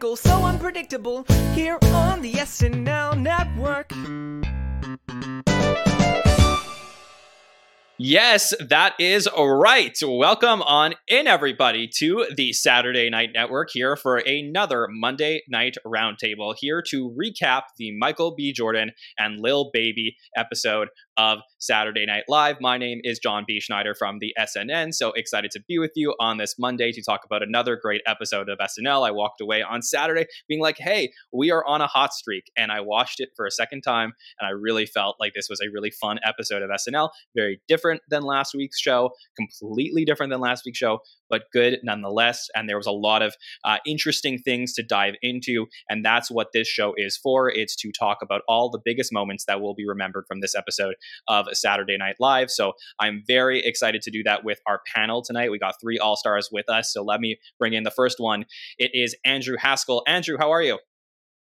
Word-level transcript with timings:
so 0.00 0.44
unpredictable 0.44 1.24
here 1.54 1.78
on 1.92 2.22
the 2.22 2.32
SNL 2.32 3.20
network. 3.20 3.92
Yes, 8.02 8.54
that 8.66 8.94
is 8.98 9.28
right. 9.36 9.94
Welcome 10.02 10.62
on 10.62 10.94
in, 11.06 11.26
everybody, 11.26 11.86
to 11.98 12.24
the 12.34 12.54
Saturday 12.54 13.10
Night 13.10 13.28
Network 13.34 13.68
here 13.72 13.94
for 13.94 14.16
another 14.16 14.88
Monday 14.90 15.42
Night 15.50 15.76
Roundtable. 15.86 16.54
Here 16.56 16.82
to 16.88 17.10
recap 17.10 17.64
the 17.76 17.94
Michael 17.98 18.34
B. 18.34 18.54
Jordan 18.54 18.92
and 19.18 19.38
Lil 19.38 19.68
Baby 19.70 20.16
episode 20.34 20.88
of 21.20 21.40
Saturday 21.58 22.06
Night 22.06 22.24
Live. 22.28 22.62
My 22.62 22.78
name 22.78 23.02
is 23.04 23.18
Jon 23.18 23.44
B. 23.46 23.60
Schneider 23.60 23.94
from 23.94 24.20
the 24.20 24.34
SNN. 24.38 24.94
So 24.94 25.12
excited 25.12 25.50
to 25.50 25.60
be 25.68 25.78
with 25.78 25.92
you 25.94 26.14
on 26.18 26.38
this 26.38 26.54
Monday 26.58 26.92
to 26.92 27.02
talk 27.02 27.20
about 27.26 27.42
another 27.42 27.76
great 27.76 28.00
episode 28.06 28.48
of 28.48 28.58
SNL. 28.58 29.06
I 29.06 29.10
walked 29.10 29.42
away 29.42 29.62
on 29.62 29.82
Saturday 29.82 30.24
being 30.48 30.62
like, 30.62 30.78
hey, 30.78 31.12
we 31.30 31.50
are 31.50 31.62
on 31.66 31.82
a 31.82 31.86
hot 31.86 32.14
streak. 32.14 32.44
And 32.56 32.72
I 32.72 32.80
watched 32.80 33.20
it 33.20 33.28
for 33.36 33.44
a 33.44 33.50
second 33.50 33.82
time, 33.82 34.14
and 34.38 34.48
I 34.48 34.52
really 34.52 34.86
felt 34.86 35.16
like 35.20 35.34
this 35.34 35.48
was 35.50 35.60
a 35.60 35.70
really 35.70 35.90
fun 35.90 36.18
episode 36.24 36.62
of 36.62 36.70
SNL. 36.70 37.10
Very 37.36 37.60
different 37.68 38.00
than 38.08 38.22
last 38.22 38.54
week's 38.54 38.80
show, 38.80 39.10
completely 39.36 40.06
different 40.06 40.32
than 40.32 40.40
last 40.40 40.64
week's 40.64 40.78
show, 40.78 41.00
but 41.28 41.42
good 41.52 41.80
nonetheless. 41.82 42.48
And 42.54 42.66
there 42.66 42.78
was 42.78 42.86
a 42.86 42.92
lot 42.92 43.20
of 43.20 43.36
uh, 43.62 43.76
interesting 43.86 44.38
things 44.38 44.72
to 44.74 44.82
dive 44.82 45.14
into. 45.20 45.66
And 45.90 46.02
that's 46.02 46.30
what 46.30 46.48
this 46.54 46.66
show 46.66 46.94
is 46.96 47.18
for. 47.18 47.50
It's 47.50 47.76
to 47.76 47.92
talk 47.92 48.18
about 48.22 48.40
all 48.48 48.70
the 48.70 48.80
biggest 48.82 49.12
moments 49.12 49.44
that 49.44 49.60
will 49.60 49.74
be 49.74 49.86
remembered 49.86 50.24
from 50.26 50.40
this 50.40 50.54
episode 50.54 50.94
of 51.28 51.46
a 51.46 51.54
Saturday 51.54 51.96
Night 51.96 52.16
Live. 52.20 52.50
So 52.50 52.72
I'm 52.98 53.22
very 53.26 53.60
excited 53.64 54.02
to 54.02 54.10
do 54.10 54.22
that 54.24 54.44
with 54.44 54.60
our 54.66 54.80
panel 54.94 55.22
tonight. 55.22 55.50
We 55.50 55.58
got 55.58 55.74
three 55.80 55.98
All 55.98 56.16
Stars 56.16 56.48
with 56.52 56.68
us. 56.68 56.92
So 56.92 57.02
let 57.02 57.20
me 57.20 57.38
bring 57.58 57.72
in 57.72 57.82
the 57.82 57.90
first 57.90 58.18
one. 58.18 58.44
It 58.78 58.90
is 58.94 59.16
Andrew 59.24 59.56
Haskell. 59.58 60.02
Andrew, 60.06 60.36
how 60.38 60.50
are 60.52 60.62
you? 60.62 60.78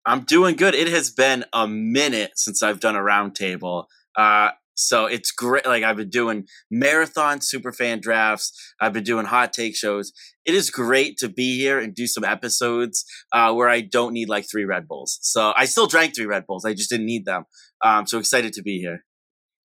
I'm 0.05 0.21
doing 0.21 0.55
good. 0.55 0.75
It 0.75 0.87
has 0.89 1.11
been 1.11 1.45
a 1.53 1.67
minute 1.67 2.31
since 2.35 2.61
I've 2.61 2.79
done 2.79 2.95
a 2.95 2.99
roundtable. 2.99 3.85
Uh, 4.17 4.49
so 4.75 5.05
it's 5.05 5.31
great. 5.31 5.65
Like 5.65 5.83
I've 5.83 5.97
been 5.97 6.09
doing 6.09 6.47
marathon 6.69 7.41
super 7.41 7.71
fan 7.71 7.99
drafts. 8.01 8.51
I've 8.81 8.93
been 8.93 9.03
doing 9.03 9.25
hot 9.25 9.53
take 9.53 9.75
shows. 9.75 10.11
It 10.45 10.55
is 10.55 10.69
great 10.69 11.17
to 11.19 11.29
be 11.29 11.57
here 11.57 11.79
and 11.79 11.93
do 11.93 12.07
some 12.07 12.23
episodes 12.23 13.05
uh, 13.31 13.53
where 13.53 13.69
I 13.69 13.81
don't 13.81 14.13
need 14.13 14.29
like 14.29 14.45
three 14.49 14.65
Red 14.65 14.87
Bulls. 14.87 15.19
So 15.21 15.53
I 15.55 15.65
still 15.65 15.87
drank 15.87 16.15
three 16.15 16.25
Red 16.25 16.45
Bulls. 16.47 16.65
I 16.65 16.73
just 16.73 16.89
didn't 16.89 17.05
need 17.05 17.25
them. 17.25 17.45
Um, 17.83 18.07
so 18.07 18.17
excited 18.17 18.53
to 18.53 18.61
be 18.61 18.79
here. 18.79 19.05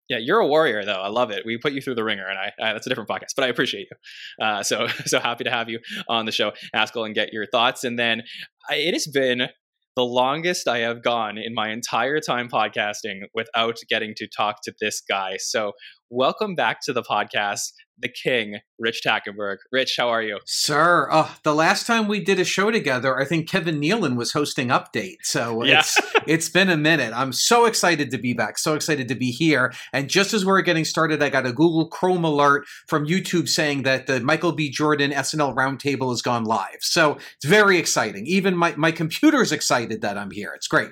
Yeah, 0.08 0.18
you're 0.18 0.38
a 0.38 0.46
warrior, 0.46 0.84
though. 0.84 1.00
I 1.02 1.08
love 1.08 1.30
it. 1.30 1.44
We 1.44 1.58
put 1.58 1.72
you 1.72 1.82
through 1.82 1.96
the 1.96 2.04
ringer, 2.04 2.26
and 2.26 2.38
I, 2.38 2.52
I 2.60 2.72
that's 2.72 2.86
a 2.86 2.88
different 2.88 3.10
podcast, 3.10 3.34
but 3.36 3.44
I 3.44 3.48
appreciate 3.48 3.88
you. 3.90 4.44
Uh, 4.44 4.62
so 4.62 4.86
so 5.06 5.20
happy 5.20 5.44
to 5.44 5.50
have 5.50 5.68
you 5.68 5.80
on 6.08 6.24
the 6.26 6.32
show, 6.32 6.52
Haskell, 6.74 7.04
and 7.04 7.14
get 7.14 7.32
your 7.32 7.46
thoughts. 7.46 7.84
And 7.84 7.98
then 7.98 8.22
I, 8.70 8.76
it 8.76 8.94
has 8.94 9.06
been 9.06 9.48
the 9.96 10.04
longest 10.04 10.68
I 10.68 10.78
have 10.78 11.02
gone 11.02 11.36
in 11.38 11.54
my 11.54 11.70
entire 11.70 12.20
time 12.20 12.48
podcasting 12.48 13.22
without 13.34 13.76
getting 13.90 14.14
to 14.16 14.28
talk 14.28 14.62
to 14.62 14.72
this 14.80 15.02
guy. 15.06 15.36
So, 15.38 15.72
welcome 16.10 16.54
back 16.54 16.80
to 16.82 16.92
the 16.92 17.02
podcast, 17.02 17.72
the 17.98 18.08
king, 18.08 18.58
Rich 18.78 19.02
Tackenberg. 19.04 19.56
Rich, 19.72 19.96
how 19.98 20.08
are 20.08 20.22
you? 20.22 20.38
Sir, 20.46 21.08
uh, 21.10 21.28
the 21.42 21.54
last 21.54 21.86
time 21.86 22.08
we 22.08 22.22
did 22.22 22.38
a 22.38 22.44
show 22.44 22.70
together, 22.70 23.18
I 23.18 23.24
think 23.24 23.48
Kevin 23.48 23.80
Nealon 23.80 24.16
was 24.16 24.32
hosting 24.32 24.68
Update. 24.68 25.16
So 25.22 25.64
yeah. 25.64 25.80
it's 25.80 25.98
it's 26.26 26.48
been 26.48 26.70
a 26.70 26.76
minute. 26.76 27.12
I'm 27.14 27.32
so 27.32 27.66
excited 27.66 28.10
to 28.10 28.18
be 28.18 28.32
back, 28.32 28.58
so 28.58 28.74
excited 28.74 29.08
to 29.08 29.14
be 29.14 29.30
here. 29.30 29.72
And 29.92 30.08
just 30.08 30.32
as 30.32 30.44
we're 30.44 30.62
getting 30.62 30.84
started, 30.84 31.22
I 31.22 31.28
got 31.28 31.46
a 31.46 31.52
Google 31.52 31.88
Chrome 31.88 32.24
alert 32.24 32.66
from 32.86 33.06
YouTube 33.06 33.48
saying 33.48 33.82
that 33.82 34.06
the 34.06 34.20
Michael 34.20 34.52
B. 34.52 34.70
Jordan 34.70 35.10
SNL 35.10 35.54
Roundtable 35.54 36.10
has 36.10 36.22
gone 36.22 36.44
live. 36.44 36.78
So 36.80 37.14
it's 37.36 37.46
very 37.46 37.78
exciting. 37.78 38.26
Even 38.26 38.56
my, 38.56 38.74
my 38.76 38.92
computer's 38.92 39.52
excited 39.52 40.02
that 40.02 40.16
I'm 40.16 40.30
here. 40.30 40.52
It's 40.54 40.68
great 40.68 40.90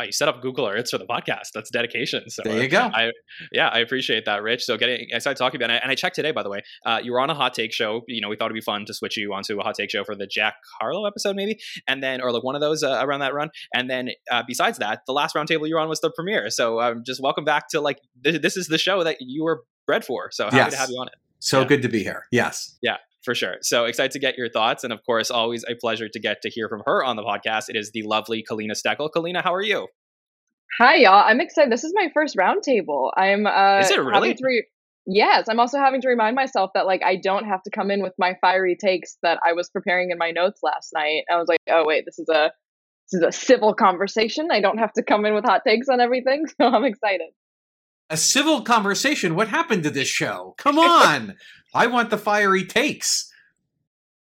oh, 0.00 0.04
you 0.04 0.12
set 0.12 0.28
up 0.28 0.42
Google 0.42 0.66
Alerts 0.66 0.90
for 0.90 0.98
the 0.98 1.06
podcast. 1.06 1.48
That's 1.54 1.70
dedication. 1.70 2.28
So 2.30 2.42
there 2.44 2.62
you 2.62 2.68
go. 2.68 2.90
I, 2.92 3.10
yeah, 3.52 3.68
I 3.68 3.78
appreciate 3.78 4.24
that, 4.26 4.42
Rich. 4.42 4.64
So 4.64 4.76
getting, 4.76 5.08
I 5.14 5.18
started 5.18 5.38
talking 5.38 5.60
about 5.60 5.70
it, 5.70 5.80
and 5.82 5.90
I 5.90 5.94
checked 5.94 6.16
today, 6.16 6.32
by 6.32 6.42
the 6.42 6.50
way. 6.50 6.62
Uh, 6.84 7.00
you 7.02 7.12
were 7.12 7.20
on 7.20 7.30
a 7.30 7.34
hot 7.34 7.54
take 7.54 7.72
show. 7.72 8.02
You 8.08 8.20
know, 8.20 8.28
we 8.28 8.36
thought 8.36 8.46
it'd 8.46 8.54
be 8.54 8.60
fun 8.60 8.84
to 8.86 8.94
switch 8.94 9.16
you 9.16 9.32
onto 9.32 9.58
a 9.60 9.62
hot 9.62 9.74
take 9.74 9.90
show 9.90 10.04
for 10.04 10.14
the 10.14 10.26
Jack 10.26 10.54
Harlow 10.80 11.06
episode, 11.06 11.36
maybe, 11.36 11.58
and 11.86 12.02
then 12.02 12.20
or 12.20 12.32
like 12.32 12.42
one 12.42 12.54
of 12.54 12.60
those 12.60 12.82
uh, 12.82 13.00
around 13.02 13.20
that 13.20 13.34
run. 13.34 13.50
And 13.74 13.88
then 13.88 14.10
uh, 14.30 14.42
besides 14.46 14.78
that, 14.78 15.00
the 15.06 15.12
last 15.12 15.34
roundtable 15.34 15.68
you 15.68 15.74
were 15.74 15.80
on 15.80 15.88
was 15.88 16.00
the 16.00 16.10
premiere. 16.10 16.50
So 16.50 16.80
um, 16.80 17.02
just 17.04 17.22
welcome 17.22 17.44
back 17.44 17.68
to 17.70 17.80
like 17.80 17.98
th- 18.24 18.42
this 18.42 18.56
is 18.56 18.68
the 18.68 18.78
show 18.78 19.04
that 19.04 19.18
you 19.20 19.44
were 19.44 19.62
bred 19.86 20.04
for. 20.04 20.30
So 20.30 20.44
happy 20.44 20.56
yes. 20.56 20.72
to 20.72 20.78
have 20.78 20.90
you 20.90 20.96
on 20.96 21.08
it. 21.08 21.14
So 21.40 21.60
yeah. 21.60 21.66
good 21.66 21.82
to 21.82 21.88
be 21.88 22.02
here. 22.02 22.26
Yes. 22.30 22.78
Yeah 22.82 22.96
for 23.24 23.34
sure. 23.34 23.56
So 23.62 23.84
excited 23.84 24.12
to 24.12 24.18
get 24.18 24.36
your 24.36 24.48
thoughts. 24.48 24.84
And 24.84 24.92
of 24.92 25.04
course, 25.04 25.30
always 25.30 25.64
a 25.68 25.74
pleasure 25.74 26.08
to 26.08 26.20
get 26.20 26.42
to 26.42 26.50
hear 26.50 26.68
from 26.68 26.82
her 26.86 27.04
on 27.04 27.16
the 27.16 27.22
podcast. 27.22 27.68
It 27.68 27.76
is 27.76 27.90
the 27.92 28.02
lovely 28.02 28.44
Kaleena 28.48 28.72
Steakle. 28.72 29.10
Kaleena, 29.14 29.42
how 29.42 29.54
are 29.54 29.62
you? 29.62 29.88
Hi, 30.78 30.96
y'all. 30.96 31.22
I'm 31.26 31.40
excited. 31.40 31.70
This 31.70 31.84
is 31.84 31.92
my 31.94 32.08
first 32.14 32.36
roundtable. 32.36 33.10
I'm 33.16 33.46
uh, 33.46 33.80
is 33.80 33.90
it 33.90 34.00
really? 34.00 34.36
Re- 34.40 34.66
yes, 35.06 35.46
I'm 35.48 35.60
also 35.60 35.78
having 35.78 36.00
to 36.00 36.08
remind 36.08 36.34
myself 36.34 36.70
that 36.74 36.86
like 36.86 37.02
I 37.04 37.16
don't 37.16 37.44
have 37.44 37.62
to 37.64 37.70
come 37.70 37.90
in 37.90 38.02
with 38.02 38.14
my 38.18 38.36
fiery 38.40 38.76
takes 38.80 39.18
that 39.22 39.38
I 39.46 39.52
was 39.52 39.68
preparing 39.68 40.10
in 40.10 40.18
my 40.18 40.30
notes 40.30 40.60
last 40.62 40.90
night. 40.94 41.24
I 41.30 41.36
was 41.36 41.46
like, 41.46 41.60
oh 41.68 41.84
wait, 41.86 42.04
this 42.06 42.18
is 42.18 42.28
a 42.30 42.52
this 43.10 43.20
is 43.20 43.26
a 43.26 43.32
civil 43.32 43.74
conversation. 43.74 44.48
I 44.50 44.60
don't 44.60 44.78
have 44.78 44.94
to 44.94 45.02
come 45.02 45.26
in 45.26 45.34
with 45.34 45.44
hot 45.44 45.60
takes 45.66 45.88
on 45.90 46.00
everything, 46.00 46.46
so 46.60 46.66
I'm 46.66 46.84
excited. 46.84 47.28
A 48.08 48.16
civil 48.16 48.62
conversation? 48.62 49.34
What 49.34 49.48
happened 49.48 49.84
to 49.84 49.90
this 49.90 50.08
show? 50.08 50.54
Come 50.58 50.78
on. 50.78 51.36
I 51.74 51.86
want 51.86 52.10
the 52.10 52.18
fiery 52.18 52.64
takes. 52.64 53.32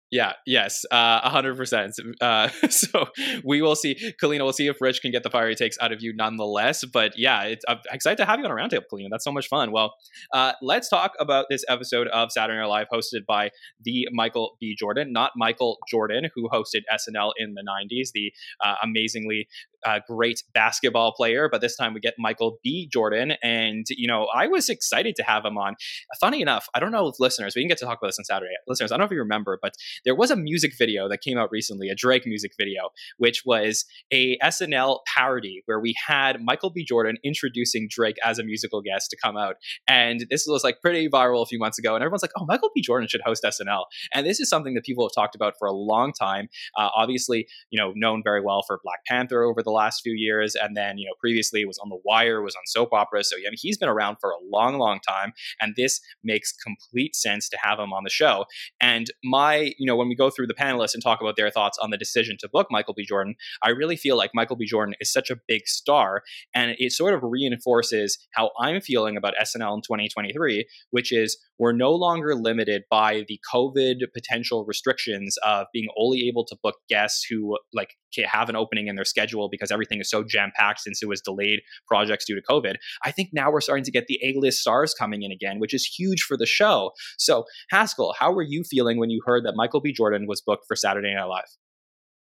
Yeah, 0.10 0.34
yes, 0.46 0.86
uh, 0.90 1.30
100%. 1.30 1.92
Uh, 2.22 2.48
so 2.70 3.08
we 3.44 3.62
will 3.62 3.76
see. 3.76 4.14
Kaleena, 4.22 4.44
we'll 4.44 4.54
see 4.54 4.68
if 4.68 4.80
Rich 4.80 5.02
can 5.02 5.12
get 5.12 5.24
the 5.24 5.30
fiery 5.30 5.54
takes 5.54 5.78
out 5.82 5.92
of 5.92 6.02
you 6.02 6.14
nonetheless. 6.16 6.86
But 6.86 7.18
yeah, 7.18 7.44
it's, 7.44 7.66
I'm 7.68 7.80
excited 7.92 8.18
to 8.20 8.26
have 8.26 8.40
you 8.40 8.46
on 8.46 8.52
a 8.52 8.54
roundtable, 8.54 8.84
Kaleena. 8.92 9.08
That's 9.12 9.26
so 9.26 9.34
much 9.34 9.50
fun. 9.50 9.74
Well, 9.74 9.96
uh, 10.34 10.54
let's 10.62 10.88
talk 10.88 11.12
about 11.20 11.48
this 11.50 11.66
episode 11.68 12.08
of 12.08 12.32
Saturday 12.32 12.58
Night 12.58 12.68
Live 12.68 12.88
hosted 12.92 13.26
by 13.28 13.52
the 13.84 14.08
Michael 14.14 14.56
B. 14.62 14.76
Jordan, 14.80 15.12
not 15.12 15.34
Michael 15.36 15.78
Jordan, 15.90 16.30
who 16.34 16.48
hosted 16.48 16.84
SNL 16.94 17.34
in 17.38 17.56
the 17.56 17.64
90s, 17.64 18.12
the 18.14 18.32
uh, 18.64 18.76
amazingly 18.82 19.50
uh, 19.88 20.00
great 20.06 20.44
basketball 20.54 21.14
player. 21.14 21.48
But 21.50 21.62
this 21.62 21.78
time 21.78 21.94
we 21.94 22.00
get 22.00 22.16
Michael 22.18 22.60
B. 22.64 22.90
Jordan. 22.92 23.34
And, 23.42 23.86
you 23.90 24.08
know, 24.08 24.28
I 24.36 24.48
was 24.48 24.68
excited 24.70 25.16
to 25.16 25.24
have 25.24 25.46
him 25.46 25.58
on. 25.58 25.76
Funny 26.20 26.42
enough, 26.42 26.68
I 26.74 26.80
don't 26.80 26.92
know 26.92 27.08
if 27.08 27.20
listeners, 27.20 27.54
we 27.56 27.62
didn't 27.62 27.70
get 27.70 27.78
to 27.80 27.86
talk 27.86 28.00
about 28.02 28.10
this 28.10 28.20
on 28.20 28.26
Saturday. 28.26 28.52
Listeners, 28.68 28.92
I 28.92 28.96
don't 28.96 29.02
know 29.02 29.06
if 29.06 29.12
you 29.12 29.20
remember, 29.20 29.58
but 29.62 29.76
there 30.04 30.16
was 30.16 30.30
a 30.30 30.36
music 30.36 30.74
video 30.78 31.08
that 31.08 31.22
came 31.22 31.38
out 31.38 31.50
recently, 31.52 31.90
a 31.90 31.96
Drake 31.96 32.26
music 32.26 32.52
video, 32.58 32.90
which 33.18 33.44
was 33.46 33.86
a 34.12 34.38
SNL 34.40 35.00
parody 35.16 35.62
where 35.66 35.80
we 35.80 35.96
had 36.06 36.44
Michael 36.44 36.70
B. 36.70 36.84
Jordan 36.84 37.18
introducing 37.24 37.88
Drake 37.90 38.18
as 38.26 38.40
a 38.40 38.44
musical 38.44 38.82
guest 38.82 39.10
to 39.12 39.18
come 39.24 39.38
out. 39.38 39.56
And 39.88 40.26
this 40.30 40.46
was 40.48 40.64
like 40.66 40.82
pretty 40.82 41.08
viral 41.08 41.42
a 41.42 41.46
few 41.46 41.60
months 41.60 41.80
ago. 41.80 41.96
And 41.96 42.04
everyone's 42.04 42.24
like, 42.24 42.32
oh, 42.38 42.46
Michael 42.46 42.72
B. 42.76 42.82
Jordan 42.82 43.08
should 43.08 43.22
host 43.22 43.44
SNL. 43.44 43.86
And 44.14 44.26
this 44.26 44.42
is 44.42 44.50
something 44.50 44.74
that 44.74 44.84
people 44.84 45.06
have 45.06 45.14
talked 45.16 45.36
about 45.36 45.54
for 45.58 45.68
a 45.68 45.74
long 45.74 46.12
time. 46.12 46.50
Uh, 46.78 46.90
obviously, 46.94 47.48
you 47.70 47.80
know, 47.80 47.94
known 47.96 48.22
very 48.22 48.42
well 48.42 48.64
for 48.68 48.80
Black 48.84 49.00
Panther 49.06 49.44
over 49.44 49.64
the 49.64 49.72
last 49.78 50.02
few 50.02 50.14
years. 50.14 50.56
And 50.56 50.76
then, 50.76 50.98
you 50.98 51.06
know, 51.06 51.14
previously 51.20 51.66
was 51.66 51.78
on 51.78 51.90
The 51.90 52.00
Wire, 52.04 52.42
was 52.42 52.56
on 52.56 52.64
soap 52.66 52.90
opera. 52.94 53.24
So, 53.24 53.38
I 53.38 53.50
mean, 53.50 53.54
he's 53.56 53.78
been 53.78 53.90
around 53.90 54.18
for 54.20 54.32
a 54.32 54.38
long, 54.52 54.78
long 54.78 55.00
time. 55.08 55.34
And 55.62 55.76
this 55.76 56.02
makes 56.24 56.52
complete 56.52 57.16
sense 57.16 57.48
to 57.50 57.58
have 57.62 57.80
him 57.80 57.94
on 57.94 58.04
the 58.04 58.10
show. 58.10 58.46
And 58.82 59.08
my, 59.24 59.74
you 59.78 59.86
know, 59.86 59.96
when 59.96 60.10
we 60.10 60.16
go 60.16 60.30
through 60.30 60.48
the 60.48 60.54
panelists 60.54 60.94
and 60.94 61.04
talk 61.04 61.22
about 61.22 61.36
their 61.38 61.50
thoughts 61.50 61.78
on 61.78 61.92
the 61.92 61.98
decision 61.98 62.38
to 62.40 62.50
book 62.50 62.68
Michael 62.72 62.94
B. 62.94 63.06
Jordan, 63.06 63.36
I 63.62 63.70
really 63.70 63.96
feel 63.96 64.18
like 64.18 64.32
Michael 64.34 64.56
B. 64.56 64.66
Jordan 64.66 64.96
is 65.00 65.12
such 65.12 65.30
a 65.30 65.38
big 65.48 65.68
star, 65.68 66.24
and 66.54 66.76
it 66.78 66.92
sort 66.92 67.14
of 67.14 67.22
reinforces 67.24 68.18
how 68.32 68.52
I'm 68.60 68.82
feeling 68.82 69.18
about 69.18 69.34
SNL 69.42 69.76
in 69.76 69.82
2023, 69.82 70.68
which 70.92 71.12
is 71.12 71.38
we're 71.60 71.74
no 71.74 71.92
longer 71.92 72.36
limited 72.36 72.84
by 72.90 73.26
the 73.28 73.40
COVID 73.54 74.02
potential 74.14 74.66
restrictions 74.66 75.38
of 75.46 75.68
being 75.74 75.88
only 75.98 76.28
able 76.28 76.46
to 76.46 76.58
book 76.62 76.76
guests 76.90 77.26
who 77.30 77.58
like 77.74 77.96
have 78.26 78.50
an 78.50 78.56
opening 78.56 78.88
in 78.88 78.96
their 78.96 79.06
schedule 79.06 79.48
because 79.50 79.72
everything 79.72 80.00
is 80.00 80.10
so 80.10 80.24
jam 80.24 80.52
packed 80.56 80.80
since 80.80 81.04
it 81.04 81.08
was 81.08 81.22
delayed 81.22 81.60
projects 81.88 82.26
due 82.26 82.36
to 82.36 82.42
COVID. 82.42 82.76
I 83.04 83.12
think 83.12 83.30
now 83.34 83.52
we're 83.52 83.62
starting 83.62 83.86
to 83.86 83.92
get 83.92 84.08
the 84.08 84.20
A 84.24 84.34
list 84.38 84.60
stars 84.60 84.94
coming 84.94 85.24
in 85.24 85.32
again, 85.32 85.60
which 85.60 85.74
is 85.74 85.86
huge 85.86 86.22
for 86.22 86.38
the 86.38 86.46
show. 86.46 86.92
So, 87.18 87.46
Haskell, 87.70 88.16
how 88.18 88.32
were 88.32 88.44
you 88.44 88.64
feeling 88.64 88.98
when 89.00 89.10
you 89.10 89.22
heard 89.26 89.46
that 89.46 89.54
Michael 89.56 89.82
B. 89.82 89.92
Jordan 89.92 90.26
was 90.28 90.42
booked 90.42 90.66
for 90.68 90.76
Saturday 90.76 91.14
Night 91.14 91.26
Live? 91.26 91.46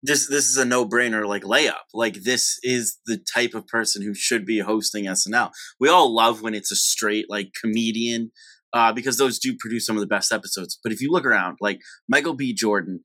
This 0.06 0.27
this 0.27 0.50
is 0.50 0.57
a 0.57 0.65
no 0.65 0.85
brainer 0.85 1.25
like 1.25 1.44
layup. 1.44 1.85
Like 1.94 2.24
this 2.24 2.59
is 2.62 3.00
the 3.06 3.18
type 3.18 3.53
of 3.53 3.68
person 3.68 4.03
who 4.03 4.13
should 4.13 4.45
be 4.45 4.59
hosting 4.59 5.06
SNL. 5.06 5.51
We 5.80 5.88
all 5.88 6.13
love 6.13 6.41
when 6.41 6.53
it's 6.53 6.74
a 6.74 6.75
straight 6.75 7.27
like 7.30 7.53
comedian 7.59 8.31
uh, 8.74 8.92
because 8.92 9.18
those 9.18 9.40
do 9.40 9.56
produce 9.60 9.86
some 9.86 9.96
of 9.96 10.02
the 10.02 10.08
best 10.08 10.31
episodes. 10.31 10.80
But 10.84 10.92
if 10.92 11.02
you 11.02 11.12
look 11.12 11.25
around, 11.25 11.58
like 11.62 11.80
Michael 12.08 12.34
B. 12.34 12.54
Jordan, 12.54 13.02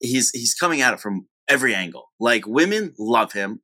he's 0.00 0.30
he's 0.30 0.54
coming 0.54 0.80
at 0.80 0.94
it 0.94 1.00
from 1.00 1.26
every 1.48 1.74
angle. 1.74 2.10
Like 2.18 2.46
women 2.46 2.94
love 2.98 3.32
him, 3.32 3.60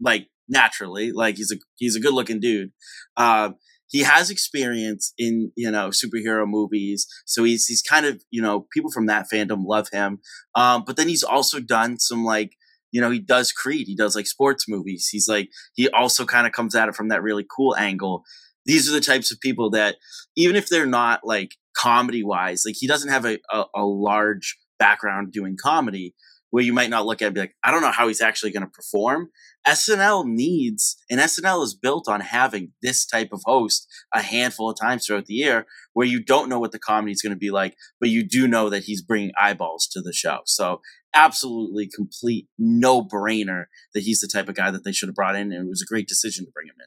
like 0.00 0.28
naturally. 0.48 1.12
Like 1.12 1.36
he's 1.36 1.52
a 1.52 1.56
he's 1.76 1.96
a 1.96 2.00
good 2.00 2.14
looking 2.14 2.40
dude. 2.40 2.72
Uh, 3.16 3.50
he 3.88 4.00
has 4.00 4.30
experience 4.30 5.12
in 5.18 5.52
you 5.56 5.70
know 5.70 5.88
superhero 5.88 6.46
movies, 6.46 7.06
so 7.24 7.44
he's 7.44 7.66
he's 7.66 7.82
kind 7.82 8.06
of 8.06 8.22
you 8.30 8.42
know 8.42 8.66
people 8.72 8.90
from 8.90 9.06
that 9.06 9.26
fandom 9.32 9.64
love 9.64 9.88
him. 9.92 10.20
Um, 10.54 10.84
but 10.86 10.96
then 10.96 11.08
he's 11.08 11.24
also 11.24 11.60
done 11.60 11.98
some 11.98 12.24
like 12.24 12.52
you 12.92 13.00
know, 13.00 13.10
he 13.10 13.20
does 13.20 13.52
Creed. 13.52 13.86
He 13.86 13.94
does 13.94 14.16
like 14.16 14.26
sports 14.26 14.68
movies. 14.68 15.08
He's 15.10 15.28
like, 15.28 15.48
he 15.74 15.88
also 15.90 16.24
kind 16.24 16.46
of 16.46 16.52
comes 16.52 16.74
at 16.74 16.88
it 16.88 16.94
from 16.94 17.08
that 17.08 17.22
really 17.22 17.46
cool 17.48 17.76
angle. 17.76 18.24
These 18.70 18.88
are 18.88 18.92
the 18.92 19.00
types 19.00 19.32
of 19.32 19.40
people 19.40 19.70
that, 19.70 19.96
even 20.36 20.54
if 20.54 20.68
they're 20.68 20.86
not 20.86 21.22
like 21.24 21.56
comedy 21.76 22.22
wise, 22.22 22.62
like 22.64 22.76
he 22.78 22.86
doesn't 22.86 23.10
have 23.10 23.24
a, 23.24 23.38
a, 23.50 23.64
a 23.74 23.84
large 23.84 24.56
background 24.78 25.32
doing 25.32 25.56
comedy 25.60 26.14
where 26.50 26.62
you 26.62 26.72
might 26.72 26.88
not 26.88 27.04
look 27.04 27.20
at 27.20 27.26
and 27.26 27.34
be 27.34 27.40
like, 27.40 27.56
I 27.64 27.72
don't 27.72 27.82
know 27.82 27.90
how 27.90 28.06
he's 28.06 28.20
actually 28.20 28.52
going 28.52 28.62
to 28.62 28.70
perform. 28.70 29.30
SNL 29.66 30.24
needs, 30.24 30.96
and 31.10 31.18
SNL 31.20 31.64
is 31.64 31.74
built 31.74 32.08
on 32.08 32.20
having 32.20 32.70
this 32.80 33.04
type 33.04 33.30
of 33.32 33.42
host 33.44 33.88
a 34.14 34.22
handful 34.22 34.70
of 34.70 34.78
times 34.80 35.04
throughout 35.04 35.26
the 35.26 35.34
year 35.34 35.66
where 35.92 36.06
you 36.06 36.22
don't 36.22 36.48
know 36.48 36.60
what 36.60 36.70
the 36.70 36.78
comedy 36.78 37.10
is 37.10 37.22
going 37.22 37.34
to 37.34 37.38
be 37.38 37.50
like, 37.50 37.74
but 37.98 38.08
you 38.08 38.22
do 38.22 38.46
know 38.46 38.70
that 38.70 38.84
he's 38.84 39.02
bringing 39.02 39.32
eyeballs 39.36 39.88
to 39.88 40.00
the 40.00 40.12
show. 40.12 40.42
So 40.46 40.80
absolutely 41.12 41.88
complete 41.92 42.46
no 42.56 43.02
brainer 43.02 43.64
that 43.94 44.04
he's 44.04 44.20
the 44.20 44.28
type 44.28 44.48
of 44.48 44.54
guy 44.54 44.70
that 44.70 44.84
they 44.84 44.92
should 44.92 45.08
have 45.08 45.16
brought 45.16 45.34
in. 45.34 45.50
And 45.50 45.66
it 45.66 45.68
was 45.68 45.82
a 45.82 45.92
great 45.92 46.06
decision 46.06 46.44
to 46.44 46.52
bring 46.52 46.68
him 46.68 46.76
in 46.78 46.86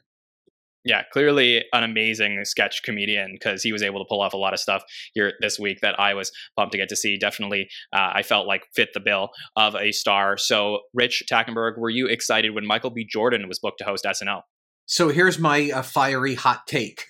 yeah, 0.84 1.02
clearly 1.12 1.64
an 1.72 1.82
amazing 1.82 2.44
sketch 2.44 2.82
comedian 2.82 3.32
because 3.32 3.62
he 3.62 3.72
was 3.72 3.82
able 3.82 4.00
to 4.00 4.06
pull 4.08 4.20
off 4.20 4.34
a 4.34 4.36
lot 4.36 4.52
of 4.52 4.60
stuff 4.60 4.82
here 5.14 5.32
this 5.40 5.58
week 5.58 5.80
that 5.80 5.98
I 5.98 6.14
was 6.14 6.30
pumped 6.56 6.72
to 6.72 6.78
get 6.78 6.88
to 6.90 6.96
see. 6.96 7.16
Definitely, 7.16 7.68
uh, 7.92 8.12
I 8.14 8.22
felt 8.22 8.46
like 8.46 8.66
fit 8.74 8.90
the 8.92 9.00
bill 9.00 9.30
of 9.56 9.74
a 9.74 9.92
star. 9.92 10.36
So, 10.36 10.80
Rich 10.92 11.24
Tackenberg, 11.30 11.78
were 11.78 11.90
you 11.90 12.06
excited 12.06 12.54
when 12.54 12.66
Michael 12.66 12.90
B. 12.90 13.06
Jordan 13.10 13.48
was 13.48 13.58
booked 13.58 13.78
to 13.78 13.84
host 13.84 14.04
SNL? 14.04 14.42
So 14.86 15.08
here's 15.08 15.38
my 15.38 15.70
uh, 15.70 15.82
fiery 15.82 16.34
hot 16.34 16.66
take 16.66 17.06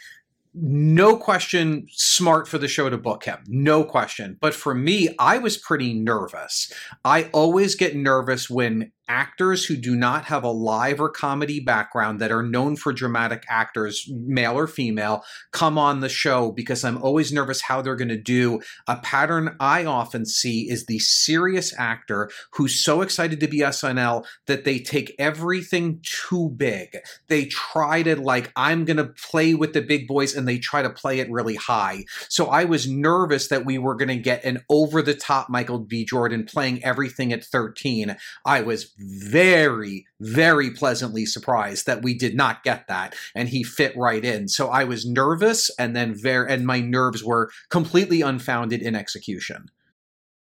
no 0.54 1.16
question 1.16 1.84
smart 1.90 2.46
for 2.46 2.58
the 2.58 2.68
show 2.68 2.88
to 2.88 2.96
book 2.96 3.24
him 3.24 3.38
no 3.48 3.82
question 3.82 4.38
but 4.40 4.54
for 4.54 4.72
me 4.72 5.08
i 5.18 5.36
was 5.36 5.56
pretty 5.56 5.92
nervous 5.92 6.72
i 7.04 7.24
always 7.32 7.74
get 7.74 7.96
nervous 7.96 8.48
when 8.48 8.92
actors 9.08 9.64
who 9.66 9.76
do 9.76 9.94
not 9.94 10.24
have 10.24 10.44
a 10.44 10.50
live 10.50 11.00
or 11.00 11.08
comedy 11.08 11.60
background 11.60 12.20
that 12.20 12.32
are 12.32 12.42
known 12.42 12.76
for 12.76 12.92
dramatic 12.92 13.44
actors, 13.48 14.08
male 14.10 14.58
or 14.58 14.66
female, 14.66 15.24
come 15.52 15.78
on 15.78 16.00
the 16.00 16.08
show 16.08 16.50
because 16.52 16.84
I'm 16.84 17.02
always 17.02 17.32
nervous 17.32 17.62
how 17.62 17.82
they're 17.82 17.96
going 17.96 18.08
to 18.08 18.16
do. 18.16 18.60
A 18.86 18.96
pattern 18.96 19.56
I 19.60 19.84
often 19.84 20.24
see 20.24 20.70
is 20.70 20.86
the 20.86 20.98
serious 20.98 21.74
actor 21.78 22.30
who's 22.52 22.82
so 22.82 23.02
excited 23.02 23.40
to 23.40 23.48
be 23.48 23.60
SNL 23.60 24.24
that 24.46 24.64
they 24.64 24.78
take 24.78 25.14
everything 25.18 26.00
too 26.02 26.50
big. 26.56 26.98
They 27.28 27.46
try 27.46 28.02
to, 28.02 28.16
like, 28.16 28.52
I'm 28.56 28.84
going 28.84 28.96
to 28.96 29.04
play 29.04 29.54
with 29.54 29.72
the 29.72 29.82
big 29.82 30.06
boys 30.06 30.34
and 30.34 30.48
they 30.48 30.58
try 30.58 30.82
to 30.82 30.90
play 30.90 31.18
it 31.18 31.30
really 31.30 31.56
high. 31.56 32.04
So 32.28 32.46
I 32.46 32.64
was 32.64 32.88
nervous 32.88 33.48
that 33.48 33.64
we 33.64 33.78
were 33.78 33.94
going 33.94 34.08
to 34.08 34.16
get 34.16 34.44
an 34.44 34.62
over 34.70 35.02
the 35.02 35.14
top 35.14 35.48
Michael 35.50 35.78
B. 35.78 36.04
Jordan 36.04 36.44
playing 36.44 36.82
everything 36.84 37.32
at 37.32 37.44
13. 37.44 38.16
I 38.46 38.62
was 38.62 38.93
very, 38.98 40.06
very 40.20 40.70
pleasantly 40.70 41.26
surprised 41.26 41.86
that 41.86 42.02
we 42.02 42.14
did 42.14 42.34
not 42.34 42.62
get 42.62 42.86
that 42.88 43.14
and 43.34 43.48
he 43.48 43.62
fit 43.62 43.96
right 43.96 44.24
in. 44.24 44.48
So 44.48 44.68
I 44.68 44.84
was 44.84 45.06
nervous 45.06 45.70
and 45.78 45.94
then 45.96 46.14
very, 46.14 46.52
and 46.52 46.66
my 46.66 46.80
nerves 46.80 47.24
were 47.24 47.50
completely 47.70 48.20
unfounded 48.20 48.82
in 48.82 48.94
execution. 48.94 49.70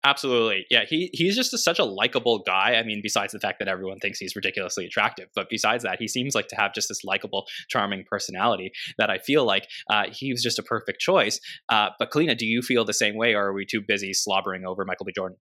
Absolutely. 0.07 0.67
Yeah, 0.71 0.85
he 0.89 1.11
he's 1.13 1.35
just 1.35 1.53
a, 1.53 1.59
such 1.59 1.81
a 1.81 1.85
likable 1.85 2.39
guy. 2.47 2.77
I 2.77 2.85
mean, 2.85 3.01
besides 3.03 3.33
the 3.33 3.41
fact 3.41 3.59
that 3.59 3.67
everyone 3.67 3.99
thinks 3.99 4.21
he's 4.21 4.37
ridiculously 4.37 4.87
attractive, 4.87 5.27
but 5.35 5.49
besides 5.51 5.83
that, 5.83 5.99
he 5.99 6.07
seems 6.07 6.33
like 6.33 6.47
to 6.49 6.57
have 6.57 6.73
just 6.73 6.89
this 6.89 7.03
likable, 7.03 7.47
charming 7.69 8.05
personality 8.09 8.71
that 8.99 9.11
I 9.11 9.19
feel 9.19 9.45
like 9.45 9.67
uh, 9.91 10.05
he 10.13 10.31
was 10.31 10.45
just 10.45 10.61
a 10.61 10.63
perfect 10.63 11.01
choice. 11.01 11.41
Uh, 11.69 11.89
but 11.99 12.13
Kaleena, 12.13 12.39
do 12.39 12.47
you 12.47 12.63
feel 12.63 12.85
the 12.85 12.93
same 12.93 13.17
way, 13.17 13.35
or 13.35 13.47
are 13.47 13.53
we 13.53 13.67
too 13.67 13.81
busy 13.81 14.13
slobbering 14.13 14.65
over 14.65 14.85
Michael 14.85 15.07
B. 15.07 15.13
Jordan? 15.13 15.39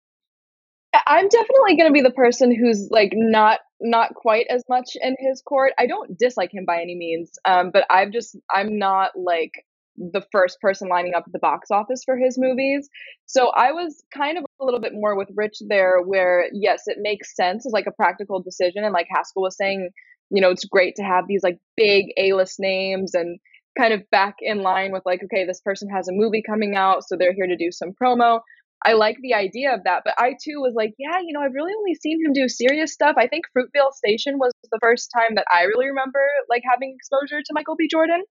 I'm 1.07 1.29
definitely 1.29 1.77
going 1.77 1.89
to 1.89 1.93
be 1.93 2.03
the 2.03 2.11
person 2.11 2.55
who's 2.55 2.89
like 2.91 3.13
not 3.15 3.61
not 3.81 4.15
quite 4.15 4.47
as 4.51 4.65
much 4.69 4.91
in 5.01 5.17
his 5.19 5.43
court. 5.43 5.73
I 5.79 5.87
don't 5.87 6.19
dislike 6.19 6.53
him 6.53 6.65
by 6.67 6.81
any 6.81 6.97
means, 6.97 7.31
um, 7.45 7.71
but 7.73 7.85
I'm 7.91 8.13
just 8.13 8.37
I'm 8.55 8.79
not 8.79 9.13
like 9.17 9.53
the 9.97 10.23
first 10.31 10.61
person 10.61 10.89
lining 10.89 11.15
up 11.15 11.25
at 11.27 11.33
the 11.33 11.39
box 11.41 11.71
office 11.71 12.03
for 12.05 12.17
his 12.17 12.39
movies. 12.39 12.89
So 13.27 13.49
I 13.49 13.73
was 13.73 14.03
kind 14.15 14.39
of 14.39 14.45
a 14.61 14.65
little 14.65 14.81
bit 14.81 14.93
more 14.95 15.17
with 15.17 15.29
Rich 15.35 15.59
there, 15.69 16.01
where 16.01 16.49
yes, 16.53 16.85
it 16.87 16.99
makes 17.01 17.35
sense 17.35 17.67
as 17.67 17.73
like 17.73 17.87
a 17.87 17.93
practical 17.93 18.41
decision, 18.41 18.85
and 18.85 18.93
like 18.93 19.09
Haskell 19.11 19.43
was 19.43 19.57
saying, 19.57 19.91
you 20.31 20.41
know, 20.41 20.51
it's 20.51 20.65
great 20.65 20.97
to 20.97 21.03
have 21.03 21.25
these 21.29 21.43
like 21.43 21.59
big 21.77 22.07
A-list 22.17 22.59
names 22.59 23.15
and 23.15 23.39
kind 23.79 23.93
of 23.93 24.09
back 24.11 24.37
in 24.41 24.63
line 24.63 24.93
with 24.93 25.03
like, 25.07 25.23
okay, 25.25 25.45
this 25.47 25.61
person 25.61 25.89
has 25.89 26.09
a 26.09 26.13
movie 26.13 26.43
coming 26.45 26.75
out, 26.75 27.05
so 27.07 27.17
they're 27.17 27.35
here 27.35 27.47
to 27.47 27.57
do 27.57 27.71
some 27.71 27.93
promo. 27.93 28.41
I 28.85 28.93
like 28.93 29.17
the 29.21 29.35
idea 29.35 29.75
of 29.75 29.85
that, 29.85 30.03
but 30.05 30.15
I 30.19 30.31
too 30.31 30.61
was 30.61 30.75
like, 30.77 30.95
yeah, 30.99 31.19
you 31.21 31.33
know, 31.33 31.41
I've 31.41 31.55
really 31.55 31.73
only 31.77 31.95
seen 31.95 32.25
him 32.25 32.33
do 32.33 32.49
serious 32.49 32.93
stuff. 32.93 33.17
I 33.19 33.27
think 33.27 33.47
Fruitvale 33.57 33.93
Station 33.93 34.39
was 34.39 34.53
the 34.71 34.79
first 34.81 35.11
time 35.13 35.35
that 35.35 35.47
I 35.53 35.63
really 35.63 35.87
remember 35.87 36.21
like 36.49 36.63
having 36.69 36.95
exposure 36.95 37.43
to 37.43 37.53
Michael 37.53 37.77
B. 37.77 37.89
Jordan. 37.91 38.23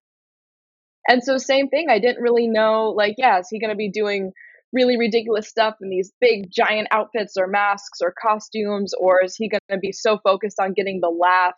And 1.10 1.24
so 1.24 1.38
same 1.38 1.70
thing, 1.70 1.88
I 1.90 2.00
didn't 2.00 2.22
really 2.22 2.48
know 2.48 2.94
like, 2.96 3.16
yeah, 3.18 3.40
is 3.40 3.48
he 3.50 3.60
going 3.60 3.72
to 3.72 3.76
be 3.76 3.92
doing 3.92 4.32
really 4.74 4.98
ridiculous 4.98 5.48
stuff 5.48 5.76
in 5.82 5.90
these 5.90 6.12
big 6.20 6.52
giant 6.52 6.88
outfits 6.92 7.36
or 7.38 7.48
masks 7.48 8.00
or 8.02 8.14
costumes 8.22 8.94
or 9.00 9.24
is 9.24 9.36
he 9.36 9.50
going 9.50 9.60
to 9.72 9.78
be 9.78 9.92
so 9.92 10.20
focused 10.24 10.60
on 10.60 10.74
getting 10.74 11.00
the 11.02 11.10
laugh 11.10 11.56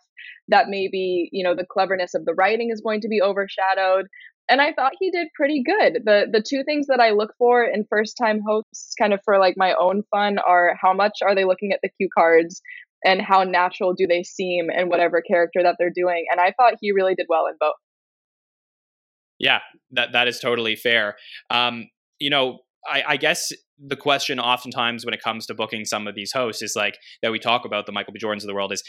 that 0.48 0.66
maybe, 0.68 1.28
you 1.32 1.44
know, 1.44 1.54
the 1.54 1.66
cleverness 1.68 2.14
of 2.14 2.24
the 2.24 2.34
writing 2.34 2.70
is 2.72 2.80
going 2.80 3.00
to 3.00 3.08
be 3.08 3.20
overshadowed? 3.20 4.06
And 4.50 4.60
I 4.60 4.72
thought 4.72 4.92
he 4.98 5.10
did 5.10 5.28
pretty 5.34 5.62
good. 5.64 6.02
The 6.04 6.26
the 6.30 6.42
two 6.46 6.64
things 6.64 6.88
that 6.88 7.00
I 7.00 7.10
look 7.10 7.32
for 7.38 7.64
in 7.64 7.86
first 7.88 8.16
time 8.20 8.40
hosts 8.46 8.94
kind 9.00 9.14
of 9.14 9.20
for 9.24 9.38
like 9.38 9.54
my 9.56 9.74
own 9.80 10.02
fun 10.10 10.38
are 10.38 10.76
how 10.80 10.92
much 10.92 11.18
are 11.22 11.34
they 11.34 11.44
looking 11.44 11.72
at 11.72 11.78
the 11.82 11.88
cue 11.88 12.08
cards 12.12 12.60
and 13.04 13.22
how 13.22 13.44
natural 13.44 13.94
do 13.94 14.06
they 14.06 14.22
seem 14.22 14.68
in 14.70 14.88
whatever 14.88 15.22
character 15.22 15.62
that 15.62 15.76
they're 15.78 15.92
doing. 15.94 16.26
And 16.30 16.40
I 16.40 16.52
thought 16.52 16.74
he 16.80 16.92
really 16.92 17.14
did 17.14 17.26
well 17.28 17.46
in 17.46 17.54
both. 17.58 17.74
Yeah, 19.38 19.60
that 19.92 20.12
that 20.12 20.28
is 20.28 20.40
totally 20.40 20.76
fair. 20.76 21.16
Um, 21.48 21.88
you 22.18 22.28
know, 22.28 22.58
I, 22.86 23.04
I 23.08 23.16
guess 23.16 23.52
the 23.78 23.96
question 23.96 24.38
oftentimes 24.38 25.04
when 25.04 25.14
it 25.14 25.22
comes 25.22 25.46
to 25.46 25.54
booking 25.54 25.84
some 25.84 26.06
of 26.06 26.14
these 26.14 26.32
hosts 26.32 26.60
is 26.60 26.74
like 26.76 26.98
that 27.22 27.32
we 27.32 27.38
talk 27.38 27.64
about 27.64 27.86
the 27.86 27.92
Michael 27.92 28.12
B. 28.12 28.20
Jordans 28.22 28.42
of 28.42 28.48
the 28.48 28.54
world 28.54 28.72
is 28.72 28.82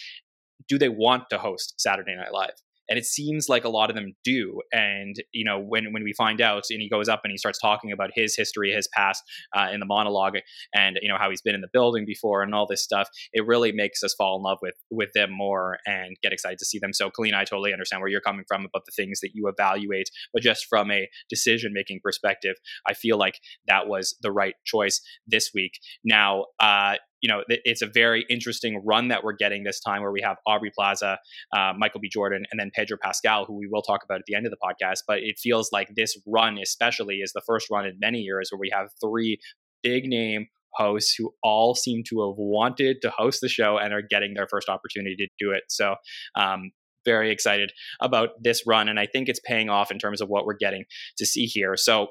do 0.68 0.78
they 0.78 0.90
want 0.90 1.24
to 1.30 1.38
host 1.38 1.76
Saturday 1.78 2.16
Night 2.16 2.34
Live? 2.34 2.56
And 2.92 3.00
it 3.00 3.06
seems 3.06 3.48
like 3.48 3.64
a 3.64 3.70
lot 3.70 3.90
of 3.90 3.96
them 3.96 4.14
do. 4.26 4.62
And 4.74 5.16
you 5.32 5.46
know 5.46 5.60
when 5.60 5.94
when 5.94 6.04
we 6.04 6.14
find 6.14 6.42
out 6.42 6.66
and 6.70 6.82
he 6.82 6.90
goes 6.90 7.08
up 7.08 7.22
and 7.24 7.32
he 7.32 7.38
starts 7.38 7.58
talking 7.58 7.92
about 7.92 8.10
his 8.14 8.36
history 8.36 8.74
his 8.74 8.90
past 8.94 9.24
uh, 9.56 9.70
in 9.72 9.80
the 9.80 9.86
monologue 9.86 10.36
and 10.76 11.00
you 11.02 11.10
know 11.10 11.18
how 11.18 11.30
he's 11.30 11.42
been 11.42 11.56
in 11.56 11.62
the 11.62 11.70
building 11.72 12.06
before 12.06 12.44
and 12.44 12.54
all 12.54 12.68
this 12.68 12.84
stuff 12.84 13.08
it 13.32 13.48
really 13.48 13.72
makes 13.72 14.04
us 14.04 14.14
fall 14.18 14.36
in 14.38 14.44
love 14.44 14.58
with 14.62 14.76
with 14.92 15.10
them 15.14 15.32
more 15.32 15.78
and 15.86 16.18
get 16.22 16.34
excited 16.34 16.60
to 16.60 16.66
see 16.66 16.80
them. 16.80 16.92
So 16.94 17.10
Kaleena 17.10 17.36
I 17.36 17.46
totally 17.46 17.72
understand 17.72 18.02
where 18.02 18.10
you're 18.10 18.22
coming 18.22 18.44
from 18.46 18.66
about 18.66 18.84
the 18.86 18.92
things 18.94 19.22
that 19.22 19.32
you 19.34 19.48
evaluate 19.48 20.10
but 20.34 20.42
just 20.44 20.66
from 20.70 20.92
a 20.92 21.08
decision 21.30 21.72
making 21.74 22.02
perspective 22.04 22.56
I 22.86 22.94
feel 22.94 23.18
like 23.18 23.40
that 23.68 23.88
was 23.88 24.18
the 24.22 24.34
right 24.34 24.56
choice 24.66 25.02
this 25.26 25.52
week. 25.54 25.80
Now 26.04 26.48
uh, 26.60 26.96
you 27.22 27.30
know, 27.30 27.44
it's 27.48 27.82
a 27.82 27.88
very 27.88 28.26
interesting 28.30 28.82
run 28.86 29.10
that 29.10 29.24
we're 29.24 29.34
getting 29.34 29.64
this 29.64 29.80
time 29.80 30.02
where 30.02 30.12
we 30.12 30.22
have 30.22 30.38
Aubrey 30.48 30.72
Plaza, 30.76 31.20
uh, 31.56 31.74
Michael 31.78 32.00
B. 32.00 32.10
Jordan, 32.10 32.44
and 32.52 32.60
then 32.60 32.72
Pedro 32.74 32.98
Pascal, 33.02 33.46
who 33.46 33.58
we 33.58 33.68
will 33.72 33.84
talk 33.84 34.04
about 34.04 34.20
at 34.20 34.26
the 34.28 34.36
end 34.36 34.46
of 34.46 34.52
the 34.52 34.58
podcast. 34.58 35.00
But 35.08 35.20
it 35.20 35.38
feels 35.40 35.70
like 35.72 35.90
this 35.96 36.18
run, 36.28 36.58
especially, 36.58 37.18
is 37.18 37.32
the 37.34 37.42
first 37.46 37.68
run 37.72 37.86
in 37.86 37.98
many 38.00 38.20
years 38.20 38.50
where 38.52 38.60
we 38.60 38.72
have 38.74 38.90
three 39.02 39.40
big 39.84 40.06
name 40.06 40.48
hosts 40.74 41.16
who 41.18 41.34
all 41.44 41.76
seem 41.76 42.04
to 42.10 42.28
have 42.28 42.38
wanted 42.38 43.02
to 43.02 43.10
host 43.10 43.40
the 43.42 43.50
show 43.50 43.78
and 43.78 43.94
are 43.94 44.02
getting 44.02 44.34
their 44.34 44.48
first 44.48 44.70
opportunity 44.70 45.16
to 45.16 45.28
do 45.40 45.52
it. 45.52 45.64
So, 45.70 45.96
um, 46.36 46.72
very 47.04 47.32
excited 47.32 47.72
about 48.00 48.30
this 48.42 48.64
run. 48.68 48.88
And 48.88 49.00
I 49.00 49.08
think 49.08 49.28
it's 49.28 49.40
paying 49.40 49.70
off 49.70 49.92
in 49.92 49.98
terms 49.98 50.22
of 50.22 50.30
what 50.30 50.46
we're 50.46 50.58
getting 50.58 50.86
to 51.18 51.26
see 51.26 51.46
here. 51.46 51.76
So, 51.76 52.10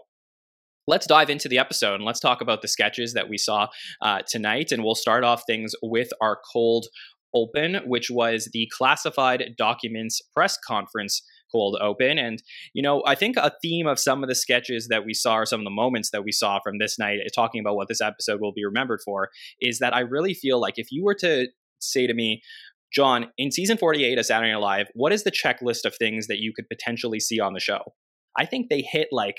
let's 0.91 1.07
dive 1.07 1.31
into 1.31 1.49
the 1.49 1.59
episode 1.59 1.95
and 1.95 2.05
let's 2.05 2.19
talk 2.19 2.41
about 2.41 2.63
the 2.63 2.69
sketches 2.69 3.15
that 3.15 3.29
we 3.29 3.39
saw 3.39 3.69
uh, 4.03 4.19
tonight. 4.27 4.73
And 4.73 4.83
we'll 4.83 4.97
start 4.97 5.23
off 5.23 5.45
things 5.47 5.73
with 5.83 6.09
our 6.21 6.41
cold 6.53 6.87
open, 7.33 7.77
which 7.87 8.11
was 8.11 8.51
the 8.53 8.69
classified 8.77 9.55
documents 9.57 10.21
press 10.35 10.59
conference 10.67 11.23
cold 11.53 11.79
open. 11.81 12.19
And, 12.19 12.43
you 12.75 12.83
know, 12.83 13.05
I 13.07 13.15
think 13.15 13.37
a 13.37 13.53
theme 13.63 13.87
of 13.87 14.01
some 14.01 14.25
of 14.25 14.29
the 14.29 14.35
sketches 14.35 14.89
that 14.89 15.07
we 15.07 15.15
saw, 15.15 15.37
or 15.37 15.47
some 15.47 15.61
of 15.61 15.65
the 15.65 15.71
moments 15.71 16.11
that 16.11 16.25
we 16.25 16.33
saw 16.33 16.59
from 16.61 16.79
this 16.79 16.99
night, 16.99 17.21
talking 17.33 17.61
about 17.61 17.77
what 17.77 17.87
this 17.89 18.01
episode 18.01 18.41
will 18.41 18.53
be 18.53 18.65
remembered 18.65 19.01
for, 19.05 19.31
is 19.61 19.79
that 19.79 19.95
I 19.95 20.01
really 20.01 20.35
feel 20.35 20.61
like 20.61 20.75
if 20.77 20.89
you 20.91 21.05
were 21.05 21.17
to 21.21 21.47
say 21.79 22.09
to 22.09 22.15
me, 22.15 22.43
Jon, 22.93 23.29
in 23.39 23.53
season 23.53 23.79
48 23.79 24.19
of 24.19 24.27
Saturday 24.27 24.53
Night 24.53 24.61
Live, 24.61 24.89
what 24.95 25.13
is 25.13 25.23
the 25.23 25.31
checklist 25.31 25.85
of 25.85 25.95
things 25.95 26.27
that 26.27 26.41
you 26.41 26.53
could 26.53 26.69
potentially 26.69 27.21
see 27.21 27.39
on 27.39 27.53
the 27.53 27.61
show? 27.61 27.95
I 28.37 28.47
think 28.47 28.69
they 28.69 28.83
hit 28.83 29.09
like 29.13 29.37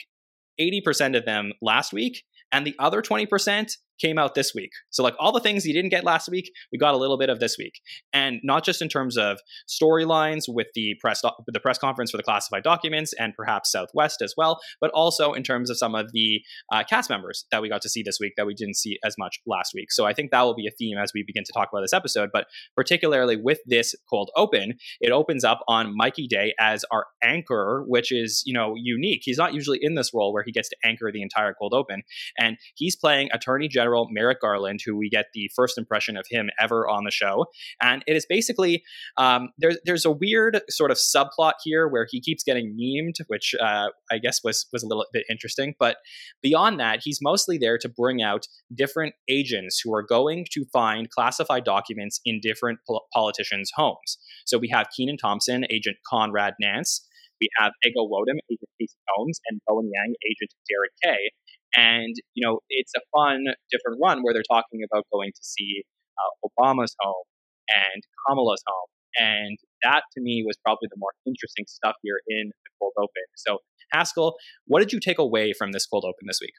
80% 0.59 1.17
of 1.17 1.25
them 1.25 1.53
last 1.61 1.93
week, 1.93 2.23
and 2.51 2.65
the 2.65 2.75
other 2.79 3.01
20% 3.01 3.71
came 4.01 4.17
out 4.17 4.35
this 4.35 4.53
week. 4.53 4.71
So 4.89 5.03
like 5.03 5.15
all 5.19 5.31
the 5.31 5.39
things 5.39 5.65
you 5.65 5.73
didn't 5.73 5.91
get 5.91 6.03
last 6.03 6.29
week, 6.29 6.51
we 6.71 6.77
got 6.77 6.93
a 6.93 6.97
little 6.97 7.17
bit 7.17 7.29
of 7.29 7.39
this 7.39 7.57
week, 7.57 7.79
and 8.13 8.39
not 8.43 8.63
just 8.63 8.81
in 8.81 8.89
terms 8.89 9.17
of 9.17 9.39
storylines 9.69 10.43
with 10.47 10.67
the 10.73 10.95
press 10.99 11.21
the 11.47 11.59
press 11.59 11.77
conference 11.77 12.11
for 12.11 12.17
the 12.17 12.23
classified 12.23 12.63
documents 12.63 13.13
and 13.13 13.33
perhaps 13.35 13.71
Southwest 13.71 14.21
as 14.21 14.33
well, 14.37 14.59
but 14.79 14.91
also 14.91 15.33
in 15.33 15.43
terms 15.43 15.69
of 15.69 15.77
some 15.77 15.95
of 15.95 16.11
the 16.13 16.41
uh, 16.71 16.83
cast 16.83 17.09
members 17.09 17.45
that 17.51 17.61
we 17.61 17.69
got 17.69 17.81
to 17.81 17.89
see 17.89 18.03
this 18.03 18.17
week 18.19 18.33
that 18.37 18.45
we 18.45 18.53
didn't 18.53 18.75
see 18.75 18.97
as 19.05 19.15
much 19.17 19.39
last 19.45 19.73
week. 19.73 19.91
So 19.91 20.05
I 20.05 20.13
think 20.13 20.31
that 20.31 20.41
will 20.41 20.55
be 20.55 20.67
a 20.67 20.71
theme 20.71 20.97
as 20.97 21.11
we 21.13 21.23
begin 21.23 21.43
to 21.43 21.53
talk 21.53 21.69
about 21.71 21.81
this 21.81 21.93
episode. 21.93 22.29
But 22.33 22.47
particularly 22.75 23.37
with 23.37 23.59
this 23.65 23.95
cold 24.09 24.31
open, 24.35 24.75
it 24.99 25.11
opens 25.11 25.43
up 25.43 25.61
on 25.67 25.95
Mikey 25.95 26.27
Day 26.27 26.53
as 26.59 26.83
our 26.91 27.05
anchor, 27.23 27.83
which 27.87 28.11
is 28.11 28.43
you 28.45 28.53
know 28.53 28.73
unique. 28.75 29.21
He's 29.23 29.37
not 29.37 29.53
usually 29.53 29.79
in 29.81 29.95
this 29.95 30.11
role 30.13 30.33
where 30.33 30.43
he 30.43 30.51
gets 30.51 30.69
to 30.69 30.75
anchor 30.83 31.11
the 31.11 31.21
entire 31.21 31.53
cold 31.53 31.73
open, 31.73 32.03
and 32.37 32.57
he's 32.75 32.95
playing 32.95 33.29
Attorney 33.33 33.67
General 33.67 33.90
Merrick 34.11 34.41
Garland, 34.41 34.81
who 34.85 34.95
we 34.95 35.09
get 35.09 35.27
the 35.33 35.49
first 35.55 35.77
impression 35.77 36.17
of 36.17 36.25
him 36.29 36.49
ever 36.59 36.87
on 36.87 37.03
the 37.03 37.11
show. 37.11 37.45
And 37.81 38.03
it 38.07 38.15
is 38.15 38.25
basically 38.27 38.83
um, 39.17 39.49
there's 39.57 39.77
there's 39.85 40.05
a 40.05 40.11
weird 40.11 40.61
sort 40.69 40.91
of 40.91 40.97
subplot 40.97 41.53
here 41.63 41.87
where 41.87 42.07
he 42.09 42.21
keeps 42.21 42.43
getting 42.43 42.77
memed, 42.79 43.15
which 43.27 43.55
uh, 43.61 43.89
I 44.11 44.17
guess 44.17 44.43
was 44.43 44.67
was 44.71 44.83
a 44.83 44.87
little 44.87 45.05
bit 45.11 45.25
interesting. 45.29 45.75
But 45.79 45.97
beyond 46.41 46.79
that, 46.79 47.01
he's 47.03 47.19
mostly 47.21 47.57
there 47.57 47.77
to 47.77 47.89
bring 47.89 48.21
out 48.21 48.47
different 48.73 49.15
agents 49.27 49.81
who 49.83 49.93
are 49.93 50.03
going 50.03 50.45
to 50.51 50.65
find 50.71 51.09
classified 51.09 51.63
documents 51.63 52.19
in 52.25 52.39
different 52.41 52.79
pol- 52.87 53.05
politicians' 53.13 53.71
homes. 53.75 54.17
So 54.45 54.57
we 54.57 54.69
have 54.69 54.87
Kenan 54.95 55.17
Thompson, 55.17 55.65
Agent 55.69 55.97
Conrad 56.07 56.55
Nance. 56.59 57.07
We 57.39 57.49
have 57.57 57.71
Ego 57.83 58.05
Nwodim, 58.05 58.37
Agent 58.51 58.69
Casey 58.79 58.97
Holmes, 59.09 59.39
and 59.49 59.59
Bowen 59.67 59.89
Yang, 59.91 60.13
Agent 60.29 60.53
Derek 60.69 60.91
Kay. 61.03 61.31
And, 61.75 62.15
you 62.33 62.45
know, 62.45 62.59
it's 62.69 62.91
a 62.95 63.01
fun, 63.15 63.45
different 63.71 63.99
run 64.01 64.23
where 64.23 64.33
they're 64.33 64.47
talking 64.49 64.81
about 64.83 65.05
going 65.11 65.31
to 65.31 65.43
see 65.43 65.83
uh, 66.17 66.47
Obama's 66.47 66.95
home 66.99 67.25
and 67.69 68.03
Kamala's 68.27 68.63
home. 68.67 68.89
And 69.17 69.57
that 69.83 70.03
to 70.13 70.21
me 70.21 70.43
was 70.45 70.57
probably 70.63 70.87
the 70.89 70.97
more 70.97 71.11
interesting 71.25 71.65
stuff 71.67 71.95
here 72.01 72.19
in 72.27 72.47
the 72.47 72.69
cold 72.79 72.93
open. 72.97 73.23
So, 73.35 73.59
Haskell, 73.91 74.35
what 74.65 74.79
did 74.79 74.93
you 74.93 74.99
take 74.99 75.19
away 75.19 75.53
from 75.53 75.71
this 75.71 75.85
cold 75.85 76.05
open 76.05 76.27
this 76.27 76.39
week? 76.41 76.53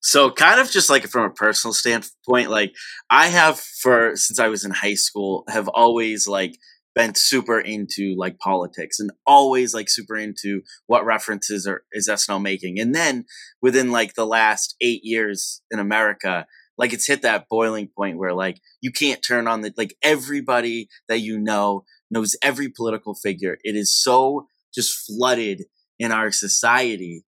So, 0.00 0.30
kind 0.30 0.60
of 0.60 0.70
just 0.70 0.88
like 0.88 1.04
from 1.08 1.24
a 1.24 1.30
personal 1.30 1.74
standpoint, 1.74 2.50
like 2.50 2.74
I 3.10 3.26
have 3.26 3.58
for 3.58 4.14
since 4.14 4.38
I 4.38 4.48
was 4.48 4.64
in 4.64 4.70
high 4.70 4.94
school, 4.94 5.44
have 5.48 5.68
always 5.68 6.28
like 6.28 6.56
been 6.98 7.14
super 7.14 7.60
into 7.60 8.16
like 8.18 8.40
politics 8.40 8.98
and 8.98 9.12
always 9.24 9.72
like 9.72 9.88
super 9.88 10.16
into 10.16 10.62
what 10.88 11.04
references 11.04 11.64
are 11.64 11.84
is 11.92 12.08
SNL 12.08 12.42
making. 12.42 12.80
And 12.80 12.92
then 12.92 13.24
within 13.62 13.92
like 13.92 14.14
the 14.14 14.26
last 14.26 14.74
eight 14.80 15.02
years 15.04 15.62
in 15.70 15.78
America, 15.78 16.44
like 16.76 16.92
it's 16.92 17.06
hit 17.06 17.22
that 17.22 17.46
boiling 17.48 17.88
point 17.96 18.18
where 18.18 18.34
like 18.34 18.60
you 18.80 18.90
can't 18.90 19.22
turn 19.22 19.46
on 19.46 19.60
the 19.60 19.72
like 19.76 19.94
everybody 20.02 20.88
that 21.08 21.20
you 21.20 21.38
know 21.38 21.84
knows 22.10 22.34
every 22.42 22.68
political 22.68 23.14
figure. 23.14 23.58
It 23.62 23.76
is 23.76 23.94
so 23.94 24.48
just 24.74 25.06
flooded 25.06 25.66
in 26.00 26.10
our 26.10 26.32
society 26.32 27.24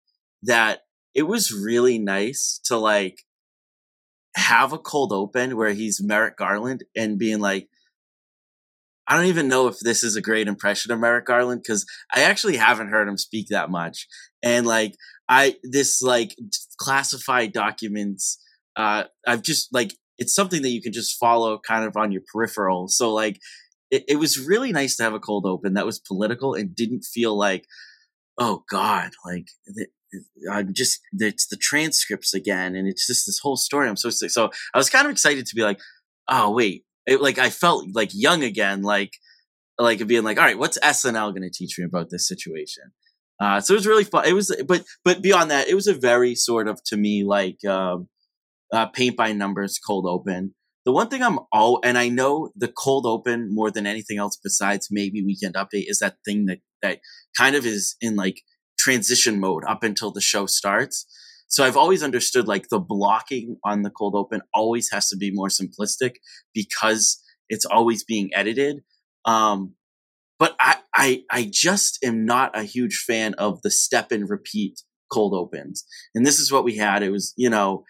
that 0.43 0.83
it 1.13 1.23
was 1.23 1.51
really 1.51 1.99
nice 1.99 2.61
to 2.67 2.77
like 2.77 3.25
have 4.37 4.71
a 4.71 4.79
cold 4.79 5.11
open 5.11 5.57
where 5.57 5.73
he's 5.73 6.01
Merrick 6.01 6.37
Garland 6.37 6.85
and 6.95 7.19
being 7.19 7.41
like, 7.41 7.67
I 9.07 9.15
don't 9.15 9.27
even 9.27 9.47
know 9.47 9.67
if 9.67 9.77
this 9.79 10.03
is 10.03 10.15
a 10.15 10.21
great 10.21 10.47
impression 10.47 10.91
of 10.91 10.99
Merrick 10.99 11.25
Garland 11.25 11.61
because 11.63 11.85
I 12.13 12.23
actually 12.23 12.57
haven't 12.57 12.89
heard 12.89 13.07
him 13.07 13.17
speak 13.17 13.47
that 13.49 13.69
much. 13.69 14.05
And 14.43 14.65
like, 14.65 14.95
I, 15.29 15.55
this 15.63 16.01
like 16.01 16.35
classified 16.79 17.53
documents, 17.53 18.37
uh, 18.75 19.05
I've 19.25 19.43
just 19.43 19.73
like, 19.73 19.93
it's 20.17 20.35
something 20.35 20.61
that 20.61 20.71
you 20.71 20.81
can 20.81 20.93
just 20.93 21.17
follow 21.17 21.59
kind 21.65 21.85
of 21.85 21.95
on 21.95 22.11
your 22.11 22.23
peripheral. 22.33 22.87
So 22.89 23.13
like, 23.13 23.39
it, 23.91 24.03
it 24.09 24.15
was 24.17 24.45
really 24.45 24.73
nice 24.73 24.97
to 24.97 25.03
have 25.03 25.13
a 25.13 25.19
cold 25.19 25.45
open 25.45 25.75
that 25.75 25.85
was 25.85 25.99
political 25.99 26.53
and 26.53 26.75
didn't 26.75 27.05
feel 27.05 27.37
like, 27.37 27.65
oh 28.37 28.63
God, 28.69 29.11
like, 29.25 29.47
I'm 30.51 30.73
just, 30.73 30.99
it's 31.13 31.47
the 31.47 31.55
transcripts 31.55 32.33
again. 32.33 32.75
And 32.75 32.87
it's 32.87 33.07
just 33.07 33.25
this 33.25 33.39
whole 33.41 33.57
story. 33.57 33.87
I'm 33.87 33.95
so 33.95 34.09
sick. 34.09 34.31
So 34.31 34.49
I 34.73 34.77
was 34.77 34.89
kind 34.89 35.05
of 35.05 35.11
excited 35.11 35.45
to 35.45 35.55
be 35.55 35.63
like, 35.63 35.79
oh, 36.27 36.51
wait, 36.51 36.83
it, 37.07 37.21
like 37.21 37.39
I 37.39 37.49
felt 37.49 37.87
like 37.95 38.11
young 38.13 38.43
again, 38.43 38.83
like 38.83 39.13
like 39.79 40.05
being 40.07 40.23
like, 40.23 40.37
all 40.37 40.43
right, 40.43 40.57
what's 40.57 40.77
SNL 40.79 41.31
going 41.31 41.43
to 41.43 41.51
teach 41.51 41.77
me 41.77 41.85
about 41.85 42.09
this 42.09 42.27
situation? 42.27 42.91
Uh, 43.39 43.61
so 43.61 43.73
it 43.73 43.77
was 43.77 43.87
really 43.87 44.03
fun. 44.03 44.25
It 44.27 44.33
was, 44.33 44.55
but 44.67 44.83
but 45.05 45.21
beyond 45.21 45.51
that, 45.51 45.67
it 45.67 45.75
was 45.75 45.87
a 45.87 45.93
very 45.93 46.35
sort 46.35 46.67
of 46.67 46.83
to 46.85 46.97
me 46.97 47.23
like 47.23 47.63
um, 47.65 48.07
uh, 48.73 48.87
paint 48.87 49.15
by 49.15 49.31
numbers 49.31 49.79
cold 49.79 50.05
open. 50.07 50.55
The 50.85 50.91
one 50.91 51.09
thing 51.09 51.21
I'm 51.21 51.39
all, 51.51 51.79
and 51.83 51.97
I 51.97 52.09
know 52.09 52.49
the 52.55 52.69
cold 52.69 53.05
open 53.05 53.53
more 53.53 53.69
than 53.69 53.85
anything 53.85 54.17
else 54.17 54.37
besides 54.41 54.87
maybe 54.89 55.23
weekend 55.23 55.55
update 55.55 55.85
is 55.87 55.99
that 55.99 56.15
thing 56.25 56.45
that 56.45 56.59
that 56.81 56.99
kind 57.37 57.55
of 57.55 57.65
is 57.65 57.95
in 58.01 58.15
like 58.15 58.41
transition 58.79 59.39
mode 59.39 59.63
up 59.67 59.83
until 59.83 60.11
the 60.11 60.21
show 60.21 60.45
starts. 60.45 61.05
So 61.47 61.63
I've 61.63 61.77
always 61.77 62.03
understood 62.03 62.47
like 62.47 62.69
the 62.69 62.79
blocking 62.79 63.57
on 63.63 63.81
the 63.81 63.89
cold 63.89 64.15
open 64.15 64.41
always 64.53 64.91
has 64.91 65.09
to 65.09 65.17
be 65.17 65.31
more 65.31 65.47
simplistic 65.47 66.15
because 66.53 67.21
it's 67.49 67.65
always 67.65 68.03
being 68.03 68.29
edited. 68.33 68.83
Um, 69.25 69.75
but 70.39 70.55
I, 70.59 70.75
I, 70.93 71.23
I 71.31 71.49
just 71.51 72.03
am 72.03 72.25
not 72.25 72.57
a 72.57 72.63
huge 72.63 72.97
fan 72.97 73.33
of 73.35 73.61
the 73.61 73.71
step 73.71 74.11
and 74.11 74.29
repeat 74.29 74.81
cold 75.11 75.33
opens. 75.33 75.85
And 76.13 76.25
this 76.25 76.39
is 76.39 76.51
what 76.51 76.63
we 76.63 76.75
had. 76.75 77.01
It 77.01 77.11
was, 77.11 77.33
you 77.37 77.49
know, 77.49 77.85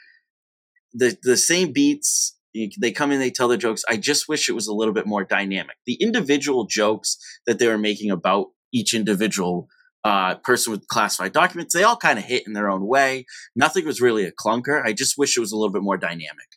the, 0.94 1.18
the 1.24 1.38
same 1.38 1.74
beats. 1.74 2.38
They 2.80 2.92
come 2.92 3.12
in, 3.12 3.20
they 3.20 3.32
tell 3.32 3.48
their 3.48 3.58
jokes. 3.58 3.84
I 3.90 3.98
just 3.98 4.28
wish 4.28 4.50
it 4.50 4.54
was 4.54 4.68
a 4.68 4.74
little 4.74 4.94
bit 4.94 5.06
more 5.06 5.24
dynamic. 5.24 5.76
The 5.86 5.96
individual 5.96 6.66
jokes 6.66 7.18
that 7.46 7.60
they 7.60 7.68
were 7.68 7.78
making 7.78 8.12
about 8.12 8.48
each 8.74 8.94
individual 8.94 9.68
uh, 10.04 10.36
person 10.36 10.72
with 10.72 10.88
classified 10.88 11.34
documents. 11.34 11.74
They 11.74 11.84
all 11.84 11.98
kind 11.98 12.20
of 12.20 12.26
hit 12.26 12.44
in 12.48 12.54
their 12.54 12.70
own 12.70 12.88
way. 12.88 13.26
Nothing 13.56 13.86
was 13.86 14.02
really 14.02 14.26
a 14.26 14.32
clunker. 14.32 14.82
I 14.84 14.94
just 14.94 15.18
wish 15.18 15.38
it 15.38 15.42
was 15.42 15.52
a 15.52 15.58
little 15.58 15.74
bit 15.74 15.84
more 15.84 15.98
dynamic. 15.98 16.57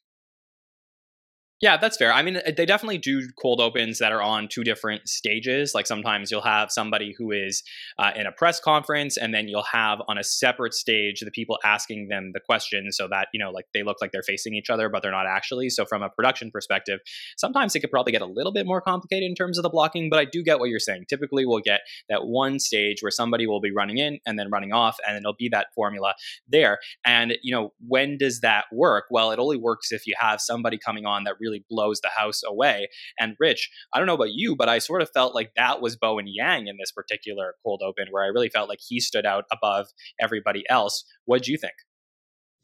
Yeah, 1.61 1.77
that's 1.77 1.99
fair. 1.99 2.11
I 2.11 2.23
mean, 2.23 2.41
they 2.57 2.65
definitely 2.65 2.97
do 2.97 3.29
cold 3.39 3.61
opens 3.61 3.99
that 3.99 4.13
are 4.13 4.23
on 4.23 4.49
two 4.49 4.65
different 4.65 5.07
stages. 5.11 5.75
Like 5.75 5.87
sometimes 5.87 6.31
you'll 6.31 6.41
have 6.41 6.73
somebody 6.73 7.15
who 7.19 7.33
is 7.33 7.63
uh, 7.99 8.13
in 8.17 8.27
a 8.27 8.33
press 8.33 8.59
conference, 8.61 9.19
and 9.19 9.35
then 9.35 9.47
you'll 9.47 9.67
have 9.71 10.01
on 10.09 10.17
a 10.17 10.25
separate 10.25 10.73
stage 10.73 11.21
the 11.21 11.31
people 11.31 11.59
asking 11.63 12.09
them 12.09 12.31
the 12.33 12.41
questions 12.41 12.97
so 12.97 13.09
that, 13.09 13.29
you 13.35 13.39
know, 13.39 13.51
like 13.51 13.67
they 13.75 13.83
look 13.83 13.99
like 14.01 14.11
they're 14.11 14.23
facing 14.23 14.55
each 14.55 14.71
other, 14.71 14.89
but 14.89 15.03
they're 15.03 15.11
not 15.11 15.27
actually. 15.27 15.69
So 15.69 15.85
from 15.85 16.03
a 16.03 16.09
production 16.09 16.51
perspective, 16.51 17.01
sometimes 17.37 17.77
it 17.77 17.81
could 17.81 17.91
probably 17.91 18.13
get 18.13 18.23
a 18.23 18.27
little 18.27 18.53
bit 18.53 18.65
more 18.65 18.81
complicated 18.81 19.29
in 19.29 19.35
terms 19.35 19.59
of 19.59 19.63
the 19.63 19.69
blocking, 19.69 20.09
but 20.09 20.19
I 20.19 20.25
do 20.25 20.43
get 20.43 20.61
what 20.61 20.71
you're 20.71 20.79
saying. 20.79 21.05
Typically, 21.11 21.45
we'll 21.45 21.59
get 21.61 21.83
that 22.09 22.25
one 22.27 22.59
stage 22.59 23.03
where 23.03 23.11
somebody 23.11 23.47
will 23.47 23.61
be 23.61 23.71
running 23.71 23.99
in 23.99 24.19
and 24.25 24.39
then 24.39 24.49
running 24.51 24.73
off, 24.73 24.97
and 25.07 25.15
it'll 25.15 25.35
be 25.35 25.51
that 25.51 25.67
formula 25.75 26.15
there. 26.49 26.79
And, 27.05 27.35
you 27.43 27.55
know, 27.55 27.75
when 27.87 28.17
does 28.17 28.41
that 28.41 28.65
work? 28.73 29.05
Well, 29.11 29.31
it 29.31 29.39
only 29.39 29.59
works 29.59 29.93
if 29.93 30.07
you 30.07 30.15
have 30.19 30.41
somebody 30.41 30.79
coming 30.79 31.05
on 31.05 31.25
that 31.25 31.35
really 31.39 31.50
really 31.51 31.65
blows 31.69 32.01
the 32.01 32.11
house 32.17 32.43
away. 32.47 32.89
And 33.19 33.37
Rich, 33.39 33.71
I 33.93 33.99
don't 33.99 34.07
know 34.07 34.15
about 34.15 34.33
you, 34.33 34.57
but 34.57 34.69
I 34.69 34.79
sort 34.79 35.03
of 35.03 35.11
felt 35.13 35.35
like 35.35 35.53
that 35.57 35.83
was 35.83 35.97
Bowen 35.97 36.27
Yang 36.27 36.69
in 36.69 36.77
this 36.79 36.93
particular 36.93 37.55
cold 37.65 37.83
open, 37.85 38.07
where 38.11 38.25
I 38.25 38.29
really 38.29 38.49
felt 38.49 38.69
like 38.69 38.81
he 38.87 39.01
stood 39.01 39.27
out 39.27 39.45
above 39.53 39.89
everybody 40.21 40.65
else. 40.69 41.05
What 41.25 41.43
do 41.43 41.53
you 41.53 41.59
think? 41.59 41.75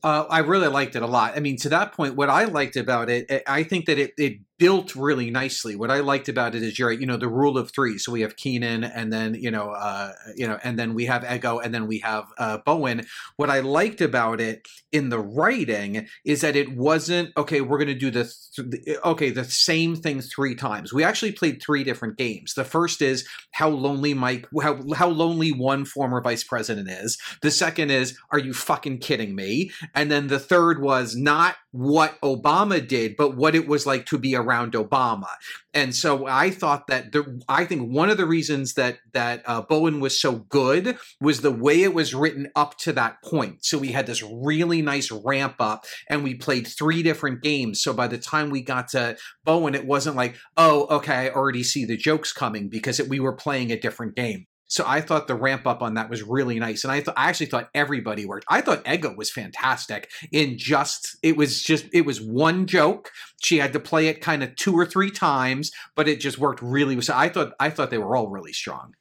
Uh, 0.02 0.24
I 0.28 0.40
really 0.40 0.68
liked 0.68 0.94
it 0.94 1.02
a 1.02 1.06
lot. 1.06 1.36
I 1.36 1.40
mean, 1.40 1.56
to 1.58 1.68
that 1.70 1.92
point, 1.92 2.14
what 2.14 2.28
I 2.28 2.44
liked 2.44 2.76
about 2.76 3.08
it, 3.10 3.42
I 3.46 3.62
think 3.62 3.86
that 3.86 3.98
it, 3.98 4.12
it 4.18 4.38
built 4.58 4.96
really 4.96 5.30
nicely. 5.30 5.76
What 5.76 5.90
I 5.90 6.00
liked 6.00 6.28
about 6.28 6.54
it 6.54 6.62
is 6.62 6.78
you're 6.78 6.88
right, 6.88 7.00
you 7.00 7.06
know 7.06 7.16
the 7.16 7.28
rule 7.28 7.58
of 7.58 7.70
three. 7.72 7.98
So 7.98 8.12
we 8.12 8.22
have 8.22 8.36
Kenan 8.36 8.84
and 8.84 9.12
then 9.12 9.34
you 9.34 9.50
know 9.50 9.70
uh, 9.70 10.12
you 10.34 10.46
know, 10.46 10.58
and 10.62 10.78
then 10.78 10.94
we 10.94 11.06
have 11.06 11.24
Ego, 11.30 11.58
and 11.58 11.74
then 11.74 11.86
we 11.86 11.98
have 12.00 12.26
uh, 12.38 12.58
Bowen. 12.58 13.06
What 13.36 13.50
I 13.50 13.60
liked 13.60 14.00
about 14.00 14.40
it 14.40 14.66
in 14.92 15.10
the 15.10 15.18
writing 15.18 16.06
is 16.24 16.40
that 16.40 16.56
it 16.56 16.76
wasn't 16.76 17.32
okay. 17.36 17.60
We're 17.60 17.78
going 17.78 17.88
to 17.88 17.94
do 17.94 18.10
the 18.10 18.32
th- 18.56 18.98
okay 19.04 19.30
the 19.30 19.44
same 19.44 19.96
thing 19.96 20.20
three 20.20 20.54
times. 20.54 20.92
We 20.92 21.04
actually 21.04 21.32
played 21.32 21.62
three 21.62 21.84
different 21.84 22.16
games. 22.16 22.54
The 22.54 22.64
first 22.64 23.02
is 23.02 23.26
how 23.52 23.68
lonely 23.68 24.14
Mike, 24.14 24.46
how 24.62 24.80
how 24.94 25.08
lonely 25.08 25.52
one 25.52 25.84
former 25.84 26.20
vice 26.20 26.44
president 26.44 26.88
is. 26.88 27.18
The 27.42 27.50
second 27.50 27.90
is 27.90 28.18
are 28.30 28.38
you 28.38 28.52
fucking 28.52 28.98
kidding 28.98 29.34
me? 29.34 29.70
And 29.94 30.10
then 30.10 30.28
the 30.28 30.38
third 30.38 30.80
was 30.80 31.14
not 31.16 31.56
what 31.76 32.18
Obama 32.22 32.86
did, 32.86 33.16
but 33.16 33.36
what 33.36 33.54
it 33.54 33.68
was 33.68 33.84
like 33.86 34.06
to 34.06 34.18
be 34.18 34.34
around 34.34 34.72
Obama. 34.72 35.28
And 35.74 35.94
so 35.94 36.26
I 36.26 36.50
thought 36.50 36.86
that 36.86 37.12
the, 37.12 37.42
I 37.48 37.66
think 37.66 37.92
one 37.92 38.08
of 38.08 38.16
the 38.16 38.24
reasons 38.26 38.74
that 38.74 38.98
that 39.12 39.42
uh, 39.44 39.60
Bowen 39.60 40.00
was 40.00 40.18
so 40.18 40.36
good 40.48 40.96
was 41.20 41.42
the 41.42 41.52
way 41.52 41.82
it 41.82 41.92
was 41.92 42.14
written 42.14 42.48
up 42.56 42.78
to 42.78 42.92
that 42.94 43.22
point. 43.22 43.64
So 43.64 43.76
we 43.76 43.92
had 43.92 44.06
this 44.06 44.22
really 44.22 44.80
nice 44.80 45.10
ramp 45.10 45.56
up, 45.60 45.84
and 46.08 46.24
we 46.24 46.34
played 46.34 46.66
three 46.66 47.02
different 47.02 47.42
games. 47.42 47.82
So 47.82 47.92
by 47.92 48.08
the 48.08 48.18
time 48.18 48.48
we 48.48 48.62
got 48.62 48.88
to 48.88 49.18
Bowen, 49.44 49.74
it 49.74 49.86
wasn't 49.86 50.16
like, 50.16 50.36
oh, 50.56 50.86
okay, 50.96 51.14
I 51.14 51.28
already 51.30 51.62
see 51.62 51.84
the 51.84 51.96
jokes 51.96 52.32
coming 52.32 52.68
because 52.68 52.98
it, 52.98 53.08
we 53.08 53.20
were 53.20 53.34
playing 53.34 53.70
a 53.70 53.78
different 53.78 54.16
game. 54.16 54.46
So 54.68 54.84
I 54.86 55.00
thought 55.00 55.28
the 55.28 55.34
ramp 55.34 55.66
up 55.66 55.82
on 55.82 55.94
that 55.94 56.10
was 56.10 56.22
really 56.22 56.58
nice, 56.58 56.84
and 56.84 56.92
I 56.92 57.00
thought 57.00 57.14
I 57.16 57.28
actually 57.28 57.46
thought 57.46 57.70
everybody 57.74 58.24
worked. 58.24 58.46
I 58.48 58.60
thought 58.60 58.88
Ego 58.88 59.14
was 59.16 59.30
fantastic 59.30 60.10
in 60.32 60.58
just 60.58 61.16
it 61.22 61.36
was 61.36 61.62
just 61.62 61.86
it 61.92 62.04
was 62.04 62.20
one 62.20 62.66
joke. 62.66 63.10
She 63.40 63.58
had 63.58 63.72
to 63.74 63.80
play 63.80 64.08
it 64.08 64.20
kind 64.20 64.42
of 64.42 64.56
two 64.56 64.74
or 64.74 64.86
three 64.86 65.10
times, 65.10 65.70
but 65.94 66.08
it 66.08 66.20
just 66.20 66.38
worked 66.38 66.62
really. 66.62 67.00
So 67.00 67.14
I 67.16 67.28
thought 67.28 67.52
I 67.60 67.70
thought 67.70 67.90
they 67.90 67.98
were 67.98 68.16
all 68.16 68.28
really 68.28 68.52
strong. 68.52 68.94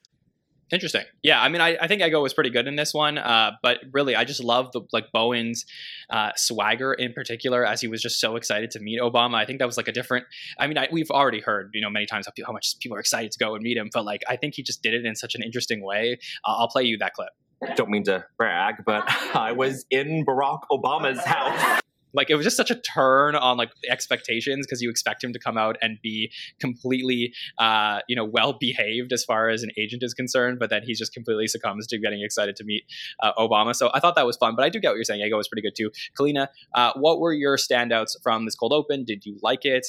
Interesting. 0.76 1.04
Yeah, 1.24 1.42
I 1.42 1.48
mean, 1.48 1.62
I, 1.62 1.78
I 1.80 1.88
think 1.88 2.02
Ego 2.02 2.22
was 2.22 2.34
pretty 2.34 2.50
good 2.50 2.68
in 2.68 2.76
this 2.76 2.94
one, 2.94 3.18
uh, 3.18 3.52
but 3.64 3.80
really, 3.94 4.14
I 4.14 4.26
just 4.26 4.44
love 4.44 4.74
the 4.74 4.82
like 4.92 5.10
Bowen's 5.14 5.66
uh, 6.10 6.32
swagger 6.36 6.92
in 6.92 7.14
particular, 7.14 7.66
as 7.66 7.80
he 7.80 7.88
was 7.88 8.02
just 8.02 8.20
so 8.20 8.36
excited 8.36 8.72
to 8.72 8.82
meet 8.82 9.00
Obama. 9.00 9.36
I 9.36 9.46
think 9.46 9.60
that 9.60 9.68
was 9.68 9.78
like 9.78 9.88
a 9.88 9.94
different. 9.94 10.26
I 10.60 10.68
mean, 10.68 10.78
I, 10.78 10.90
we've 10.92 11.10
already 11.10 11.40
heard 11.40 11.72
you 11.74 11.80
know 11.80 11.90
many 11.90 12.06
times 12.06 12.26
how, 12.26 12.34
how, 12.46 12.52
much 12.52 12.78
people 12.82 12.98
are 12.98 13.00
excited 13.00 13.32
to 13.32 13.40
go 13.40 13.56
and 13.56 13.64
meet 13.64 13.78
him, 13.78 13.90
but 13.94 14.04
like 14.04 14.24
I 14.28 14.36
think 14.36 14.56
he 14.56 14.64
just 14.64 14.84
did 14.84 14.94
it 14.94 15.06
in 15.06 15.16
such 15.16 15.34
an 15.34 15.44
interesting 15.44 15.82
way. 15.82 16.20
Uh, 16.44 16.56
I'll 16.58 16.68
play 16.68 16.84
you 16.84 16.98
that 16.98 17.14
clip. 17.14 17.30
Don't 17.78 17.90
mean 17.90 18.04
to 18.04 18.26
brag, 18.38 18.84
but 18.86 19.06
I 19.34 19.54
was 19.54 19.86
in 19.90 20.26
Barack 20.26 20.64
Obama's 20.70 21.24
house 21.24 21.82
like 22.16 22.30
it 22.30 22.36
was 22.36 22.46
just 22.46 22.58
such 22.58 22.72
a 22.72 22.76
turn 22.76 23.36
on 23.36 23.58
like 23.58 23.72
expectations 23.90 24.66
because 24.66 24.82
you 24.82 24.90
expect 24.90 25.24
him 25.24 25.34
to 25.34 25.40
come 25.40 25.58
out 25.58 25.78
and 25.82 25.98
be 26.02 26.32
completely 26.60 27.34
uh, 27.58 28.00
you 28.08 28.16
know 28.16 28.26
well 28.26 28.54
behaved 28.54 29.12
as 29.14 29.24
far 29.24 29.50
as 29.50 29.64
an 29.64 29.70
agent 29.78 30.04
is 30.04 30.14
concerned 30.14 30.60
but 30.60 30.70
then 30.70 30.84
he 30.84 30.94
just 30.94 31.14
completely 31.14 31.48
succumbs 31.48 31.88
to 31.88 31.98
getting 31.98 32.22
excited 32.22 32.56
to 32.56 32.64
meet 32.64 32.84
uh, 33.22 33.34
obama. 33.34 33.76
So 33.76 33.90
i 33.94 34.00
thought 34.00 34.16
that 34.16 34.26
was 34.26 34.38
fun 34.38 34.56
but 34.56 34.66
i 34.66 34.70
do 34.70 34.80
get 34.80 34.90
what 34.90 34.96
you're 34.96 35.04
saying. 35.04 35.22
Ego 35.22 35.38
was 35.38 35.48
pretty 35.48 35.62
good 35.62 35.76
too. 35.76 35.92
Kaleena 36.18 36.48
uh, 36.74 36.94
what 36.96 37.20
were 37.20 37.34
your 37.34 37.58
standouts 37.58 38.16
from 38.22 38.46
this 38.46 38.56
cold 38.56 38.74
open? 38.74 39.04
Did 39.04 39.26
you 39.26 39.38
like 39.42 39.66
it? 39.66 39.88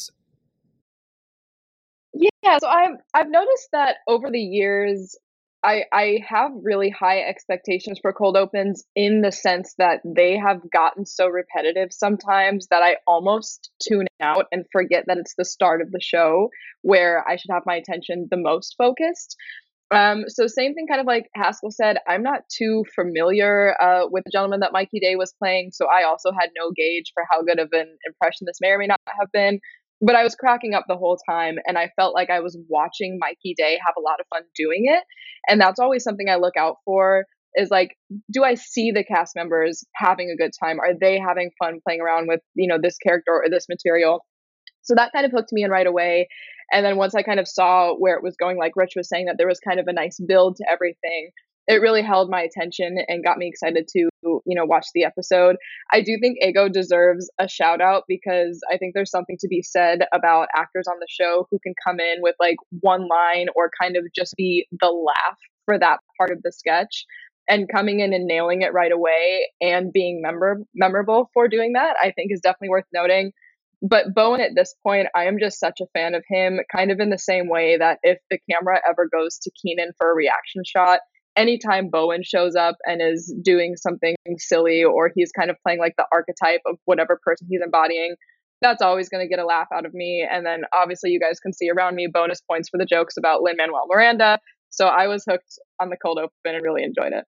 Yeah 2.12 2.58
so 2.58 2.68
i've 2.68 2.96
i've 3.14 3.28
noticed 3.28 3.68
that 3.72 3.96
over 4.06 4.30
the 4.30 4.40
years 4.40 5.16
I, 5.66 5.82
I 5.92 6.20
have 6.28 6.52
really 6.62 6.90
high 6.90 7.22
expectations 7.22 7.98
for 8.00 8.12
cold 8.12 8.36
opens 8.36 8.84
in 8.94 9.20
the 9.20 9.32
sense 9.32 9.74
that 9.78 10.00
they 10.04 10.38
have 10.38 10.60
gotten 10.70 11.04
so 11.04 11.26
repetitive 11.26 11.88
sometimes 11.90 12.68
that 12.70 12.84
I 12.84 12.98
almost 13.04 13.70
tune 13.82 14.06
out 14.20 14.46
and 14.52 14.64
forget 14.70 15.04
that 15.08 15.18
it's 15.18 15.34
the 15.36 15.44
start 15.44 15.82
of 15.82 15.90
the 15.90 16.00
show 16.00 16.50
where 16.82 17.28
I 17.28 17.34
should 17.34 17.50
have 17.50 17.64
my 17.66 17.74
attention 17.74 18.28
the 18.30 18.36
most 18.36 18.76
focused. 18.78 19.34
Um, 19.90 20.24
so 20.28 20.46
same 20.46 20.74
thing, 20.74 20.86
kind 20.86 21.00
of 21.00 21.06
like 21.06 21.28
Haskell 21.34 21.72
said, 21.72 21.98
I'm 22.06 22.22
not 22.22 22.42
too 22.48 22.84
familiar 22.94 23.74
uh, 23.80 24.06
with 24.08 24.22
the 24.24 24.30
gentleman 24.30 24.60
that 24.60 24.72
Mikey 24.72 25.00
Day 25.00 25.16
was 25.16 25.34
playing, 25.36 25.70
so 25.72 25.86
I 25.86 26.04
also 26.04 26.30
had 26.30 26.50
no 26.56 26.70
gauge 26.76 27.10
for 27.12 27.24
how 27.28 27.42
good 27.42 27.58
of 27.58 27.70
an 27.72 27.96
impression 28.06 28.46
this 28.46 28.58
may 28.60 28.70
or 28.70 28.78
may 28.78 28.86
not 28.86 29.00
have 29.06 29.32
been 29.32 29.58
but 30.00 30.14
I 30.14 30.22
was 30.22 30.34
cracking 30.34 30.74
up 30.74 30.84
the 30.88 30.96
whole 30.96 31.18
time 31.28 31.56
and 31.66 31.78
I 31.78 31.90
felt 31.96 32.14
like 32.14 32.30
I 32.30 32.40
was 32.40 32.58
watching 32.68 33.18
Mikey 33.18 33.54
Day 33.56 33.78
have 33.84 33.94
a 33.96 34.00
lot 34.00 34.20
of 34.20 34.26
fun 34.28 34.42
doing 34.54 34.84
it. 34.86 35.02
And 35.48 35.60
that's 35.60 35.80
always 35.80 36.04
something 36.04 36.28
I 36.28 36.36
look 36.36 36.56
out 36.56 36.76
for 36.84 37.24
is 37.54 37.70
like 37.70 37.96
do 38.30 38.44
I 38.44 38.54
see 38.54 38.90
the 38.90 39.04
cast 39.04 39.34
members 39.34 39.84
having 39.94 40.30
a 40.30 40.36
good 40.36 40.52
time? 40.62 40.78
Are 40.78 40.92
they 40.98 41.18
having 41.18 41.50
fun 41.58 41.80
playing 41.86 42.02
around 42.02 42.28
with, 42.28 42.40
you 42.54 42.68
know, 42.68 42.78
this 42.80 42.98
character 42.98 43.32
or 43.32 43.44
this 43.50 43.66
material? 43.68 44.20
So 44.82 44.94
that 44.94 45.12
kind 45.12 45.26
of 45.26 45.32
hooked 45.32 45.52
me 45.52 45.64
in 45.64 45.70
right 45.70 45.86
away. 45.86 46.28
And 46.72 46.84
then 46.84 46.96
once 46.96 47.14
I 47.14 47.22
kind 47.22 47.40
of 47.40 47.48
saw 47.48 47.94
where 47.94 48.16
it 48.16 48.22
was 48.22 48.36
going, 48.36 48.58
like 48.58 48.72
Rich 48.76 48.92
was 48.96 49.08
saying, 49.08 49.26
that 49.26 49.36
there 49.38 49.48
was 49.48 49.60
kind 49.60 49.80
of 49.80 49.86
a 49.88 49.92
nice 49.92 50.18
build 50.26 50.56
to 50.56 50.64
everything, 50.70 51.30
it 51.68 51.80
really 51.80 52.02
held 52.02 52.30
my 52.30 52.40
attention 52.42 52.98
and 53.08 53.24
got 53.24 53.38
me 53.38 53.48
excited 53.48 53.88
to 53.88 54.08
you 54.22 54.40
know 54.46 54.64
watch 54.64 54.86
the 54.94 55.04
episode. 55.04 55.56
I 55.92 56.00
do 56.00 56.18
think 56.20 56.38
ego 56.40 56.68
deserves 56.68 57.30
a 57.38 57.48
shout 57.48 57.80
out 57.80 58.04
because 58.08 58.60
i 58.72 58.76
think 58.76 58.94
there's 58.94 59.10
something 59.10 59.36
to 59.40 59.48
be 59.48 59.62
said 59.62 60.00
about 60.12 60.48
actors 60.54 60.86
on 60.88 60.96
the 61.00 61.06
show 61.08 61.46
who 61.50 61.58
can 61.62 61.74
come 61.84 62.00
in 62.00 62.18
with 62.20 62.34
like 62.40 62.56
one 62.80 63.08
line 63.08 63.46
or 63.54 63.70
kind 63.80 63.96
of 63.96 64.04
just 64.14 64.34
be 64.36 64.66
the 64.80 64.88
laugh 64.88 65.38
for 65.64 65.78
that 65.78 65.98
part 66.16 66.30
of 66.30 66.42
the 66.42 66.52
sketch. 66.52 67.04
And 67.48 67.68
coming 67.72 68.00
in 68.00 68.12
and 68.12 68.24
nailing 68.24 68.62
it 68.62 68.72
right 68.72 68.90
away 68.90 69.46
and 69.60 69.92
being 69.92 70.20
member 70.20 70.62
memorable 70.74 71.30
for 71.32 71.46
doing 71.46 71.74
that 71.74 71.94
i 72.02 72.10
think 72.10 72.32
is 72.32 72.40
definitely 72.40 72.70
worth 72.70 72.86
noting. 72.92 73.32
But 73.82 74.14
Bowen 74.14 74.40
at 74.40 74.54
this 74.54 74.74
point, 74.82 75.08
I 75.14 75.26
am 75.26 75.38
just 75.38 75.60
such 75.60 75.80
a 75.80 75.86
fan 75.92 76.14
of 76.14 76.24
him, 76.28 76.60
kind 76.74 76.90
of 76.90 76.98
in 76.98 77.10
the 77.10 77.18
same 77.18 77.48
way 77.48 77.76
that 77.76 77.98
if 78.02 78.18
the 78.30 78.38
camera 78.50 78.80
ever 78.88 79.06
goes 79.12 79.38
to 79.42 79.50
Kenan 79.62 79.92
for 79.98 80.10
a 80.10 80.14
reaction 80.14 80.62
shot, 80.64 81.00
anytime 81.36 81.88
Bowen 81.90 82.22
shows 82.24 82.56
up 82.56 82.76
and 82.84 83.00
is 83.02 83.34
doing 83.42 83.76
something 83.76 84.16
silly 84.38 84.82
or 84.84 85.10
he's 85.14 85.30
kind 85.32 85.50
of 85.50 85.56
playing 85.62 85.78
like 85.78 85.94
the 85.96 86.06
archetype 86.12 86.60
of 86.66 86.76
whatever 86.84 87.20
person 87.22 87.46
he's 87.50 87.60
embodying, 87.62 88.16
that's 88.62 88.82
always 88.82 89.08
going 89.08 89.24
to 89.24 89.28
get 89.28 89.38
a 89.38 89.46
laugh 89.46 89.68
out 89.72 89.84
of 89.84 89.92
me. 89.92 90.26
And 90.28 90.44
then 90.46 90.62
obviously, 90.74 91.10
you 91.10 91.20
guys 91.20 91.38
can 91.40 91.52
see 91.52 91.68
around 91.70 91.94
me 91.94 92.08
bonus 92.12 92.40
points 92.40 92.68
for 92.68 92.78
the 92.78 92.86
jokes 92.86 93.16
about 93.18 93.42
Lin 93.42 93.56
Manuel 93.58 93.86
Miranda. 93.88 94.38
So 94.70 94.86
I 94.86 95.06
was 95.06 95.24
hooked 95.28 95.58
on 95.80 95.90
the 95.90 95.96
cold 95.96 96.18
open 96.18 96.30
and 96.44 96.62
really 96.62 96.82
enjoyed 96.82 97.12
it. 97.12 97.24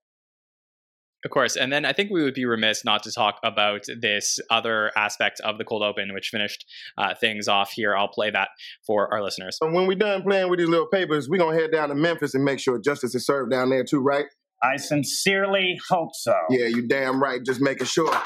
Of 1.28 1.32
course. 1.32 1.56
And 1.56 1.70
then 1.70 1.84
I 1.84 1.92
think 1.92 2.10
we 2.10 2.22
would 2.22 2.32
be 2.32 2.46
remiss 2.46 2.86
not 2.86 3.02
to 3.02 3.12
talk 3.12 3.38
about 3.44 3.84
this 4.00 4.40
other 4.48 4.90
aspect 4.96 5.40
of 5.40 5.58
the 5.58 5.64
cold 5.64 5.82
open, 5.82 6.14
which 6.14 6.30
finished 6.30 6.64
uh, 6.96 7.14
things 7.14 7.48
off 7.48 7.70
here. 7.70 7.94
I'll 7.94 8.08
play 8.08 8.30
that 8.30 8.48
for 8.86 9.12
our 9.12 9.22
listeners. 9.22 9.58
And 9.60 9.74
when 9.74 9.86
we're 9.86 9.98
done 9.98 10.22
playing 10.22 10.48
with 10.48 10.58
these 10.58 10.70
little 10.70 10.86
papers, 10.86 11.28
we're 11.28 11.36
going 11.36 11.54
to 11.54 11.62
head 11.62 11.70
down 11.70 11.90
to 11.90 11.94
Memphis 11.94 12.34
and 12.34 12.46
make 12.46 12.60
sure 12.60 12.80
justice 12.80 13.14
is 13.14 13.26
served 13.26 13.50
down 13.50 13.68
there 13.68 13.84
too, 13.84 14.00
right? 14.00 14.24
I 14.62 14.78
sincerely 14.78 15.78
hope 15.90 16.12
so. 16.14 16.34
Yeah, 16.48 16.64
you 16.64 16.88
damn 16.88 17.22
right. 17.22 17.44
Just 17.44 17.60
making 17.60 17.88
sure. 17.88 18.22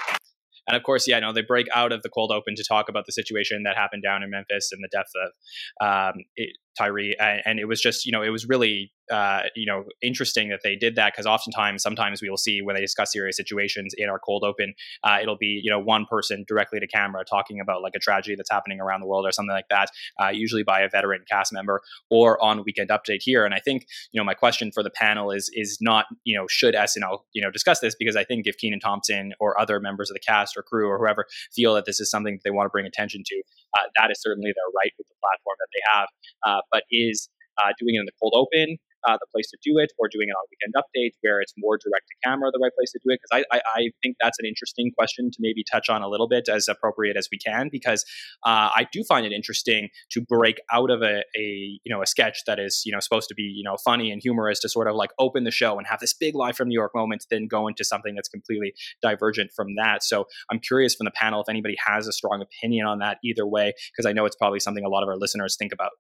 And 0.69 0.77
of 0.77 0.85
course, 0.85 1.09
yeah, 1.09 1.19
no, 1.19 1.33
they 1.33 1.43
break 1.43 1.67
out 1.75 1.91
of 1.91 2.03
the 2.03 2.09
cold 2.09 2.31
open 2.31 2.55
to 2.55 2.63
talk 2.63 2.89
about 2.89 3.07
the 3.07 3.13
situation 3.13 3.65
that 3.65 3.77
happened 3.77 4.05
down 4.05 4.23
in 4.23 4.31
Memphis 4.31 4.71
and 4.71 4.81
the 4.81 4.89
death 4.93 5.11
of 5.25 6.15
um, 6.15 6.23
it, 6.37 6.57
Tyre. 6.77 7.15
And, 7.21 7.43
and, 7.45 7.61
it 7.61 7.67
was 7.67 7.81
just, 7.81 8.07
you 8.07 8.13
know, 8.13 8.23
it 8.23 8.31
was 8.31 8.49
really 8.49 8.93
uh, 9.13 9.43
you 9.55 9.67
know 9.67 9.85
interesting 10.01 10.49
that 10.49 10.61
they 10.65 10.75
did 10.75 10.97
that 10.97 11.13
because 11.13 11.27
oftentimes 11.27 11.83
sometimes 11.83 12.23
we 12.23 12.31
will 12.31 12.37
see 12.37 12.63
when 12.63 12.75
they 12.75 12.81
discuss 12.81 13.13
serious 13.13 13.37
situations 13.37 13.95
in 13.99 14.09
our 14.09 14.19
cold 14.19 14.43
open 14.43 14.73
uh, 15.05 15.19
it'll 15.21 15.37
be 15.37 15.61
you 15.63 15.71
know 15.71 15.79
one 15.79 16.07
person 16.07 16.45
directly 16.49 16.81
to 16.81 16.87
camera 16.87 17.23
talking 17.25 17.61
about 17.61 17.83
like 17.83 17.93
a 17.95 17.99
tragedy 17.99 18.35
that's 18.35 18.51
happening 18.51 18.81
around 18.81 19.01
the 19.01 19.07
world 19.07 19.27
or 19.27 19.33
something 19.33 19.55
like 19.55 19.69
that 19.69 19.91
uh, 20.23 20.29
usually 20.29 20.63
by 20.63 20.81
a 20.81 20.89
veteran 20.89 21.23
cast 21.29 21.53
member 21.53 21.83
or 22.11 22.43
on 22.43 22.63
weekend 22.65 22.89
update 22.89 23.19
here 23.21 23.45
and 23.45 23.55
i 23.55 23.59
think 23.59 23.87
you 24.13 24.21
know 24.21 24.25
my 24.25 24.35
question 24.35 24.73
for 24.73 24.83
the 24.83 24.91
panel 24.91 25.31
is 25.31 25.51
is 25.53 25.79
not 25.81 26.07
you 26.25 26.37
know 26.37 26.47
should 26.49 26.75
snl 26.75 27.19
you 27.35 27.43
know 27.43 27.51
discuss 27.51 27.81
this 27.81 27.95
because 27.99 28.17
i 28.17 28.25
think 28.25 28.47
if 28.47 28.57
kenan 28.57 28.81
thompson 28.81 29.35
or 29.41 29.61
other 29.61 29.79
members 29.79 30.11
of 30.11 30.15
the 30.15 30.21
cast 30.21 30.57
or 30.57 30.63
crew 30.63 30.89
or 30.89 30.99
whoever 30.99 31.27
feel 31.53 31.75
that 31.75 31.85
this 31.85 32.01
is 32.01 32.11
something 32.11 32.37
that 32.37 32.45
they 32.45 32.51
want 32.51 32.67
to 32.67 32.71
bring 32.71 32.87
attention 32.87 33.23
to 33.27 33.43
uh, 33.79 33.83
that 33.97 34.11
is 34.11 34.21
certainly 34.23 34.53
their 34.55 34.73
right 34.83 34.93
with 34.97 35.07
the 35.09 35.15
platform 35.21 35.57
that 35.59 35.69
they 35.75 35.83
have 35.93 36.09
uh, 36.47 36.62
but 36.71 36.85
is 36.91 37.29
uh, 37.63 37.73
doing 37.79 37.97
it 37.97 38.01
in 38.01 38.07
the 38.07 38.13
cold 38.21 38.35
open 38.37 38.79
uh, 39.05 39.17
the 39.21 39.27
place 39.33 39.51
to 39.51 39.59
do 39.63 39.79
it, 39.79 39.93
or 39.99 40.09
doing 40.09 40.29
it 40.29 40.33
on 40.33 40.47
weekend 40.51 40.75
updates 40.77 41.17
where 41.23 41.41
it's 41.41 41.53
more 41.57 41.77
direct 41.77 42.07
to 42.09 42.29
camera 42.29 42.51
the 42.53 42.61
right 42.63 42.73
place 42.77 42.93
to 42.93 43.01
do 43.05 43.13
it? 43.13 43.21
Because 43.23 43.45
I, 43.53 43.57
I, 43.57 43.61
I, 43.75 43.91
think 44.03 44.17
that's 44.21 44.39
an 44.39 44.47
interesting 44.47 44.93
question 44.97 45.31
to 45.31 45.39
maybe 45.41 45.65
touch 45.71 45.89
on 45.89 46.03
a 46.03 46.09
little 46.09 46.29
bit 46.29 46.49
as 46.49 46.69
appropriate 46.69 47.17
as 47.17 47.29
we 47.31 47.39
can, 47.39 47.69
because 47.71 48.05
uh, 48.45 48.71
I 48.75 48.87
do 48.93 49.03
find 49.05 49.27
it 49.27 49.33
interesting 49.33 49.89
to 50.11 50.21
break 50.21 50.61
out 50.73 50.91
of 50.91 51.03
a, 51.03 51.23
a 51.37 51.81
you 51.85 51.91
know 51.93 52.03
a 52.03 52.07
sketch 52.07 52.45
that 52.47 52.59
is 52.59 52.83
you 52.85 52.93
know 52.93 53.01
supposed 53.01 53.29
to 53.29 53.35
be 53.35 53.43
you 53.43 53.65
know 53.65 53.77
funny 53.85 54.11
and 54.11 54.21
humorous 54.23 54.61
to 54.61 54.69
sort 54.69 54.89
of 54.89 54.95
like 54.95 55.11
open 55.19 55.45
the 55.45 55.51
show 55.51 55.79
and 55.79 55.87
have 55.87 56.01
this 56.01 56.15
big 56.15 56.35
live 56.35 56.57
from 56.57 56.69
New 56.69 56.79
York 56.79 56.93
moment, 56.95 57.27
then 57.31 57.47
go 57.47 57.67
into 57.67 57.85
something 57.85 58.15
that's 58.15 58.29
completely 58.29 58.75
divergent 59.03 59.51
from 59.55 59.75
that. 59.77 60.03
So 60.03 60.27
I'm 60.51 60.61
curious 60.61 60.95
from 60.95 61.07
the 61.07 61.13
panel 61.13 61.41
if 61.41 61.49
anybody 61.49 61.77
has 61.85 62.07
a 62.07 62.13
strong 62.13 62.43
opinion 62.43 62.87
on 62.87 63.01
that 63.01 63.19
either 63.25 63.47
way, 63.47 63.73
because 63.93 64.09
I 64.09 64.13
know 64.13 64.25
it's 64.27 64.37
probably 64.37 64.61
something 64.61 64.85
a 64.85 64.89
lot 64.89 65.03
of 65.03 65.09
our 65.09 65.17
listeners 65.17 65.57
think 65.59 65.73
about. 65.73 65.91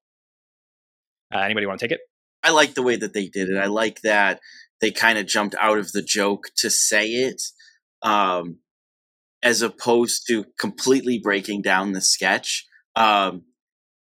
Uh, 1.32 1.38
anybody 1.38 1.66
want 1.66 1.80
to 1.80 1.86
take 1.86 1.92
it? 1.92 2.00
I 2.42 2.50
like 2.50 2.74
the 2.74 2.82
way 2.82 2.96
that 2.96 3.14
they 3.14 3.28
did 3.28 3.48
it. 3.48 3.56
I 3.56 3.66
like 3.66 4.00
that 4.02 4.40
they 4.80 4.90
kind 4.90 5.18
of 5.18 5.26
jumped 5.26 5.54
out 5.60 5.78
of 5.78 5.92
the 5.92 6.02
joke 6.02 6.46
to 6.56 6.68
say 6.68 7.06
it, 7.06 7.40
um, 8.02 8.58
as 9.42 9.62
opposed 9.62 10.26
to 10.28 10.44
completely 10.58 11.18
breaking 11.18 11.62
down 11.62 11.92
the 11.92 12.00
sketch. 12.00 12.66
Um, 12.96 13.44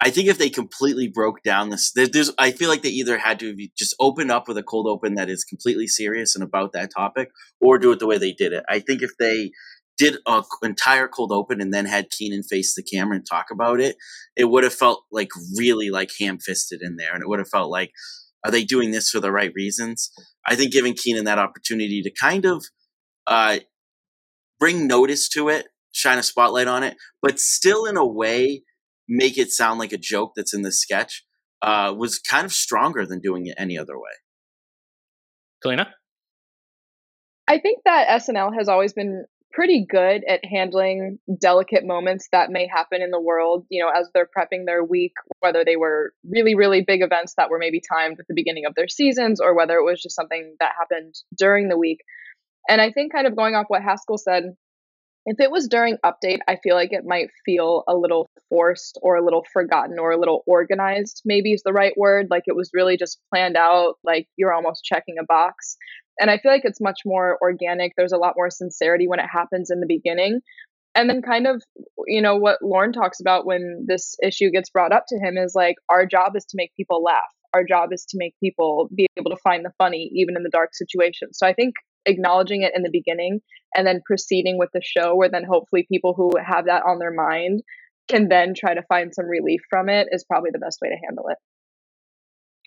I 0.00 0.10
think 0.10 0.28
if 0.28 0.38
they 0.38 0.48
completely 0.48 1.08
broke 1.08 1.42
down 1.42 1.68
this, 1.68 1.92
there, 1.92 2.06
there's, 2.06 2.32
I 2.38 2.52
feel 2.52 2.70
like 2.70 2.82
they 2.82 2.88
either 2.88 3.18
had 3.18 3.38
to 3.40 3.54
just 3.76 3.94
open 4.00 4.30
up 4.30 4.48
with 4.48 4.56
a 4.56 4.62
cold 4.62 4.86
open 4.86 5.14
that 5.14 5.28
is 5.28 5.44
completely 5.44 5.86
serious 5.86 6.34
and 6.34 6.42
about 6.42 6.72
that 6.72 6.90
topic, 6.96 7.30
or 7.60 7.78
do 7.78 7.92
it 7.92 7.98
the 7.98 8.06
way 8.06 8.16
they 8.16 8.32
did 8.32 8.52
it. 8.52 8.64
I 8.68 8.78
think 8.78 9.02
if 9.02 9.10
they 9.18 9.50
did 10.00 10.16
an 10.26 10.42
entire 10.62 11.06
cold 11.06 11.30
open 11.30 11.60
and 11.60 11.74
then 11.74 11.84
had 11.84 12.10
Kenan 12.10 12.42
face 12.42 12.74
the 12.74 12.82
camera 12.82 13.16
and 13.16 13.26
talk 13.30 13.46
about 13.52 13.80
it, 13.80 13.96
it 14.34 14.46
would 14.46 14.64
have 14.64 14.72
felt 14.72 15.04
like 15.12 15.28
really 15.58 15.90
like 15.90 16.10
ham 16.18 16.38
fisted 16.38 16.80
in 16.82 16.96
there, 16.96 17.12
and 17.12 17.22
it 17.22 17.28
would 17.28 17.38
have 17.38 17.50
felt 17.50 17.70
like 17.70 17.90
are 18.42 18.50
they 18.50 18.64
doing 18.64 18.90
this 18.90 19.10
for 19.10 19.20
the 19.20 19.30
right 19.30 19.52
reasons? 19.54 20.10
I 20.46 20.56
think 20.56 20.72
giving 20.72 20.94
Kenan 20.94 21.26
that 21.26 21.38
opportunity 21.38 22.00
to 22.00 22.10
kind 22.18 22.46
of 22.46 22.64
uh, 23.26 23.58
bring 24.58 24.86
notice 24.86 25.28
to 25.30 25.50
it, 25.50 25.66
shine 25.92 26.16
a 26.16 26.22
spotlight 26.22 26.66
on 26.66 26.82
it, 26.82 26.96
but 27.20 27.38
still 27.38 27.84
in 27.84 27.98
a 27.98 28.06
way 28.06 28.62
make 29.06 29.36
it 29.36 29.50
sound 29.50 29.78
like 29.78 29.92
a 29.92 29.98
joke 29.98 30.32
that's 30.34 30.54
in 30.54 30.62
the 30.62 30.72
sketch 30.72 31.26
uh, 31.60 31.92
was 31.94 32.18
kind 32.18 32.46
of 32.46 32.52
stronger 32.52 33.04
than 33.04 33.20
doing 33.20 33.46
it 33.46 33.54
any 33.58 33.76
other 33.76 33.98
way. 33.98 34.12
Kaleena? 35.62 35.88
I 37.46 37.58
think 37.58 37.80
that 37.84 38.08
SNL 38.22 38.56
has 38.56 38.68
always 38.68 38.94
been 38.94 39.26
pretty 39.52 39.84
good 39.88 40.22
at 40.28 40.44
handling 40.44 41.18
delicate 41.40 41.84
moments 41.84 42.28
that 42.32 42.50
may 42.50 42.68
happen 42.68 43.02
in 43.02 43.10
the 43.10 43.20
world, 43.20 43.66
you 43.68 43.82
know, 43.82 43.90
as 43.90 44.08
they're 44.14 44.28
prepping 44.28 44.64
their 44.66 44.84
week, 44.84 45.12
whether 45.40 45.64
they 45.64 45.76
were 45.76 46.12
really, 46.28 46.54
really 46.54 46.82
big 46.86 47.02
events 47.02 47.34
that 47.36 47.50
were 47.50 47.58
maybe 47.58 47.80
timed 47.80 48.18
at 48.20 48.26
the 48.28 48.34
beginning 48.34 48.64
of 48.66 48.74
their 48.76 48.88
seasons 48.88 49.40
or 49.40 49.56
whether 49.56 49.74
it 49.74 49.84
was 49.84 50.00
just 50.00 50.14
something 50.14 50.54
that 50.60 50.72
happened 50.78 51.14
during 51.36 51.68
the 51.68 51.76
week. 51.76 51.98
And 52.68 52.80
I 52.80 52.92
think, 52.92 53.12
kind 53.12 53.26
of 53.26 53.36
going 53.36 53.54
off 53.54 53.66
what 53.68 53.82
Haskell 53.82 54.18
said, 54.18 54.44
if 55.26 55.40
it 55.40 55.50
was 55.50 55.68
during 55.68 55.98
update, 56.04 56.38
I 56.48 56.56
feel 56.62 56.74
like 56.74 56.92
it 56.92 57.04
might 57.04 57.28
feel 57.44 57.84
a 57.88 57.94
little 57.94 58.29
forced 58.50 58.98
or 59.00 59.16
a 59.16 59.24
little 59.24 59.44
forgotten 59.50 59.98
or 59.98 60.10
a 60.10 60.18
little 60.18 60.42
organized, 60.46 61.22
maybe 61.24 61.54
is 61.54 61.62
the 61.64 61.72
right 61.72 61.96
word. 61.96 62.26
Like 62.30 62.42
it 62.46 62.56
was 62.56 62.70
really 62.74 62.98
just 62.98 63.18
planned 63.32 63.56
out, 63.56 63.94
like 64.04 64.26
you're 64.36 64.52
almost 64.52 64.84
checking 64.84 65.16
a 65.18 65.24
box. 65.24 65.76
And 66.18 66.30
I 66.30 66.36
feel 66.36 66.52
like 66.52 66.64
it's 66.64 66.82
much 66.82 67.00
more 67.06 67.38
organic. 67.40 67.92
There's 67.96 68.12
a 68.12 68.18
lot 68.18 68.34
more 68.36 68.50
sincerity 68.50 69.08
when 69.08 69.20
it 69.20 69.28
happens 69.32 69.70
in 69.70 69.80
the 69.80 69.86
beginning. 69.86 70.40
And 70.94 71.08
then, 71.08 71.22
kind 71.22 71.46
of, 71.46 71.62
you 72.06 72.20
know, 72.20 72.36
what 72.36 72.58
Lorne 72.62 72.92
talks 72.92 73.20
about 73.20 73.46
when 73.46 73.86
this 73.86 74.16
issue 74.22 74.50
gets 74.50 74.70
brought 74.70 74.92
up 74.92 75.04
to 75.08 75.18
him 75.18 75.38
is 75.38 75.52
like, 75.54 75.76
our 75.88 76.04
job 76.04 76.34
is 76.34 76.44
to 76.46 76.56
make 76.56 76.74
people 76.76 77.02
laugh. 77.02 77.20
Our 77.54 77.64
job 77.64 77.92
is 77.92 78.04
to 78.10 78.18
make 78.18 78.34
people 78.42 78.88
be 78.94 79.06
able 79.16 79.30
to 79.30 79.36
find 79.42 79.64
the 79.64 79.72
funny, 79.78 80.10
even 80.14 80.36
in 80.36 80.42
the 80.42 80.50
dark 80.50 80.70
situations. 80.72 81.38
So 81.38 81.46
I 81.46 81.52
think 81.52 81.74
acknowledging 82.06 82.62
it 82.62 82.72
in 82.74 82.82
the 82.82 82.90
beginning 82.90 83.40
and 83.74 83.86
then 83.86 84.02
proceeding 84.04 84.58
with 84.58 84.70
the 84.74 84.82
show, 84.82 85.14
where 85.14 85.28
then 85.28 85.44
hopefully 85.44 85.86
people 85.88 86.12
who 86.14 86.32
have 86.44 86.66
that 86.66 86.82
on 86.84 86.98
their 86.98 87.12
mind 87.12 87.62
can 88.10 88.28
then 88.28 88.54
try 88.56 88.74
to 88.74 88.82
find 88.82 89.14
some 89.14 89.26
relief 89.26 89.60
from 89.70 89.88
it, 89.88 90.08
is 90.10 90.24
probably 90.24 90.50
the 90.52 90.58
best 90.58 90.78
way 90.82 90.88
to 90.88 90.96
handle 91.06 91.28
it. 91.28 91.38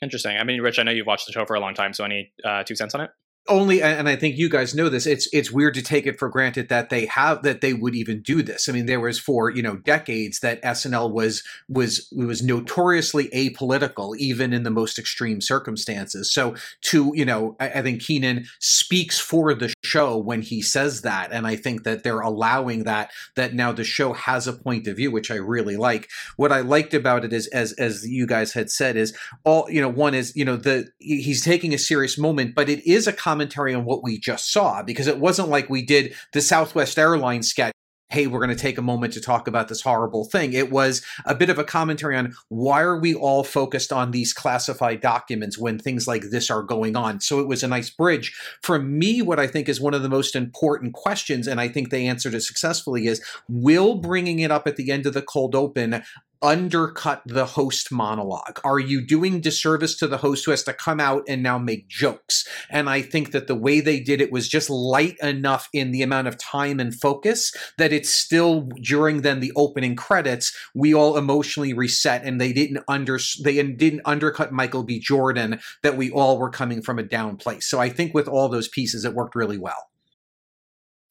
Interesting. 0.02 0.38
I 0.38 0.44
mean, 0.44 0.62
Rich, 0.62 0.80
I 0.80 0.84
know 0.84 0.92
you've 0.92 1.08
watched 1.08 1.28
the 1.28 1.32
show 1.32 1.46
for 1.46 1.56
a 1.56 1.60
long 1.60 1.74
time, 1.74 1.94
so 1.94 2.04
any 2.04 2.34
uh, 2.44 2.64
two 2.64 2.76
cents 2.76 2.94
on 2.96 3.02
it? 3.02 3.10
Only 3.50 3.82
and 3.84 4.08
i 4.08 4.16
think 4.16 4.38
you 4.38 4.48
guys 4.48 4.74
know 4.74 4.88
this 4.88 5.06
it's 5.06 5.28
it's 5.34 5.52
weird 5.52 5.74
to 5.74 5.82
take 5.82 6.08
it 6.08 6.18
for 6.18 6.30
granted 6.30 6.70
that 6.70 6.90
they 6.90 7.08
have 7.08 7.44
that 7.44 7.60
they 7.60 7.74
would 7.74 7.94
even 7.94 8.22
do 8.22 8.42
this. 8.42 8.70
I 8.70 8.72
mean 8.72 8.86
there 8.86 9.02
was 9.02 9.20
for 9.20 9.50
you 9.50 9.62
know 9.62 9.76
decades 9.76 10.40
that 10.40 10.64
snl 10.64 11.12
was 11.12 11.44
was 11.68 12.08
was 12.16 12.42
notoriously 12.42 13.28
apolitical 13.36 14.16
even 14.16 14.54
in 14.54 14.64
the 14.64 14.70
most 14.70 14.98
extreme 14.98 15.42
circumstances. 15.42 16.32
So 16.32 16.56
to 16.84 17.12
you 17.16 17.26
know 17.26 17.58
i, 17.60 17.70
I 17.70 17.82
think 17.82 18.02
kenan 18.02 18.46
speaks 18.60 19.20
for 19.20 19.54
the 19.54 19.74
show 19.84 20.18
when 20.18 20.42
he 20.42 20.62
says 20.62 21.02
that 21.02 21.34
and 21.34 21.46
i 21.46 21.58
think 21.58 21.84
that 21.84 22.04
they're 22.04 22.22
allowing 22.22 22.86
that 22.86 23.12
that 23.36 23.54
now 23.54 23.74
the 23.74 23.84
show 23.84 24.14
has 24.14 24.48
a 24.48 24.54
point 24.54 24.88
of 24.88 24.96
view 24.96 25.12
which 25.12 25.32
i 25.32 25.36
really 25.36 25.76
like. 25.76 26.10
What 26.38 26.54
i 26.54 26.62
liked 26.62 26.94
about 26.94 27.26
it 27.26 27.34
is 27.34 27.48
as 27.48 27.74
as 27.74 28.08
you 28.08 28.26
guys 28.26 28.54
had 28.54 28.72
said 28.72 28.96
is 28.96 29.14
all 29.44 29.70
you 29.70 29.82
know 29.82 29.90
one 29.90 30.14
is 30.14 30.34
you 30.34 30.46
know 30.46 30.56
the 30.56 30.88
he's 31.00 31.44
taking 31.44 31.74
a 31.74 31.78
serious 31.78 32.18
moment 32.18 32.56
but 32.56 32.70
it 32.70 32.88
is 32.88 33.06
a 33.06 33.12
commentary 33.34 33.74
on 33.74 33.84
what 33.84 34.04
we 34.04 34.20
just 34.20 34.52
saw 34.52 34.84
because 34.84 35.08
it 35.08 35.18
wasn't 35.18 35.50
like 35.50 35.68
we 35.68 35.82
did 35.82 36.14
the 36.34 36.42
Southwest 36.42 37.00
Airlines 37.00 37.50
sketch 37.50 37.74
hey, 38.10 38.28
we're 38.28 38.46
going 38.46 38.56
to 38.56 38.62
take 38.62 38.78
a 38.78 38.82
moment 38.84 39.12
to 39.12 39.20
talk 39.20 39.48
about 39.48 39.70
this 39.70 39.82
horrible 39.82 40.24
thing. 40.24 40.54
It 40.54 40.72
was 40.72 41.02
a 41.26 41.34
bit 41.34 41.50
of 41.50 41.58
a 41.58 41.64
commentary 41.64 42.16
on 42.16 42.36
why 42.50 42.82
are 42.82 43.00
we 43.00 43.16
all 43.16 43.44
focused 43.44 43.92
on 43.92 44.12
these 44.12 44.34
classified 44.34 45.02
documents 45.02 45.58
when 45.58 45.80
things 45.80 46.08
like 46.08 46.30
this 46.30 46.52
are 46.52 46.62
going 46.62 46.96
on. 46.96 47.22
So 47.22 47.40
it 47.40 47.48
was 47.48 47.64
a 47.64 47.68
nice 47.68 47.90
bridge. 47.90 48.38
For 48.62 48.78
me, 48.78 49.24
what 49.24 49.40
I 49.40 49.48
think 49.48 49.68
is 49.68 49.82
one 49.82 49.96
of 49.96 50.04
the 50.04 50.10
most 50.10 50.36
important 50.36 50.94
questions, 50.94 51.48
and 51.48 51.60
I 51.60 51.70
think 51.70 51.90
they 51.90 52.06
answered 52.06 52.36
it 52.36 52.42
successfully, 52.42 53.08
is 53.08 53.20
will 53.50 53.96
bringing 53.96 54.38
it 54.38 54.52
up 54.52 54.68
at 54.68 54.76
the 54.76 54.92
end 54.92 55.08
of 55.08 55.16
the 55.16 55.24
cold 55.24 55.56
open 55.56 56.04
undercut 56.44 57.24
the 57.26 57.46
host 57.46 57.92
monologue? 57.92 58.60
Are 58.64 58.80
you 58.80 59.02
doing 59.06 59.40
disservice 59.40 59.96
to 59.98 60.08
the 60.08 60.18
host 60.18 60.46
who 60.46 60.52
has 60.52 60.64
to 60.64 60.74
come 60.74 61.00
out 61.00 61.24
and 61.28 61.42
now 61.42 61.58
make 61.58 61.88
jokes? 61.88 62.46
And 62.70 62.90
I 62.90 63.02
think 63.02 63.32
that 63.32 63.48
the 63.48 63.56
way 63.56 63.80
they 63.80 64.00
did 64.00 64.22
it 64.22 64.32
was 64.32 64.48
just 64.48 64.70
light 64.70 65.16
enough 65.22 65.70
in 65.74 65.92
the 65.92 66.02
amount 66.02 66.28
of 66.28 66.38
time 66.38 66.80
and 66.80 66.94
focus 66.94 67.54
that 67.78 67.94
it's 67.94 68.10
still 68.10 68.70
during 68.82 69.22
then 69.22 69.40
the 69.40 69.54
opening 69.56 69.96
credits 69.96 70.56
we 70.76 70.94
all 70.94 71.18
emotionally 71.18 71.74
reset 71.74 72.24
and 72.24 72.40
they 72.40 72.52
didn't 72.52 72.84
under 72.88 73.18
they 73.44 73.64
didn't 73.64 74.02
undercut 74.06 74.52
Michael 74.52 74.84
B. 74.84 75.00
Jordan 75.00 75.60
that 75.82 75.98
we 75.98 76.12
all 76.12 76.38
were 76.38 76.50
coming 76.50 76.82
from 76.82 77.00
a 77.00 77.04
down 77.04 77.38
place. 77.38 77.66
So 77.66 77.80
I 77.80 77.90
think 77.90 78.14
with 78.14 78.28
all 78.28 78.50
those 78.50 78.68
pieces 78.68 79.06
it 79.06 79.14
worked 79.14 79.36
really 79.36 79.58
well. 79.58 79.93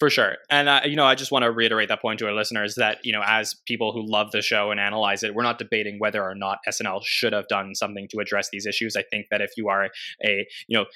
For 0.03 0.11
sure. 0.11 0.39
And, 0.51 0.69
uh, 0.69 0.81
you 0.85 0.97
know, 0.97 1.05
I 1.05 1.15
just 1.15 1.31
want 1.31 1.45
to 1.45 1.53
reiterate 1.53 1.89
that 1.91 2.03
point 2.03 2.19
to 2.19 2.27
our 2.27 2.33
listeners 2.33 2.75
that, 2.75 2.99
you 3.05 3.13
know, 3.13 3.23
as 3.25 3.55
people 3.69 3.93
who 3.93 4.05
love 4.05 4.33
the 4.33 4.43
show 4.43 4.73
and 4.73 4.81
analyze 4.81 5.23
it, 5.23 5.33
we're 5.33 5.45
not 5.45 5.59
debating 5.59 6.01
whether 6.01 6.25
or 6.25 6.35
not 6.35 6.59
SNL 6.69 7.03
should 7.05 7.33
have 7.33 7.47
done 7.47 7.77
something 7.77 8.09
to 8.09 8.19
address 8.19 8.49
these 8.51 8.67
issues. 8.67 8.97
I 8.97 9.05
think 9.05 9.27
that 9.31 9.41
if 9.41 9.53
you 9.57 9.69
are 9.69 9.91
a, 10.25 10.45
you 10.67 10.77
know, 10.77 10.87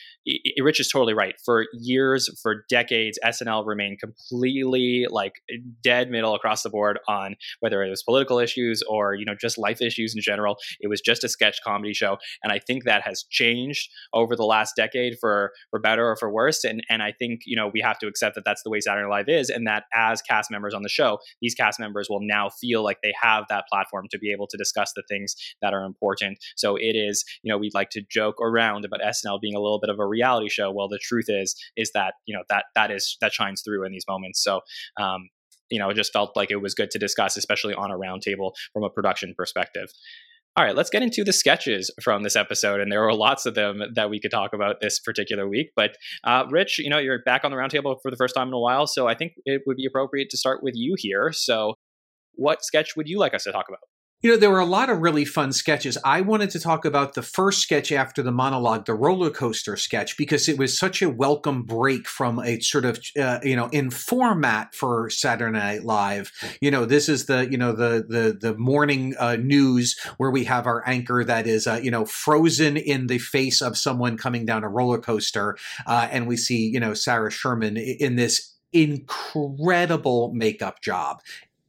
Rich 0.61 0.81
is 0.81 0.88
totally 0.88 1.14
right. 1.14 1.37
For 1.45 1.66
years, 1.73 2.29
for 2.42 2.64
decades, 2.69 3.16
SNL 3.25 3.64
remained 3.64 4.01
completely 4.01 5.07
like 5.09 5.35
dead 5.85 6.11
middle 6.11 6.35
across 6.35 6.64
the 6.64 6.71
board 6.71 6.99
on 7.07 7.37
whether 7.61 7.85
it 7.85 7.90
was 7.90 8.03
political 8.03 8.40
issues 8.40 8.83
or, 8.90 9.14
you 9.14 9.25
know, 9.25 9.37
just 9.40 9.57
life 9.57 9.81
issues 9.81 10.16
in 10.16 10.21
general. 10.21 10.57
It 10.81 10.88
was 10.88 11.01
just 11.01 11.23
a 11.23 11.29
sketch 11.29 11.61
comedy 11.62 11.95
show. 11.95 12.19
And 12.42 12.53
I 12.53 12.59
think 12.59 12.83
that 12.87 13.03
has 13.03 13.25
changed 13.31 13.88
over 14.12 14.35
the 14.35 14.47
last 14.47 14.75
decade 14.77 15.16
for, 15.21 15.53
for 15.71 15.79
better 15.79 16.09
or 16.09 16.16
for 16.16 16.29
worse. 16.29 16.64
And, 16.64 16.83
and 16.90 17.05
I 17.05 17.12
think, 17.12 17.42
you 17.47 17.55
know, 17.55 17.71
we 17.73 17.81
have 17.83 18.01
to 18.01 18.09
accept 18.09 18.35
that 18.35 18.45
that's 18.45 18.64
the 18.64 18.71
way 18.71 18.81
Saturday 18.96 19.09
Night 19.09 19.16
Live 19.16 19.28
is, 19.28 19.50
and 19.50 19.66
that 19.66 19.85
as 19.94 20.22
cast 20.22 20.50
members 20.50 20.74
on 20.74 20.82
the 20.82 20.88
show, 20.88 21.18
these 21.40 21.54
cast 21.54 21.78
members 21.78 22.09
will 22.09 22.20
now 22.22 22.48
feel 22.48 22.82
like 22.82 22.98
they 23.02 23.12
have 23.20 23.44
that 23.48 23.64
platform 23.70 24.06
to 24.11 24.18
be 24.18 24.32
able 24.32 24.46
to 24.48 24.56
discuss 24.56 24.92
the 24.94 25.02
things 25.09 25.35
that 25.62 25.74
are 25.74 25.85
important. 25.85 26.38
So 26.56 26.76
it 26.76 26.96
is, 26.96 27.24
you 27.42 27.52
know, 27.52 27.59
we'd 27.59 27.74
like 27.74 27.90
to 27.90 28.02
joke 28.11 28.40
around 28.40 28.85
about 28.85 29.00
SNL 29.00 29.40
being 29.40 29.54
a 29.54 29.61
little 29.61 29.80
bit 29.80 29.90
of 29.90 29.98
a 29.98 30.06
reality 30.06 30.48
show. 30.48 30.70
Well, 30.70 30.88
the 30.88 30.98
truth 30.98 31.26
is, 31.28 31.54
is 31.76 31.90
that 31.94 32.14
you 32.26 32.37
know 32.37 32.42
that 32.48 32.64
that 32.74 32.90
is 32.90 33.16
that 33.20 33.32
shines 33.32 33.62
through 33.62 33.85
in 33.85 33.92
these 33.92 34.04
moments. 34.09 34.42
So 34.42 34.61
um, 34.98 35.28
you 35.70 35.78
know, 35.78 35.90
it 35.90 35.94
just 35.94 36.12
felt 36.12 36.37
like 36.37 36.50
it 36.50 36.56
was 36.56 36.74
good 36.74 36.90
to 36.92 36.98
discuss, 36.98 37.37
especially 37.37 37.74
on 37.74 37.90
a 37.90 37.98
roundtable 37.98 38.52
from 38.72 38.85
a 38.85 38.90
production 38.90 39.35
perspective. 39.37 39.88
All 40.57 40.64
right, 40.64 40.75
let's 40.75 40.88
get 40.88 41.03
into 41.03 41.23
the 41.23 41.35
sketches 41.35 41.90
from 42.03 42.23
this 42.23 42.35
episode, 42.35 42.81
and 42.81 42.90
there 42.90 43.03
were 43.03 43.12
lots 43.12 43.45
of 43.45 43.55
them 43.55 43.83
that 43.95 44.09
we 44.09 44.19
could 44.19 44.31
talk 44.31 44.55
about 44.55 44.81
this 44.81 44.99
particular 44.99 45.47
week. 45.47 45.73
But 45.77 45.99
uh, 46.25 46.45
Rich, 46.51 46.79
you 46.79 46.88
know, 46.88 46.97
you're 46.97 47.23
back 47.27 47.45
on 47.45 47.51
the 47.51 47.59
roundtable 47.59 47.97
for 48.01 48.11
the 48.11 48.16
first 48.16 48.35
time 48.35 48.49
in 48.49 48.55
a 48.55 48.59
while, 48.59 48.87
so 48.87 49.07
I 49.07 49.14
think 49.14 49.35
it 49.45 49.62
would 49.66 49.77
be 49.77 49.85
appropriate 49.85 50.31
to 50.31 50.38
start 50.38 50.62
with 50.62 50.73
you 50.75 50.95
here. 50.97 51.31
So, 51.31 51.75
what 52.37 52.64
sketch 52.64 52.97
would 52.97 53.07
you 53.07 53.19
like 53.19 53.35
us 53.35 53.45
to 53.45 53.53
talk 53.53 53.66
about? 53.69 53.81
You 54.22 54.31
know, 54.31 54.38
there 54.38 54.50
were 54.50 54.61
a 54.61 54.64
lot 54.64 54.88
of 54.88 55.02
really 55.02 55.26
fun 55.26 55.52
sketches. 55.52 55.98
I 56.02 56.22
wanted 56.22 56.48
to 56.50 56.59
talk 56.59 56.87
about 56.87 57.12
the 57.12 57.22
first 57.22 57.61
sketch 57.61 57.92
after 57.92 58.22
the 58.22 58.33
monologue, 58.33 58.87
the 58.87 58.94
roller 58.94 59.29
coaster 59.29 59.76
sketch, 59.76 60.16
because 60.16 60.48
it 60.48 60.59
was 60.59 60.76
such 60.76 61.02
a 61.02 61.11
welcome 61.11 61.64
break 61.64 62.09
from 62.09 62.38
a 62.38 62.59
sort 62.61 62.87
of, 62.87 62.98
uh, 63.20 63.40
you 63.42 63.55
know, 63.55 63.68
in 63.68 63.90
format 63.90 64.74
for 64.74 65.11
Saturday 65.11 65.52
Night 65.52 65.85
Live. 65.85 66.33
You 66.62 66.70
know, 66.70 66.87
this 66.87 67.11
is 67.11 67.26
the, 67.26 67.46
you 67.50 67.59
know, 67.59 67.72
the 67.72 68.07
the 68.09 68.37
the 68.40 68.57
morning 68.57 69.14
uh, 69.18 69.37
news 69.37 69.96
where 70.16 70.31
we 70.31 70.44
have 70.44 70.66
our 70.66 70.83
anchor 70.88 71.22
that 71.22 71.46
is, 71.46 71.66
uh, 71.66 71.79
you 71.83 71.90
know, 71.90 72.07
frozen 72.07 72.79
in 72.79 73.09
the 73.09 73.18
face 73.18 73.61
of 73.61 73.76
someone 73.76 74.16
coming 74.16 74.46
down 74.46 74.64
a 74.64 74.68
roller 74.68 74.98
coaster, 74.98 75.59
uh, 75.87 76.09
and 76.11 76.26
we 76.26 76.38
see, 76.38 76.66
you 76.68 76.81
know, 76.81 76.94
Sarah 76.94 77.31
Sherman 77.31 77.76
in 77.76 78.16
this 78.16 78.55
incredible 78.72 80.33
makeup 80.35 80.83
job 80.83 81.20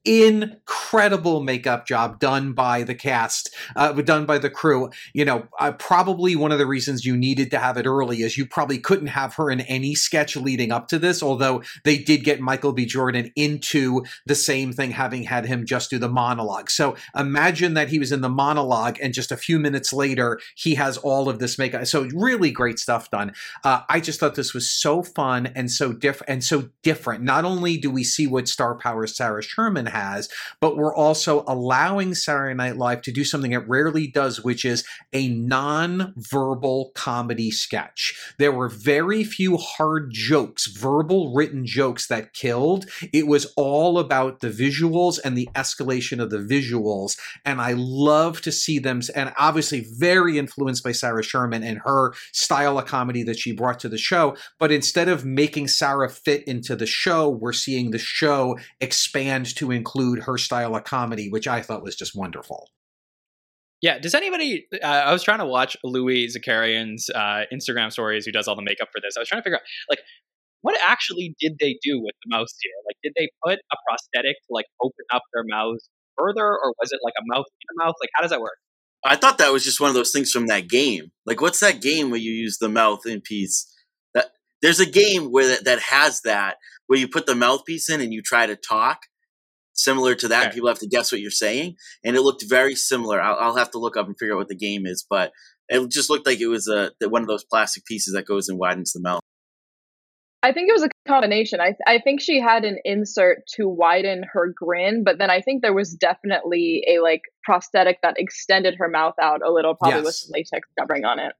incredible 0.07 1.41
makeup 1.41 1.85
job 1.85 2.19
done 2.19 2.53
by 2.53 2.83
the 2.83 2.95
cast, 2.95 3.53
uh, 3.75 3.91
done 3.93 4.25
by 4.25 4.37
the 4.37 4.49
crew. 4.49 4.89
You 5.13 5.25
know, 5.25 5.47
uh, 5.59 5.73
probably 5.73 6.35
one 6.35 6.51
of 6.51 6.59
the 6.59 6.65
reasons 6.65 7.05
you 7.05 7.17
needed 7.17 7.51
to 7.51 7.59
have 7.59 7.77
it 7.77 7.85
early 7.85 8.21
is 8.21 8.37
you 8.37 8.45
probably 8.45 8.79
couldn't 8.79 9.07
have 9.07 9.35
her 9.35 9.51
in 9.51 9.61
any 9.61 9.95
sketch 9.95 10.35
leading 10.35 10.71
up 10.71 10.87
to 10.89 10.99
this, 10.99 11.21
although 11.21 11.61
they 11.83 11.97
did 11.97 12.23
get 12.23 12.39
Michael 12.39 12.71
B. 12.71 12.85
Jordan 12.85 13.31
into 13.35 14.03
the 14.25 14.35
same 14.35 14.71
thing, 14.71 14.91
having 14.91 15.23
had 15.23 15.45
him 15.45 15.65
just 15.65 15.89
do 15.89 15.99
the 15.99 16.09
monologue. 16.09 16.69
So 16.69 16.95
imagine 17.15 17.73
that 17.73 17.89
he 17.89 17.99
was 17.99 18.11
in 18.11 18.21
the 18.21 18.29
monologue 18.29 18.97
and 19.01 19.13
just 19.13 19.31
a 19.31 19.37
few 19.37 19.59
minutes 19.59 19.91
later, 19.91 20.39
he 20.55 20.75
has 20.75 20.97
all 20.97 21.27
of 21.27 21.39
this 21.39 21.57
makeup. 21.57 21.85
So 21.85 22.07
really 22.15 22.51
great 22.51 22.79
stuff 22.79 23.09
done. 23.09 23.33
Uh, 23.63 23.81
I 23.89 23.99
just 23.99 24.19
thought 24.19 24.35
this 24.35 24.53
was 24.53 24.69
so 24.69 25.03
fun 25.03 25.47
and 25.47 25.69
so 25.69 25.91
different 25.91 26.29
and 26.29 26.43
so 26.43 26.69
different. 26.83 27.23
Not 27.23 27.43
only 27.43 27.77
do 27.77 27.91
we 27.91 28.03
see 28.03 28.27
what 28.27 28.47
star 28.47 28.75
power 28.75 29.05
Sarah 29.07 29.43
Sherman 29.43 29.85
has, 29.97 30.29
but 30.61 30.77
we're 30.77 30.95
also 30.95 31.43
allowing 31.47 32.13
Saturday 32.13 32.53
Night 32.53 32.77
Live 32.77 33.01
to 33.01 33.11
do 33.11 33.23
something 33.23 33.51
it 33.51 33.67
rarely 33.67 34.07
does, 34.07 34.43
which 34.43 34.63
is 34.63 34.83
a 35.11 35.27
non-verbal 35.29 36.91
comedy 36.93 37.51
sketch. 37.51 38.13
There 38.37 38.51
were 38.51 38.69
very 38.69 39.23
few 39.23 39.57
hard 39.57 40.11
jokes, 40.11 40.67
verbal 40.67 41.33
written 41.33 41.65
jokes 41.65 42.07
that 42.07 42.33
killed. 42.33 42.85
It 43.11 43.27
was 43.27 43.53
all 43.57 43.97
about 43.97 44.39
the 44.39 44.49
visuals 44.49 45.19
and 45.23 45.37
the 45.37 45.49
escalation 45.55 46.21
of 46.21 46.29
the 46.29 46.37
visuals. 46.37 47.17
And 47.43 47.59
I 47.59 47.73
love 47.75 48.41
to 48.41 48.51
see 48.51 48.79
them, 48.79 49.01
and 49.15 49.33
obviously 49.37 49.87
very 49.97 50.37
influenced 50.37 50.83
by 50.83 50.91
Sarah 50.91 51.23
Sherman 51.23 51.63
and 51.63 51.79
her 51.85 52.13
style 52.31 52.77
of 52.77 52.85
comedy 52.85 53.23
that 53.23 53.39
she 53.39 53.51
brought 53.51 53.79
to 53.79 53.89
the 53.89 53.97
show. 53.97 54.35
But 54.59 54.71
instead 54.71 55.09
of 55.09 55.25
making 55.25 55.69
Sarah 55.69 56.09
fit 56.09 56.43
into 56.47 56.75
the 56.75 56.85
show, 56.85 57.29
we're 57.29 57.53
seeing 57.53 57.91
the 57.91 57.97
show 57.97 58.57
expand 58.79 59.55
to 59.55 59.71
include 59.71 59.86
include 59.87 60.23
her 60.23 60.37
style 60.37 60.75
of 60.75 60.83
comedy, 60.83 61.29
which 61.29 61.47
I 61.47 61.61
thought 61.61 61.83
was 61.83 61.95
just 61.95 62.15
wonderful. 62.15 62.69
Yeah. 63.81 63.99
Does 63.99 64.15
anybody? 64.15 64.65
Uh, 64.73 64.85
I 64.85 65.13
was 65.13 65.23
trying 65.23 65.39
to 65.39 65.45
watch 65.45 65.77
Louie 65.83 66.27
Zakarian's 66.27 67.09
uh, 67.13 67.43
Instagram 67.53 67.91
stories, 67.91 68.25
who 68.25 68.31
does 68.31 68.47
all 68.47 68.55
the 68.55 68.63
makeup 68.63 68.89
for 68.91 68.99
this. 69.01 69.15
I 69.15 69.19
was 69.19 69.29
trying 69.29 69.41
to 69.41 69.43
figure 69.43 69.57
out, 69.57 69.63
like, 69.89 69.99
what 70.61 70.75
actually 70.85 71.35
did 71.39 71.53
they 71.59 71.77
do 71.83 72.01
with 72.01 72.15
the 72.25 72.35
mouse 72.35 72.53
here? 72.61 72.73
Like, 72.87 72.97
did 73.03 73.13
they 73.15 73.29
put 73.45 73.59
a 73.59 73.75
prosthetic 73.87 74.35
to 74.35 74.49
like 74.49 74.65
open 74.81 75.05
up 75.13 75.21
their 75.33 75.43
mouths 75.47 75.87
further, 76.17 76.45
or 76.45 76.73
was 76.81 76.91
it 76.91 76.99
like 77.03 77.13
a 77.19 77.23
mouth 77.27 77.45
in 77.45 77.81
a 77.81 77.85
mouth? 77.85 77.95
Like, 78.01 78.09
how 78.15 78.23
does 78.23 78.31
that 78.31 78.41
work? 78.41 78.57
I 79.05 79.15
thought 79.15 79.37
that 79.37 79.53
was 79.53 79.63
just 79.63 79.79
one 79.79 79.89
of 79.89 79.95
those 79.95 80.11
things 80.11 80.31
from 80.31 80.47
that 80.47 80.67
game. 80.67 81.11
Like, 81.25 81.39
what's 81.39 81.59
that 81.59 81.81
game 81.81 82.09
where 82.09 82.19
you 82.19 82.31
use 82.31 82.57
the 82.57 82.69
mouth 82.69 83.01
mouthpiece? 83.05 83.71
That 84.15 84.31
there's 84.63 84.79
a 84.79 84.89
game 84.89 85.31
where 85.31 85.47
that, 85.47 85.65
that 85.65 85.79
has 85.79 86.21
that 86.21 86.57
where 86.87 86.97
you 86.97 87.07
put 87.07 87.27
the 87.27 87.35
mouthpiece 87.35 87.89
in 87.89 88.01
and 88.01 88.11
you 88.11 88.23
try 88.23 88.47
to 88.47 88.55
talk, 88.55 89.01
similar 89.77 90.15
to 90.15 90.27
that. 90.27 90.47
Okay. 90.47 90.55
People 90.55 90.67
have 90.69 90.79
to 90.79 90.87
guess 90.87 91.11
what 91.11 91.21
you're 91.21 91.31
saying, 91.31 91.75
and 92.03 92.15
it 92.15 92.21
looked 92.21 92.43
very 92.47 92.75
similar. 92.75 93.21
I'll, 93.21 93.37
I'll 93.39 93.55
have 93.55 93.71
to 93.71 93.79
look 93.79 93.95
up 93.95 94.07
and 94.07 94.15
figure 94.17 94.33
out 94.33 94.39
what 94.39 94.49
the 94.49 94.55
game 94.55 94.85
is, 94.85 95.05
but 95.09 95.31
it 95.69 95.89
just 95.89 96.09
looked 96.09 96.25
like 96.25 96.39
it 96.41 96.47
was 96.47 96.67
a 96.67 96.91
one 97.07 97.21
of 97.21 97.27
those 97.27 97.43
plastic 97.45 97.85
pieces 97.85 98.13
that 98.13 98.25
goes 98.25 98.49
and 98.49 98.57
widens 98.59 98.93
the 98.93 99.01
mouth. 99.01 99.21
I 100.43 100.53
think 100.53 100.69
it 100.69 100.73
was 100.73 100.83
a 100.83 100.89
combination. 101.07 101.59
I 101.59 101.75
I 101.85 101.99
think 101.99 102.21
she 102.21 102.39
had 102.39 102.63
an 102.63 102.77
insert 102.85 103.39
to 103.55 103.67
widen 103.67 104.23
her 104.33 104.53
grin, 104.55 105.03
but 105.03 105.17
then 105.17 105.29
I 105.29 105.41
think 105.41 105.61
there 105.61 105.73
was 105.73 105.93
definitely 105.93 106.83
a 106.87 107.01
like 107.01 107.21
prosthetic 107.43 107.97
that 108.03 108.15
extended 108.17 108.75
her 108.77 108.87
mouth 108.87 109.15
out 109.21 109.41
a 109.45 109.51
little, 109.51 109.75
probably 109.75 110.01
with 110.01 110.05
Yes. 110.05 110.21
some 110.21 110.31
latex 110.33 110.67
covering 110.79 111.05
on 111.05 111.19
it. 111.19 111.33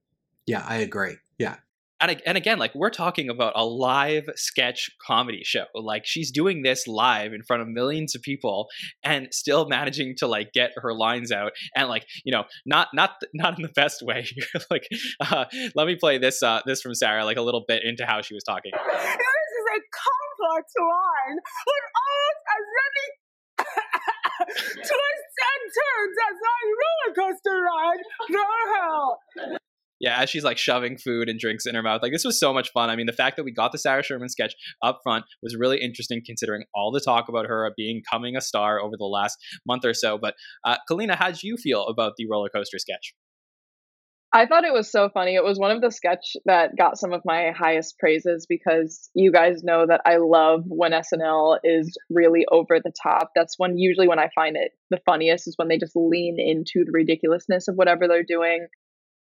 Yeah, 0.46 0.64
I 0.66 0.78
agree. 0.78 1.16
Yeah. 1.38 1.56
And 2.00 2.22
and 2.24 2.36
again, 2.36 2.58
like 2.58 2.74
we're 2.74 2.90
talking 2.90 3.28
about 3.28 3.52
a 3.56 3.64
live 3.64 4.28
sketch 4.36 4.90
comedy 5.04 5.42
show. 5.44 5.64
Like 5.74 6.06
she's 6.06 6.30
doing 6.30 6.62
this 6.62 6.86
live 6.86 7.32
in 7.32 7.42
front 7.42 7.62
of 7.62 7.68
millions 7.68 8.14
of 8.14 8.22
people 8.22 8.68
and 9.02 9.28
still 9.32 9.68
managing 9.68 10.14
to 10.18 10.26
like 10.26 10.52
get 10.52 10.72
her 10.76 10.94
lines 10.94 11.32
out 11.32 11.52
and 11.74 11.88
like 11.88 12.06
you 12.24 12.32
know 12.32 12.44
not 12.64 12.88
not 12.94 13.12
not 13.34 13.58
in 13.58 13.62
the 13.62 13.72
best 13.74 14.02
way. 14.02 14.26
like 14.70 14.88
uh, 15.20 15.46
let 15.74 15.86
me 15.86 15.96
play 15.96 16.18
this 16.18 16.42
uh, 16.42 16.60
this 16.66 16.80
from 16.80 16.94
Sarah 16.94 17.24
like 17.24 17.36
a 17.36 17.42
little 17.42 17.64
bit 17.66 17.82
into 17.84 18.06
how 18.06 18.22
she 18.22 18.34
was 18.34 18.44
talking. 18.44 18.72
This 18.72 19.02
is 19.02 19.66
a 19.74 19.80
complex 19.90 20.72
line 20.78 21.38
with 21.66 21.86
all 21.96 22.28
as 22.56 22.64
many 22.78 23.06
twists 24.76 25.38
and 25.50 25.62
turns 25.74 26.16
as 26.30 26.36
my 26.42 26.60
roller 26.78 27.14
coaster 27.14 27.62
ride. 27.62 28.02
No 28.30 28.44
hell. 28.74 29.67
Yeah, 30.00 30.20
as 30.20 30.30
she's 30.30 30.44
like 30.44 30.58
shoving 30.58 30.96
food 30.96 31.28
and 31.28 31.38
drinks 31.38 31.66
in 31.66 31.74
her 31.74 31.82
mouth. 31.82 32.02
Like 32.02 32.12
this 32.12 32.24
was 32.24 32.38
so 32.38 32.52
much 32.52 32.70
fun. 32.70 32.90
I 32.90 32.96
mean, 32.96 33.06
the 33.06 33.12
fact 33.12 33.36
that 33.36 33.44
we 33.44 33.52
got 33.52 33.72
the 33.72 33.78
Sarah 33.78 34.02
Sherman 34.02 34.28
sketch 34.28 34.54
up 34.82 35.00
front 35.02 35.24
was 35.42 35.56
really 35.56 35.80
interesting 35.80 36.22
considering 36.24 36.64
all 36.74 36.92
the 36.92 37.00
talk 37.00 37.28
about 37.28 37.46
her 37.46 37.70
being 37.76 38.02
coming 38.10 38.36
a 38.36 38.40
star 38.40 38.80
over 38.80 38.96
the 38.96 39.04
last 39.04 39.36
month 39.66 39.84
or 39.84 39.94
so. 39.94 40.18
But 40.18 40.34
uh, 40.64 40.76
Kaleena, 40.90 41.16
how 41.16 41.28
did 41.28 41.42
you 41.42 41.56
feel 41.56 41.86
about 41.86 42.12
the 42.16 42.26
roller 42.30 42.48
coaster 42.48 42.78
sketch? 42.78 43.14
I 44.30 44.44
thought 44.44 44.64
it 44.64 44.74
was 44.74 44.92
so 44.92 45.08
funny. 45.08 45.36
It 45.36 45.44
was 45.44 45.58
one 45.58 45.70
of 45.70 45.80
the 45.80 45.90
sketch 45.90 46.36
that 46.44 46.76
got 46.76 46.98
some 46.98 47.14
of 47.14 47.22
my 47.24 47.50
highest 47.56 47.98
praises 47.98 48.44
because 48.46 49.08
you 49.14 49.32
guys 49.32 49.64
know 49.64 49.86
that 49.86 50.02
I 50.04 50.18
love 50.18 50.64
when 50.66 50.92
SNL 50.92 51.58
is 51.64 51.96
really 52.10 52.44
over 52.52 52.78
the 52.78 52.92
top. 53.02 53.30
That's 53.34 53.54
when 53.56 53.78
usually 53.78 54.06
when 54.06 54.18
I 54.18 54.28
find 54.34 54.56
it 54.56 54.72
the 54.90 55.00
funniest 55.06 55.48
is 55.48 55.54
when 55.56 55.68
they 55.68 55.78
just 55.78 55.96
lean 55.96 56.36
into 56.38 56.84
the 56.84 56.92
ridiculousness 56.92 57.68
of 57.68 57.76
whatever 57.76 58.06
they're 58.06 58.22
doing. 58.22 58.66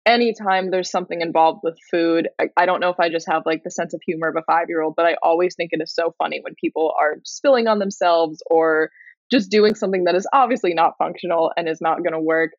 Anytime 0.07 0.71
there's 0.71 0.89
something 0.89 1.19
involved 1.19 1.59
with 1.63 1.77
food, 1.91 2.29
I, 2.39 2.47
I 2.55 2.65
don't 2.65 2.79
know 2.79 2.89
if 2.89 2.99
I 2.99 3.09
just 3.09 3.27
have 3.29 3.43
like 3.45 3.63
the 3.65 3.69
sense 3.69 3.93
of 3.93 3.99
humor 4.05 4.29
of 4.29 4.37
a 4.37 4.43
five 4.43 4.67
year 4.69 4.81
old, 4.81 4.95
but 4.95 5.05
I 5.05 5.17
always 5.21 5.53
think 5.55 5.71
it 5.73 5.81
is 5.83 5.93
so 5.93 6.15
funny 6.17 6.39
when 6.41 6.55
people 6.55 6.93
are 6.97 7.17
spilling 7.25 7.67
on 7.67 7.79
themselves 7.79 8.41
or 8.49 8.89
just 9.29 9.51
doing 9.51 9.75
something 9.75 10.05
that 10.05 10.15
is 10.15 10.25
obviously 10.31 10.73
not 10.73 10.93
functional 10.97 11.51
and 11.57 11.67
is 11.67 11.81
not 11.81 11.97
going 11.97 12.13
to 12.13 12.21
work. 12.21 12.51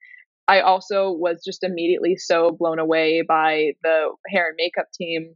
I 0.47 0.61
also 0.61 1.11
was 1.11 1.43
just 1.43 1.65
immediately 1.65 2.17
so 2.17 2.51
blown 2.51 2.79
away 2.79 3.23
by 3.27 3.73
the 3.83 4.11
hair 4.29 4.49
and 4.49 4.57
makeup 4.59 4.89
team, 4.95 5.35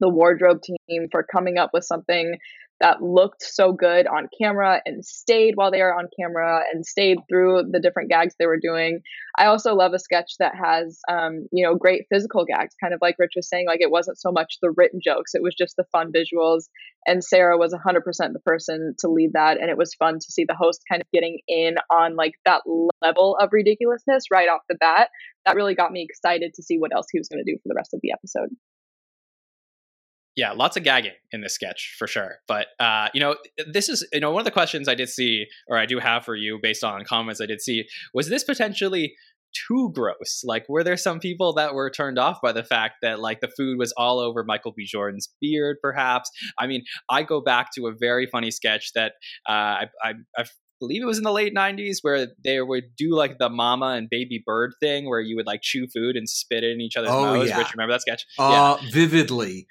the 0.00 0.08
wardrobe 0.08 0.62
team 0.62 1.08
for 1.12 1.22
coming 1.22 1.58
up 1.58 1.70
with 1.74 1.84
something 1.84 2.38
that 2.80 3.02
looked 3.02 3.42
so 3.42 3.72
good 3.72 4.06
on 4.06 4.28
camera 4.38 4.82
and 4.84 5.04
stayed 5.04 5.54
while 5.54 5.70
they 5.70 5.80
were 5.80 5.94
on 5.94 6.08
camera 6.18 6.62
and 6.72 6.84
stayed 6.84 7.18
through 7.28 7.64
the 7.70 7.80
different 7.80 8.10
gags 8.10 8.34
they 8.38 8.46
were 8.46 8.58
doing. 8.60 9.00
I 9.38 9.46
also 9.46 9.74
love 9.74 9.92
a 9.94 9.98
sketch 9.98 10.32
that 10.38 10.54
has, 10.54 11.00
um, 11.08 11.46
you 11.52 11.64
know, 11.64 11.74
great 11.74 12.04
physical 12.10 12.44
gags, 12.44 12.74
kind 12.82 12.92
of 12.92 13.00
like 13.00 13.16
Rich 13.18 13.32
was 13.36 13.48
saying. 13.48 13.66
Like 13.66 13.80
it 13.80 13.90
wasn't 13.90 14.18
so 14.18 14.30
much 14.30 14.58
the 14.60 14.72
written 14.76 15.00
jokes; 15.02 15.34
it 15.34 15.42
was 15.42 15.54
just 15.54 15.76
the 15.76 15.84
fun 15.92 16.12
visuals. 16.12 16.64
And 17.06 17.22
Sarah 17.22 17.56
was 17.56 17.72
100% 17.72 18.02
the 18.32 18.40
person 18.40 18.94
to 18.98 19.08
lead 19.08 19.30
that, 19.34 19.60
and 19.60 19.70
it 19.70 19.78
was 19.78 19.94
fun 19.94 20.14
to 20.14 20.32
see 20.32 20.44
the 20.44 20.56
host 20.56 20.82
kind 20.90 21.00
of 21.00 21.10
getting 21.12 21.38
in 21.48 21.76
on 21.90 22.16
like 22.16 22.32
that 22.44 22.62
level 23.00 23.36
of 23.40 23.50
ridiculousness 23.52 24.24
right 24.30 24.48
off 24.48 24.62
the 24.68 24.74
bat. 24.74 25.08
That 25.44 25.56
really 25.56 25.74
got 25.74 25.92
me 25.92 26.02
excited 26.02 26.52
to 26.54 26.62
see 26.62 26.78
what 26.78 26.94
else 26.94 27.06
he 27.10 27.18
was 27.18 27.28
going 27.28 27.42
to 27.44 27.50
do 27.50 27.56
for 27.62 27.68
the 27.68 27.76
rest 27.76 27.94
of 27.94 28.00
the 28.02 28.12
episode. 28.12 28.48
Yeah, 30.36 30.52
lots 30.52 30.76
of 30.76 30.84
gagging 30.84 31.12
in 31.32 31.40
this 31.40 31.54
sketch 31.54 31.96
for 31.98 32.06
sure. 32.06 32.36
But 32.46 32.66
uh, 32.78 33.08
you 33.14 33.20
know, 33.20 33.36
this 33.72 33.88
is 33.88 34.06
you 34.12 34.20
know 34.20 34.30
one 34.30 34.40
of 34.40 34.44
the 34.44 34.50
questions 34.50 34.88
I 34.88 34.94
did 34.94 35.08
see, 35.08 35.46
or 35.68 35.76
I 35.78 35.86
do 35.86 35.98
have 35.98 36.24
for 36.24 36.34
you, 36.36 36.58
based 36.62 36.84
on 36.84 37.04
comments 37.04 37.40
I 37.40 37.46
did 37.46 37.60
see, 37.60 37.84
was 38.14 38.28
this 38.28 38.44
potentially 38.44 39.14
too 39.68 39.90
gross? 39.94 40.42
Like, 40.44 40.66
were 40.68 40.84
there 40.84 40.98
some 40.98 41.18
people 41.18 41.54
that 41.54 41.72
were 41.72 41.88
turned 41.88 42.18
off 42.18 42.40
by 42.42 42.52
the 42.52 42.64
fact 42.64 42.96
that 43.00 43.20
like 43.20 43.40
the 43.40 43.48
food 43.48 43.78
was 43.78 43.92
all 43.96 44.18
over 44.18 44.44
Michael 44.44 44.72
B. 44.76 44.84
Jordan's 44.84 45.30
beard? 45.40 45.78
Perhaps. 45.80 46.30
I 46.58 46.66
mean, 46.66 46.84
I 47.08 47.22
go 47.22 47.40
back 47.40 47.68
to 47.76 47.86
a 47.86 47.92
very 47.98 48.26
funny 48.26 48.50
sketch 48.50 48.92
that 48.94 49.12
uh, 49.48 49.52
I, 49.52 49.84
I, 50.04 50.12
I 50.36 50.44
believe 50.78 51.00
it 51.02 51.06
was 51.06 51.16
in 51.16 51.24
the 51.24 51.32
late 51.32 51.54
90s 51.54 51.98
where 52.02 52.26
they 52.44 52.60
would 52.60 52.94
do 52.98 53.14
like 53.14 53.38
the 53.38 53.48
mama 53.48 53.94
and 53.96 54.10
baby 54.10 54.42
bird 54.44 54.72
thing 54.78 55.08
where 55.08 55.20
you 55.20 55.36
would 55.36 55.46
like 55.46 55.60
chew 55.62 55.86
food 55.86 56.16
and 56.16 56.28
spit 56.28 56.62
it 56.62 56.72
in 56.72 56.82
each 56.82 56.96
other's 56.96 57.08
Oh, 57.10 57.36
mouths. 57.38 57.48
yeah. 57.48 57.56
Rich, 57.56 57.72
remember 57.72 57.94
that 57.94 58.02
sketch? 58.02 58.26
Uh, 58.38 58.76
vividly. 58.92 59.66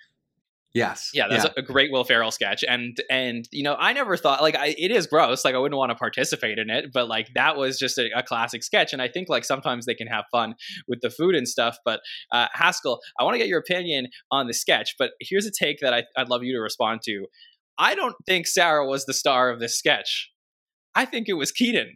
Yes. 0.75 1.11
Yeah, 1.13 1.27
that's 1.29 1.45
a 1.55 1.61
great 1.61 1.89
Will 1.89 2.03
Ferrell 2.03 2.31
sketch, 2.31 2.61
and 2.67 2.97
and 3.09 3.47
you 3.53 3.63
know 3.63 3.77
I 3.79 3.93
never 3.93 4.17
thought 4.17 4.41
like 4.41 4.55
I, 4.55 4.75
it 4.77 4.91
is 4.91 5.07
gross, 5.07 5.45
like 5.45 5.55
I 5.55 5.57
wouldn't 5.57 5.77
want 5.77 5.91
to 5.91 5.95
participate 5.95 6.59
in 6.59 6.69
it, 6.69 6.91
but 6.93 7.07
like 7.07 7.29
that 7.33 7.55
was 7.55 7.79
just 7.79 7.97
a, 7.97 8.09
a 8.13 8.21
classic 8.21 8.61
sketch, 8.61 8.91
and 8.91 9.01
I 9.01 9.07
think 9.07 9.29
like 9.29 9.45
sometimes 9.45 9.85
they 9.85 9.93
can 9.93 10.07
have 10.07 10.25
fun 10.33 10.55
with 10.85 10.99
the 10.99 11.09
food 11.09 11.33
and 11.33 11.47
stuff. 11.47 11.77
But 11.85 12.01
uh, 12.33 12.47
Haskell, 12.51 12.99
I 13.17 13.23
want 13.23 13.35
to 13.35 13.37
get 13.37 13.47
your 13.47 13.59
opinion 13.59 14.07
on 14.31 14.47
the 14.47 14.53
sketch, 14.53 14.95
but 14.99 15.11
here's 15.21 15.45
a 15.45 15.51
take 15.51 15.79
that 15.79 15.93
I, 15.93 16.03
I'd 16.17 16.27
love 16.27 16.43
you 16.43 16.53
to 16.53 16.59
respond 16.59 16.99
to. 17.05 17.25
I 17.77 17.95
don't 17.95 18.15
think 18.25 18.45
Sarah 18.45 18.85
was 18.85 19.05
the 19.05 19.13
star 19.13 19.49
of 19.49 19.61
this 19.61 19.79
sketch. 19.79 20.29
I 20.93 21.05
think 21.05 21.29
it 21.29 21.33
was 21.33 21.53
Kenan. 21.53 21.95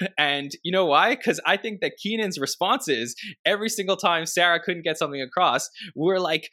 And 0.16 0.52
you 0.62 0.70
know 0.72 0.86
why? 0.86 1.16
Because 1.16 1.40
I 1.44 1.56
think 1.56 1.80
that 1.80 1.94
Kenan's 2.02 2.38
responses 2.38 3.16
every 3.44 3.68
single 3.68 3.96
time 3.96 4.24
Sarah 4.24 4.60
couldn't 4.62 4.82
get 4.84 4.96
something 4.96 5.20
across 5.20 5.68
were 5.96 6.20
like 6.20 6.48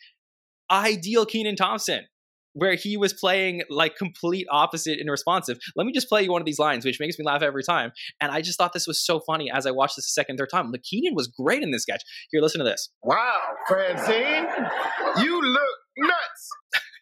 ideal 0.70 1.26
Kenan 1.26 1.56
Thompson, 1.56 2.06
where 2.54 2.76
he 2.76 2.98
was 2.98 3.14
playing 3.14 3.62
like 3.70 3.96
complete 3.96 4.48
opposite 4.52 5.00
and 5.00 5.10
responsive. 5.10 5.58
Let 5.76 5.86
me 5.86 5.94
just 5.94 6.10
play 6.10 6.24
you 6.24 6.32
one 6.32 6.42
of 6.42 6.46
these 6.46 6.60
lines, 6.60 6.86
which 6.86 7.00
makes 7.00 7.20
me 7.20 7.26
laugh 7.26 7.42
every 7.42 7.64
time. 7.64 7.92
And 8.20 8.32
I 8.32 8.42
just 8.42 8.58
thought 8.58 8.74
this 8.74 8.88
was 8.88 9.06
so 9.06 9.20
funny 9.20 9.52
as 9.52 9.66
I 9.66 9.72
watched 9.72 9.96
this 9.96 10.08
a 10.08 10.12
second, 10.12 10.38
third 10.38 10.50
time. 10.52 10.72
Like 10.72 10.84
Kenan 10.84 11.14
was 11.16 11.28
great 11.28 11.62
in 11.62 11.72
this 11.72 11.84
sketch. 11.84 12.02
Here, 12.32 12.42
listen 12.42 12.60
to 12.60 12.66
this. 12.66 12.90
Wow, 13.04 13.40
Francine, 13.68 14.48
you 15.22 15.42
look 15.42 15.78
nuts. 15.98 16.50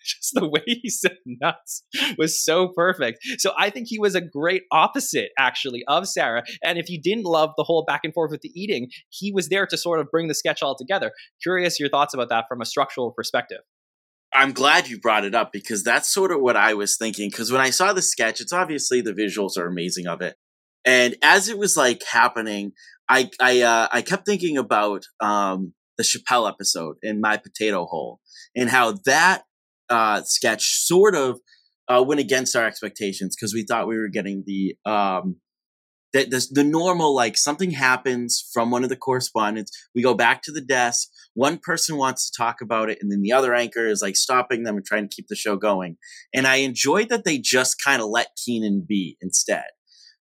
just 0.22 0.34
the 0.34 0.48
way 0.48 0.64
he 0.66 0.90
said 0.90 1.18
nuts 1.26 1.84
was 2.18 2.44
so 2.44 2.70
perfect. 2.70 3.20
So 3.40 3.52
I 3.58 3.70
think 3.70 3.88
he 3.90 4.00
was 4.00 4.16
a 4.16 4.22
great 4.22 4.64
opposite, 4.72 5.30
actually, 5.38 5.84
of 5.88 6.08
Sarah. 6.08 6.44
And 6.64 6.78
if 6.78 6.90
you 6.90 7.02
didn't 7.02 7.26
love 7.26 7.52
the 7.58 7.64
whole 7.64 7.84
back 7.86 8.02
and 8.04 8.14
forth 8.14 8.32
with 8.32 8.42
the 8.42 8.52
eating, 8.56 8.90
he 9.10 9.32
was 9.32 9.50
there 9.50 9.66
to 9.68 9.78
sort 9.78 10.00
of 10.00 10.12
bring 10.12 10.28
the 10.28 10.36
sketch 10.36 10.62
all 10.62 10.76
together. 10.78 11.12
Curious 11.42 11.80
your 11.80 11.90
thoughts 11.90 12.14
about 12.14 12.30
that 12.30 12.46
from 12.48 12.62
a 12.62 12.66
structural 12.66 13.12
perspective. 13.12 13.60
I'm 14.34 14.52
glad 14.52 14.90
you 14.90 15.00
brought 15.00 15.24
it 15.24 15.34
up 15.34 15.54
because 15.54 15.84
that's 15.84 16.14
sort 16.14 16.32
of 16.32 16.42
what 16.42 16.58
I 16.58 16.74
was 16.74 16.98
thinking. 16.98 17.30
Because 17.30 17.52
when 17.52 17.62
I 17.62 17.70
saw 17.70 17.94
the 17.94 18.02
sketch, 18.02 18.42
it's 18.42 18.52
obviously 18.52 19.02
the 19.02 19.14
visuals 19.14 19.58
are 19.58 19.66
amazing 19.66 20.08
of 20.08 20.22
it, 20.22 20.36
and 20.84 21.16
as 21.22 21.48
it 21.48 21.58
was 21.58 21.78
like 21.78 22.04
happening, 22.04 22.74
I 23.08 23.30
I 23.40 23.62
uh, 23.62 23.88
I 23.92 24.02
kept 24.02 24.26
thinking 24.26 24.58
about 24.58 25.06
um, 25.22 25.74
the 25.98 26.04
Chappelle 26.04 26.50
episode 26.50 26.98
in 27.02 27.22
My 27.22 27.38
Potato 27.38 27.86
Hole 27.86 28.20
and 28.56 28.70
how 28.70 28.96
that 29.06 29.44
uh, 29.90 30.22
sketch 30.24 30.86
sort 30.86 31.16
of 31.16 31.40
uh, 31.88 32.04
went 32.04 32.22
against 32.22 32.56
our 32.56 32.66
expectations 32.66 33.36
because 33.36 33.54
we 33.54 33.64
thought 33.64 33.88
we 33.88 33.98
were 33.98 34.08
getting 34.08 34.44
the 34.46 34.76
um, 34.86 35.38
the, 36.14 36.24
the 36.26 36.48
the 36.52 36.64
normal 36.64 37.14
like 37.14 37.38
something 37.38 37.72
happens 37.72 38.50
from 38.54 38.72
one 38.72 38.84
of 38.84 38.90
the 38.90 38.96
correspondents. 38.96 39.72
We 39.94 40.02
go 40.02 40.14
back 40.14 40.42
to 40.44 40.52
the 40.52 40.62
desk. 40.62 41.10
One 41.34 41.60
person 41.62 41.98
wants 41.98 42.30
to 42.30 42.38
talk 42.42 42.62
about 42.62 42.90
it, 42.90 43.00
and 43.02 43.12
then 43.12 43.22
the 43.22 43.34
other 43.34 43.54
anchor 43.54 43.86
is 43.86 44.02
like 44.02 44.16
stopping 44.16 44.64
them 44.64 44.78
and 44.78 44.86
trying 44.86 45.08
to 45.08 45.14
keep 45.16 45.28
the 45.28 45.36
show 45.36 45.58
going. 45.58 45.98
And 46.34 46.48
I 46.48 46.58
enjoyed 46.58 47.10
that 47.10 47.26
they 47.26 47.38
just 47.38 47.84
kind 47.84 48.02
of 48.02 48.10
let 48.10 48.28
Kenan 48.44 48.86
be 48.88 49.18
instead. 49.22 49.66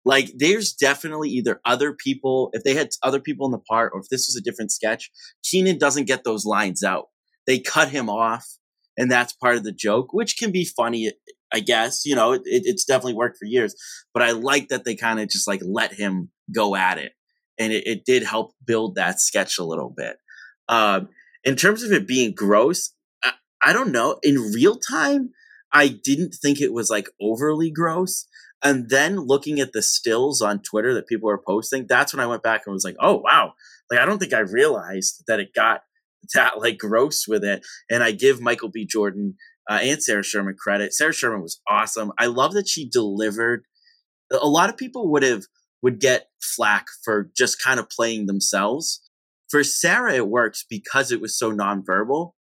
Like, 0.04 0.32
there's 0.36 0.74
definitely 0.74 1.30
either 1.30 1.62
other 1.64 1.94
people, 1.94 2.50
if 2.54 2.64
they 2.64 2.74
had 2.74 2.90
other 3.04 3.20
people 3.20 3.46
in 3.46 3.52
the 3.52 3.60
part, 3.60 3.92
or 3.94 4.00
if 4.00 4.08
this 4.10 4.28
was 4.28 4.36
a 4.36 4.42
different 4.42 4.72
sketch, 4.72 5.12
Kenan 5.44 5.78
doesn't 5.78 6.08
get 6.08 6.24
those 6.24 6.46
lines 6.46 6.84
out. 6.84 7.06
They 7.46 7.60
cut 7.60 7.90
him 7.90 8.10
off, 8.10 8.48
and 8.98 9.12
that's 9.12 9.34
part 9.34 9.56
of 9.56 9.64
the 9.64 9.72
joke, 9.72 10.14
which 10.14 10.38
can 10.38 10.52
be 10.52 10.66
funny, 10.66 11.12
I 11.54 11.60
guess. 11.60 12.06
You 12.06 12.16
know, 12.16 12.34
it, 12.34 12.42
it's 12.46 12.86
definitely 12.86 13.14
worked 13.14 13.38
for 13.38 13.46
years. 13.46 13.76
But 14.14 14.24
I 14.24 14.32
like 14.32 14.70
that 14.70 14.86
they 14.86 14.96
kind 14.96 15.20
of 15.20 15.30
just 15.30 15.48
like 15.48 15.62
let 15.64 15.94
him 15.94 16.30
go 16.54 16.76
at 16.76 16.98
it. 16.98 17.14
And 17.60 17.72
it, 17.72 17.86
it 17.88 18.06
did 18.06 18.24
help 18.24 18.54
build 18.66 18.96
that 18.96 19.20
sketch 19.20 19.58
a 19.58 19.64
little 19.64 19.94
bit. 19.96 20.18
Um, 20.68 21.10
in 21.44 21.56
terms 21.56 21.84
of 21.84 21.92
it 21.92 22.08
being 22.08 22.34
gross, 22.34 22.94
I, 23.24 23.34
I 23.62 23.74
don't 23.74 23.92
know. 23.92 24.20
In 24.24 24.52
real 24.54 24.76
time, 24.76 25.32
I 25.72 25.88
didn't 25.88 26.36
think 26.42 26.60
it 26.60 26.74
was 26.74 26.90
like 26.90 27.10
overly 27.22 27.72
gross. 27.72 28.28
And 28.64 28.90
then 28.90 29.18
looking 29.20 29.60
at 29.60 29.74
the 29.74 29.82
stills 29.82 30.42
on 30.42 30.62
Twitter 30.62 30.94
that 30.94 31.08
people 31.08 31.28
were 31.28 31.42
posting, 31.42 31.88
that's 31.88 32.14
when 32.14 32.20
I 32.20 32.28
went 32.28 32.44
back 32.44 32.62
and 32.66 32.74
was 32.74 32.84
like, 32.84 32.98
oh, 33.00 33.18
wow. 33.18 33.54
Like, 33.90 34.00
I 34.00 34.06
don't 34.06 34.20
think 34.20 34.34
I 34.34 34.40
realized 34.40 35.24
that 35.28 35.40
it 35.40 35.54
got 35.54 35.82
that 36.34 36.60
like 36.60 36.78
gross 36.78 37.28
with 37.28 37.44
it. 37.44 37.66
And 37.90 38.04
I 38.04 38.12
give 38.12 38.42
Michael 38.42 38.70
B. 38.70 38.86
Jordan 38.86 39.36
uh, 39.70 39.80
and 39.82 40.02
Sarah 40.02 40.24
Sherman 40.24 40.56
credit. 40.58 40.94
Sarah 40.94 41.14
Sherman 41.14 41.42
was 41.42 41.62
awesome. 41.70 42.12
I 42.18 42.28
love 42.28 42.54
that 42.54 42.68
she 42.68 42.88
delivered. 42.90 43.66
A 44.32 44.48
lot 44.48 44.70
of 44.70 44.78
people 44.78 45.12
would 45.12 45.24
have 45.24 45.44
would 45.82 46.00
get 46.00 46.28
flack 46.42 46.86
for 47.04 47.32
just 47.36 47.62
kind 47.62 47.80
of 47.80 47.90
playing 47.90 48.26
themselves. 48.28 49.02
For 49.50 49.64
Sarah, 49.64 50.14
it 50.14 50.28
works 50.28 50.66
because 50.70 51.12
it 51.12 51.20
was 51.20 51.38
so 51.38 51.52
nonverbal. 51.52 52.34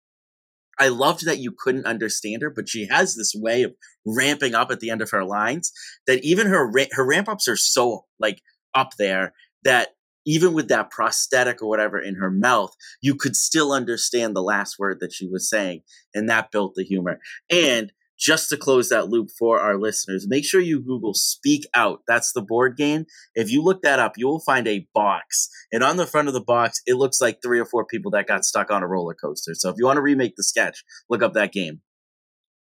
I 0.78 0.88
loved 0.88 1.26
that 1.26 1.38
you 1.38 1.52
couldn't 1.56 1.86
understand 1.86 2.42
her, 2.42 2.50
but 2.50 2.68
she 2.68 2.86
has 2.86 3.14
this 3.14 3.34
way 3.34 3.62
of 3.62 3.74
ramping 4.06 4.54
up 4.54 4.70
at 4.70 4.80
the 4.80 4.90
end 4.90 5.02
of 5.02 5.10
her 5.10 5.24
lines 5.24 5.72
that 6.06 6.24
even 6.24 6.46
her 6.46 6.72
her 6.92 7.06
ramp 7.06 7.28
ups 7.28 7.48
are 7.48 7.56
so 7.56 8.06
like 8.18 8.40
up 8.74 8.92
there 8.98 9.34
that 9.64 9.88
even 10.30 10.52
with 10.52 10.68
that 10.68 10.90
prosthetic 10.90 11.60
or 11.60 11.68
whatever 11.68 11.98
in 11.98 12.14
her 12.14 12.30
mouth, 12.30 12.72
you 13.00 13.16
could 13.16 13.34
still 13.34 13.72
understand 13.72 14.36
the 14.36 14.42
last 14.42 14.78
word 14.78 14.98
that 15.00 15.12
she 15.12 15.26
was 15.26 15.50
saying, 15.50 15.82
and 16.14 16.28
that 16.28 16.52
built 16.52 16.74
the 16.76 16.84
humor. 16.84 17.18
And 17.50 17.92
just 18.16 18.48
to 18.50 18.56
close 18.56 18.90
that 18.90 19.08
loop 19.08 19.30
for 19.36 19.58
our 19.58 19.76
listeners, 19.76 20.28
make 20.28 20.44
sure 20.44 20.60
you 20.60 20.80
Google 20.80 21.14
Speak 21.14 21.66
Out. 21.74 22.02
That's 22.06 22.32
the 22.32 22.42
board 22.42 22.76
game. 22.76 23.06
If 23.34 23.50
you 23.50 23.62
look 23.62 23.82
that 23.82 23.98
up, 23.98 24.12
you 24.16 24.28
will 24.28 24.40
find 24.40 24.68
a 24.68 24.86
box. 24.94 25.48
And 25.72 25.82
on 25.82 25.96
the 25.96 26.06
front 26.06 26.28
of 26.28 26.34
the 26.34 26.40
box, 26.40 26.80
it 26.86 26.94
looks 26.94 27.20
like 27.20 27.40
three 27.42 27.58
or 27.58 27.64
four 27.64 27.84
people 27.84 28.12
that 28.12 28.28
got 28.28 28.44
stuck 28.44 28.70
on 28.70 28.82
a 28.82 28.86
roller 28.86 29.14
coaster. 29.14 29.54
So 29.54 29.70
if 29.70 29.76
you 29.78 29.86
want 29.86 29.96
to 29.96 30.02
remake 30.02 30.36
the 30.36 30.44
sketch, 30.44 30.84
look 31.08 31.22
up 31.22 31.32
that 31.32 31.52
game. 31.52 31.80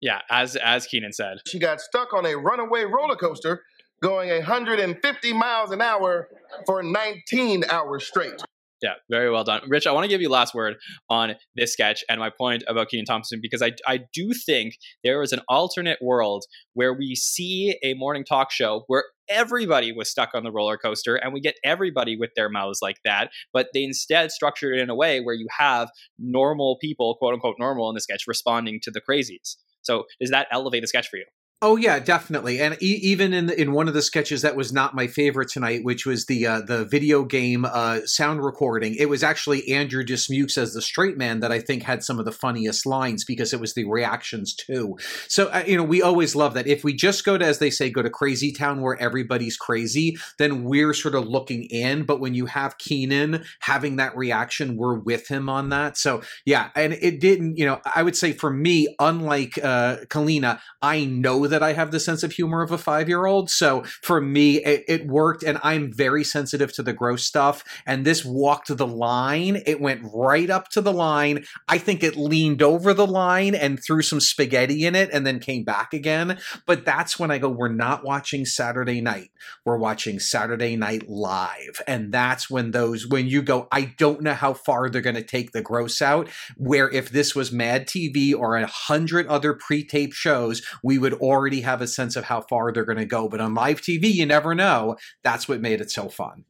Yeah, 0.01 0.21
as 0.29 0.55
as 0.55 0.85
Kenan 0.87 1.13
said. 1.13 1.37
She 1.47 1.59
got 1.59 1.79
stuck 1.79 2.13
on 2.13 2.25
a 2.25 2.35
runaway 2.35 2.83
roller 2.83 3.15
coaster 3.15 3.63
going 4.03 4.29
150 4.29 5.33
miles 5.33 5.71
an 5.71 5.81
hour 5.81 6.27
for 6.65 6.83
19 6.83 7.63
hours 7.69 8.05
straight. 8.05 8.41
Yeah, 8.81 8.95
very 9.09 9.31
well 9.31 9.45
done. 9.45 9.61
Rich, 9.69 9.87
I 9.87 9.93
want 9.93 10.03
to 10.03 10.09
give 10.09 10.19
you 10.19 10.27
last 10.27 10.53
word 10.53 10.75
on 11.09 11.35
this 11.55 11.71
sketch 11.71 12.03
and 12.09 12.19
my 12.19 12.29
point 12.29 12.63
about 12.67 12.89
Kenan 12.89 13.05
Thompson 13.05 13.39
because 13.41 13.61
I, 13.61 13.71
I 13.87 14.01
do 14.13 14.33
think 14.33 14.75
there 15.05 15.21
is 15.21 15.31
an 15.31 15.39
alternate 15.47 15.99
world 16.01 16.43
where 16.73 16.93
we 16.93 17.15
see 17.15 17.77
a 17.81 17.93
morning 17.93 18.25
talk 18.25 18.51
show 18.51 18.83
where 18.87 19.05
everybody 19.29 19.93
was 19.93 20.09
stuck 20.09 20.31
on 20.33 20.43
the 20.43 20.51
roller 20.51 20.77
coaster 20.77 21.15
and 21.15 21.31
we 21.31 21.39
get 21.39 21.55
everybody 21.63 22.17
with 22.17 22.31
their 22.35 22.49
mouths 22.49 22.79
like 22.81 22.97
that, 23.05 23.31
but 23.53 23.67
they 23.73 23.85
instead 23.85 24.31
structured 24.31 24.75
it 24.75 24.81
in 24.81 24.89
a 24.89 24.95
way 24.95 25.21
where 25.21 25.35
you 25.35 25.47
have 25.57 25.89
normal 26.19 26.77
people, 26.81 27.15
quote 27.15 27.33
unquote 27.33 27.55
normal 27.57 27.87
in 27.87 27.95
the 27.95 28.01
sketch, 28.01 28.25
responding 28.27 28.81
to 28.83 28.91
the 28.91 28.99
crazies. 28.99 29.55
So 29.81 30.03
does 30.19 30.31
that 30.31 30.47
elevate 30.51 30.81
the 30.83 30.87
sketch 30.87 31.07
for 31.07 31.15
you? 31.15 31.25
Oh 31.65 31.78
yeah, 31.78 31.97
definitely. 31.99 32.60
And 32.60 32.76
e- 32.84 32.99
even 33.02 33.32
in 33.32 33.49
in 33.49 33.71
one 33.71 33.88
of 33.88 33.93
the 33.93 34.02
sketches 34.02 34.41
that 34.41 34.58
was 34.58 34.73
not 34.73 34.93
my 34.93 35.08
favorite 35.08 35.47
tonight, 35.47 35.86
which 35.86 36.06
was 36.06 36.26
the 36.26 36.45
uh, 36.45 36.60
the 36.60 36.84
video 36.84 37.23
game 37.23 37.63
uh, 37.63 38.02
sound 38.04 38.43
recording, 38.43 38.95
it 38.95 39.08
was 39.08 39.23
actually 39.23 39.71
Andrew 39.71 40.04
Dismukes 40.04 40.58
as 40.58 40.73
the 40.73 40.82
straight 40.82 41.17
man 41.17 41.39
that 41.39 41.54
I 41.54 41.62
think 41.62 41.84
had 41.84 42.04
some 42.04 42.19
of 42.19 42.26
the 42.26 42.34
funniest 42.34 42.86
lines 42.86 43.23
because 43.23 43.54
it 43.54 43.62
was 43.62 43.76
the 43.76 43.86
reactions 43.86 44.54
too. 44.54 44.97
So 45.30 45.47
uh, 45.47 45.63
you 45.65 45.78
know, 45.78 45.86
we 45.86 46.02
always 46.02 46.36
love 46.36 46.54
that. 46.56 46.67
If 46.67 46.84
we 46.84 46.93
just 46.93 47.23
go 47.23 47.38
to, 47.38 47.45
as 47.45 47.60
they 47.60 47.69
say, 47.69 47.89
go 47.89 48.02
to 48.02 48.10
Crazy 48.10 48.52
Town 48.52 48.82
where 48.82 49.02
everybody's 49.02 49.56
crazy, 49.56 50.17
then 50.39 50.65
we're 50.65 50.93
sort 50.93 51.15
of 51.15 51.26
looking 51.30 51.63
in. 51.69 52.04
But 52.04 52.19
when 52.19 52.34
you 52.34 52.45
have 52.47 52.78
Kenan 52.78 53.45
having 53.62 53.95
that 53.95 54.17
reaction, 54.17 54.76
we're 54.76 54.99
with 54.99 55.30
him 55.30 55.47
on 55.47 55.69
that. 55.69 55.95
So 55.95 56.23
yeah, 56.43 56.71
and 56.76 56.91
it 56.91 57.21
didn't. 57.21 57.56
You 57.56 57.67
know, 57.67 57.80
I 57.95 58.04
would 58.04 58.17
say 58.17 58.34
for 58.34 58.49
me, 58.49 58.93
unlike 58.99 59.58
uh, 59.63 59.99
Kaleena, 60.10 60.60
I 60.82 61.06
know 61.06 61.47
I 61.61 61.73
have 61.73 61.91
the 61.91 61.99
sense 61.99 62.23
of 62.23 62.31
humor 62.31 62.63
of 62.63 62.71
a 62.71 62.77
five 62.77 63.07
year 63.07 63.25
old. 63.25 63.49
So 63.49 63.83
for 64.01 64.21
me, 64.21 64.63
it, 64.63 64.83
it, 64.87 65.07
worked, 65.07 65.43
and 65.43 65.59
I'm 65.63 65.91
very 65.91 66.23
sensitive 66.23 66.73
to 66.73 66.83
the 66.83 66.93
gross 66.93 67.25
stuff. 67.25 67.63
And 67.85 68.05
this 68.05 68.23
walked 68.23 68.75
the 68.75 68.87
line. 68.87 69.61
It 69.65 69.81
went 69.81 70.01
right 70.13 70.49
up 70.49 70.69
to 70.69 70.81
the 70.81 70.93
line. 70.93 71.45
I 71.67 71.77
think 71.77 72.03
it 72.03 72.15
leaned 72.15 72.61
over 72.61 72.93
the 72.93 73.05
line 73.05 73.53
and 73.53 73.83
threw 73.83 74.01
some 74.01 74.21
spaghetti 74.21 74.85
in 74.85 74.95
it 74.95 75.09
and 75.11 75.27
then 75.27 75.39
came 75.39 75.63
back 75.63 75.93
again. 75.93 76.39
But 76.65 76.85
that's 76.85 77.19
when 77.19 77.29
I 77.29 77.37
go, 77.37 77.49
we're 77.49 77.67
not 77.67 78.03
watching 78.03 78.45
Saturday 78.45 79.01
night. 79.01 79.31
We're 79.65 79.77
watching 79.77 80.19
Saturday 80.19 80.75
Night 80.75 81.09
Live. 81.09 81.81
And 81.87 82.11
that's 82.11 82.49
when 82.49 82.71
those, 82.71 83.07
when 83.07 83.27
you 83.27 83.41
go, 83.41 83.67
I 83.71 83.93
don't 83.97 84.21
know 84.21 84.33
how 84.33 84.53
far 84.53 84.89
they're 84.89 85.01
going 85.01 85.15
to 85.15 85.23
take 85.23 85.51
the 85.51 85.61
gross 85.61 86.01
out. 86.01 86.29
Where 86.55 86.89
if 86.89 87.09
this 87.09 87.35
was 87.35 87.51
Mad 87.51 87.87
TV 87.87 88.33
or 88.33 88.55
a 88.55 88.65
hundred 88.65 89.27
other 89.27 89.53
pre 89.53 89.83
taped 89.83 90.13
shows, 90.13 90.61
we 90.81 90.97
would 90.97 91.13
already 91.15 91.42
already 91.43 91.62
have 91.62 91.82
a 91.82 91.88
sense 91.88 92.15
of 92.15 92.23
how 92.23 92.39
far 92.39 92.71
they're 92.71 92.86
going 92.86 92.97
to 92.97 93.06
go. 93.06 93.27
But 93.27 93.41
on 93.41 93.53
live 93.53 93.82
TV, 93.82 94.13
you 94.13 94.25
never 94.25 94.56
know. 94.56 94.95
That's 95.25 95.45
what 95.47 95.60
made 95.60 95.82
it 95.82 95.91
so 95.91 96.08
fun. 96.08 96.45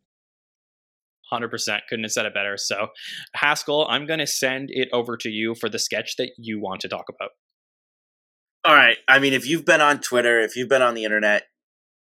100% 1.31 1.79
couldn't 1.89 2.03
have 2.03 2.11
said 2.11 2.27
it 2.27 2.33
better. 2.33 2.57
So, 2.57 2.89
Haskell, 3.35 3.87
I'm 3.89 4.05
going 4.05 4.19
to 4.19 4.27
send 4.27 4.69
it 4.71 4.87
over 4.93 5.17
to 5.17 5.29
you 5.29 5.55
for 5.55 5.67
the 5.67 5.79
sketch 5.79 6.15
that 6.17 6.33
you 6.37 6.61
want 6.61 6.81
to 6.81 6.87
talk 6.87 7.05
about. 7.09 7.31
All 8.63 8.75
right. 8.75 8.97
I 9.07 9.17
mean, 9.17 9.33
if 9.33 9.47
you've 9.47 9.65
been 9.65 9.81
on 9.81 9.99
Twitter, 9.99 10.39
if 10.41 10.55
you've 10.55 10.69
been 10.69 10.83
on 10.83 10.93
the 10.93 11.05
internet, 11.05 11.43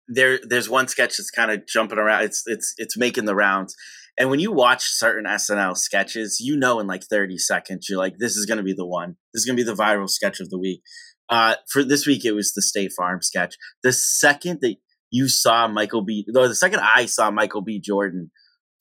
there 0.07 0.39
there's 0.45 0.69
one 0.69 0.87
sketch 0.87 1.17
that's 1.17 1.31
kind 1.31 1.51
of 1.51 1.67
jumping 1.67 1.99
around. 1.99 2.25
It's 2.25 2.43
it's 2.47 2.75
it's 2.77 2.97
making 2.97 3.25
the 3.25 3.35
rounds. 3.35 3.75
And 4.19 4.31
when 4.31 4.39
you 4.39 4.53
watch 4.53 4.83
certain 4.85 5.25
SNL 5.25 5.77
sketches, 5.77 6.39
you 6.41 6.57
know 6.57 6.79
in 6.79 6.87
like 6.87 7.05
30 7.05 7.37
seconds, 7.39 7.87
you're 7.89 7.99
like, 7.99 8.15
this 8.19 8.37
is 8.37 8.47
going 8.47 8.59
to 8.59 8.65
be 8.65 8.73
the 8.73 8.87
one. 8.87 9.17
This 9.35 9.41
is 9.41 9.47
going 9.47 9.57
to 9.57 9.65
be 9.65 9.71
the 9.71 9.77
viral 9.77 10.09
sketch 10.09 10.41
of 10.41 10.49
the 10.51 10.59
week. 10.59 10.83
Uh, 11.29 11.57
for 11.69 11.83
this 11.83 12.07
week, 12.07 12.25
it 12.25 12.33
was 12.33 12.53
the 12.53 12.63
State 12.63 12.93
Farm 12.97 13.21
sketch. 13.23 13.57
The 13.83 13.93
second 13.93 14.61
that 14.63 14.77
you 15.11 15.29
saw 15.29 15.67
Michael 15.69 16.03
B, 16.03 16.27
or 16.35 16.49
the 16.49 16.55
second 16.55 16.81
I 16.81 17.07
saw 17.07 17.31
Michael 17.31 17.63
B. 17.63 17.81
Jordan 17.81 18.31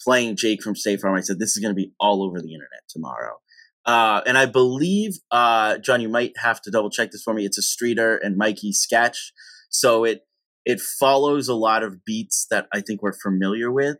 playing 0.01 0.35
Jake 0.35 0.61
from 0.61 0.75
State 0.75 1.01
Farm, 1.01 1.15
I 1.15 1.21
said, 1.21 1.39
this 1.39 1.55
is 1.55 1.61
going 1.61 1.73
to 1.73 1.75
be 1.75 1.93
all 1.99 2.23
over 2.23 2.39
the 2.41 2.53
internet 2.53 2.81
tomorrow. 2.89 3.37
Uh, 3.85 4.21
and 4.25 4.37
I 4.37 4.47
believe, 4.47 5.17
uh, 5.29 5.77
Jon, 5.77 6.01
you 6.01 6.09
might 6.09 6.33
have 6.37 6.61
to 6.63 6.71
double 6.71 6.89
check 6.89 7.11
this 7.11 7.21
for 7.23 7.33
me. 7.33 7.45
It's 7.45 7.57
a 7.57 7.61
Streeter 7.61 8.17
and 8.17 8.35
Mikey 8.35 8.73
sketch. 8.73 9.31
So 9.69 10.03
it, 10.03 10.25
it 10.65 10.81
follows 10.81 11.47
a 11.47 11.53
lot 11.53 11.83
of 11.83 12.03
beats 12.03 12.47
that 12.49 12.67
I 12.73 12.81
think 12.81 13.03
we're 13.03 13.13
familiar 13.13 13.71
with, 13.71 13.97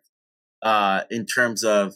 uh, 0.64 1.02
in 1.12 1.28
terms 1.28 1.64
of, 1.64 1.94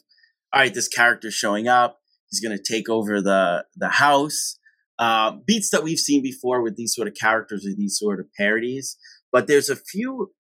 all 0.54 0.62
right, 0.62 0.74
this 0.74 0.88
character's 0.88 1.34
showing 1.34 1.68
up. 1.68 2.00
He's 2.30 2.40
going 2.40 2.56
to 2.56 2.64
take 2.64 2.90
over 2.90 3.22
the, 3.22 3.66
the 3.76 3.90
house 3.90 4.59
uh, 5.00 5.32
beats 5.48 5.70
that 5.72 5.84
we've 5.84 5.98
seen 5.98 6.22
before 6.22 6.62
with 6.62 6.76
these 6.76 6.94
sort 6.94 7.08
of 7.08 7.16
characters 7.20 7.66
or 7.66 7.74
these 7.76 7.98
sort 7.98 8.20
of 8.20 8.28
parodies. 8.38 8.98
But 9.32 9.48
there's 9.48 9.70
a 9.70 9.76
few, 9.76 10.32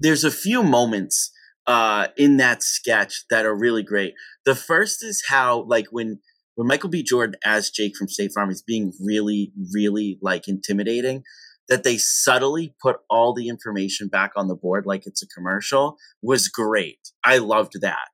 there's 0.00 0.24
a 0.24 0.30
few 0.30 0.62
moments 0.62 1.30
uh, 1.66 2.08
in 2.16 2.36
that 2.38 2.62
sketch 2.62 3.24
that 3.30 3.46
are 3.46 3.56
really 3.56 3.82
great. 3.82 4.14
The 4.44 4.54
first 4.54 5.04
is 5.04 5.24
how, 5.28 5.64
like, 5.68 5.86
when 5.90 6.20
when 6.56 6.66
Michael 6.66 6.90
B. 6.90 7.04
Jordan 7.04 7.36
as 7.44 7.70
Jake 7.70 7.94
from 7.96 8.08
State 8.08 8.32
Farm 8.34 8.50
is 8.50 8.62
being 8.62 8.92
really, 9.00 9.52
really 9.72 10.18
like 10.20 10.48
intimidating, 10.48 11.22
that 11.68 11.84
they 11.84 11.98
subtly 11.98 12.74
put 12.82 12.96
all 13.08 13.32
the 13.32 13.46
information 13.46 14.08
back 14.08 14.32
on 14.34 14.48
the 14.48 14.56
board 14.56 14.84
like 14.84 15.06
it's 15.06 15.22
a 15.22 15.28
commercial 15.28 15.96
was 16.20 16.48
great. 16.48 16.98
I 17.22 17.38
loved 17.38 17.74
that. 17.82 18.08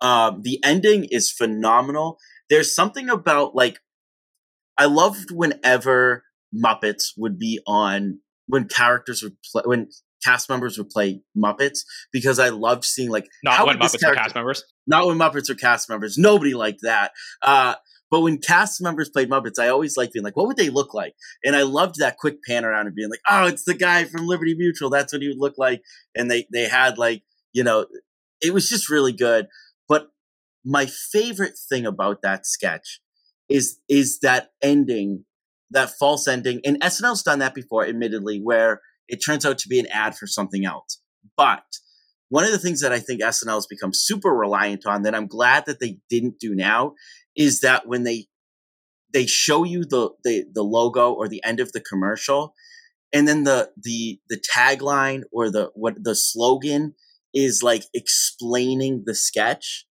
Um, 0.00 0.40
the 0.42 0.58
ending 0.64 1.06
is 1.10 1.30
phenomenal. 1.30 2.16
There's 2.48 2.74
something 2.74 3.10
about 3.10 3.54
like 3.54 3.80
I 4.78 4.86
loved 4.86 5.30
whenever 5.30 6.24
Muppets 6.54 7.12
would 7.16 7.38
be 7.38 7.60
on 7.66 8.20
when 8.46 8.68
characters 8.68 9.22
would 9.22 9.36
play 9.50 9.62
when 9.64 9.88
cast 10.24 10.48
members 10.48 10.78
would 10.78 10.90
play 10.90 11.20
Muppets 11.36 11.80
because 12.12 12.38
I 12.38 12.50
loved 12.50 12.84
seeing 12.84 13.10
like 13.10 13.26
not 13.42 13.66
when 13.66 13.78
Muppets 13.78 14.06
were 14.06 14.14
cast 14.14 14.34
members. 14.34 14.64
Not 14.86 15.06
when 15.06 15.18
Muppets 15.18 15.48
were 15.48 15.54
cast 15.54 15.88
members. 15.88 16.16
Nobody 16.18 16.54
liked 16.54 16.80
that. 16.82 17.12
Uh, 17.42 17.74
but 18.10 18.20
when 18.20 18.38
cast 18.38 18.82
members 18.82 19.08
played 19.08 19.30
Muppets, 19.30 19.58
I 19.58 19.68
always 19.68 19.96
liked 19.96 20.12
being 20.12 20.24
like, 20.24 20.36
what 20.36 20.46
would 20.46 20.58
they 20.58 20.68
look 20.68 20.92
like? 20.92 21.14
And 21.42 21.56
I 21.56 21.62
loved 21.62 21.96
that 21.98 22.18
quick 22.18 22.42
pan 22.46 22.64
around 22.64 22.86
and 22.86 22.94
being 22.94 23.08
like, 23.08 23.22
oh, 23.28 23.46
it's 23.46 23.64
the 23.64 23.74
guy 23.74 24.04
from 24.04 24.26
Liberty 24.26 24.54
Mutual. 24.54 24.90
That's 24.90 25.12
what 25.12 25.22
he 25.22 25.28
would 25.28 25.40
look 25.40 25.56
like. 25.56 25.82
And 26.14 26.30
they 26.30 26.46
they 26.52 26.68
had 26.68 26.98
like, 26.98 27.22
you 27.52 27.64
know, 27.64 27.86
it 28.42 28.52
was 28.52 28.68
just 28.68 28.90
really 28.90 29.12
good. 29.12 29.46
But 29.88 30.08
my 30.64 30.86
favorite 30.86 31.54
thing 31.56 31.86
about 31.86 32.22
that 32.22 32.46
sketch 32.46 33.00
is 33.52 33.78
is 33.88 34.18
that 34.20 34.50
ending, 34.62 35.24
that 35.70 35.90
false 35.98 36.26
ending. 36.26 36.60
And 36.64 36.80
SNL's 36.80 37.22
done 37.22 37.40
that 37.40 37.54
before, 37.54 37.86
admittedly, 37.86 38.40
where 38.42 38.80
it 39.08 39.16
turns 39.16 39.44
out 39.44 39.58
to 39.58 39.68
be 39.68 39.78
an 39.78 39.86
ad 39.92 40.16
for 40.16 40.26
something 40.26 40.64
else. 40.64 41.00
But 41.36 41.64
one 42.30 42.44
of 42.44 42.50
the 42.50 42.58
things 42.58 42.80
that 42.80 42.92
I 42.92 42.98
think 42.98 43.20
SNL 43.20 43.54
has 43.54 43.66
become 43.66 43.92
super 43.92 44.30
reliant 44.30 44.86
on 44.86 45.02
that 45.02 45.14
I'm 45.14 45.26
glad 45.26 45.66
that 45.66 45.80
they 45.80 45.98
didn't 46.08 46.38
do 46.38 46.54
now 46.54 46.94
is 47.36 47.60
that 47.60 47.86
when 47.86 48.04
they 48.04 48.26
they 49.12 49.26
show 49.26 49.64
you 49.64 49.84
the, 49.84 50.10
the 50.24 50.46
the 50.52 50.62
logo 50.62 51.12
or 51.12 51.28
the 51.28 51.44
end 51.44 51.60
of 51.60 51.72
the 51.72 51.80
commercial 51.80 52.54
and 53.12 53.28
then 53.28 53.44
the 53.44 53.70
the 53.76 54.18
the 54.30 54.40
tagline 54.56 55.22
or 55.30 55.50
the 55.50 55.70
what 55.74 56.02
the 56.02 56.14
slogan 56.14 56.94
is 57.34 57.62
like 57.62 57.84
explaining 57.92 59.02
the 59.04 59.14
sketch 59.14 59.86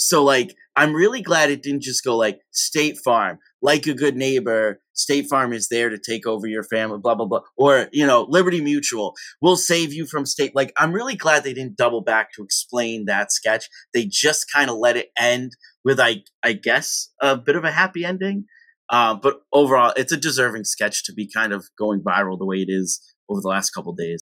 so 0.00 0.24
like 0.24 0.54
I'm 0.76 0.94
really 0.94 1.20
glad 1.20 1.50
it 1.50 1.62
didn't 1.62 1.82
just 1.82 2.02
go 2.02 2.16
like 2.16 2.40
State 2.52 2.96
Farm, 3.04 3.38
like 3.60 3.86
a 3.86 3.94
good 3.94 4.16
neighbor, 4.16 4.80
State 4.94 5.26
Farm 5.28 5.52
is 5.52 5.68
there 5.68 5.90
to 5.90 5.98
take 5.98 6.26
over 6.26 6.46
your 6.46 6.62
family, 6.62 6.98
blah, 6.98 7.14
blah, 7.14 7.26
blah. 7.26 7.40
Or, 7.56 7.88
you 7.92 8.06
know, 8.06 8.26
Liberty 8.28 8.60
Mutual 8.60 9.14
will 9.42 9.56
save 9.56 9.92
you 9.92 10.06
from 10.06 10.24
state. 10.24 10.54
Like, 10.54 10.72
I'm 10.78 10.92
really 10.92 11.16
glad 11.16 11.42
they 11.42 11.52
didn't 11.52 11.76
double 11.76 12.02
back 12.02 12.32
to 12.32 12.42
explain 12.42 13.06
that 13.06 13.32
sketch. 13.32 13.68
They 13.92 14.06
just 14.06 14.46
kind 14.50 14.70
of 14.70 14.76
let 14.76 14.96
it 14.96 15.10
end 15.18 15.52
with, 15.84 16.00
I, 16.00 16.22
I 16.42 16.52
guess, 16.54 17.10
a 17.20 17.36
bit 17.36 17.56
of 17.56 17.64
a 17.64 17.72
happy 17.72 18.04
ending. 18.04 18.44
Uh, 18.88 19.14
but 19.14 19.40
overall, 19.52 19.92
it's 19.96 20.12
a 20.12 20.16
deserving 20.16 20.64
sketch 20.64 21.04
to 21.04 21.12
be 21.12 21.28
kind 21.30 21.52
of 21.52 21.66
going 21.78 22.00
viral 22.00 22.38
the 22.38 22.46
way 22.46 22.56
it 22.56 22.70
is 22.70 23.00
over 23.28 23.40
the 23.40 23.48
last 23.48 23.70
couple 23.70 23.92
days. 23.92 24.20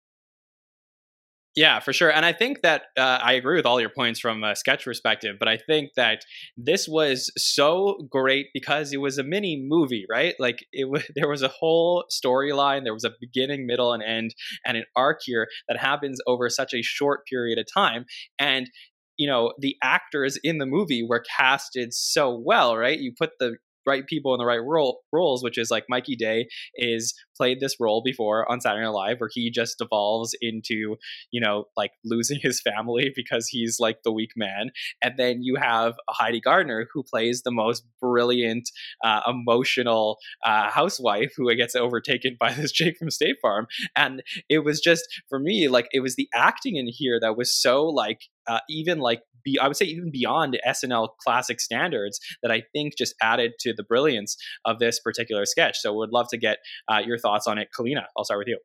Yeah, 1.57 1.81
for 1.81 1.95
sure. 1.95 2.13
And 2.13 2.27
I 2.27 2.35
think 2.35 2.61
that 2.61 2.83
uh, 2.99 3.19
I 3.23 3.33
agree 3.33 3.57
with 3.57 3.65
all 3.65 3.81
your 3.81 3.89
points 3.89 4.21
from 4.21 4.45
a 4.45 4.55
sketch 4.55 4.85
perspective, 4.85 5.37
but 5.39 5.49
I 5.49 5.57
think 5.57 5.93
that 5.97 6.21
this 6.59 6.87
was 6.87 7.33
so 7.39 8.07
great 8.11 8.49
because 8.53 8.93
it 8.93 8.99
was 8.99 9.17
a 9.17 9.23
mini 9.23 9.65
movie, 9.67 10.05
right? 10.11 10.35
Like 10.39 10.67
it 10.75 10.91
was, 10.91 11.05
there 11.15 11.29
was 11.29 11.43
a 11.43 11.49
whole 11.49 12.05
storyline, 12.13 12.85
there 12.85 12.93
was 12.93 13.05
a 13.05 13.13
beginning, 13.21 13.67
middle, 13.67 13.95
and 13.95 14.03
end, 14.03 14.35
and 14.67 14.77
an 14.77 14.85
arc 14.95 15.21
here 15.25 15.49
that 15.69 15.79
happens 15.79 16.21
over 16.27 16.51
such 16.51 16.75
a 16.75 16.83
short 16.83 17.21
period 17.27 17.59
of 17.59 17.67
time. 17.75 18.05
And 18.39 18.69
you 19.19 19.27
know 19.27 19.55
the 19.59 19.77
actors 19.83 20.39
in 20.45 20.59
the 20.59 20.67
movie 20.67 21.03
were 21.03 21.25
casted 21.39 21.95
so 21.95 22.39
well 22.45 22.77
right 22.77 22.99
you 22.99 23.13
put 23.19 23.31
the 23.41 23.57
right 23.87 24.07
people 24.07 24.35
in 24.35 24.39
the 24.39 24.47
right 24.47 24.63
role 24.63 25.03
roles, 25.13 25.43
which 25.43 25.59
is 25.59 25.71
like 25.71 25.85
Mikey 25.89 26.17
Day 26.17 26.49
is 26.75 27.15
played 27.37 27.61
this 27.61 27.77
role 27.79 28.03
before 28.03 28.51
on 28.51 28.61
Saturday 28.61 28.85
Night 28.85 28.91
Live, 28.91 29.21
where 29.21 29.31
he 29.33 29.51
just 29.51 29.79
devolves 29.79 30.35
into 30.41 30.97
you 31.31 31.41
know 31.41 31.65
like 31.77 31.93
losing 32.05 32.39
his 32.43 32.61
family 32.61 33.13
because 33.15 33.49
he's 33.49 33.79
like 33.81 33.99
the 34.05 34.13
weak 34.13 34.33
man, 34.37 34.71
and 35.03 35.15
then 35.17 35.43
you 35.43 35.57
have 35.57 35.95
Heidi 36.11 36.41
Gardner 36.41 36.89
who 36.93 37.03
plays 37.03 37.43
the 37.43 37.51
most 37.51 37.85
brilliant, 38.01 38.71
uh, 39.05 39.21
emotional 39.27 40.19
uh, 40.45 40.71
housewife 40.71 41.33
who 41.37 41.55
gets 41.55 41.75
overtaken 41.75 42.37
by 42.39 42.53
this 42.53 42.73
Jake 42.77 42.99
from 42.99 43.11
State 43.11 43.37
Farm, 43.41 43.67
and 43.95 44.23
it 44.49 44.61
was 44.61 44.81
just 44.81 45.05
for 45.29 45.39
me 45.39 45.69
like 45.69 45.89
it 45.93 46.01
was 46.01 46.17
the 46.17 46.29
acting 46.35 46.77
in 46.77 46.87
here 46.89 47.19
that 47.21 47.37
was 47.37 47.55
so 47.55 47.87
like 47.87 48.23
uh, 48.49 48.61
even 48.69 48.99
like 48.99 49.23
be, 49.45 49.59
I 49.61 49.69
would 49.69 49.77
say 49.77 49.87
even 49.87 50.11
beyond 50.11 50.59
SNL 50.67 51.09
classic 51.23 51.61
standards 51.61 52.21
that 52.43 52.51
I 52.51 52.63
think 52.73 52.97
just 52.99 53.15
added 53.23 53.53
to 53.61 53.73
the 53.73 53.85
brilliance 53.85 54.37
of 54.65 54.79
this 54.79 55.01
particular 55.01 55.47
sketch. 55.47 55.79
So 55.79 55.95
we'd 55.95 56.11
love 56.11 56.29
to 56.31 56.39
get 56.39 56.59
uh, 56.89 57.01
your 57.05 57.19
thoughts 57.19 57.47
on 57.47 57.59
it, 57.59 57.69
Kaleena. 57.77 58.05
I'll 58.17 58.25
start 58.25 58.39
with 58.39 58.49
you. 58.49 58.59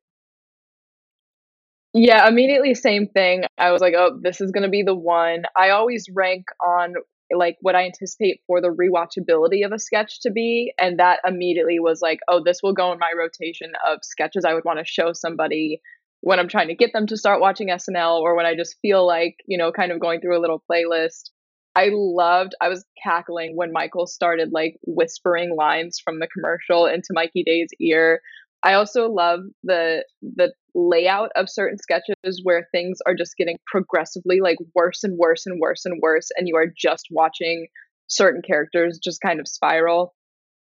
Yeah, 1.93 2.27
immediately 2.27 2.73
same 2.73 3.07
thing. 3.07 3.43
I 3.57 3.71
was 3.71 3.81
like, 3.81 3.93
oh, 3.97 4.17
this 4.21 4.39
is 4.39 4.51
going 4.51 4.63
to 4.63 4.69
be 4.69 4.81
the 4.81 4.95
one. 4.95 5.43
I 5.57 5.71
always 5.71 6.07
rank 6.13 6.45
on 6.65 6.93
like 7.35 7.57
what 7.61 7.75
I 7.75 7.85
anticipate 7.85 8.41
for 8.47 8.61
the 8.61 8.69
rewatchability 8.69 9.65
of 9.65 9.71
a 9.71 9.79
sketch 9.79 10.21
to 10.21 10.31
be. 10.31 10.73
And 10.79 10.99
that 10.99 11.19
immediately 11.25 11.79
was 11.79 12.01
like, 12.01 12.19
oh, 12.29 12.41
this 12.43 12.59
will 12.63 12.73
go 12.73 12.91
in 12.91 12.99
my 12.99 13.11
rotation 13.17 13.71
of 13.87 13.99
sketches 14.03 14.45
I 14.45 14.53
would 14.53 14.65
want 14.65 14.79
to 14.79 14.85
show 14.85 15.13
somebody 15.13 15.81
when 16.21 16.39
I'm 16.39 16.47
trying 16.47 16.69
to 16.69 16.75
get 16.75 16.93
them 16.93 17.07
to 17.07 17.17
start 17.17 17.41
watching 17.41 17.69
SNL 17.69 18.19
or 18.19 18.35
when 18.35 18.45
I 18.45 18.55
just 18.55 18.77
feel 18.81 19.05
like, 19.05 19.35
you 19.47 19.57
know, 19.57 19.71
kind 19.71 19.91
of 19.91 19.99
going 19.99 20.21
through 20.21 20.37
a 20.37 20.41
little 20.41 20.63
playlist. 20.71 21.31
I 21.75 21.89
loved, 21.91 22.53
I 22.61 22.69
was 22.69 22.85
cackling 23.01 23.55
when 23.55 23.71
Michael 23.71 24.05
started 24.05 24.49
like 24.51 24.77
whispering 24.85 25.55
lines 25.55 25.99
from 26.03 26.19
the 26.19 26.27
commercial 26.27 26.85
into 26.85 27.07
Mikey 27.11 27.43
Day's 27.43 27.69
ear. 27.79 28.21
I 28.63 28.73
also 28.73 29.09
love 29.09 29.39
the 29.63 30.05
the 30.21 30.53
layout 30.75 31.31
of 31.35 31.49
certain 31.49 31.77
sketches 31.77 32.41
where 32.43 32.67
things 32.71 32.99
are 33.05 33.15
just 33.15 33.35
getting 33.35 33.57
progressively 33.65 34.39
like 34.39 34.57
worse 34.75 35.03
and 35.03 35.17
worse 35.17 35.45
and 35.45 35.59
worse 35.59 35.85
and 35.85 35.99
worse, 36.01 36.29
and 36.37 36.47
you 36.47 36.55
are 36.57 36.67
just 36.77 37.07
watching 37.09 37.67
certain 38.07 38.41
characters 38.41 38.99
just 39.03 39.21
kind 39.21 39.39
of 39.39 39.47
spiral. 39.47 40.13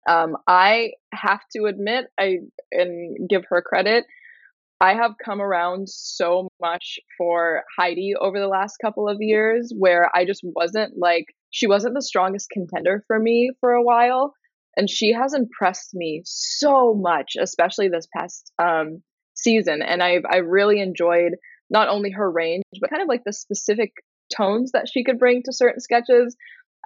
Um, 0.10 0.38
I 0.48 0.92
have 1.14 1.42
to 1.56 1.66
admit, 1.66 2.06
I 2.20 2.38
and 2.72 3.30
give 3.30 3.44
her 3.50 3.62
credit. 3.62 4.06
I 4.82 4.94
have 4.94 5.14
come 5.24 5.42
around 5.42 5.88
so 5.88 6.50
much 6.62 7.00
for 7.18 7.64
Heidi 7.78 8.14
over 8.20 8.40
the 8.40 8.48
last 8.48 8.78
couple 8.84 9.08
of 9.08 9.18
years 9.20 9.72
where 9.78 10.10
I 10.14 10.26
just 10.26 10.42
wasn't 10.44 10.94
like, 10.98 11.26
she 11.50 11.68
wasn't 11.68 11.96
the 11.96 12.02
strongest 12.02 12.50
contender 12.50 13.04
for 13.08 13.18
me 13.18 13.52
for 13.62 13.72
a 13.72 13.84
while. 13.84 14.34
And 14.76 14.90
she 14.90 15.14
has 15.14 15.34
impressed 15.34 15.94
me 15.94 16.22
so 16.26 16.94
much, 16.94 17.34
especially 17.40 17.88
this 17.88 18.08
past 18.16 18.52
um, 18.60 19.02
season. 19.34 19.82
And 19.82 20.04
I've, 20.04 20.24
I 20.30 20.38
really 20.38 20.82
enjoyed 20.82 21.32
not 21.70 21.88
only 21.88 22.12
her 22.12 22.30
range, 22.30 22.64
but 22.82 22.90
kind 22.90 23.02
of 23.02 23.08
like 23.08 23.24
the 23.26 23.32
specific 23.34 23.94
tones 24.36 24.72
that 24.74 24.90
she 24.90 25.06
could 25.06 25.20
bring 25.20 25.44
to 25.44 25.54
certain 25.54 25.80
sketches. 25.80 26.36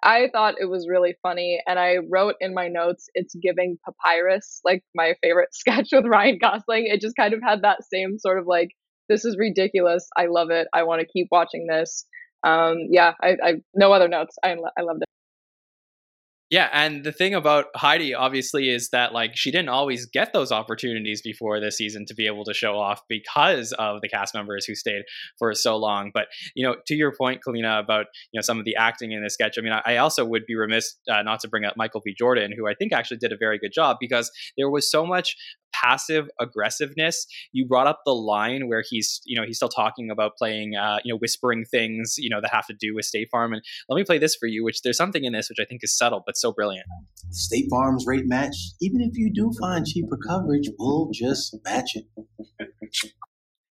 I 0.03 0.29
thought 0.31 0.55
it 0.59 0.65
was 0.65 0.87
really 0.89 1.15
funny, 1.23 1.61
and 1.67 1.79
I 1.79 1.97
wrote 2.09 2.35
in 2.39 2.53
my 2.53 2.67
notes, 2.67 3.09
"It's 3.15 3.35
giving 3.35 3.77
Papyrus," 3.85 4.61
like 4.65 4.83
my 4.95 5.15
favorite 5.21 5.49
sketch 5.53 5.89
with 5.91 6.05
Ryan 6.05 6.37
Gosling. 6.39 6.87
It 6.87 7.01
just 7.01 7.15
kind 7.15 7.33
of 7.33 7.41
had 7.43 7.61
that 7.63 7.83
same 7.83 8.17
sort 8.19 8.39
of 8.39 8.47
like, 8.47 8.69
"This 9.09 9.25
is 9.25 9.37
ridiculous. 9.37 10.07
I 10.17 10.27
love 10.27 10.49
it. 10.51 10.67
I 10.73 10.83
want 10.83 11.01
to 11.01 11.07
keep 11.07 11.27
watching 11.31 11.67
this." 11.67 12.05
Um, 12.43 12.87
yeah, 12.91 13.13
I, 13.21 13.37
I 13.43 13.53
no 13.75 13.91
other 13.93 14.07
notes. 14.07 14.37
I 14.43 14.51
I 14.77 14.81
loved 14.83 15.03
it. 15.03 15.08
Yeah, 16.49 16.67
and 16.73 17.03
the 17.03 17.11
thing 17.11 17.35
about 17.35 17.65
Heidi 17.75 18.15
obviously 18.15 18.69
is 18.69 18.89
that 18.89 19.13
like 19.13 19.37
she 19.37 19.51
didn't 19.51 19.69
always 19.69 20.07
get 20.07 20.33
those 20.33 20.51
opportunities 20.51 21.21
before 21.21 21.59
this 21.59 21.77
season 21.77 22.05
to 22.07 22.15
be 22.15 22.25
able 22.25 22.43
to 22.45 22.55
show 22.55 22.75
off 22.75 23.01
because 23.07 23.71
of 23.73 24.01
the 24.01 24.09
cast 24.09 24.33
members 24.33 24.65
who 24.65 24.73
stayed 24.73 25.03
for 25.37 25.53
so 25.53 25.77
long. 25.77 26.09
But 26.11 26.27
you 26.55 26.65
know, 26.65 26.77
to 26.87 26.95
your 26.95 27.13
point, 27.15 27.41
Kaleena, 27.47 27.79
about 27.79 28.07
you 28.31 28.39
know 28.39 28.41
some 28.41 28.57
of 28.57 28.65
the 28.65 28.75
acting 28.75 29.11
in 29.11 29.21
this 29.21 29.35
sketch. 29.35 29.57
I 29.59 29.61
mean, 29.61 29.73
I, 29.85 29.97
also 29.97 30.25
would 30.25 30.47
be 30.47 30.55
remiss 30.55 30.95
uh, 31.11 31.21
not 31.21 31.39
to 31.41 31.47
bring 31.47 31.65
up 31.65 31.77
Michael 31.77 32.01
B. 32.03 32.15
Jordan, 32.17 32.51
who 32.57 32.67
I 32.67 32.73
think 32.73 32.93
actually 32.93 33.17
did 33.17 33.31
a 33.31 33.37
very 33.37 33.59
good 33.59 33.73
job 33.73 33.97
because 33.99 34.31
there 34.57 34.71
was 34.71 34.89
so 34.89 35.05
much 35.05 35.35
passive 35.73 36.27
aggressiveness. 36.39 37.25
You 37.51 37.65
brought 37.65 37.87
up 37.87 38.01
the 38.05 38.13
line 38.13 38.67
where 38.67 38.83
he's, 38.87 39.21
you 39.25 39.39
know, 39.39 39.45
he's 39.45 39.57
still 39.57 39.69
talking 39.69 40.09
about 40.09 40.37
playing, 40.37 40.75
uh, 40.75 40.97
you 41.03 41.13
know, 41.13 41.17
whispering 41.17 41.65
things, 41.65 42.15
you 42.17 42.29
know, 42.29 42.41
that 42.41 42.51
have 42.51 42.67
to 42.67 42.75
do 42.79 42.95
with 42.95 43.05
State 43.05 43.29
Farm. 43.31 43.53
And 43.53 43.61
let 43.87 43.95
me 43.95 44.03
play 44.03 44.17
this 44.17 44.35
for 44.35 44.47
you, 44.47 44.63
which 44.63 44.81
there's 44.81 44.97
something 44.97 45.23
in 45.23 45.33
this 45.33 45.49
which 45.49 45.59
I 45.59 45.65
think 45.65 45.81
is 45.83 45.95
subtle 45.97 46.23
but 46.25 46.37
so 46.37 46.51
brilliant. 46.51 46.85
State 47.31 47.67
Farm's 47.69 48.05
rate 48.07 48.27
match. 48.27 48.55
Even 48.81 49.01
if 49.01 49.17
you 49.17 49.31
do 49.33 49.51
find 49.59 49.85
cheaper 49.85 50.17
coverage, 50.27 50.69
we'll 50.77 51.09
just 51.11 51.55
match 51.63 51.95
it. 51.95 52.05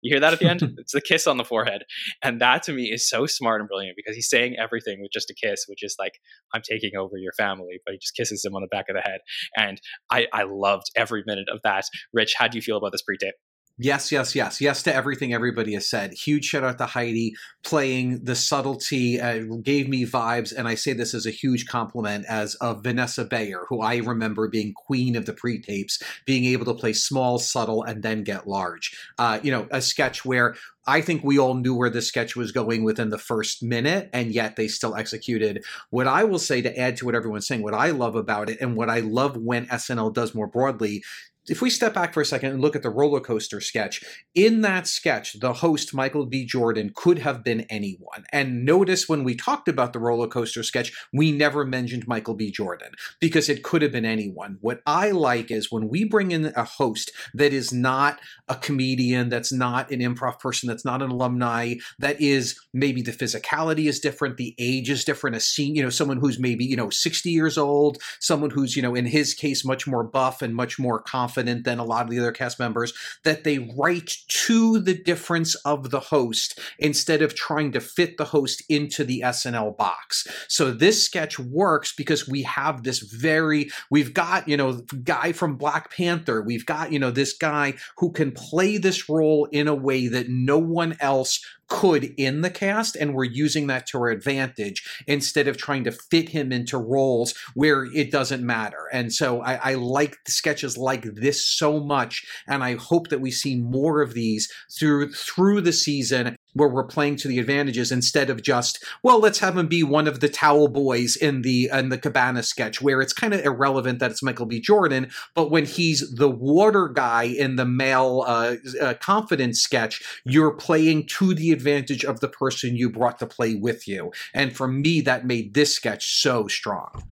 You 0.07 0.13
hear 0.13 0.21
that 0.21 0.31
at 0.31 0.39
the 0.39 0.49
end? 0.49 0.61
it's 0.77 0.93
the 0.93 1.01
kiss 1.01 1.27
on 1.27 1.35
the 1.35 1.43
forehead. 1.43 1.83
And 2.23 2.39
that 2.39 2.63
to 2.63 2.71
me 2.71 2.85
is 2.93 3.09
so 3.09 3.25
smart 3.25 3.59
and 3.59 3.67
brilliant 3.67 3.97
because 3.97 4.15
he's 4.15 4.29
saying 4.29 4.55
everything 4.57 5.01
with 5.01 5.11
just 5.11 5.29
a 5.29 5.33
kiss, 5.33 5.65
which 5.67 5.83
is 5.83 5.97
like, 5.99 6.13
I'm 6.53 6.61
taking 6.61 6.91
over 6.97 7.17
your 7.17 7.33
family, 7.33 7.81
but 7.85 7.91
he 7.91 7.97
just 7.97 8.15
kisses 8.15 8.45
him 8.45 8.55
on 8.55 8.61
the 8.61 8.69
back 8.69 8.85
of 8.87 8.95
the 8.95 9.01
head. 9.01 9.19
And 9.57 9.81
I, 10.09 10.27
I 10.31 10.43
loved 10.43 10.85
every 10.95 11.23
minute 11.27 11.49
of 11.51 11.59
that. 11.65 11.83
Rich, 12.13 12.35
how 12.37 12.47
do 12.47 12.57
you 12.57 12.61
feel 12.61 12.77
about 12.77 12.93
this 12.93 13.01
pre 13.01 13.17
tape? 13.17 13.33
Yes, 13.79 14.11
yes, 14.11 14.33
yes. 14.33 14.59
Yes 14.59 14.81
to 14.83 14.95
everything 14.95 15.33
everybody 15.33 15.75
has 15.75 15.87
said. 15.87 16.11
Huge 16.13 16.45
shout 16.45 16.63
out 16.63 16.79
to 16.79 16.87
Heidi 16.87 17.35
playing 17.63 18.23
the 18.23 18.35
subtlety, 18.35 19.21
uh, 19.21 19.43
gave 19.61 19.87
me 19.87 20.03
vibes. 20.03 20.51
And 20.55 20.67
I 20.67 20.73
say 20.73 20.93
this 20.93 21.13
as 21.13 21.27
a 21.27 21.31
huge 21.31 21.67
compliment 21.67 22.25
as 22.27 22.55
of 22.55 22.81
Vanessa 22.81 23.23
Bayer, 23.23 23.65
who 23.69 23.81
I 23.81 23.97
remember 23.97 24.47
being 24.47 24.73
queen 24.73 25.15
of 25.15 25.27
the 25.27 25.33
pre 25.33 25.61
tapes, 25.61 26.01
being 26.25 26.45
able 26.45 26.65
to 26.65 26.73
play 26.73 26.93
small, 26.93 27.37
subtle, 27.37 27.83
and 27.83 28.01
then 28.01 28.23
get 28.23 28.47
large. 28.47 28.97
Uh, 29.19 29.39
you 29.43 29.51
know, 29.51 29.67
a 29.69 29.81
sketch 29.81 30.25
where 30.25 30.55
I 30.87 31.01
think 31.01 31.23
we 31.23 31.37
all 31.37 31.53
knew 31.53 31.75
where 31.75 31.89
the 31.89 32.01
sketch 32.01 32.35
was 32.35 32.51
going 32.51 32.83
within 32.83 33.09
the 33.09 33.17
first 33.19 33.61
minute, 33.61 34.09
and 34.11 34.31
yet 34.31 34.55
they 34.55 34.69
still 34.69 34.95
executed. 34.95 35.63
What 35.91 36.07
I 36.07 36.23
will 36.23 36.39
say 36.39 36.61
to 36.61 36.79
add 36.79 36.97
to 36.97 37.05
what 37.05 37.13
everyone's 37.13 37.45
saying, 37.45 37.61
what 37.61 37.73
I 37.75 37.91
love 37.91 38.15
about 38.15 38.49
it, 38.49 38.59
and 38.59 38.75
what 38.75 38.89
I 38.89 39.01
love 39.01 39.37
when 39.37 39.67
SNL 39.67 40.13
does 40.13 40.33
more 40.33 40.47
broadly, 40.47 41.03
if 41.49 41.61
we 41.61 41.69
step 41.69 41.93
back 41.93 42.13
for 42.13 42.21
a 42.21 42.25
second 42.25 42.51
and 42.51 42.61
look 42.61 42.75
at 42.75 42.83
the 42.83 42.89
roller 42.89 43.19
coaster 43.19 43.61
sketch, 43.61 44.03
in 44.35 44.61
that 44.61 44.87
sketch, 44.87 45.39
the 45.39 45.53
host, 45.53 45.93
Michael 45.93 46.25
B. 46.25 46.45
Jordan, 46.45 46.91
could 46.93 47.19
have 47.19 47.43
been 47.43 47.61
anyone. 47.69 48.25
And 48.31 48.65
notice 48.65 49.07
when 49.07 49.23
we 49.23 49.35
talked 49.35 49.67
about 49.67 49.93
the 49.93 49.99
roller 49.99 50.27
coaster 50.27 50.63
sketch, 50.63 50.91
we 51.13 51.31
never 51.31 51.65
mentioned 51.65 52.07
Michael 52.07 52.35
B. 52.35 52.51
Jordan 52.51 52.91
because 53.21 53.49
it 53.49 53.63
could 53.63 53.81
have 53.81 53.91
been 53.91 54.05
anyone. 54.05 54.57
What 54.61 54.81
I 54.85 55.11
like 55.11 55.49
is 55.51 55.71
when 55.71 55.87
we 55.87 56.03
bring 56.03 56.31
in 56.31 56.51
a 56.55 56.63
host 56.63 57.11
that 57.33 57.53
is 57.53 57.71
not 57.71 58.19
a 58.47 58.55
comedian, 58.55 59.29
that's 59.29 59.53
not 59.53 59.89
an 59.91 59.99
improv 59.99 60.39
person, 60.39 60.67
that's 60.67 60.85
not 60.85 61.01
an 61.01 61.11
alumni, 61.11 61.75
that 61.99 62.19
is 62.19 62.59
maybe 62.73 63.01
the 63.01 63.11
physicality 63.11 63.87
is 63.87 63.99
different, 63.99 64.37
the 64.37 64.55
age 64.59 64.89
is 64.89 65.05
different, 65.05 65.35
a 65.35 65.39
scene, 65.39 65.75
you 65.75 65.83
know, 65.83 65.89
someone 65.89 66.17
who's 66.17 66.39
maybe, 66.39 66.65
you 66.65 66.75
know, 66.75 66.89
60 66.89 67.29
years 67.29 67.57
old, 67.57 67.97
someone 68.19 68.49
who's, 68.49 68.75
you 68.75 68.81
know, 68.81 68.95
in 68.95 69.05
his 69.05 69.33
case, 69.33 69.63
much 69.63 69.87
more 69.87 70.03
buff 70.03 70.41
and 70.41 70.53
much 70.53 70.77
more 70.77 71.01
confident 71.01 71.36
confident 71.37 71.65
than 71.65 71.79
a 71.79 71.83
lot 71.83 72.03
of 72.03 72.09
the 72.09 72.19
other 72.19 72.31
cast 72.31 72.59
members 72.59 72.93
that 73.23 73.43
they 73.43 73.59
write 73.77 74.13
to 74.27 74.79
the 74.79 74.93
difference 74.93 75.55
of 75.65 75.91
the 75.91 75.99
host 75.99 76.59
instead 76.79 77.21
of 77.21 77.35
trying 77.35 77.71
to 77.71 77.79
fit 77.79 78.17
the 78.17 78.25
host 78.25 78.63
into 78.69 79.03
the 79.03 79.21
SNL 79.21 79.77
box. 79.77 80.27
So 80.47 80.71
this 80.71 81.03
sketch 81.03 81.37
works 81.39 81.93
because 81.95 82.27
we 82.27 82.43
have 82.43 82.83
this 82.83 82.99
very, 82.99 83.69
we've 83.91 84.13
got, 84.13 84.47
you 84.47 84.57
know, 84.57 84.81
guy 85.03 85.31
from 85.31 85.57
Black 85.57 85.91
Panther, 85.91 86.41
we've 86.41 86.65
got, 86.65 86.91
you 86.91 86.99
know, 86.99 87.11
this 87.11 87.33
guy 87.33 87.75
who 87.97 88.11
can 88.11 88.31
play 88.31 88.77
this 88.77 89.07
role 89.09 89.45
in 89.51 89.67
a 89.67 89.75
way 89.75 90.07
that 90.07 90.29
no 90.29 90.57
one 90.57 90.97
else 90.99 91.39
could 91.67 92.13
in 92.17 92.41
the 92.41 92.49
cast 92.49 92.95
and 92.95 93.13
we're 93.13 93.23
using 93.23 93.67
that 93.67 93.87
to 93.87 93.97
our 93.97 94.09
advantage 94.09 94.83
instead 95.07 95.47
of 95.47 95.57
trying 95.57 95.83
to 95.83 95.91
fit 95.91 96.29
him 96.29 96.51
into 96.51 96.77
roles 96.77 97.33
where 97.53 97.85
it 97.93 98.11
doesn't 98.11 98.45
matter. 98.45 98.87
And 98.91 99.13
so 99.13 99.41
i, 99.41 99.71
I 99.71 99.73
like 99.75 100.17
sketches 100.27 100.77
like 100.77 101.03
this 101.03 101.47
so 101.47 101.79
much 101.79 102.25
and 102.47 102.63
i 102.63 102.75
hope 102.75 103.09
that 103.09 103.21
we 103.21 103.31
see 103.31 103.55
more 103.55 104.01
of 104.01 104.13
these 104.13 104.51
through 104.77 105.11
through 105.11 105.61
the 105.61 105.73
season 105.73 106.37
where 106.57 106.69
we're 106.69 106.83
playing 106.83 107.15
to 107.17 107.27
the 107.27 107.39
advantages 107.39 107.91
instead 107.91 108.29
of 108.29 108.41
just 108.41 108.83
well 109.03 109.19
let's 109.19 109.39
have 109.39 109.57
him 109.57 109.67
be 109.67 109.83
one 109.83 110.07
of 110.07 110.19
the 110.19 110.29
towel 110.29 110.67
boys 110.67 111.15
in 111.15 111.41
the 111.41 111.69
in 111.71 111.89
the 111.89 111.97
cabana 111.97 112.43
sketch 112.43 112.81
where 112.81 113.01
it's 113.01 113.13
kind 113.13 113.33
of 113.33 113.43
irrelevant 113.45 113.99
that 113.99 114.11
it's 114.11 114.23
michael 114.23 114.45
b. 114.45 114.59
Jordan 114.59 115.09
but 115.35 115.51
when 115.51 115.65
he's 115.65 116.15
the 116.15 116.29
water 116.29 116.87
guy 116.87 117.23
in 117.23 117.55
the 117.55 117.65
male 117.65 118.23
uh, 118.27 118.55
uh, 118.81 118.93
confidence 118.95 119.61
sketch 119.61 120.01
you're 120.25 120.53
playing 120.53 121.05
to 121.05 121.33
the 121.33 121.51
advantage 121.51 122.03
of 122.03 122.19
the 122.19 122.27
person 122.27 122.75
you 122.75 122.89
brought 122.89 123.19
to 123.19 123.25
play 123.25 123.55
with 123.55 123.87
you. 123.87 124.11
And 124.33 124.55
for 124.55 124.67
me 124.67 125.01
that 125.01 125.25
made 125.25 125.53
this 125.53 125.73
sketch 125.73 126.21
so 126.21 126.47
strong 126.47 127.09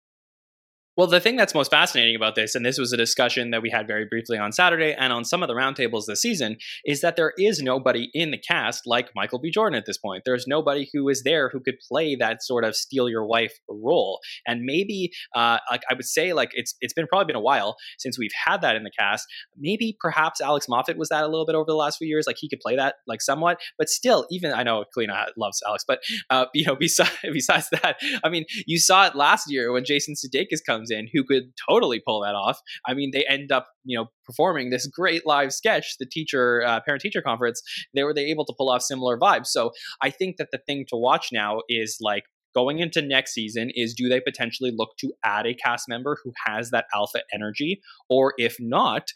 well, 0.97 1.07
the 1.07 1.21
thing 1.21 1.37
that's 1.37 1.55
most 1.55 1.71
fascinating 1.71 2.15
about 2.17 2.35
this, 2.35 2.55
and 2.55 2.67
this 2.67 2.79
was 2.79 2.93
a 2.93 2.97
discussion 2.97 3.51
that 3.51 3.63
we 3.63 3.71
had 3.71 3.87
very 3.87 4.05
briefly 4.05 4.37
on 4.37 4.53
Saturday 4.53 4.93
and 4.93 5.13
on 5.13 5.25
some 5.25 5.43
of 5.43 5.49
the 5.49 5.55
roundtables 5.55 6.05
this 6.07 6.21
season, 6.21 6.57
is 6.85 7.01
that 7.01 7.17
there 7.17 7.33
is 7.39 7.63
nobody 7.63 8.11
in 8.13 8.31
the 8.31 8.39
cast 8.39 8.87
like 8.87 9.11
Michael 9.15 9.39
B. 9.39 9.51
Jordan 9.51 9.79
at 9.79 9.87
this 9.87 9.97
point. 9.97 10.25
There's 10.27 10.47
nobody 10.47 10.91
who 10.93 11.09
is 11.09 11.23
there 11.23 11.49
who 11.49 11.61
could 11.61 11.77
play 11.89 12.15
that 12.17 12.43
sort 12.43 12.65
of 12.65 12.77
steal 12.77 13.09
your 13.09 13.25
wife 13.25 13.55
role. 13.69 14.21
And 14.47 14.63
maybe, 14.65 15.13
uh, 15.35 15.59
like 15.71 15.83
I 15.91 15.95
would 15.95 16.05
say, 16.05 16.35
like 16.35 16.51
it's 16.53 16.75
it's 16.83 16.93
been 16.93 17.07
probably 17.07 17.27
been 17.27 17.37
a 17.37 17.41
while 17.41 17.77
since 17.99 18.19
we've 18.19 18.31
had 18.45 18.61
that 18.61 18.77
in 18.77 18.83
the 18.83 18.91
cast. 18.91 19.27
Maybe 19.57 19.97
perhaps 19.99 20.41
Alex 20.43 20.67
Moffat 20.69 20.99
was 20.99 21.09
that 21.09 21.25
a 21.25 21.29
little 21.29 21.47
bit 21.47 21.55
over 21.55 21.67
the 21.67 21.75
last 21.75 21.97
few 21.97 22.09
years. 22.09 22.27
Like 22.27 22.37
he 22.39 22.51
could 22.51 22.61
play 22.61 22.77
that 22.77 22.97
like 23.07 23.23
somewhat, 23.23 23.59
but 23.79 23.89
still, 23.89 24.27
even 24.31 24.53
I 24.53 24.63
know 24.63 24.85
Kaleena 24.95 25.29
loves 25.39 25.63
Alex, 25.67 25.85
but 25.87 26.01
uh, 26.29 26.47
you 26.55 26.67
know, 26.67 26.77
besides 26.81 27.11
besides 27.23 27.71
that, 27.71 27.97
I 28.23 28.29
mean, 28.29 28.45
you 28.67 28.79
saw 28.79 29.07
it 29.07 29.15
last 29.15 29.51
year 29.51 29.73
when 29.73 29.85
Jason 29.85 30.15
Sudeikis 30.15 30.61
comes 30.65 30.83
in, 30.93 31.09
who 31.13 31.25
could 31.25 31.53
totally 31.69 32.01
pull 32.07 32.23
that 32.23 32.35
off. 32.35 32.61
I 32.87 32.95
mean, 32.95 33.11
they 33.13 33.25
end 33.29 33.51
up, 33.51 33.69
you 33.85 33.99
know, 33.99 34.07
performing 34.25 34.71
this 34.71 34.87
great 34.87 35.27
live 35.27 35.53
sketch, 35.53 35.97
the 35.99 36.07
teacher 36.07 36.63
uh, 36.65 36.81
parent 36.85 37.03
teacher 37.03 37.23
conference. 37.23 37.63
They 37.95 38.05
were 38.05 38.15
they 38.15 38.27
able 38.27 38.45
to 38.47 38.55
pull 38.57 38.71
off 38.71 38.83
similar 38.83 39.19
vibes. 39.19 39.47
So 39.47 39.73
I 40.03 40.11
think 40.11 40.37
that 40.37 40.49
the 40.53 40.59
thing 40.67 40.85
to 40.89 40.97
watch 40.97 41.29
now 41.33 41.61
is 41.69 41.99
like 42.01 42.25
going 42.55 42.79
into 42.79 43.03
next 43.03 43.33
season 43.33 43.71
is 43.75 43.95
do 43.95 44.09
they 44.09 44.21
potentially 44.21 44.73
look 44.75 44.91
to 44.99 45.13
add 45.25 45.47
a 45.47 45.55
cast 45.55 45.89
member 45.89 46.19
who 46.23 46.33
has 46.45 46.71
that 46.71 46.87
alpha 46.95 47.21
energy 47.33 47.81
or 48.09 48.35
if 48.37 48.57
not 48.61 49.09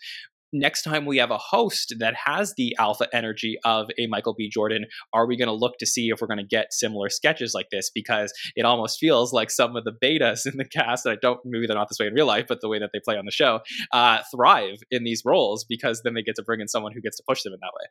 next 0.59 0.83
time 0.83 1.07
we 1.07 1.19
have 1.19 1.31
a 1.31 1.39
host 1.39 1.95
that 1.99 2.15
has 2.25 2.55
the 2.57 2.75
alpha 2.79 3.07
energy 3.13 3.57
of 3.65 3.89
a 3.99 4.07
Michael 4.07 4.35
B. 4.37 4.49
Jordan, 4.49 4.87
are 5.13 5.27
we 5.27 5.37
going 5.37 5.49
to 5.49 5.55
look 5.55 5.79
to 5.79 5.87
see 5.87 6.09
if 6.09 6.21
we're 6.21 6.27
going 6.27 6.39
to 6.39 6.45
get 6.45 6.73
similar 6.73 7.09
sketches 7.09 7.53
like 7.55 7.67
this? 7.71 7.91
Because 7.95 8.33
it 8.55 8.65
almost 8.65 8.99
feels 8.99 9.33
like 9.33 9.51
some 9.51 9.77
of 9.77 9.85
the 9.85 9.93
betas 9.93 10.47
in 10.47 10.57
the 10.57 10.65
cast, 10.65 11.05
that 11.05 11.11
I 11.11 11.17
don't, 11.21 11.41
maybe 11.45 11.67
they're 11.67 11.77
not 11.77 11.89
this 11.89 11.99
way 12.01 12.07
in 12.07 12.15
real 12.15 12.27
life, 12.27 12.47
but 12.49 12.61
the 12.61 12.69
way 12.69 12.79
that 12.79 12.91
they 12.93 13.01
play 13.05 13.17
on 13.17 13.25
the 13.25 13.33
show, 13.33 13.61
uh, 13.93 14.19
thrive 14.35 14.79
in 14.91 15.05
these 15.05 15.23
roles 15.25 15.65
because 15.69 16.03
then 16.03 16.15
they 16.15 16.23
get 16.23 16.37
to 16.37 16.43
bring 16.43 16.61
in 16.61 16.69
someone 16.69 16.93
who 16.93 17.01
gets 17.01 17.17
to 17.17 17.23
push 17.29 17.43
them 17.43 17.53
in 17.53 17.59
that 17.61 17.73
way. 17.75 17.87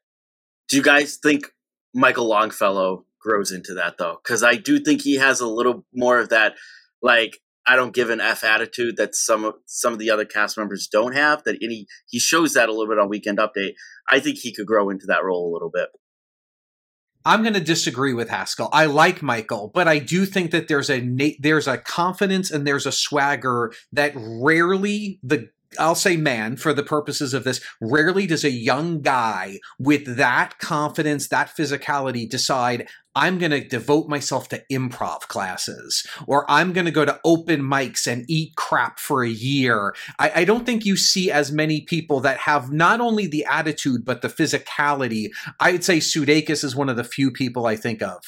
Do 0.69 0.77
you 0.77 0.83
guys 0.83 1.17
think 1.21 1.47
Michael 1.93 2.27
Longfellow 2.27 3.05
grows 3.21 3.51
into 3.51 3.73
that 3.75 3.97
though? 3.97 4.19
Because 4.23 4.43
I 4.43 4.55
do 4.55 4.79
think 4.79 5.01
he 5.01 5.15
has 5.15 5.39
a 5.39 5.47
little 5.47 5.85
more 5.93 6.19
of 6.19 6.29
that, 6.29 6.55
like 7.01 7.39
I 7.67 7.75
don't 7.75 7.93
give 7.93 8.09
an 8.09 8.21
F 8.21 8.43
attitude 8.43 8.97
that 8.97 9.15
some 9.15 9.43
of 9.45 9.55
some 9.65 9.93
of 9.93 9.99
the 9.99 10.11
other 10.11 10.25
cast 10.25 10.57
members 10.57 10.87
don't 10.87 11.15
have. 11.15 11.43
That 11.43 11.57
any 11.61 11.87
he 12.07 12.19
shows 12.19 12.53
that 12.53 12.69
a 12.69 12.71
little 12.71 12.87
bit 12.87 12.99
on 12.99 13.09
Weekend 13.09 13.37
Update. 13.39 13.73
I 14.09 14.19
think 14.19 14.37
he 14.37 14.53
could 14.53 14.67
grow 14.67 14.89
into 14.89 15.07
that 15.07 15.23
role 15.23 15.51
a 15.51 15.53
little 15.53 15.71
bit. 15.71 15.89
I'm 17.27 17.41
going 17.41 17.55
to 17.55 17.59
disagree 17.59 18.13
with 18.13 18.29
Haskell. 18.29 18.69
I 18.71 18.85
like 18.85 19.23
Michael, 19.23 19.71
but 19.73 19.87
I 19.87 19.97
do 19.97 20.27
think 20.27 20.51
that 20.51 20.67
there's 20.67 20.91
a 20.91 21.35
there's 21.39 21.67
a 21.67 21.79
confidence 21.79 22.51
and 22.51 22.67
there's 22.67 22.85
a 22.85 22.91
swagger 22.91 23.73
that 23.91 24.13
rarely 24.15 25.19
the 25.23 25.49
I'll 25.77 25.95
say 25.95 26.17
man 26.17 26.57
for 26.57 26.73
the 26.73 26.83
purposes 26.83 27.33
of 27.33 27.43
this. 27.43 27.61
Rarely 27.81 28.27
does 28.27 28.43
a 28.43 28.51
young 28.51 29.01
guy 29.01 29.59
with 29.79 30.17
that 30.17 30.59
confidence, 30.59 31.27
that 31.29 31.55
physicality 31.55 32.29
decide, 32.29 32.87
I'm 33.15 33.37
going 33.37 33.51
to 33.51 33.65
devote 33.65 34.09
myself 34.09 34.49
to 34.49 34.61
improv 34.71 35.21
classes, 35.21 36.05
or 36.27 36.49
I'm 36.51 36.73
going 36.73 36.85
to 36.85 36.91
go 36.91 37.05
to 37.05 37.19
open 37.23 37.61
mics 37.61 38.07
and 38.07 38.25
eat 38.27 38.55
crap 38.57 38.99
for 38.99 39.23
a 39.23 39.29
year. 39.29 39.95
I, 40.19 40.31
I, 40.41 40.45
don't 40.45 40.65
think 40.65 40.85
you 40.85 40.97
see 40.97 41.31
as 41.31 41.49
many 41.51 41.81
people 41.81 42.19
that 42.21 42.39
have 42.39 42.73
not 42.73 42.99
only 42.99 43.25
the 43.25 43.45
attitude, 43.45 44.03
but 44.03 44.21
the 44.21 44.27
physicality. 44.27 45.29
I'd 45.61 45.85
say 45.85 45.99
Sudeikis 45.99 46.63
is 46.63 46.75
one 46.75 46.89
of 46.89 46.97
the 46.97 47.05
few 47.05 47.31
people 47.31 47.65
I 47.65 47.77
think 47.77 48.01
of. 48.01 48.21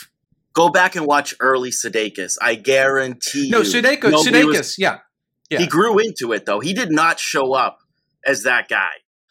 Go 0.53 0.69
back 0.69 0.95
and 0.95 1.05
watch 1.05 1.35
early 1.39 1.69
Sudeikis. 1.69 2.37
I 2.41 2.55
guarantee. 2.55 3.49
No, 3.49 3.61
Sudeikis, 3.61 4.23
Sudeikis, 4.23 4.45
was, 4.45 4.75
yeah. 4.79 4.99
Yeah. 5.49 5.59
He 5.59 5.67
grew 5.67 5.99
into 5.99 6.33
it, 6.33 6.45
though. 6.45 6.59
He 6.59 6.73
did 6.73 6.91
not 6.91 7.19
show 7.19 7.53
up 7.53 7.79
as 8.25 8.43
that 8.43 8.67
guy. 8.67 8.89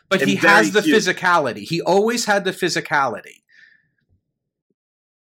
But 0.08 0.22
and 0.22 0.30
he 0.30 0.36
has 0.36 0.72
the 0.72 0.82
cute. 0.82 0.96
physicality. 0.96 1.60
He 1.60 1.82
always 1.82 2.26
had 2.26 2.44
the 2.44 2.52
physicality. 2.52 3.42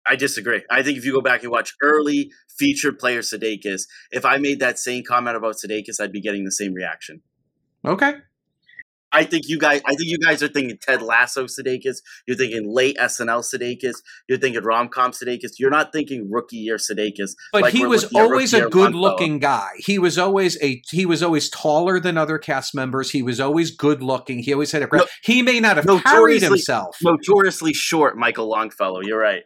I 0.06 0.16
disagree. 0.16 0.64
I 0.70 0.82
think 0.82 0.98
if 0.98 1.04
you 1.04 1.12
go 1.12 1.20
back 1.20 1.42
and 1.42 1.52
watch 1.52 1.74
early 1.82 2.32
featured 2.48 2.98
player 2.98 3.20
Sudeikis, 3.20 3.82
if 4.10 4.24
I 4.24 4.38
made 4.38 4.58
that 4.60 4.78
same 4.78 5.04
comment 5.04 5.36
about 5.36 5.56
Sudeikis, 5.56 6.00
I'd 6.00 6.12
be 6.12 6.20
getting 6.20 6.44
the 6.44 6.50
same 6.50 6.72
reaction. 6.72 7.20
Okay. 7.84 8.14
I 9.12 9.24
think 9.24 9.48
you 9.48 9.58
guys. 9.58 9.80
I 9.86 9.94
think 9.94 10.10
you 10.10 10.18
guys 10.18 10.42
are 10.42 10.48
thinking 10.48 10.78
Ted 10.80 11.02
Lasso 11.02 11.44
Sudeikis. 11.44 11.98
You're 12.26 12.36
thinking 12.36 12.72
late 12.72 12.96
SNL 12.96 13.42
Sudeikis. 13.42 13.96
You're 14.28 14.38
thinking 14.38 14.62
rom 14.62 14.88
com 14.88 15.12
Sudeikis. 15.12 15.52
You're 15.58 15.70
not 15.70 15.92
thinking 15.92 16.28
rookie 16.30 16.56
year 16.56 16.76
Sudeikis. 16.76 17.32
But 17.52 17.62
like 17.62 17.74
he 17.74 17.84
was 17.84 18.04
always 18.14 18.54
a 18.54 18.68
good 18.68 18.94
looking 18.94 19.38
guy. 19.38 19.70
He 19.78 19.98
was 19.98 20.18
always 20.18 20.62
a. 20.62 20.82
He 20.90 21.06
was 21.06 21.22
always 21.22 21.48
taller 21.48 21.98
than 21.98 22.16
other 22.16 22.38
cast 22.38 22.74
members. 22.74 23.10
He 23.10 23.22
was 23.22 23.40
always 23.40 23.70
good 23.70 24.02
looking. 24.02 24.40
He 24.40 24.52
always 24.52 24.72
had 24.72 24.82
a. 24.82 24.88
No, 24.96 25.06
he 25.22 25.42
may 25.42 25.60
not 25.60 25.76
have 25.76 26.02
carried 26.04 26.42
himself. 26.42 26.96
Notoriously 27.02 27.72
short, 27.72 28.16
Michael 28.16 28.48
Longfellow. 28.48 29.00
You're 29.02 29.20
right. 29.20 29.42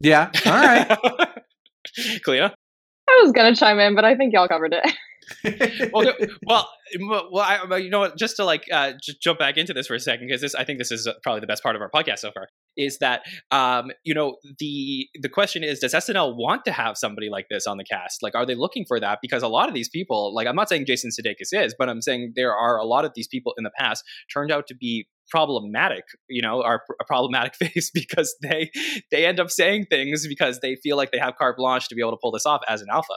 Yeah. 0.00 0.30
All 0.44 0.52
right. 0.52 0.88
Kaleena? 2.26 2.52
I 3.08 3.20
was 3.22 3.32
going 3.32 3.54
to 3.54 3.58
chime 3.58 3.78
in, 3.78 3.94
but 3.94 4.04
I 4.04 4.16
think 4.16 4.32
y'all 4.32 4.48
covered 4.48 4.74
it. 4.74 4.84
well, 5.92 6.14
well, 6.46 6.68
well, 7.32 7.70
I, 7.72 7.76
you 7.76 7.90
know 7.90 8.00
what? 8.00 8.16
Just 8.16 8.36
to 8.36 8.44
like 8.44 8.64
uh, 8.72 8.92
just 9.02 9.20
jump 9.20 9.38
back 9.38 9.56
into 9.56 9.72
this 9.72 9.86
for 9.86 9.94
a 9.94 10.00
second, 10.00 10.26
because 10.26 10.40
this, 10.40 10.54
I 10.54 10.64
think, 10.64 10.78
this 10.78 10.90
is 10.90 11.08
probably 11.22 11.40
the 11.40 11.46
best 11.46 11.62
part 11.62 11.76
of 11.76 11.82
our 11.82 11.90
podcast 11.90 12.18
so 12.18 12.30
far. 12.32 12.48
Is 12.76 12.98
that 12.98 13.22
um, 13.50 13.90
you 14.04 14.14
know 14.14 14.36
the 14.58 15.08
the 15.20 15.28
question 15.28 15.64
is, 15.64 15.80
does 15.80 15.94
SNL 15.94 16.36
want 16.36 16.64
to 16.64 16.72
have 16.72 16.96
somebody 16.96 17.28
like 17.28 17.46
this 17.50 17.66
on 17.66 17.76
the 17.78 17.84
cast? 17.84 18.22
Like, 18.22 18.34
are 18.34 18.46
they 18.46 18.54
looking 18.54 18.84
for 18.86 19.00
that? 19.00 19.18
Because 19.22 19.42
a 19.42 19.48
lot 19.48 19.68
of 19.68 19.74
these 19.74 19.88
people, 19.88 20.34
like, 20.34 20.46
I'm 20.46 20.56
not 20.56 20.68
saying 20.68 20.86
Jason 20.86 21.10
Sudeikis 21.10 21.52
is, 21.52 21.74
but 21.78 21.88
I'm 21.88 22.02
saying 22.02 22.32
there 22.36 22.54
are 22.54 22.76
a 22.76 22.84
lot 22.84 23.04
of 23.04 23.12
these 23.14 23.28
people 23.28 23.54
in 23.58 23.64
the 23.64 23.72
past 23.78 24.04
turned 24.32 24.50
out 24.50 24.66
to 24.68 24.74
be 24.74 25.06
problematic 25.30 26.04
you 26.28 26.42
know 26.42 26.62
are 26.62 26.82
a 27.00 27.04
problematic 27.04 27.54
face 27.72 27.90
because 27.92 28.36
they 28.42 28.70
they 29.10 29.24
end 29.24 29.40
up 29.40 29.50
saying 29.50 29.86
things 29.88 30.26
because 30.28 30.60
they 30.60 30.76
feel 30.76 30.98
like 30.98 31.12
they 31.12 31.18
have 31.18 31.34
carte 31.36 31.56
blanche 31.56 31.88
to 31.88 31.94
be 31.94 32.02
able 32.02 32.10
to 32.10 32.18
pull 32.20 32.30
this 32.30 32.44
off 32.44 32.60
as 32.68 32.82
an 32.82 32.88
alpha 32.90 33.14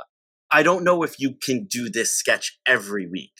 i 0.51 0.63
don't 0.63 0.83
know 0.83 1.03
if 1.03 1.19
you 1.19 1.33
can 1.33 1.65
do 1.65 1.89
this 1.89 2.13
sketch 2.13 2.59
every 2.65 3.07
week 3.07 3.33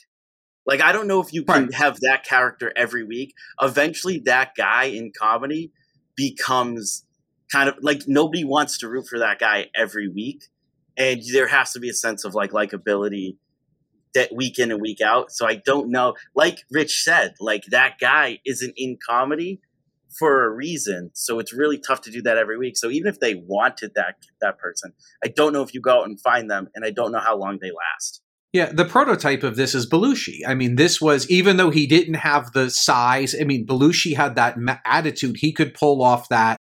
like 0.66 0.82
i 0.82 0.92
don't 0.92 1.08
know 1.08 1.22
if 1.22 1.34
you 1.34 1.44
can 1.44 1.66
right. 1.66 1.74
have 1.74 2.00
that 2.02 2.24
character 2.24 2.72
every 2.76 3.04
week 3.04 3.34
eventually 3.62 4.20
that 4.20 4.52
guy 4.56 4.86
in 4.86 5.12
comedy 5.18 5.72
becomes 6.16 7.06
kind 7.52 7.70
of 7.70 7.76
like 7.82 8.04
nobody 8.08 8.44
wants 8.44 8.78
to 8.78 8.88
root 8.88 9.08
for 9.08 9.20
that 9.20 9.40
guy 9.40 9.68
every 9.76 10.08
week 10.10 10.44
and 10.98 11.22
there 11.32 11.48
has 11.48 11.72
to 11.74 11.80
be 11.80 11.90
a 11.90 11.94
sense 11.94 12.26
of 12.26 12.34
like 12.34 12.52
likability 12.52 13.38
that 14.14 14.34
week 14.34 14.58
in 14.58 14.72
and 14.72 14.82
week 14.82 15.00
out. 15.00 15.32
So 15.32 15.48
I 15.48 15.56
don't 15.56 15.90
know. 15.90 16.16
Like 16.36 16.64
Rich 16.72 17.04
said, 17.04 17.36
like 17.40 17.66
that 17.70 18.00
guy 18.02 18.40
isn't 18.46 18.74
in 18.76 18.98
comedy 19.08 19.62
for 20.18 20.46
a 20.46 20.50
reason. 20.50 21.12
So 21.14 21.40
it's 21.40 21.54
really 21.54 21.78
tough 21.78 22.02
to 22.02 22.12
do 22.12 22.22
that 22.24 22.38
every 22.38 22.58
week. 22.58 22.78
So 22.78 22.90
even 22.90 23.08
if 23.08 23.20
they 23.20 23.36
wanted 23.36 23.92
that 23.96 24.16
that 24.42 24.58
person, 24.58 24.94
I 25.24 25.28
don't 25.28 25.54
know 25.54 25.62
if 25.62 25.74
you 25.74 25.82
go 25.82 26.00
out 26.00 26.08
and 26.08 26.20
find 26.20 26.50
them, 26.50 26.70
and 26.76 26.86
I 26.86 26.92
don't 26.92 27.12
know 27.12 27.20
how 27.20 27.38
long 27.38 27.60
they 27.62 27.72
last. 27.72 28.22
Yeah, 28.54 28.72
the 28.72 28.86
prototype 28.86 29.44
of 29.44 29.56
this 29.56 29.76
is 29.76 29.90
Belushi. 29.90 30.40
I 30.48 30.56
mean, 30.56 30.76
this 30.76 31.02
was 31.02 31.30
even 31.30 31.58
though 31.58 31.70
he 31.70 31.86
didn't 31.86 32.16
have 32.16 32.54
the 32.54 32.70
size. 32.70 33.36
I 33.40 33.44
mean, 33.44 33.66
Belushi 33.66 34.16
had 34.16 34.36
that 34.36 34.58
attitude. 34.86 35.38
He 35.38 35.52
could 35.52 35.74
pull 35.74 36.02
off 36.02 36.30
that 36.30 36.58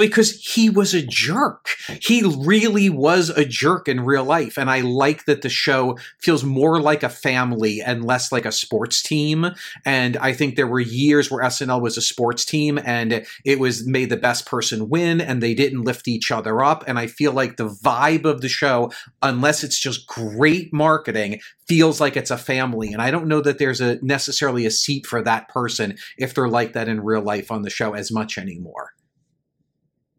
because 0.00 0.40
he 0.40 0.70
was 0.70 0.94
a 0.94 1.02
jerk. 1.02 1.68
He 2.00 2.22
really 2.22 2.88
was 2.88 3.28
a 3.28 3.44
jerk 3.44 3.86
in 3.86 4.00
real 4.00 4.24
life. 4.24 4.56
And 4.56 4.70
I 4.70 4.80
like 4.80 5.26
that 5.26 5.42
the 5.42 5.48
show 5.48 5.98
feels 6.18 6.42
more 6.42 6.80
like 6.80 7.02
a 7.02 7.08
family 7.08 7.80
and 7.80 8.04
less 8.04 8.32
like 8.32 8.46
a 8.46 8.52
sports 8.52 9.02
team. 9.02 9.46
And 9.84 10.16
I 10.16 10.32
think 10.32 10.56
there 10.56 10.66
were 10.66 10.80
years 10.80 11.30
where 11.30 11.44
SNL 11.44 11.82
was 11.82 11.96
a 11.96 12.02
sports 12.02 12.44
team 12.44 12.78
and 12.84 13.24
it 13.44 13.60
was 13.60 13.86
made 13.86 14.10
the 14.10 14.16
best 14.16 14.46
person 14.46 14.88
win 14.88 15.20
and 15.20 15.42
they 15.42 15.54
didn't 15.54 15.82
lift 15.82 16.08
each 16.08 16.30
other 16.30 16.64
up. 16.64 16.82
And 16.86 16.98
I 16.98 17.06
feel 17.06 17.32
like 17.32 17.56
the 17.56 17.68
vibe 17.68 18.24
of 18.24 18.40
the 18.40 18.48
show, 18.48 18.90
unless 19.22 19.62
it's 19.62 19.78
just 19.78 20.06
great 20.06 20.72
marketing, 20.72 21.40
feels 21.68 22.00
like 22.00 22.16
it's 22.16 22.30
a 22.30 22.38
family. 22.38 22.92
And 22.92 23.02
I 23.02 23.10
don't 23.10 23.28
know 23.28 23.42
that 23.42 23.58
there's 23.58 23.80
a 23.80 23.98
necessarily 24.02 24.64
a 24.64 24.70
seat 24.70 25.06
for 25.06 25.22
that 25.22 25.48
person 25.48 25.96
if 26.16 26.34
they're 26.34 26.48
like 26.48 26.72
that 26.72 26.88
in 26.88 27.02
real 27.02 27.22
life 27.22 27.50
on 27.50 27.62
the 27.62 27.70
show 27.70 27.92
as 27.92 28.10
much 28.10 28.38
anymore. 28.38 28.92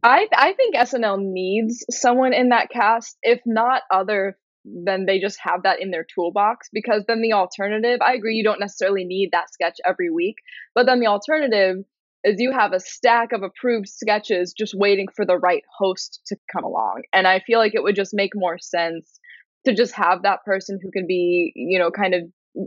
I 0.03 0.27
I 0.33 0.53
think 0.53 0.75
SNL 0.75 1.19
needs 1.21 1.85
someone 1.89 2.33
in 2.33 2.49
that 2.49 2.69
cast, 2.69 3.17
if 3.23 3.41
not 3.45 3.83
other 3.91 4.37
then 4.63 5.05
they 5.05 5.19
just 5.19 5.39
have 5.41 5.63
that 5.63 5.81
in 5.81 5.91
their 5.91 6.05
toolbox 6.13 6.69
because 6.71 7.03
then 7.07 7.21
the 7.21 7.33
alternative, 7.33 7.99
I 8.01 8.13
agree 8.13 8.35
you 8.35 8.43
don't 8.43 8.59
necessarily 8.59 9.05
need 9.05 9.29
that 9.31 9.51
sketch 9.51 9.77
every 9.85 10.11
week, 10.11 10.35
but 10.75 10.85
then 10.85 10.99
the 10.99 11.07
alternative 11.07 11.77
is 12.23 12.39
you 12.39 12.51
have 12.51 12.71
a 12.71 12.79
stack 12.79 13.31
of 13.31 13.41
approved 13.41 13.87
sketches 13.87 14.53
just 14.55 14.75
waiting 14.75 15.07
for 15.15 15.25
the 15.25 15.37
right 15.37 15.63
host 15.79 16.21
to 16.27 16.35
come 16.51 16.63
along. 16.63 17.01
And 17.11 17.27
I 17.27 17.39
feel 17.39 17.57
like 17.57 17.73
it 17.73 17.81
would 17.81 17.95
just 17.95 18.13
make 18.13 18.31
more 18.35 18.59
sense 18.59 19.19
to 19.65 19.73
just 19.73 19.95
have 19.95 20.23
that 20.23 20.43
person 20.45 20.79
who 20.81 20.91
can 20.91 21.07
be, 21.07 21.51
you 21.55 21.79
know, 21.79 21.89
kind 21.89 22.13
of 22.13 22.21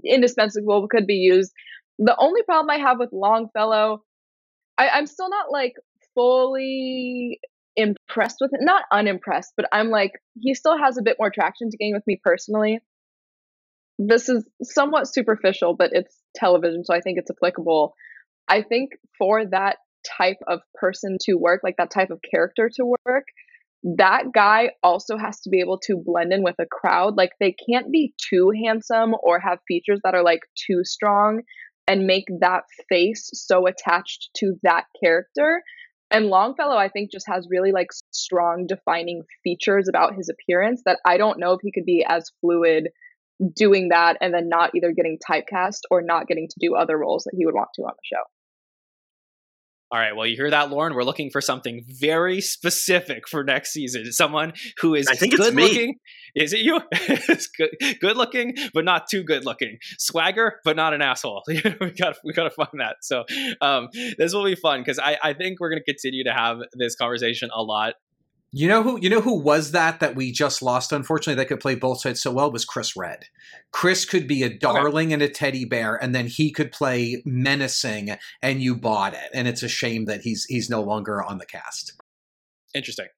indispensable, 0.04 0.88
could 0.88 1.06
be 1.06 1.14
used. 1.14 1.52
The 1.98 2.16
only 2.18 2.42
problem 2.42 2.70
I 2.70 2.78
have 2.78 2.98
with 2.98 3.10
Longfellow, 3.12 4.02
I, 4.76 4.88
I'm 4.88 5.06
still 5.06 5.30
not 5.30 5.52
like 5.52 5.74
fully 6.14 7.40
impressed 7.76 8.36
with 8.40 8.52
it. 8.52 8.60
Not 8.62 8.84
unimpressed, 8.92 9.52
but 9.56 9.66
I'm 9.72 9.90
like, 9.90 10.12
he 10.40 10.54
still 10.54 10.78
has 10.78 10.96
a 10.98 11.02
bit 11.02 11.16
more 11.18 11.30
traction 11.30 11.70
to 11.70 11.76
gain 11.76 11.94
with 11.94 12.06
me 12.06 12.20
personally. 12.22 12.78
This 13.98 14.28
is 14.28 14.44
somewhat 14.62 15.08
superficial, 15.08 15.74
but 15.74 15.90
it's 15.92 16.16
television, 16.34 16.84
so 16.84 16.94
I 16.94 17.00
think 17.00 17.18
it's 17.18 17.30
applicable. 17.30 17.94
I 18.48 18.62
think 18.62 18.90
for 19.18 19.46
that 19.46 19.76
type 20.18 20.38
of 20.46 20.60
person 20.74 21.16
to 21.22 21.34
work, 21.34 21.60
like 21.62 21.76
that 21.78 21.90
type 21.90 22.10
of 22.10 22.20
character 22.30 22.70
to 22.74 22.94
work, 23.06 23.24
that 23.96 24.32
guy 24.34 24.70
also 24.82 25.16
has 25.16 25.40
to 25.40 25.50
be 25.50 25.60
able 25.60 25.78
to 25.78 25.96
blend 25.96 26.32
in 26.32 26.42
with 26.42 26.56
a 26.58 26.66
crowd. 26.66 27.16
Like 27.16 27.32
they 27.38 27.54
can't 27.68 27.92
be 27.92 28.14
too 28.18 28.50
handsome 28.64 29.14
or 29.22 29.38
have 29.38 29.58
features 29.68 30.00
that 30.04 30.14
are 30.14 30.24
like 30.24 30.40
too 30.54 30.84
strong 30.84 31.42
and 31.86 32.06
make 32.06 32.24
that 32.40 32.64
face 32.88 33.30
so 33.34 33.66
attached 33.66 34.30
to 34.38 34.54
that 34.62 34.84
character 35.02 35.62
and 36.14 36.26
Longfellow, 36.26 36.76
I 36.76 36.88
think, 36.88 37.10
just 37.10 37.26
has 37.28 37.48
really 37.50 37.72
like 37.72 37.88
strong 38.12 38.66
defining 38.68 39.24
features 39.42 39.88
about 39.88 40.14
his 40.14 40.28
appearance 40.28 40.82
that 40.86 41.00
I 41.04 41.16
don't 41.16 41.40
know 41.40 41.54
if 41.54 41.60
he 41.60 41.72
could 41.72 41.84
be 41.84 42.06
as 42.08 42.30
fluid 42.40 42.90
doing 43.56 43.88
that 43.88 44.16
and 44.20 44.32
then 44.32 44.48
not 44.48 44.70
either 44.76 44.92
getting 44.92 45.18
typecast 45.18 45.80
or 45.90 46.02
not 46.02 46.28
getting 46.28 46.46
to 46.46 46.54
do 46.60 46.76
other 46.76 46.96
roles 46.96 47.24
that 47.24 47.34
he 47.36 47.44
would 47.44 47.54
want 47.54 47.70
to 47.74 47.82
on 47.82 47.94
the 47.96 48.16
show. 48.16 48.22
All 49.90 50.00
right. 50.00 50.16
Well, 50.16 50.26
you 50.26 50.34
hear 50.34 50.50
that, 50.50 50.70
Lorne? 50.70 50.94
We're 50.94 51.04
looking 51.04 51.30
for 51.30 51.40
something 51.40 51.84
very 51.86 52.40
specific 52.40 53.28
for 53.28 53.44
next 53.44 53.72
season. 53.72 54.10
Someone 54.12 54.54
who 54.80 54.94
is 54.94 55.06
I 55.06 55.14
think 55.14 55.36
good 55.36 55.48
it's 55.48 55.54
me. 55.54 55.62
looking. 55.62 55.94
Is 56.34 56.52
it 56.52 56.60
you? 56.60 56.80
It's 56.90 57.46
good, 57.46 57.70
good 58.00 58.16
looking, 58.16 58.56
but 58.72 58.84
not 58.84 59.08
too 59.08 59.22
good 59.22 59.44
looking. 59.44 59.78
Swagger, 59.98 60.58
but 60.64 60.74
not 60.74 60.92
an 60.92 61.00
asshole. 61.00 61.44
we 61.46 61.60
got 61.60 62.16
we 62.24 62.32
got 62.32 62.42
to 62.42 62.50
find 62.50 62.80
that. 62.80 62.96
So 63.02 63.24
um, 63.60 63.88
this 64.18 64.34
will 64.34 64.44
be 64.44 64.56
fun 64.56 64.80
because 64.80 64.98
I 64.98 65.16
I 65.22 65.32
think 65.34 65.60
we're 65.60 65.70
going 65.70 65.80
to 65.80 65.84
continue 65.84 66.24
to 66.24 66.32
have 66.32 66.58
this 66.72 66.96
conversation 66.96 67.50
a 67.54 67.62
lot 67.62 67.94
You 68.56 68.68
know 68.68 68.84
who 68.84 69.00
you 69.00 69.10
know 69.10 69.20
who 69.20 69.36
was 69.36 69.72
that 69.72 69.98
that 69.98 70.14
we 70.14 70.30
just 70.30 70.62
lost 70.62 70.92
unfortunately 70.92 71.42
that 71.42 71.48
could 71.48 71.58
play 71.58 71.74
both 71.74 72.02
sides 72.02 72.22
so 72.22 72.30
well 72.30 72.52
was 72.52 72.64
Chris 72.64 72.96
Redd. 72.96 73.24
Chris 73.72 74.04
could 74.04 74.28
be 74.28 74.44
a 74.44 74.58
darling 74.58 75.12
and 75.12 75.20
a 75.20 75.28
teddy 75.28 75.64
bear 75.64 75.96
and 76.00 76.14
then 76.14 76.28
he 76.28 76.52
could 76.52 76.70
play 76.70 77.20
menacing 77.26 78.16
and 78.40 78.62
you 78.62 78.76
bought 78.76 79.12
it 79.12 79.28
and 79.34 79.48
it's 79.48 79.64
a 79.64 79.68
shame 79.68 80.04
that 80.04 80.20
he's 80.20 80.44
he's 80.44 80.70
no 80.70 80.82
longer 80.82 81.20
on 81.20 81.38
the 81.38 81.46
cast. 81.46 82.00
Interesting. 82.76 83.08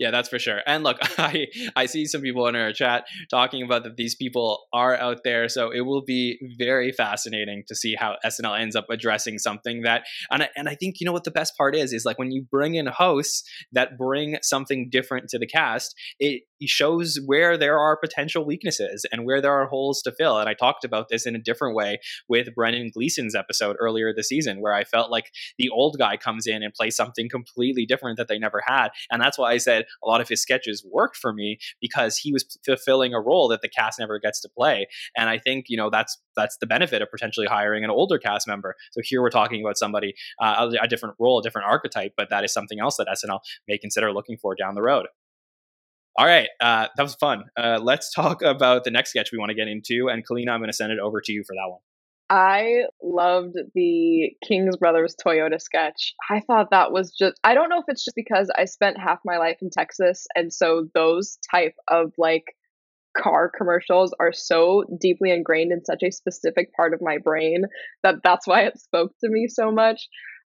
Yeah, 0.00 0.10
that's 0.10 0.30
for 0.30 0.38
sure. 0.38 0.60
And 0.66 0.82
look, 0.82 0.96
I 1.18 1.46
I 1.76 1.84
see 1.84 2.06
some 2.06 2.22
people 2.22 2.48
in 2.48 2.56
our 2.56 2.72
chat 2.72 3.04
talking 3.30 3.62
about 3.62 3.84
that 3.84 3.96
these 3.96 4.14
people 4.14 4.66
are 4.72 4.96
out 4.96 5.20
there, 5.24 5.46
so 5.48 5.70
it 5.70 5.82
will 5.82 6.02
be 6.02 6.38
very 6.58 6.90
fascinating 6.90 7.64
to 7.68 7.76
see 7.76 7.94
how 7.94 8.16
SNL 8.24 8.58
ends 8.58 8.74
up 8.74 8.86
addressing 8.90 9.38
something 9.38 9.82
that 9.82 10.04
and 10.30 10.44
I, 10.44 10.48
and 10.56 10.68
I 10.70 10.74
think 10.74 10.96
you 11.00 11.04
know 11.04 11.12
what 11.12 11.24
the 11.24 11.30
best 11.30 11.54
part 11.56 11.76
is 11.76 11.92
is 11.92 12.06
like 12.06 12.18
when 12.18 12.32
you 12.32 12.42
bring 12.50 12.74
in 12.76 12.86
hosts 12.86 13.44
that 13.72 13.98
bring 13.98 14.38
something 14.42 14.88
different 14.90 15.28
to 15.28 15.38
the 15.38 15.46
cast, 15.46 15.94
it 16.18 16.44
shows 16.66 17.18
where 17.24 17.56
there 17.56 17.78
are 17.78 17.96
potential 17.96 18.44
weaknesses 18.44 19.06
and 19.12 19.24
where 19.24 19.40
there 19.40 19.52
are 19.52 19.66
holes 19.66 20.02
to 20.02 20.12
fill. 20.12 20.38
And 20.38 20.48
I 20.48 20.54
talked 20.54 20.84
about 20.84 21.08
this 21.08 21.26
in 21.26 21.34
a 21.34 21.38
different 21.38 21.74
way 21.74 21.98
with 22.28 22.54
Brendan 22.54 22.90
Gleeson's 22.94 23.34
episode 23.34 23.76
earlier 23.78 24.12
this 24.12 24.28
season, 24.28 24.60
where 24.60 24.74
I 24.74 24.84
felt 24.84 25.10
like 25.10 25.30
the 25.58 25.68
old 25.70 25.96
guy 25.98 26.16
comes 26.16 26.46
in 26.46 26.62
and 26.62 26.74
plays 26.74 26.96
something 26.96 27.28
completely 27.28 27.86
different 27.86 28.16
that 28.18 28.28
they 28.28 28.38
never 28.38 28.62
had. 28.64 28.90
And 29.10 29.22
that's 29.22 29.38
why 29.38 29.52
I 29.52 29.58
said 29.58 29.84
a 30.02 30.08
lot 30.08 30.20
of 30.20 30.28
his 30.28 30.42
sketches 30.42 30.84
worked 30.90 31.16
for 31.16 31.32
me 31.32 31.58
because 31.80 32.16
he 32.16 32.32
was 32.32 32.58
fulfilling 32.64 33.14
a 33.14 33.20
role 33.20 33.48
that 33.48 33.62
the 33.62 33.68
cast 33.68 33.98
never 33.98 34.18
gets 34.18 34.40
to 34.40 34.48
play. 34.48 34.86
And 35.16 35.28
I 35.28 35.38
think, 35.38 35.66
you 35.68 35.76
know, 35.76 35.90
that's 35.90 36.18
that's 36.36 36.56
the 36.58 36.66
benefit 36.66 37.02
of 37.02 37.10
potentially 37.10 37.46
hiring 37.46 37.84
an 37.84 37.90
older 37.90 38.18
cast 38.18 38.46
member. 38.46 38.74
So 38.92 39.00
here 39.04 39.20
we're 39.20 39.30
talking 39.30 39.62
about 39.62 39.76
somebody, 39.76 40.14
uh, 40.40 40.70
a 40.80 40.88
different 40.88 41.16
role, 41.18 41.40
a 41.40 41.42
different 41.42 41.68
archetype, 41.68 42.14
but 42.16 42.30
that 42.30 42.44
is 42.44 42.52
something 42.52 42.80
else 42.80 42.96
that 42.96 43.08
SNL 43.08 43.40
may 43.68 43.78
consider 43.78 44.12
looking 44.12 44.36
for 44.36 44.54
down 44.54 44.74
the 44.74 44.82
road. 44.82 45.06
All 46.16 46.26
right, 46.26 46.48
uh, 46.60 46.88
that 46.96 47.02
was 47.02 47.14
fun. 47.14 47.44
Uh, 47.56 47.78
let's 47.82 48.12
talk 48.12 48.42
about 48.44 48.84
the 48.84 48.90
next 48.90 49.10
sketch 49.10 49.30
we 49.32 49.38
want 49.38 49.50
to 49.50 49.54
get 49.54 49.68
into. 49.68 50.08
And 50.08 50.26
Kaleena, 50.26 50.50
I'm 50.50 50.60
going 50.60 50.68
to 50.68 50.74
send 50.74 50.92
it 50.92 50.98
over 50.98 51.20
to 51.20 51.32
you 51.32 51.42
for 51.46 51.54
that 51.54 51.70
one. 51.70 51.80
I 52.30 52.84
loved 53.02 53.56
the 53.74 54.30
King's 54.46 54.76
Brothers 54.76 55.16
Toyota 55.16 55.60
sketch. 55.60 56.14
I 56.30 56.38
thought 56.38 56.70
that 56.70 56.92
was 56.92 57.12
just 57.12 57.34
I 57.42 57.54
don't 57.54 57.68
know 57.68 57.80
if 57.80 57.86
it's 57.88 58.04
just 58.04 58.14
because 58.14 58.48
I 58.56 58.66
spent 58.66 59.00
half 59.00 59.18
my 59.24 59.36
life 59.38 59.56
in 59.60 59.70
Texas 59.70 60.28
and 60.36 60.52
so 60.52 60.86
those 60.94 61.38
type 61.50 61.74
of 61.88 62.12
like 62.18 62.44
car 63.18 63.50
commercials 63.50 64.14
are 64.20 64.32
so 64.32 64.84
deeply 65.00 65.32
ingrained 65.32 65.72
in 65.72 65.84
such 65.84 66.04
a 66.04 66.12
specific 66.12 66.72
part 66.74 66.94
of 66.94 67.02
my 67.02 67.18
brain 67.18 67.64
that 68.04 68.16
that's 68.22 68.46
why 68.46 68.62
it 68.62 68.78
spoke 68.78 69.12
to 69.24 69.28
me 69.28 69.48
so 69.48 69.72
much. 69.72 70.08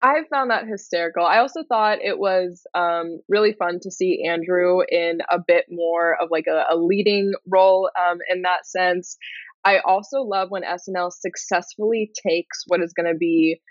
I 0.03 0.23
found 0.29 0.51
that 0.51 0.67
hysterical. 0.67 1.25
I 1.25 1.37
also 1.37 1.63
thought 1.63 1.99
it 2.01 2.19
was 2.19 2.63
um, 2.75 3.21
really 3.29 3.53
fun 3.53 3.79
to 3.83 3.89
see 3.89 4.25
Andrew 4.27 4.81
in 4.87 5.19
a 5.31 5.39
bit 5.39 5.65
more 5.69 6.17
of 6.21 6.27
like 6.29 6.45
a, 6.45 6.65
a 6.69 6.75
leading 6.75 7.31
role 7.47 7.89
um, 7.97 8.17
in 8.29 8.41
that 8.41 8.67
sense. 8.67 9.15
I 9.63 9.79
also 9.79 10.19
love 10.19 10.51
when 10.51 10.63
SNL 10.63 11.13
successfully 11.13 12.11
takes 12.27 12.65
what 12.67 12.81
is 12.81 12.91
going 12.91 13.11
to 13.13 13.17
be 13.17 13.61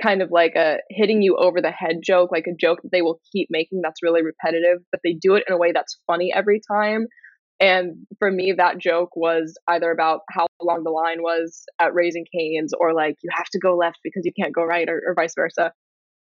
kind 0.00 0.22
of 0.22 0.30
like 0.30 0.54
a 0.54 0.78
hitting 0.90 1.22
you 1.22 1.36
over 1.36 1.60
the 1.60 1.72
head 1.72 1.96
joke, 2.04 2.30
like 2.30 2.46
a 2.46 2.54
joke 2.54 2.82
that 2.82 2.92
they 2.92 3.02
will 3.02 3.20
keep 3.32 3.48
making 3.50 3.80
that's 3.82 4.00
really 4.00 4.22
repetitive, 4.22 4.78
but 4.92 5.00
they 5.02 5.14
do 5.14 5.34
it 5.34 5.42
in 5.48 5.54
a 5.54 5.58
way 5.58 5.72
that's 5.72 6.00
funny 6.06 6.32
every 6.32 6.60
time. 6.70 7.08
And 7.58 8.06
for 8.18 8.30
me, 8.30 8.54
that 8.56 8.78
joke 8.78 9.10
was 9.16 9.58
either 9.68 9.90
about 9.90 10.20
how 10.30 10.46
long 10.62 10.82
the 10.82 10.90
line 10.90 11.20
was 11.20 11.64
at 11.78 11.92
Raising 11.94 12.24
Cane's 12.32 12.72
or 12.78 12.94
like 12.94 13.16
you 13.22 13.28
have 13.34 13.48
to 13.52 13.58
go 13.58 13.76
left 13.76 13.98
because 14.02 14.22
you 14.24 14.32
can't 14.32 14.54
go 14.54 14.62
right 14.62 14.88
or, 14.88 15.02
or 15.06 15.14
vice 15.14 15.34
versa. 15.34 15.72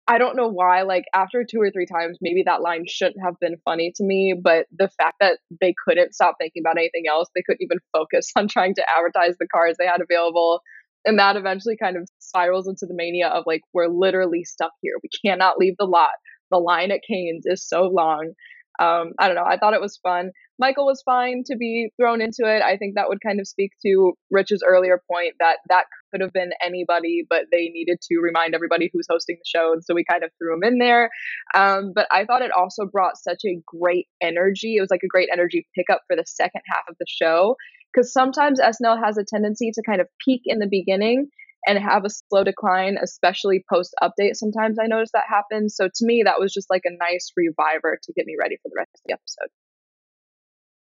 I 0.09 0.17
don't 0.17 0.37
know 0.37 0.49
why, 0.49 0.83
like 0.83 1.05
after 1.15 1.45
two 1.45 1.61
or 1.61 1.71
three 1.71 1.85
times, 1.87 2.17
maybe 2.23 2.43
that 2.47 2.63
line 2.63 2.85
shouldn't 2.89 3.23
have 3.23 3.35
been 3.41 3.57
funny 3.65 3.93
to 3.97 4.05
me, 4.05 4.35
but 4.43 4.67
the 4.77 4.89
fact 4.89 5.17
that 5.21 5.39
they 5.61 5.75
couldn't 5.87 6.15
stop 6.15 6.37
thinking 6.41 6.63
about 6.63 6.79
anything 6.79 7.05
else, 7.09 7.29
they 7.35 7.43
couldn't 7.43 7.63
even 7.63 7.79
focus 7.93 8.31
on 8.37 8.49
trying 8.49 8.75
to 8.77 8.85
advertise 8.91 9.37
the 9.39 9.47
cars 9.47 9.77
they 9.79 9.87
had 9.87 10.01
available. 10.01 10.63
And 11.05 11.19
that 11.19 11.37
eventually 11.37 11.77
kind 11.77 11.97
of 11.97 12.09
spirals 12.21 12.67
into 12.67 12.87
the 12.87 12.95
mania 12.95 13.29
of 13.29 13.45
like, 13.47 13.61
we're 13.75 13.89
literally 13.89 14.45
stuck 14.45 14.73
here. 14.81 14.95
We 15.03 15.11
cannot 15.25 15.59
leave 15.59 15.75
the 15.79 15.85
lot. 15.85 16.11
The 16.51 16.59
line 16.59 16.91
at 16.91 17.03
Cane's 17.07 17.45
is 17.47 17.67
so 17.67 17.83
long. 17.83 18.33
Um, 18.79 19.12
I 19.18 19.26
don't 19.26 19.37
know. 19.37 19.45
I 19.45 19.59
thought 19.59 19.74
it 19.74 19.81
was 19.81 19.99
fun. 20.03 20.31
Michael 20.59 20.87
was 20.87 21.03
fine 21.03 21.43
to 21.47 21.57
be 21.57 21.91
thrown 21.97 22.20
into 22.20 22.43
it. 22.45 22.62
I 22.62 22.76
think 22.76 22.95
that 22.95 23.09
would 23.09 23.20
kind 23.24 23.41
of 23.41 23.47
speak 23.47 23.72
to 23.87 24.14
Rich's 24.31 24.62
earlier 24.66 25.01
point 25.11 25.35
that 25.39 25.59
that 25.68 25.85
could 26.11 26.20
have 26.20 26.33
been 26.33 26.51
anybody, 26.64 27.24
but 27.29 27.45
they 27.53 27.68
needed 27.68 27.99
to 28.03 28.18
remind 28.20 28.55
everybody 28.55 28.91
who's 28.93 29.07
hosting 29.11 29.37
the 29.37 29.59
show. 29.59 29.72
And 29.72 29.85
so 29.85 29.95
we 29.95 30.05
kind 30.05 30.24
of 30.24 30.31
threw 30.39 30.55
him 30.55 30.64
in 30.64 30.79
there. 30.79 31.11
Um, 31.55 31.93
but 31.95 32.07
I 32.11 32.24
thought 32.24 32.43
it 32.43 32.53
also 32.53 32.87
brought 32.87 33.16
such 33.16 33.43
a 33.47 33.61
great 33.66 34.07
energy. 34.20 34.76
It 34.76 34.81
was 34.81 34.91
like 34.91 35.03
a 35.05 35.09
great 35.09 35.29
energy 35.33 35.66
pickup 35.74 36.03
for 36.07 36.16
the 36.16 36.24
second 36.26 36.62
half 36.66 36.85
of 36.89 36.97
the 36.99 37.07
show. 37.09 37.57
Because 37.93 38.12
sometimes 38.12 38.61
SNL 38.61 39.03
has 39.03 39.16
a 39.16 39.24
tendency 39.24 39.70
to 39.72 39.83
kind 39.83 40.01
of 40.01 40.09
peak 40.24 40.43
in 40.45 40.59
the 40.59 40.68
beginning 40.68 41.29
and 41.67 41.79
have 41.79 42.05
a 42.05 42.11
slow 42.11 42.45
decline, 42.45 42.97
especially 43.03 43.65
post 43.73 43.95
update. 44.03 44.35
Sometimes 44.35 44.79
I 44.81 44.87
notice 44.87 45.11
that 45.13 45.25
happens. 45.29 45.77
So 45.77 45.89
to 45.89 46.07
me, 46.07 46.23
that 46.25 46.39
was 46.39 46.53
just 46.53 46.71
like 46.71 46.83
a 46.85 46.91
nice 46.91 47.33
reviver 47.37 47.99
to 48.03 48.13
get 48.13 48.27
me 48.27 48.37
ready 48.39 48.57
for 48.63 48.69
the 48.69 48.77
rest 48.77 48.91
of 48.95 49.01
the 49.07 49.13
episode. 49.15 49.51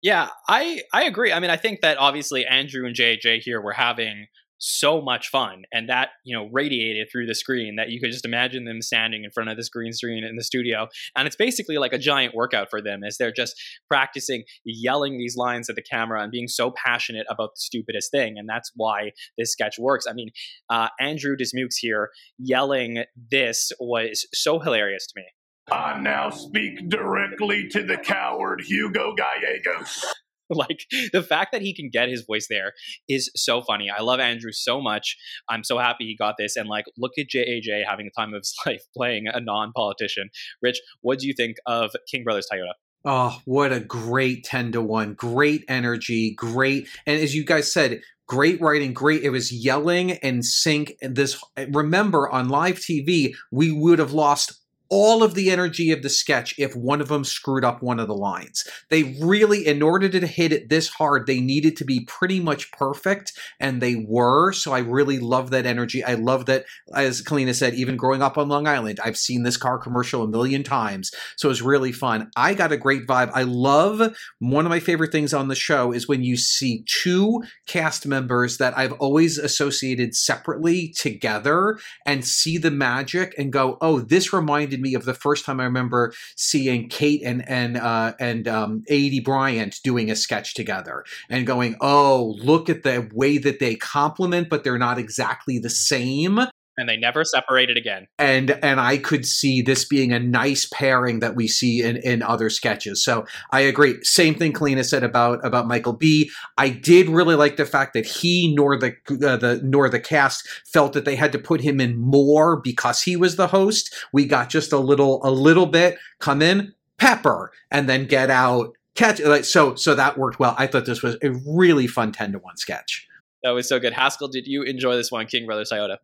Yeah, 0.01 0.29
I 0.49 0.81
I 0.93 1.03
agree. 1.05 1.31
I 1.31 1.39
mean, 1.39 1.49
I 1.49 1.57
think 1.57 1.81
that 1.81 1.97
obviously 1.97 2.45
Andrew 2.45 2.85
and 2.85 2.95
JJ 2.95 3.39
here 3.39 3.61
were 3.61 3.71
having 3.71 4.27
so 4.65 5.01
much 5.01 5.27
fun 5.27 5.63
and 5.73 5.89
that 5.89 6.11
you 6.23 6.33
know 6.33 6.47
radiated 6.53 7.09
through 7.11 7.25
the 7.25 7.35
screen 7.35 7.75
that 7.75 7.89
you 7.89 7.99
could 7.99 8.11
just 8.11 8.23
imagine 8.23 8.63
them 8.63 8.81
standing 8.81 9.25
in 9.25 9.29
front 9.29 9.49
of 9.49 9.57
this 9.57 9.67
green 9.67 9.91
screen 9.91 10.23
in 10.23 10.37
the 10.37 10.43
studio. 10.43 10.87
And 11.17 11.27
it's 11.27 11.35
basically 11.35 11.77
like 11.77 11.91
a 11.91 11.97
giant 11.97 12.33
workout 12.33 12.69
for 12.69 12.81
them 12.81 13.03
as 13.03 13.17
they're 13.17 13.33
just 13.33 13.61
practicing 13.89 14.45
yelling 14.63 15.17
these 15.17 15.35
lines 15.35 15.69
at 15.69 15.75
the 15.75 15.81
camera 15.81 16.23
and 16.23 16.31
being 16.31 16.47
so 16.47 16.71
passionate 16.71 17.27
about 17.29 17.49
the 17.55 17.59
stupidest 17.59 18.09
thing 18.09 18.37
and 18.37 18.47
that's 18.47 18.71
why 18.75 19.11
this 19.37 19.51
sketch 19.51 19.77
works. 19.77 20.05
I 20.09 20.13
mean 20.13 20.29
uh, 20.69 20.87
andrew 20.97 21.35
dismukes 21.35 21.75
here 21.75 22.09
yelling 22.37 23.03
this 23.31 23.73
was 23.81 24.25
so 24.33 24.59
hilarious 24.59 25.05
to 25.07 25.13
me. 25.17 25.25
I 25.71 25.99
now 25.99 26.29
speak 26.29 26.87
directly 26.89 27.67
to 27.69 27.83
the 27.83 27.97
coward 27.97 28.61
Hugo 28.61 29.13
Gallegos. 29.15 30.05
like 30.49 30.85
the 31.11 31.23
fact 31.23 31.51
that 31.51 31.61
he 31.61 31.73
can 31.73 31.89
get 31.91 32.09
his 32.09 32.23
voice 32.23 32.47
there 32.49 32.73
is 33.07 33.31
so 33.35 33.61
funny. 33.61 33.89
I 33.89 34.01
love 34.01 34.19
Andrew 34.19 34.51
so 34.51 34.81
much. 34.81 35.17
I'm 35.49 35.63
so 35.63 35.77
happy 35.77 36.05
he 36.05 36.15
got 36.15 36.35
this. 36.37 36.55
And 36.55 36.69
like, 36.69 36.85
look 36.97 37.13
at 37.17 37.27
JAJ 37.33 37.85
having 37.87 38.05
the 38.05 38.11
time 38.15 38.33
of 38.33 38.39
his 38.39 38.55
life 38.65 38.83
playing 38.95 39.25
a 39.27 39.39
non-politician. 39.39 40.29
Rich, 40.61 40.81
what 41.01 41.19
do 41.19 41.27
you 41.27 41.33
think 41.33 41.57
of 41.65 41.91
King 42.09 42.23
Brothers 42.23 42.47
Toyota? 42.51 42.73
Oh, 43.05 43.37
what 43.45 43.73
a 43.73 43.81
great 43.81 44.45
10 44.45 44.73
to 44.73 44.81
1. 44.81 45.15
Great 45.15 45.65
energy, 45.67 46.33
great. 46.35 46.87
And 47.05 47.19
as 47.19 47.35
you 47.35 47.43
guys 47.43 47.71
said, 47.71 48.01
great 48.27 48.61
writing, 48.61 48.93
great. 48.93 49.23
It 49.23 49.29
was 49.29 49.51
yelling 49.51 50.13
and 50.13 50.45
sync. 50.45 50.93
And 51.01 51.15
this, 51.15 51.41
remember, 51.69 52.29
on 52.29 52.47
live 52.47 52.77
TV, 52.77 53.33
we 53.51 53.71
would 53.71 53.99
have 53.99 54.13
lost 54.13 54.62
all 54.93 55.23
of 55.23 55.33
the 55.33 55.49
energy 55.49 55.91
of 55.91 56.03
the 56.03 56.09
sketch 56.09 56.53
if 56.59 56.75
one 56.75 57.01
of 57.01 57.07
them 57.07 57.23
screwed 57.23 57.65
up 57.65 57.81
one 57.81 57.99
of 57.99 58.07
the 58.07 58.13
lines. 58.13 58.63
They 58.89 59.17
really, 59.19 59.65
in 59.65 59.81
order 59.81 60.07
to 60.07 60.27
hit 60.27 60.53
it 60.53 60.69
this 60.69 60.87
hard, 60.87 61.25
they 61.25 61.41
needed 61.41 61.75
to 61.77 61.83
be 61.83 62.01
pretty 62.01 62.39
much 62.39 62.71
perfect, 62.71 63.33
and 63.59 63.81
they 63.81 63.95
were. 64.07 64.53
So 64.53 64.71
I 64.71 64.79
really 64.79 65.17
love 65.17 65.49
that 65.49 65.65
energy. 65.65 66.03
I 66.03 66.13
love 66.13 66.45
that, 66.45 66.65
as 66.93 67.23
Kaleena 67.23 67.55
said, 67.55 67.73
even 67.73 67.97
growing 67.97 68.21
up 68.21 68.37
on 68.37 68.49
Long 68.49 68.67
Island, 68.67 68.99
I've 69.03 69.17
seen 69.17 69.41
this 69.41 69.57
car 69.57 69.79
commercial 69.79 70.21
a 70.21 70.27
million 70.27 70.61
times. 70.61 71.09
So 71.37 71.47
it 71.47 71.49
was 71.49 71.63
really 71.63 71.91
fun. 71.91 72.29
I 72.35 72.53
got 72.53 72.71
a 72.71 72.77
great 72.77 73.07
vibe. 73.07 73.31
I 73.33 73.43
love 73.43 74.15
one 74.37 74.67
of 74.67 74.69
my 74.69 74.79
favorite 74.79 75.11
things 75.11 75.33
on 75.33 75.47
the 75.47 75.55
show 75.55 75.91
is 75.91 76.07
when 76.07 76.23
you 76.23 76.37
see 76.37 76.85
two 76.85 77.41
cast 77.65 78.05
members 78.05 78.59
that 78.59 78.77
I've 78.77 78.93
always 78.93 79.39
associated 79.39 80.13
separately 80.13 80.89
together 80.89 81.79
and 82.05 82.23
see 82.23 82.59
the 82.59 82.69
magic 82.69 83.33
and 83.39 83.51
go, 83.51 83.79
oh, 83.81 83.99
this 83.99 84.31
reminded 84.31 84.82
me 84.83 84.93
of 84.93 85.05
the 85.05 85.15
first 85.15 85.45
time 85.45 85.59
I 85.59 85.63
remember 85.63 86.13
seeing 86.35 86.89
Kate 86.89 87.23
and 87.23 87.47
and 87.49 87.77
uh, 87.77 88.13
and 88.19 88.47
um, 88.47 88.83
Aidy 88.89 89.23
Bryant 89.23 89.79
doing 89.83 90.11
a 90.11 90.15
sketch 90.15 90.53
together 90.53 91.03
and 91.29 91.47
going, 91.47 91.75
"Oh, 91.81 92.35
look 92.37 92.69
at 92.69 92.83
the 92.83 93.09
way 93.13 93.39
that 93.39 93.59
they 93.59 93.75
complement, 93.75 94.49
but 94.49 94.63
they're 94.63 94.77
not 94.77 94.99
exactly 94.99 95.57
the 95.57 95.69
same." 95.71 96.39
And 96.77 96.89
they 96.89 96.97
never 96.97 97.23
separated 97.23 97.77
again. 97.77 98.07
And 98.17 98.51
and 98.63 98.79
I 98.79 98.97
could 98.97 99.25
see 99.25 99.61
this 99.61 99.85
being 99.85 100.11
a 100.11 100.19
nice 100.19 100.67
pairing 100.73 101.19
that 101.19 101.35
we 101.35 101.47
see 101.47 101.83
in, 101.83 101.97
in 101.97 102.23
other 102.23 102.49
sketches. 102.49 103.03
So 103.03 103.25
I 103.51 103.61
agree. 103.61 104.03
Same 104.03 104.35
thing 104.35 104.53
Kaleena 104.53 104.83
said 104.83 105.03
about 105.03 105.45
about 105.45 105.67
Michael 105.67 105.93
B. 105.93 106.31
I 106.57 106.69
did 106.69 107.09
really 107.09 107.35
like 107.35 107.57
the 107.57 107.65
fact 107.65 107.93
that 107.93 108.05
he 108.05 108.53
nor 108.55 108.77
the 108.77 108.95
uh, 109.09 109.37
the 109.37 109.61
nor 109.63 109.87
the 109.89 109.99
cast 109.99 110.47
felt 110.65 110.93
that 110.93 111.05
they 111.05 111.15
had 111.15 111.31
to 111.33 111.39
put 111.39 111.61
him 111.61 111.79
in 111.79 111.97
more 111.97 112.59
because 112.59 113.01
he 113.01 113.15
was 113.15 113.35
the 113.35 113.47
host. 113.47 113.93
We 114.11 114.25
got 114.25 114.49
just 114.49 114.73
a 114.73 114.79
little 114.79 115.21
a 115.23 115.31
little 115.31 115.67
bit 115.67 115.97
come 116.19 116.41
in 116.41 116.73
pepper 116.97 117.51
and 117.69 117.87
then 117.89 118.05
get 118.05 118.29
out 118.29 118.73
catch 118.95 119.19
like 119.19 119.45
so 119.45 119.75
so 119.75 119.95
that 119.95 120.17
worked 120.17 120.39
well. 120.39 120.55
I 120.57 120.67
thought 120.67 120.85
this 120.85 121.03
was 121.03 121.17
a 121.21 121.31
really 121.47 121.87
fun 121.87 122.11
10 122.11 122.33
to 122.33 122.39
1 122.39 122.57
sketch. 122.57 123.07
That 123.43 123.51
was 123.51 123.67
so 123.67 123.79
good. 123.79 123.93
Haskell, 123.93 124.29
did 124.29 124.47
you 124.47 124.63
enjoy 124.63 124.95
this 124.95 125.11
one, 125.11 125.25
King 125.27 125.45
Brothers 125.45 125.69
Toyota? 125.71 125.97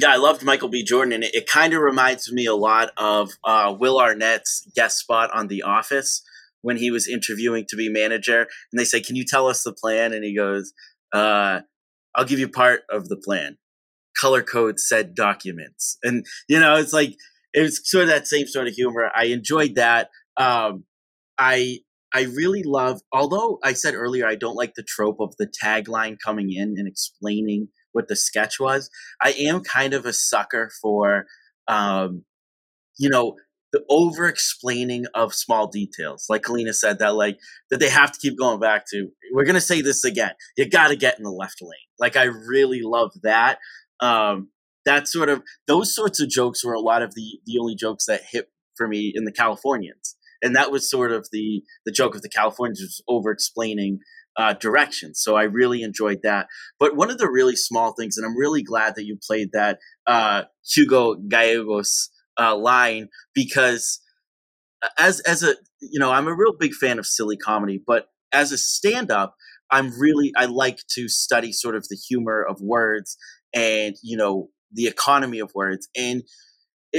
Yeah, 0.00 0.12
I 0.12 0.16
loved 0.16 0.42
Michael 0.42 0.68
B. 0.68 0.82
Jordan, 0.82 1.12
and 1.12 1.24
it, 1.24 1.34
it 1.34 1.46
kind 1.48 1.72
of 1.72 1.80
reminds 1.80 2.32
me 2.32 2.46
a 2.46 2.54
lot 2.54 2.90
of 2.96 3.30
uh, 3.44 3.74
Will 3.78 3.98
Arnett's 3.98 4.66
guest 4.74 4.98
spot 4.98 5.30
on 5.32 5.46
The 5.46 5.62
Office 5.62 6.22
when 6.62 6.78
he 6.78 6.90
was 6.90 7.06
interviewing 7.06 7.64
to 7.68 7.76
be 7.76 7.88
manager. 7.88 8.40
And 8.72 8.80
they 8.80 8.84
say, 8.84 9.00
Can 9.00 9.16
you 9.16 9.24
tell 9.24 9.46
us 9.46 9.62
the 9.62 9.72
plan? 9.72 10.12
And 10.12 10.24
he 10.24 10.34
goes, 10.34 10.72
uh, 11.12 11.60
I'll 12.14 12.24
give 12.24 12.38
you 12.38 12.48
part 12.48 12.82
of 12.90 13.08
the 13.08 13.16
plan. 13.16 13.58
Color 14.18 14.42
code 14.42 14.80
said 14.80 15.14
documents. 15.14 15.98
And, 16.02 16.24
you 16.48 16.58
know, 16.58 16.76
it's 16.76 16.92
like, 16.92 17.16
it 17.52 17.62
was 17.62 17.80
sort 17.88 18.04
of 18.04 18.08
that 18.08 18.26
same 18.26 18.46
sort 18.46 18.66
of 18.66 18.74
humor. 18.74 19.10
I 19.14 19.26
enjoyed 19.26 19.76
that. 19.76 20.08
Um, 20.36 20.84
I 21.38 21.78
I 22.12 22.22
really 22.22 22.62
love, 22.62 23.00
although 23.12 23.58
I 23.64 23.72
said 23.72 23.94
earlier 23.94 24.26
I 24.26 24.36
don't 24.36 24.54
like 24.54 24.74
the 24.74 24.84
trope 24.84 25.18
of 25.20 25.34
the 25.36 25.48
tagline 25.48 26.16
coming 26.24 26.52
in 26.52 26.74
and 26.78 26.86
explaining 26.86 27.68
what 27.94 28.08
the 28.08 28.16
sketch 28.16 28.60
was. 28.60 28.90
I 29.22 29.30
am 29.32 29.62
kind 29.62 29.94
of 29.94 30.04
a 30.04 30.12
sucker 30.12 30.70
for, 30.82 31.26
um, 31.68 32.24
you 32.98 33.08
know, 33.08 33.36
the 33.72 33.84
over 33.90 34.28
explaining 34.28 35.06
of 35.14 35.34
small 35.34 35.66
details. 35.66 36.26
Like 36.28 36.42
Kaleena 36.42 36.74
said, 36.74 37.00
that 37.00 37.16
like 37.16 37.38
that 37.70 37.80
they 37.80 37.88
have 37.88 38.12
to 38.12 38.20
keep 38.20 38.38
going 38.38 38.60
back 38.60 38.84
to. 38.90 39.08
We're 39.32 39.44
gonna 39.44 39.60
say 39.60 39.80
this 39.80 40.04
again. 40.04 40.32
You 40.56 40.68
got 40.70 40.88
to 40.88 40.96
get 40.96 41.18
in 41.18 41.24
the 41.24 41.30
left 41.30 41.60
lane. 41.60 41.72
Like 41.98 42.16
I 42.16 42.24
really 42.24 42.82
love 42.82 43.10
that. 43.22 43.58
Um, 43.98 44.50
that 44.84 45.08
sort 45.08 45.28
of 45.28 45.42
those 45.66 45.94
sorts 45.94 46.20
of 46.20 46.28
jokes 46.28 46.64
were 46.64 46.74
a 46.74 46.80
lot 46.80 47.02
of 47.02 47.14
the 47.14 47.40
the 47.46 47.58
only 47.58 47.74
jokes 47.74 48.06
that 48.06 48.22
hit 48.30 48.48
for 48.76 48.86
me 48.86 49.12
in 49.14 49.24
the 49.24 49.32
Californians, 49.32 50.16
and 50.40 50.54
that 50.54 50.70
was 50.70 50.88
sort 50.88 51.10
of 51.10 51.26
the 51.32 51.62
the 51.84 51.92
joke 51.92 52.14
of 52.14 52.22
the 52.22 52.28
Californians 52.28 52.80
was 52.80 53.02
over 53.08 53.32
explaining 53.32 53.98
uh, 54.36 54.54
direction. 54.54 55.14
So 55.14 55.36
I 55.36 55.44
really 55.44 55.82
enjoyed 55.82 56.20
that. 56.22 56.46
But 56.78 56.96
one 56.96 57.10
of 57.10 57.18
the 57.18 57.30
really 57.30 57.56
small 57.56 57.92
things, 57.92 58.16
and 58.16 58.26
I'm 58.26 58.36
really 58.36 58.62
glad 58.62 58.94
that 58.96 59.04
you 59.04 59.18
played 59.26 59.50
that 59.52 59.78
uh, 60.06 60.44
Hugo 60.68 61.14
Gallegos 61.14 62.10
uh, 62.38 62.56
line 62.56 63.08
because 63.34 64.00
as 64.98 65.20
as 65.20 65.42
a 65.42 65.54
you 65.80 65.98
know 65.98 66.10
I'm 66.10 66.26
a 66.26 66.34
real 66.34 66.54
big 66.58 66.74
fan 66.74 66.98
of 66.98 67.06
silly 67.06 67.36
comedy, 67.36 67.82
but 67.84 68.08
as 68.32 68.52
a 68.52 68.58
stand 68.58 69.10
up, 69.10 69.34
I'm 69.70 69.98
really 69.98 70.32
I 70.36 70.46
like 70.46 70.78
to 70.94 71.08
study 71.08 71.52
sort 71.52 71.76
of 71.76 71.86
the 71.88 71.96
humor 71.96 72.42
of 72.42 72.60
words 72.60 73.16
and 73.54 73.94
you 74.02 74.16
know 74.16 74.48
the 74.72 74.86
economy 74.86 75.38
of 75.38 75.52
words 75.54 75.88
and 75.96 76.24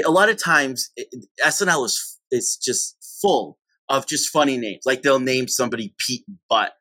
a 0.06 0.12
lot 0.12 0.30
of 0.30 0.42
times 0.42 0.90
it, 0.96 1.08
SNL 1.44 1.86
is 1.86 2.20
is 2.32 2.58
just 2.58 2.96
full 3.22 3.58
of 3.90 4.08
just 4.08 4.30
funny 4.30 4.58
names. 4.58 4.82
Like 4.86 5.02
they'll 5.02 5.20
name 5.20 5.48
somebody 5.48 5.94
Pete 5.98 6.26
Butt 6.50 6.74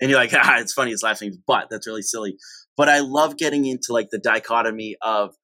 and 0.00 0.10
you're 0.10 0.18
like, 0.18 0.32
ah, 0.34 0.58
it's 0.58 0.72
funny 0.72 0.90
his 0.90 1.02
last 1.02 1.22
name's 1.22 1.38
Butt. 1.38 1.68
That's 1.70 1.86
really 1.86 2.02
silly. 2.02 2.36
But 2.76 2.88
I 2.88 3.00
love 3.00 3.36
getting 3.36 3.66
into 3.66 3.92
like 3.92 4.08
the 4.10 4.18
dichotomy 4.18 4.96
of 5.02 5.34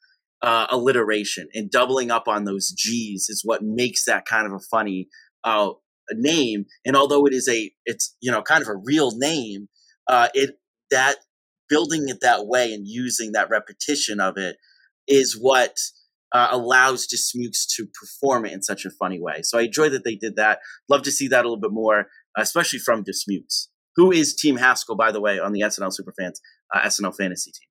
uh, 0.42 0.66
alliteration 0.70 1.48
and 1.54 1.70
doubling 1.70 2.10
up 2.10 2.26
on 2.26 2.44
those 2.44 2.70
G's 2.70 3.26
is 3.28 3.42
what 3.44 3.62
makes 3.62 4.04
that 4.04 4.26
kind 4.26 4.46
of 4.46 4.52
a 4.52 4.60
funny 4.70 5.08
uh, 5.44 5.70
name. 6.12 6.66
And 6.84 6.96
although 6.96 7.26
it 7.26 7.32
is 7.32 7.48
a, 7.48 7.70
it's 7.86 8.16
you 8.20 8.30
know 8.30 8.42
kind 8.42 8.62
of 8.62 8.68
a 8.68 8.76
real 8.76 9.16
name, 9.16 9.68
uh, 10.08 10.28
it 10.34 10.58
that 10.90 11.16
building 11.68 12.08
it 12.08 12.18
that 12.20 12.46
way 12.46 12.72
and 12.72 12.86
using 12.86 13.32
that 13.32 13.48
repetition 13.48 14.20
of 14.20 14.36
it 14.36 14.56
is 15.08 15.38
what 15.40 15.76
uh, 16.32 16.48
allows 16.50 17.06
Dismukes 17.06 17.66
to 17.76 17.86
perform 17.98 18.44
it 18.44 18.52
in 18.52 18.62
such 18.62 18.84
a 18.84 18.90
funny 18.90 19.20
way. 19.20 19.40
So 19.42 19.58
I 19.58 19.62
enjoy 19.62 19.88
that 19.90 20.04
they 20.04 20.16
did 20.16 20.36
that. 20.36 20.58
Love 20.88 21.02
to 21.02 21.12
see 21.12 21.28
that 21.28 21.44
a 21.44 21.48
little 21.48 21.60
bit 21.60 21.72
more, 21.72 22.06
especially 22.36 22.78
from 22.78 23.04
Dismukes 23.04 23.68
who 23.96 24.12
is 24.12 24.34
Team 24.34 24.56
Haskell, 24.56 24.96
by 24.96 25.12
the 25.12 25.20
way, 25.20 25.38
on 25.38 25.52
the 25.52 25.60
SNL 25.60 25.92
Superfans 25.98 26.36
uh, 26.74 26.80
SNL 26.80 27.16
fantasy 27.16 27.52
team. 27.52 27.68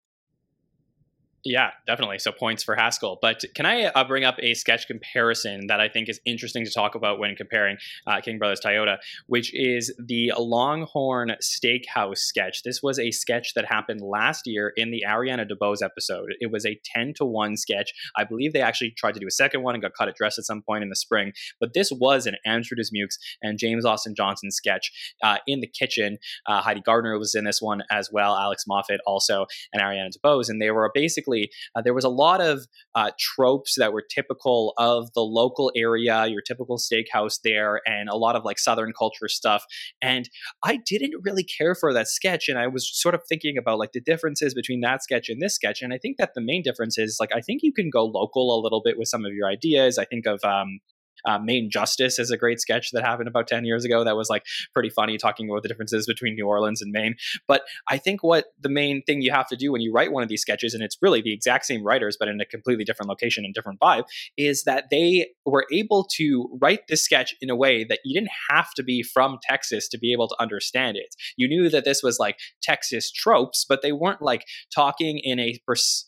Yeah, 1.43 1.71
definitely. 1.87 2.19
So 2.19 2.31
points 2.31 2.63
for 2.63 2.75
Haskell. 2.75 3.17
But 3.19 3.43
can 3.55 3.65
I 3.65 3.85
uh, 3.85 4.03
bring 4.03 4.23
up 4.23 4.35
a 4.39 4.53
sketch 4.53 4.85
comparison 4.85 5.67
that 5.67 5.79
I 5.79 5.89
think 5.89 6.07
is 6.07 6.19
interesting 6.23 6.65
to 6.65 6.71
talk 6.71 6.93
about 6.93 7.17
when 7.17 7.35
comparing 7.35 7.77
uh, 8.05 8.21
King 8.21 8.37
Brothers 8.37 8.59
Toyota, 8.63 8.97
which 9.25 9.51
is 9.55 9.91
the 9.97 10.33
Longhorn 10.37 11.35
Steakhouse 11.41 12.19
sketch. 12.19 12.61
This 12.61 12.83
was 12.83 12.99
a 12.99 13.09
sketch 13.09 13.55
that 13.55 13.65
happened 13.65 14.01
last 14.01 14.45
year 14.45 14.71
in 14.75 14.91
the 14.91 15.03
Ariana 15.07 15.49
DeBose 15.49 15.81
episode. 15.83 16.29
It 16.39 16.51
was 16.51 16.63
a 16.63 16.79
10 16.85 17.15
to 17.15 17.25
1 17.25 17.57
sketch. 17.57 17.91
I 18.15 18.23
believe 18.23 18.53
they 18.53 18.61
actually 18.61 18.91
tried 18.91 19.15
to 19.15 19.19
do 19.19 19.27
a 19.27 19.31
second 19.31 19.63
one 19.63 19.73
and 19.73 19.81
got 19.81 19.93
cut 19.97 20.09
at 20.09 20.15
dress 20.15 20.37
at 20.37 20.45
some 20.45 20.61
point 20.61 20.83
in 20.83 20.89
the 20.89 20.95
spring. 20.95 21.33
But 21.59 21.73
this 21.73 21.91
was 21.91 22.27
an 22.27 22.35
Andrew 22.45 22.77
Dismukes 22.77 23.17
and 23.41 23.57
James 23.57 23.83
Austin 23.83 24.13
Johnson 24.13 24.51
sketch 24.51 25.15
uh, 25.23 25.37
in 25.47 25.61
the 25.61 25.67
kitchen. 25.67 26.19
Uh, 26.45 26.61
Heidi 26.61 26.81
Gardner 26.81 27.17
was 27.17 27.33
in 27.33 27.45
this 27.45 27.63
one 27.63 27.81
as 27.89 28.11
well, 28.11 28.37
Alex 28.37 28.65
Moffat 28.67 29.01
also, 29.07 29.47
and 29.73 29.81
Ariana 29.81 30.09
DeBose. 30.15 30.47
And 30.47 30.61
they 30.61 30.69
were 30.69 30.91
basically 30.93 31.30
basically 31.31 31.51
uh, 31.75 31.81
there 31.81 31.93
was 31.93 32.03
a 32.03 32.09
lot 32.09 32.41
of 32.41 32.67
uh, 32.95 33.11
tropes 33.19 33.75
that 33.77 33.93
were 33.93 34.01
typical 34.01 34.73
of 34.77 35.11
the 35.13 35.21
local 35.21 35.71
area, 35.75 36.27
your 36.27 36.41
typical 36.41 36.77
steakhouse 36.77 37.39
there, 37.43 37.81
and 37.85 38.09
a 38.09 38.15
lot 38.15 38.35
of 38.35 38.43
like 38.43 38.59
Southern 38.59 38.93
culture 38.97 39.27
stuff. 39.27 39.63
And 40.01 40.29
I 40.63 40.79
didn't 40.85 41.21
really 41.23 41.43
care 41.43 41.75
for 41.75 41.93
that 41.93 42.07
sketch, 42.07 42.49
and 42.49 42.57
I 42.57 42.67
was 42.67 42.89
sort 42.93 43.15
of 43.15 43.21
thinking 43.27 43.57
about 43.57 43.79
like 43.79 43.91
the 43.93 44.01
differences 44.01 44.53
between 44.53 44.81
that 44.81 45.03
sketch 45.03 45.29
and 45.29 45.41
this 45.41 45.55
sketch. 45.55 45.81
And 45.81 45.93
I 45.93 45.97
think 45.97 46.17
that 46.17 46.33
the 46.35 46.41
main 46.41 46.61
difference 46.61 46.97
is 46.97 47.17
like 47.19 47.31
I 47.33 47.41
think 47.41 47.61
you 47.63 47.73
can 47.73 47.89
go 47.89 48.05
local 48.05 48.57
a 48.57 48.61
little 48.61 48.81
bit 48.83 48.97
with 48.97 49.07
some 49.07 49.25
of 49.25 49.33
your 49.33 49.47
ideas. 49.47 49.97
I 49.97 50.05
think 50.05 50.25
of 50.25 50.43
um, 50.43 50.79
uh, 51.25 51.39
Maine 51.39 51.69
Justice 51.69 52.19
is 52.19 52.31
a 52.31 52.37
great 52.37 52.59
sketch 52.59 52.91
that 52.91 53.03
happened 53.03 53.27
about 53.27 53.47
10 53.47 53.65
years 53.65 53.85
ago 53.85 54.03
that 54.03 54.15
was 54.15 54.29
like 54.29 54.43
pretty 54.73 54.89
funny 54.89 55.17
talking 55.17 55.49
about 55.49 55.63
the 55.63 55.69
differences 55.69 56.05
between 56.05 56.35
New 56.35 56.47
Orleans 56.47 56.81
and 56.81 56.91
Maine. 56.91 57.15
But 57.47 57.63
I 57.87 57.97
think 57.97 58.23
what 58.23 58.45
the 58.59 58.69
main 58.69 59.01
thing 59.03 59.21
you 59.21 59.31
have 59.31 59.47
to 59.49 59.55
do 59.55 59.71
when 59.71 59.81
you 59.81 59.91
write 59.93 60.11
one 60.11 60.23
of 60.23 60.29
these 60.29 60.41
sketches, 60.41 60.73
and 60.73 60.83
it's 60.83 60.97
really 61.01 61.21
the 61.21 61.33
exact 61.33 61.65
same 61.65 61.83
writers, 61.83 62.17
but 62.19 62.27
in 62.27 62.39
a 62.41 62.45
completely 62.45 62.83
different 62.83 63.09
location 63.09 63.45
and 63.45 63.53
different 63.53 63.79
vibe, 63.79 64.05
is 64.37 64.63
that 64.63 64.85
they 64.91 65.27
were 65.45 65.65
able 65.71 66.07
to 66.15 66.49
write 66.61 66.87
this 66.87 67.03
sketch 67.03 67.35
in 67.41 67.49
a 67.49 67.55
way 67.55 67.83
that 67.83 67.99
you 68.03 68.13
didn't 68.13 68.31
have 68.49 68.73
to 68.75 68.83
be 68.83 69.03
from 69.03 69.39
Texas 69.41 69.87
to 69.89 69.97
be 69.97 70.11
able 70.13 70.27
to 70.27 70.35
understand 70.39 70.97
it. 70.97 71.15
You 71.37 71.47
knew 71.47 71.69
that 71.69 71.85
this 71.85 72.01
was 72.03 72.19
like 72.19 72.39
Texas 72.61 73.11
tropes, 73.11 73.65
but 73.67 73.81
they 73.81 73.91
weren't 73.91 74.21
like 74.21 74.45
talking 74.73 75.19
in 75.19 75.39
a 75.39 75.59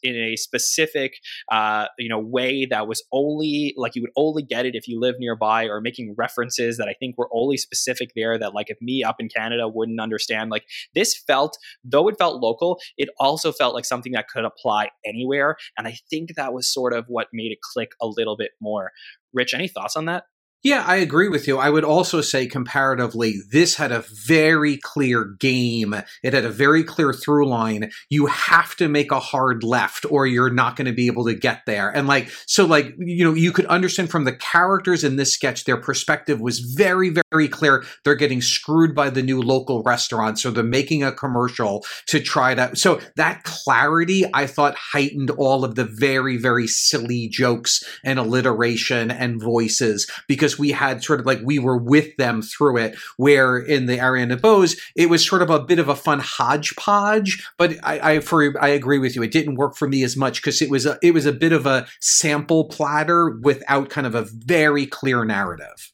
in 0.01 0.15
a 0.15 0.35
specific 0.35 1.15
uh, 1.51 1.87
you 1.97 2.09
know 2.09 2.19
way 2.19 2.65
that 2.65 2.87
was 2.87 3.03
only 3.11 3.73
like 3.77 3.95
you 3.95 4.01
would 4.01 4.11
only 4.15 4.43
get 4.43 4.65
it 4.65 4.75
if 4.75 4.87
you 4.87 4.99
live 5.03 5.15
nearby 5.19 5.65
or 5.65 5.81
making 5.81 6.15
references 6.17 6.77
that 6.77 6.87
I 6.87 6.93
think 6.93 7.17
were 7.17 7.29
only 7.33 7.57
specific 7.57 8.11
there 8.15 8.37
that 8.39 8.53
like 8.53 8.69
if 8.69 8.81
me 8.81 9.03
up 9.03 9.17
in 9.19 9.29
Canada 9.29 9.67
wouldn't 9.67 9.99
understand. 9.99 10.49
Like 10.49 10.65
this 10.95 11.15
felt, 11.27 11.57
though 11.83 12.07
it 12.07 12.17
felt 12.17 12.41
local, 12.41 12.79
it 12.97 13.09
also 13.19 13.51
felt 13.51 13.75
like 13.75 13.85
something 13.85 14.13
that 14.13 14.27
could 14.27 14.45
apply 14.45 14.89
anywhere. 15.05 15.57
And 15.77 15.87
I 15.87 15.97
think 16.09 16.35
that 16.35 16.53
was 16.53 16.71
sort 16.71 16.93
of 16.93 17.05
what 17.07 17.27
made 17.33 17.51
it 17.51 17.59
click 17.61 17.91
a 18.01 18.07
little 18.07 18.37
bit 18.37 18.51
more. 18.61 18.91
Rich, 19.33 19.53
any 19.53 19.67
thoughts 19.67 19.95
on 19.95 20.05
that? 20.05 20.25
Yeah, 20.63 20.85
I 20.87 20.95
agree 20.95 21.27
with 21.27 21.45
you. 21.45 21.57
I 21.57 21.69
would 21.69 21.83
also 21.83 22.21
say, 22.21 22.47
comparatively, 22.47 23.35
this 23.51 23.75
had 23.75 23.91
a 23.91 24.05
very 24.13 24.77
clear 24.77 25.25
game. 25.25 25.93
It 26.23 26.33
had 26.33 26.45
a 26.45 26.49
very 26.49 26.85
clear 26.85 27.11
through 27.11 27.49
line. 27.49 27.91
You 28.09 28.27
have 28.27 28.73
to 28.77 28.87
make 28.87 29.11
a 29.11 29.19
hard 29.19 29.65
left, 29.65 30.05
or 30.09 30.25
you're 30.25 30.49
not 30.49 30.77
going 30.77 30.85
to 30.85 30.93
be 30.93 31.07
able 31.07 31.25
to 31.25 31.33
get 31.33 31.63
there. 31.65 31.89
And, 31.89 32.07
like, 32.07 32.29
so, 32.45 32.65
like, 32.65 32.95
you 32.97 33.25
know, 33.25 33.33
you 33.33 33.51
could 33.51 33.65
understand 33.65 34.09
from 34.09 34.23
the 34.23 34.31
characters 34.31 35.03
in 35.03 35.17
this 35.17 35.33
sketch, 35.33 35.65
their 35.65 35.75
perspective 35.75 36.39
was 36.39 36.59
very, 36.59 37.13
very 37.29 37.49
clear. 37.49 37.83
They're 38.05 38.15
getting 38.15 38.41
screwed 38.41 38.95
by 38.95 39.09
the 39.09 39.21
new 39.21 39.41
local 39.41 39.83
restaurant. 39.83 40.39
So 40.39 40.49
they're 40.49 40.63
making 40.63 41.03
a 41.03 41.11
commercial 41.11 41.83
to 42.07 42.21
try 42.21 42.55
to. 42.55 42.73
So 42.73 43.01
that 43.17 43.43
clarity, 43.43 44.23
I 44.33 44.47
thought, 44.47 44.75
heightened 44.77 45.29
all 45.31 45.65
of 45.65 45.75
the 45.75 45.83
very, 45.83 46.37
very 46.37 46.67
silly 46.67 47.27
jokes 47.27 47.83
and 48.05 48.17
alliteration 48.17 49.11
and 49.11 49.41
voices 49.41 50.09
because 50.25 50.52
we 50.57 50.71
had 50.71 51.03
sort 51.03 51.19
of 51.19 51.25
like 51.25 51.39
we 51.43 51.59
were 51.59 51.77
with 51.77 52.15
them 52.17 52.41
through 52.41 52.77
it. 52.77 52.95
Where 53.17 53.57
in 53.57 53.85
the 53.85 53.97
Ariana 53.97 54.37
DeBose, 54.37 54.77
it 54.95 55.09
was 55.09 55.25
sort 55.25 55.41
of 55.41 55.49
a 55.49 55.59
bit 55.59 55.79
of 55.79 55.89
a 55.89 55.95
fun 55.95 56.19
hodgepodge. 56.19 57.47
But 57.57 57.75
I, 57.83 58.15
I 58.15 58.19
for 58.19 58.53
I 58.61 58.69
agree 58.69 58.99
with 58.99 59.15
you, 59.15 59.23
it 59.23 59.31
didn't 59.31 59.55
work 59.55 59.75
for 59.75 59.87
me 59.87 60.03
as 60.03 60.17
much 60.17 60.41
because 60.41 60.61
it 60.61 60.69
was 60.69 60.85
a, 60.85 60.97
it 61.01 61.13
was 61.13 61.25
a 61.25 61.33
bit 61.33 61.53
of 61.53 61.65
a 61.65 61.87
sample 61.99 62.65
platter 62.65 63.39
without 63.41 63.89
kind 63.89 64.07
of 64.07 64.15
a 64.15 64.25
very 64.29 64.85
clear 64.85 65.25
narrative. 65.25 65.91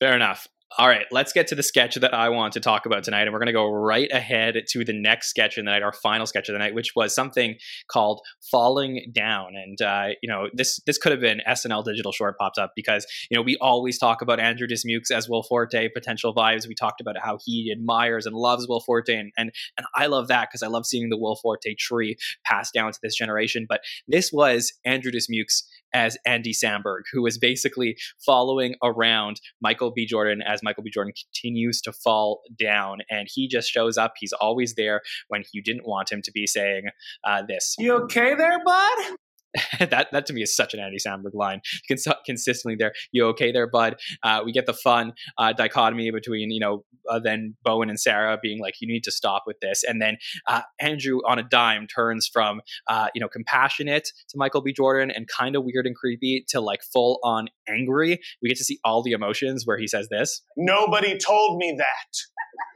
Fair 0.00 0.14
enough. 0.14 0.48
All 0.78 0.88
right, 0.88 1.06
let's 1.12 1.32
get 1.32 1.46
to 1.48 1.54
the 1.54 1.62
sketch 1.62 1.94
that 1.94 2.12
I 2.12 2.28
want 2.28 2.52
to 2.54 2.60
talk 2.60 2.86
about 2.86 3.04
tonight. 3.04 3.22
And 3.22 3.32
we're 3.32 3.38
going 3.38 3.46
to 3.46 3.52
go 3.52 3.70
right 3.70 4.10
ahead 4.10 4.56
to 4.70 4.84
the 4.84 4.92
next 4.92 5.28
sketch 5.28 5.56
of 5.56 5.64
the 5.64 5.70
night, 5.70 5.82
our 5.82 5.92
final 5.92 6.26
sketch 6.26 6.48
of 6.48 6.54
the 6.54 6.58
night, 6.58 6.74
which 6.74 6.90
was 6.96 7.14
something 7.14 7.54
called 7.88 8.20
Falling 8.50 9.12
Down. 9.14 9.54
And, 9.54 9.80
uh, 9.80 10.08
you 10.22 10.28
know, 10.28 10.48
this 10.52 10.80
this 10.84 10.98
could 10.98 11.12
have 11.12 11.20
been 11.20 11.40
SNL 11.48 11.84
digital 11.84 12.10
short 12.10 12.36
popped 12.36 12.58
up 12.58 12.72
because, 12.74 13.06
you 13.30 13.36
know, 13.36 13.42
we 13.42 13.56
always 13.60 13.96
talk 13.96 14.22
about 14.22 14.40
Andrew 14.40 14.66
Dismukes 14.66 15.12
as 15.12 15.28
Will 15.28 15.44
Forte, 15.44 15.88
potential 15.94 16.34
vibes. 16.34 16.66
We 16.66 16.74
talked 16.74 17.00
about 17.00 17.16
how 17.22 17.38
he 17.44 17.72
admires 17.72 18.26
and 18.26 18.34
loves 18.34 18.66
Will 18.68 18.80
Forte. 18.80 19.14
And, 19.14 19.30
and, 19.38 19.52
and 19.78 19.86
I 19.94 20.06
love 20.06 20.26
that 20.28 20.48
because 20.50 20.64
I 20.64 20.68
love 20.68 20.84
seeing 20.84 21.10
the 21.10 21.18
Will 21.18 21.36
Forte 21.36 21.76
tree 21.78 22.16
passed 22.44 22.74
down 22.74 22.90
to 22.90 22.98
this 23.00 23.14
generation. 23.14 23.66
But 23.68 23.82
this 24.08 24.30
was 24.32 24.72
Andrew 24.84 25.12
Dismukes 25.12 25.62
as 25.96 26.18
Andy 26.26 26.52
Samberg, 26.52 27.04
who 27.10 27.24
is 27.24 27.38
basically 27.38 27.96
following 28.24 28.74
around 28.82 29.40
Michael 29.62 29.90
B. 29.90 30.04
Jordan 30.04 30.42
as 30.42 30.62
Michael 30.62 30.82
B. 30.82 30.90
Jordan 30.90 31.14
continues 31.14 31.80
to 31.80 31.92
fall 31.92 32.42
down. 32.58 32.98
And 33.10 33.26
he 33.32 33.48
just 33.48 33.70
shows 33.70 33.96
up. 33.96 34.12
He's 34.18 34.34
always 34.34 34.74
there 34.74 35.00
when 35.28 35.44
you 35.54 35.62
didn't 35.62 35.86
want 35.86 36.12
him 36.12 36.20
to 36.20 36.30
be 36.30 36.46
saying 36.46 36.88
uh, 37.24 37.42
this. 37.48 37.74
You 37.78 37.94
okay 38.04 38.34
there, 38.34 38.62
bud? 38.62 39.16
that 39.78 40.08
that 40.12 40.26
to 40.26 40.32
me 40.32 40.42
is 40.42 40.54
such 40.54 40.74
an 40.74 40.80
Andy 40.80 40.98
Samberg 40.98 41.34
line. 41.34 41.60
Cons- 41.88 42.06
consistently 42.24 42.76
there, 42.76 42.92
you 43.12 43.26
okay 43.26 43.52
there, 43.52 43.66
bud? 43.66 43.96
Uh, 44.22 44.42
we 44.44 44.52
get 44.52 44.66
the 44.66 44.72
fun 44.72 45.12
uh, 45.38 45.52
dichotomy 45.52 46.10
between 46.10 46.50
you 46.50 46.60
know 46.60 46.84
uh, 47.08 47.18
then 47.18 47.56
Bowen 47.62 47.88
and 47.88 48.00
Sarah 48.00 48.38
being 48.40 48.60
like, 48.60 48.74
you 48.80 48.88
need 48.88 49.04
to 49.04 49.12
stop 49.12 49.44
with 49.46 49.60
this, 49.60 49.84
and 49.84 50.00
then 50.00 50.16
uh, 50.46 50.62
Andrew 50.80 51.18
on 51.26 51.38
a 51.38 51.42
dime 51.42 51.86
turns 51.86 52.28
from 52.32 52.60
uh, 52.88 53.08
you 53.14 53.20
know 53.20 53.28
compassionate 53.28 54.08
to 54.28 54.38
Michael 54.38 54.60
B. 54.60 54.72
Jordan 54.72 55.10
and 55.10 55.26
kind 55.28 55.56
of 55.56 55.64
weird 55.64 55.86
and 55.86 55.96
creepy 55.96 56.44
to 56.48 56.60
like 56.60 56.80
full 56.92 57.18
on 57.22 57.48
angry. 57.68 58.18
We 58.42 58.48
get 58.48 58.58
to 58.58 58.64
see 58.64 58.78
all 58.84 59.02
the 59.02 59.12
emotions 59.12 59.64
where 59.66 59.78
he 59.78 59.86
says 59.86 60.08
this. 60.10 60.42
Nobody 60.56 61.16
told 61.18 61.58
me 61.58 61.74
that. 61.78 62.16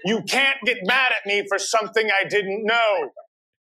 You 0.05 0.23
can't 0.23 0.59
get 0.65 0.79
mad 0.85 1.11
at 1.11 1.27
me 1.27 1.45
for 1.49 1.59
something 1.59 2.09
I 2.11 2.29
didn't 2.29 2.65
know. 2.65 3.11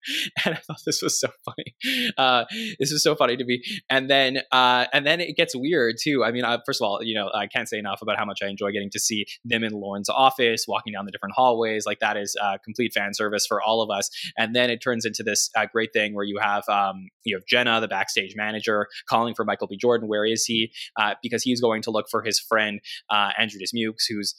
and 0.44 0.54
I 0.54 0.58
thought 0.58 0.80
this 0.84 1.02
was 1.02 1.18
so 1.18 1.28
funny. 1.44 1.74
Uh, 2.16 2.44
this 2.78 2.92
was 2.92 3.02
so 3.02 3.14
funny 3.14 3.36
to 3.36 3.44
me. 3.44 3.62
And 3.88 4.08
then, 4.08 4.38
uh, 4.52 4.86
and 4.92 5.06
then 5.06 5.20
it 5.20 5.36
gets 5.36 5.54
weird 5.56 5.96
too. 6.02 6.24
I 6.24 6.32
mean, 6.32 6.44
uh, 6.44 6.58
first 6.64 6.80
of 6.80 6.86
all, 6.86 7.02
you 7.02 7.14
know, 7.14 7.30
I 7.34 7.46
can't 7.46 7.68
say 7.68 7.78
enough 7.78 8.02
about 8.02 8.18
how 8.18 8.24
much 8.24 8.40
I 8.42 8.46
enjoy 8.46 8.70
getting 8.72 8.90
to 8.90 9.00
see 9.00 9.26
them 9.44 9.64
in 9.64 9.72
Lorne's 9.72 10.08
office, 10.08 10.66
walking 10.66 10.92
down 10.92 11.04
the 11.04 11.12
different 11.12 11.34
hallways. 11.34 11.86
Like 11.86 12.00
that 12.00 12.16
is 12.16 12.36
uh, 12.40 12.58
complete 12.64 12.92
fan 12.92 13.14
service 13.14 13.46
for 13.46 13.62
all 13.62 13.82
of 13.82 13.90
us. 13.90 14.10
And 14.36 14.54
then 14.54 14.70
it 14.70 14.80
turns 14.82 15.04
into 15.04 15.22
this 15.22 15.50
uh, 15.56 15.66
great 15.70 15.92
thing 15.92 16.14
where 16.14 16.24
you 16.24 16.38
have 16.40 16.68
um, 16.68 17.08
you 17.24 17.36
have 17.36 17.46
Jenna, 17.46 17.80
the 17.80 17.88
backstage 17.88 18.34
manager, 18.36 18.88
calling 19.08 19.34
for 19.34 19.44
Michael 19.44 19.66
B. 19.66 19.76
Jordan. 19.76 20.08
Where 20.08 20.24
is 20.24 20.44
he? 20.44 20.72
Uh, 20.96 21.14
because 21.22 21.42
he's 21.42 21.60
going 21.60 21.82
to 21.82 21.90
look 21.90 22.06
for 22.10 22.22
his 22.22 22.38
friend 22.38 22.80
Andrew 23.10 23.58
Dismukes, 23.58 24.06
who's 24.08 24.34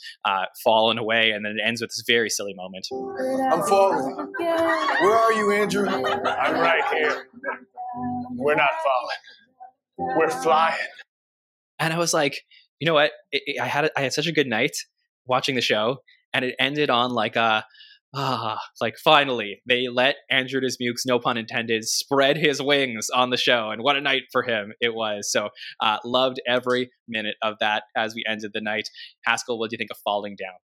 fallen 0.64 0.98
away. 0.98 1.32
And 1.32 1.46
then 1.46 1.58
it 1.58 1.62
ends 1.66 1.82
with 1.82 1.90
this 1.90 2.04
very 2.08 2.30
silly 2.30 2.54
moment. 2.54 2.88
I'm 3.52 3.64
falling. 3.64 4.34
Where 4.40 5.16
are 5.16 5.34
you? 5.34 5.49
Andrew? 5.52 5.88
I'm 5.88 6.60
right 6.60 6.84
here. 6.94 7.28
We're 8.36 8.56
not 8.56 8.70
falling. 8.84 10.16
We're 10.18 10.30
flying. 10.30 10.78
And 11.80 11.94
I 11.94 11.98
was 11.98 12.14
like, 12.14 12.42
you 12.80 12.86
know 12.86 12.94
what? 12.94 13.12
It, 13.32 13.44
it, 13.46 13.62
I 13.62 13.66
had 13.66 13.92
I 13.96 14.02
had 14.02 14.14
such 14.14 14.28
a 14.28 14.32
good 14.32 14.48
night 14.48 14.76
watching 15.26 15.56
the 15.56 15.62
show, 15.62 15.98
and 16.34 16.46
it 16.46 16.56
ended 16.60 16.90
on 16.90 17.12
like 17.12 17.36
a 17.36 17.66
ah, 18.16 18.60
like 18.82 18.98
finally 18.98 19.62
they 19.68 19.88
let 19.88 20.16
Andrew 20.30 20.62
Dismukes, 20.62 21.06
no 21.06 21.20
pun 21.20 21.38
intended, 21.38 21.86
spread 21.86 22.38
his 22.38 22.62
wings 22.62 23.10
on 23.14 23.30
the 23.30 23.38
show, 23.38 23.70
and 23.72 23.84
what 23.84 23.96
a 23.96 24.02
night 24.02 24.24
for 24.32 24.44
him 24.44 24.74
it 24.80 24.94
was. 24.94 25.32
So 25.32 25.50
uh, 25.82 25.98
loved 26.06 26.42
every 26.48 26.92
minute 27.08 27.36
of 27.44 27.56
that 27.60 27.84
as 27.96 28.16
we 28.16 28.24
ended 28.28 28.52
the 28.54 28.62
night. 28.62 28.90
Haskell, 29.26 29.60
what 29.60 29.70
do 29.70 29.76
you 29.76 29.78
think 29.78 29.92
of 29.92 29.98
Falling 30.04 30.36
Down? 30.38 30.58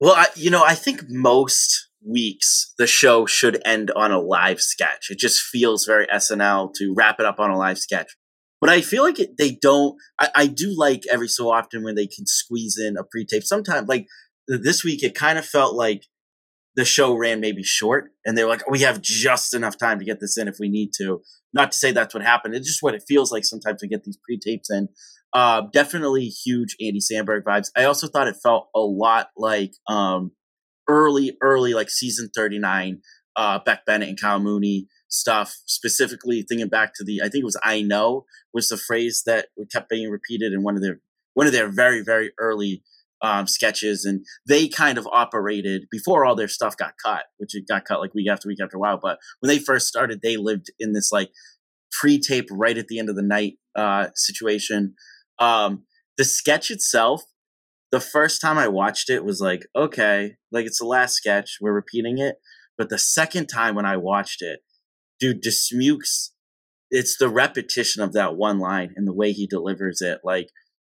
Well, 0.00 0.14
I, 0.14 0.26
you 0.36 0.50
know, 0.50 0.64
I 0.64 0.74
think 0.74 1.04
most 1.08 1.88
weeks, 2.06 2.72
the 2.78 2.86
show 2.86 3.26
should 3.26 3.60
end 3.64 3.90
on 3.96 4.12
a 4.12 4.20
live 4.20 4.60
sketch. 4.60 5.10
It 5.10 5.18
just 5.18 5.40
feels 5.40 5.84
very 5.84 6.06
SNL 6.06 6.72
to 6.74 6.94
wrap 6.96 7.18
it 7.18 7.26
up 7.26 7.40
on 7.40 7.50
a 7.50 7.58
live 7.58 7.78
sketch. 7.78 8.16
But 8.60 8.70
I 8.70 8.80
feel 8.80 9.02
like 9.02 9.18
it, 9.18 9.36
they 9.38 9.56
don't. 9.60 9.96
I, 10.18 10.28
I 10.34 10.46
do 10.46 10.74
like 10.76 11.02
every 11.10 11.28
so 11.28 11.50
often 11.50 11.82
when 11.82 11.94
they 11.94 12.06
can 12.06 12.26
squeeze 12.26 12.76
in 12.78 12.96
a 12.96 13.04
pre-tape. 13.04 13.44
Sometimes, 13.44 13.88
like 13.88 14.06
this 14.46 14.84
week, 14.84 15.02
it 15.02 15.14
kind 15.14 15.38
of 15.38 15.46
felt 15.46 15.74
like 15.74 16.04
the 16.74 16.84
show 16.84 17.14
ran 17.14 17.40
maybe 17.40 17.62
short, 17.62 18.10
and 18.24 18.36
they're 18.36 18.48
like, 18.48 18.68
"We 18.68 18.80
have 18.80 19.00
just 19.00 19.54
enough 19.54 19.78
time 19.78 19.98
to 20.00 20.04
get 20.04 20.20
this 20.20 20.36
in 20.36 20.48
if 20.48 20.56
we 20.58 20.68
need 20.68 20.90
to." 20.98 21.22
Not 21.52 21.72
to 21.72 21.78
say 21.78 21.92
that's 21.92 22.14
what 22.14 22.22
happened. 22.22 22.54
It's 22.54 22.66
just 22.66 22.82
what 22.82 22.94
it 22.94 23.04
feels 23.06 23.32
like 23.32 23.44
sometimes 23.44 23.80
to 23.80 23.88
get 23.88 24.04
these 24.04 24.18
pre-tapes 24.24 24.70
in. 24.70 24.88
Uh, 25.34 25.62
definitely 25.72 26.26
huge 26.26 26.74
Andy 26.80 27.00
Samberg 27.00 27.42
vibes. 27.42 27.70
I 27.76 27.84
also 27.84 28.08
thought 28.08 28.28
it 28.28 28.36
felt 28.42 28.68
a 28.74 28.80
lot 28.80 29.28
like 29.36 29.72
um, 29.86 30.32
early, 30.88 31.36
early 31.42 31.74
like 31.74 31.90
season 31.90 32.30
39, 32.34 33.00
uh, 33.36 33.58
Beck 33.64 33.84
Bennett 33.84 34.08
and 34.08 34.20
Kyle 34.20 34.40
Mooney 34.40 34.88
stuff, 35.08 35.54
specifically 35.66 36.44
thinking 36.48 36.68
back 36.68 36.92
to 36.94 37.04
the, 37.04 37.20
I 37.20 37.28
think 37.28 37.42
it 37.42 37.44
was 37.44 37.60
I 37.62 37.82
know 37.82 38.24
was 38.54 38.68
the 38.68 38.76
phrase 38.76 39.22
that 39.26 39.48
kept 39.70 39.90
being 39.90 40.10
repeated 40.10 40.52
in 40.52 40.62
one 40.62 40.76
of 40.76 40.82
their, 40.82 41.00
one 41.34 41.46
of 41.46 41.52
their 41.52 41.68
very, 41.68 42.02
very 42.02 42.32
early 42.38 42.82
um, 43.20 43.46
sketches. 43.46 44.04
And 44.04 44.24
they 44.46 44.68
kind 44.68 44.98
of 44.98 45.06
operated 45.10 45.86
before 45.90 46.24
all 46.24 46.36
their 46.36 46.48
stuff 46.48 46.76
got 46.76 46.94
cut, 47.04 47.24
which 47.36 47.54
it 47.54 47.68
got 47.68 47.84
cut 47.84 48.00
like 48.00 48.14
week 48.14 48.28
after 48.30 48.48
week 48.48 48.62
after 48.62 48.76
a 48.76 48.80
while. 48.80 48.98
But 49.00 49.18
when 49.40 49.48
they 49.48 49.58
first 49.58 49.88
started, 49.88 50.20
they 50.22 50.36
lived 50.36 50.70
in 50.78 50.92
this 50.92 51.12
like 51.12 51.30
pre-tape 51.90 52.48
right 52.50 52.78
at 52.78 52.88
the 52.88 52.98
end 52.98 53.08
of 53.08 53.16
the 53.16 53.22
night 53.22 53.54
uh, 53.76 54.08
situation. 54.14 54.94
Um, 55.38 55.84
the 56.16 56.24
sketch 56.24 56.70
itself 56.70 57.22
the 57.90 58.00
first 58.00 58.40
time 58.40 58.58
I 58.58 58.68
watched 58.68 59.08
it 59.08 59.24
was 59.24 59.40
like, 59.40 59.66
okay, 59.74 60.36
like 60.52 60.66
it's 60.66 60.78
the 60.78 60.86
last 60.86 61.14
sketch, 61.14 61.58
we're 61.60 61.72
repeating 61.72 62.18
it. 62.18 62.36
But 62.76 62.90
the 62.90 62.98
second 62.98 63.46
time 63.46 63.74
when 63.74 63.86
I 63.86 63.96
watched 63.96 64.42
it, 64.42 64.60
dude, 65.18 65.42
Dismukes, 65.42 66.30
it's 66.90 67.16
the 67.16 67.28
repetition 67.28 68.02
of 68.02 68.12
that 68.12 68.36
one 68.36 68.58
line 68.58 68.92
and 68.96 69.06
the 69.06 69.14
way 69.14 69.32
he 69.32 69.46
delivers 69.46 70.00
it. 70.00 70.20
Like, 70.22 70.50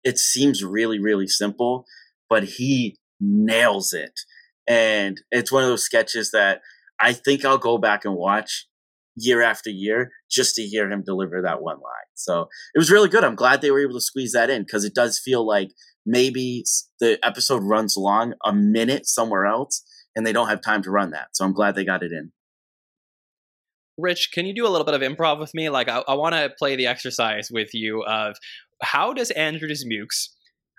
it 0.05 0.19
seems 0.19 0.65
really, 0.65 0.99
really 0.99 1.27
simple, 1.27 1.87
but 2.29 2.45
he 2.45 2.99
nails 3.21 3.93
it. 3.93 4.21
And 4.67 5.21
it's 5.31 5.51
one 5.51 5.63
of 5.63 5.69
those 5.69 5.85
sketches 5.85 6.31
that 6.33 6.61
I 7.01 7.13
think 7.13 7.45
I'll 7.45 7.59
go 7.59 7.79
back 7.79 8.05
and 8.05 8.15
watch 8.15 8.67
year 9.17 9.43
after 9.43 9.71
year 9.71 10.11
just 10.31 10.55
to 10.57 10.63
hear 10.63 10.91
him 10.91 11.03
deliver 11.05 11.43
that 11.43 11.63
one 11.63 11.77
line. 11.77 12.11
So 12.15 12.49
it 12.75 12.79
was 12.79 12.91
really 12.91 13.09
good. 13.09 13.25
I'm 13.25 13.35
glad 13.35 13.61
they 13.61 13.71
were 13.71 13.83
able 13.83 13.95
to 13.95 14.01
squeeze 14.01 14.33
that 14.33 14.51
in 14.51 14.63
because 14.63 14.85
it 14.85 14.95
does 14.95 15.19
feel 15.19 15.47
like 15.47 15.69
maybe 16.07 16.65
the 17.01 17.19
episode 17.25 17.63
runs 17.63 17.97
long 17.97 18.35
a 18.45 18.53
minute 18.53 19.07
somewhere 19.07 19.47
else 19.47 19.83
and 20.15 20.27
they 20.27 20.33
don't 20.33 20.49
have 20.49 20.61
time 20.61 20.83
to 20.83 20.91
run 20.91 21.11
that. 21.11 21.29
So 21.33 21.45
I'm 21.45 21.53
glad 21.53 21.75
they 21.75 21.85
got 21.85 22.03
it 22.03 22.13
in. 22.13 22.33
Rich, 23.99 24.31
can 24.33 24.47
you 24.47 24.55
do 24.55 24.67
a 24.67 24.71
little 24.71 24.87
bit 24.87 24.95
of 24.95 25.03
improv 25.03 25.39
with 25.39 25.55
me? 25.55 25.69
Like, 25.69 25.89
I, 25.89 26.03
I 26.09 26.15
want 26.15 26.35
to 26.35 26.51
play 26.59 26.77
the 26.77 26.87
exercise 26.87 27.51
with 27.53 27.75
you 27.75 28.03
of 28.05 28.37
how 28.83 29.13
does 29.13 29.31
Andrew 29.33 29.69
Dismukes, 29.69 30.31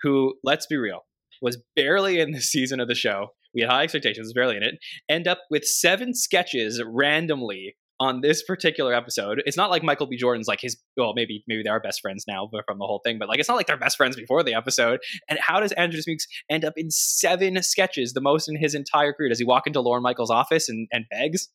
who, 0.02 0.34
let's 0.42 0.66
be 0.66 0.76
real, 0.76 1.06
was 1.40 1.58
barely 1.76 2.20
in 2.20 2.32
the 2.32 2.40
season 2.40 2.80
of 2.80 2.88
the 2.88 2.94
show, 2.94 3.28
we 3.54 3.60
had 3.62 3.70
high 3.70 3.84
expectations, 3.84 4.32
barely 4.32 4.56
in 4.56 4.64
it, 4.64 4.74
end 5.08 5.28
up 5.28 5.38
with 5.48 5.64
seven 5.64 6.12
sketches 6.12 6.82
randomly 6.84 7.76
on 8.00 8.20
this 8.20 8.42
particular 8.42 8.94
episode. 8.94 9.42
It's 9.46 9.56
not 9.56 9.70
like 9.70 9.82
Michael 9.82 10.06
B. 10.06 10.16
Jordan's 10.16 10.48
like 10.48 10.60
his 10.60 10.76
well, 10.96 11.12
maybe 11.14 11.44
maybe 11.46 11.62
they 11.62 11.70
are 11.70 11.80
best 11.80 12.00
friends 12.00 12.24
now 12.26 12.48
from 12.66 12.78
the 12.78 12.86
whole 12.86 13.00
thing, 13.04 13.18
but 13.18 13.28
like 13.28 13.38
it's 13.38 13.48
not 13.48 13.56
like 13.56 13.66
they're 13.66 13.76
best 13.76 13.96
friends 13.96 14.16
before 14.16 14.42
the 14.42 14.54
episode. 14.54 15.00
And 15.28 15.38
how 15.40 15.60
does 15.60 15.72
Andrew 15.72 16.00
Dismukes 16.00 16.26
end 16.50 16.64
up 16.64 16.74
in 16.76 16.90
seven 16.90 17.62
sketches, 17.62 18.12
the 18.12 18.20
most 18.20 18.48
in 18.48 18.56
his 18.56 18.74
entire 18.74 19.12
career? 19.12 19.28
Does 19.28 19.38
he 19.38 19.44
walk 19.44 19.66
into 19.66 19.80
Lorne 19.80 20.02
Michaels' 20.02 20.30
office 20.30 20.68
and, 20.68 20.88
and 20.92 21.04
begs? 21.10 21.48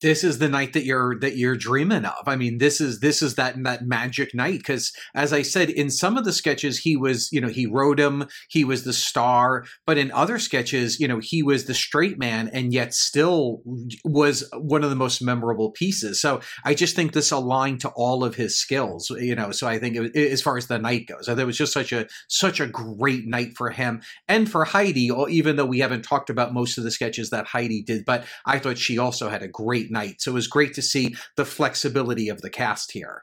This 0.00 0.22
is 0.22 0.38
the 0.38 0.48
night 0.48 0.72
that 0.74 0.84
you're 0.84 1.18
that 1.20 1.36
you're 1.36 1.56
dreaming 1.56 2.04
of. 2.04 2.26
I 2.26 2.36
mean, 2.36 2.58
this 2.58 2.80
is 2.80 3.00
this 3.00 3.22
is 3.22 3.36
that 3.36 3.54
that 3.64 3.86
magic 3.86 4.34
night 4.34 4.58
because, 4.58 4.92
as 5.14 5.32
I 5.32 5.42
said, 5.42 5.70
in 5.70 5.90
some 5.90 6.16
of 6.16 6.24
the 6.24 6.32
sketches 6.32 6.78
he 6.78 6.96
was, 6.96 7.30
you 7.32 7.40
know, 7.40 7.48
he 7.48 7.66
wrote 7.66 7.98
him, 7.98 8.26
he 8.48 8.64
was 8.64 8.84
the 8.84 8.92
star, 8.92 9.64
but 9.86 9.96
in 9.96 10.12
other 10.12 10.38
sketches, 10.38 11.00
you 11.00 11.08
know, 11.08 11.20
he 11.22 11.42
was 11.42 11.64
the 11.64 11.74
straight 11.74 12.18
man, 12.18 12.50
and 12.52 12.72
yet 12.72 12.92
still 12.92 13.62
was 14.04 14.48
one 14.54 14.84
of 14.84 14.90
the 14.90 14.96
most 14.96 15.22
memorable 15.22 15.70
pieces. 15.70 16.20
So 16.20 16.40
I 16.64 16.74
just 16.74 16.96
think 16.96 17.12
this 17.12 17.30
aligned 17.30 17.80
to 17.80 17.88
all 17.90 18.24
of 18.24 18.34
his 18.34 18.58
skills, 18.58 19.08
you 19.10 19.34
know. 19.34 19.52
So 19.52 19.66
I 19.66 19.78
think 19.78 19.96
it, 19.96 20.16
as 20.16 20.42
far 20.42 20.58
as 20.58 20.66
the 20.66 20.78
night 20.78 21.06
goes, 21.06 21.28
it 21.28 21.46
was 21.46 21.56
just 21.56 21.72
such 21.72 21.92
a 21.92 22.06
such 22.28 22.60
a 22.60 22.66
great 22.66 23.26
night 23.26 23.56
for 23.56 23.70
him 23.70 24.02
and 24.28 24.50
for 24.50 24.64
Heidi. 24.64 25.10
Even 25.30 25.56
though 25.56 25.64
we 25.64 25.78
haven't 25.78 26.02
talked 26.02 26.30
about 26.30 26.52
most 26.52 26.76
of 26.76 26.84
the 26.84 26.90
sketches 26.90 27.30
that 27.30 27.46
Heidi 27.46 27.82
did, 27.82 28.04
but 28.04 28.24
I 28.44 28.58
thought 28.58 28.76
she 28.76 28.98
also 28.98 29.28
had 29.30 29.42
a 29.42 29.48
great 29.48 29.83
night. 29.90 30.16
So 30.20 30.30
it 30.30 30.34
was 30.34 30.46
great 30.46 30.74
to 30.74 30.82
see 30.82 31.14
the 31.36 31.44
flexibility 31.44 32.28
of 32.28 32.40
the 32.40 32.50
cast 32.50 32.92
here. 32.92 33.22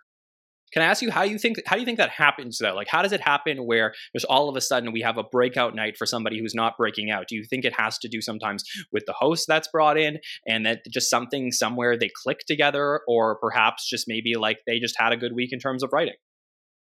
Can 0.71 0.83
I 0.83 0.85
ask 0.85 1.01
you 1.01 1.11
how 1.11 1.23
you 1.23 1.37
think 1.37 1.57
how 1.65 1.75
do 1.75 1.81
you 1.81 1.85
think 1.85 1.97
that 1.97 2.11
happens 2.11 2.57
though? 2.57 2.73
Like 2.73 2.87
how 2.87 3.01
does 3.01 3.11
it 3.11 3.19
happen 3.19 3.65
where 3.65 3.93
there's 4.13 4.23
all 4.23 4.47
of 4.47 4.55
a 4.55 4.61
sudden 4.61 4.93
we 4.93 5.01
have 5.01 5.17
a 5.17 5.23
breakout 5.23 5.75
night 5.75 5.97
for 5.97 6.05
somebody 6.05 6.39
who's 6.39 6.55
not 6.55 6.77
breaking 6.77 7.11
out? 7.11 7.27
Do 7.27 7.35
you 7.35 7.43
think 7.43 7.65
it 7.65 7.77
has 7.77 7.97
to 7.99 8.07
do 8.07 8.21
sometimes 8.21 8.63
with 8.91 9.03
the 9.05 9.13
host 9.13 9.45
that's 9.47 9.67
brought 9.67 9.97
in 9.97 10.19
and 10.47 10.65
that 10.65 10.79
just 10.89 11.09
something 11.09 11.51
somewhere 11.51 11.97
they 11.97 12.09
click 12.23 12.39
together 12.47 13.01
or 13.07 13.37
perhaps 13.39 13.89
just 13.89 14.07
maybe 14.07 14.35
like 14.35 14.59
they 14.65 14.79
just 14.79 14.95
had 14.97 15.11
a 15.11 15.17
good 15.17 15.33
week 15.35 15.51
in 15.51 15.59
terms 15.59 15.83
of 15.83 15.89
writing? 15.91 16.15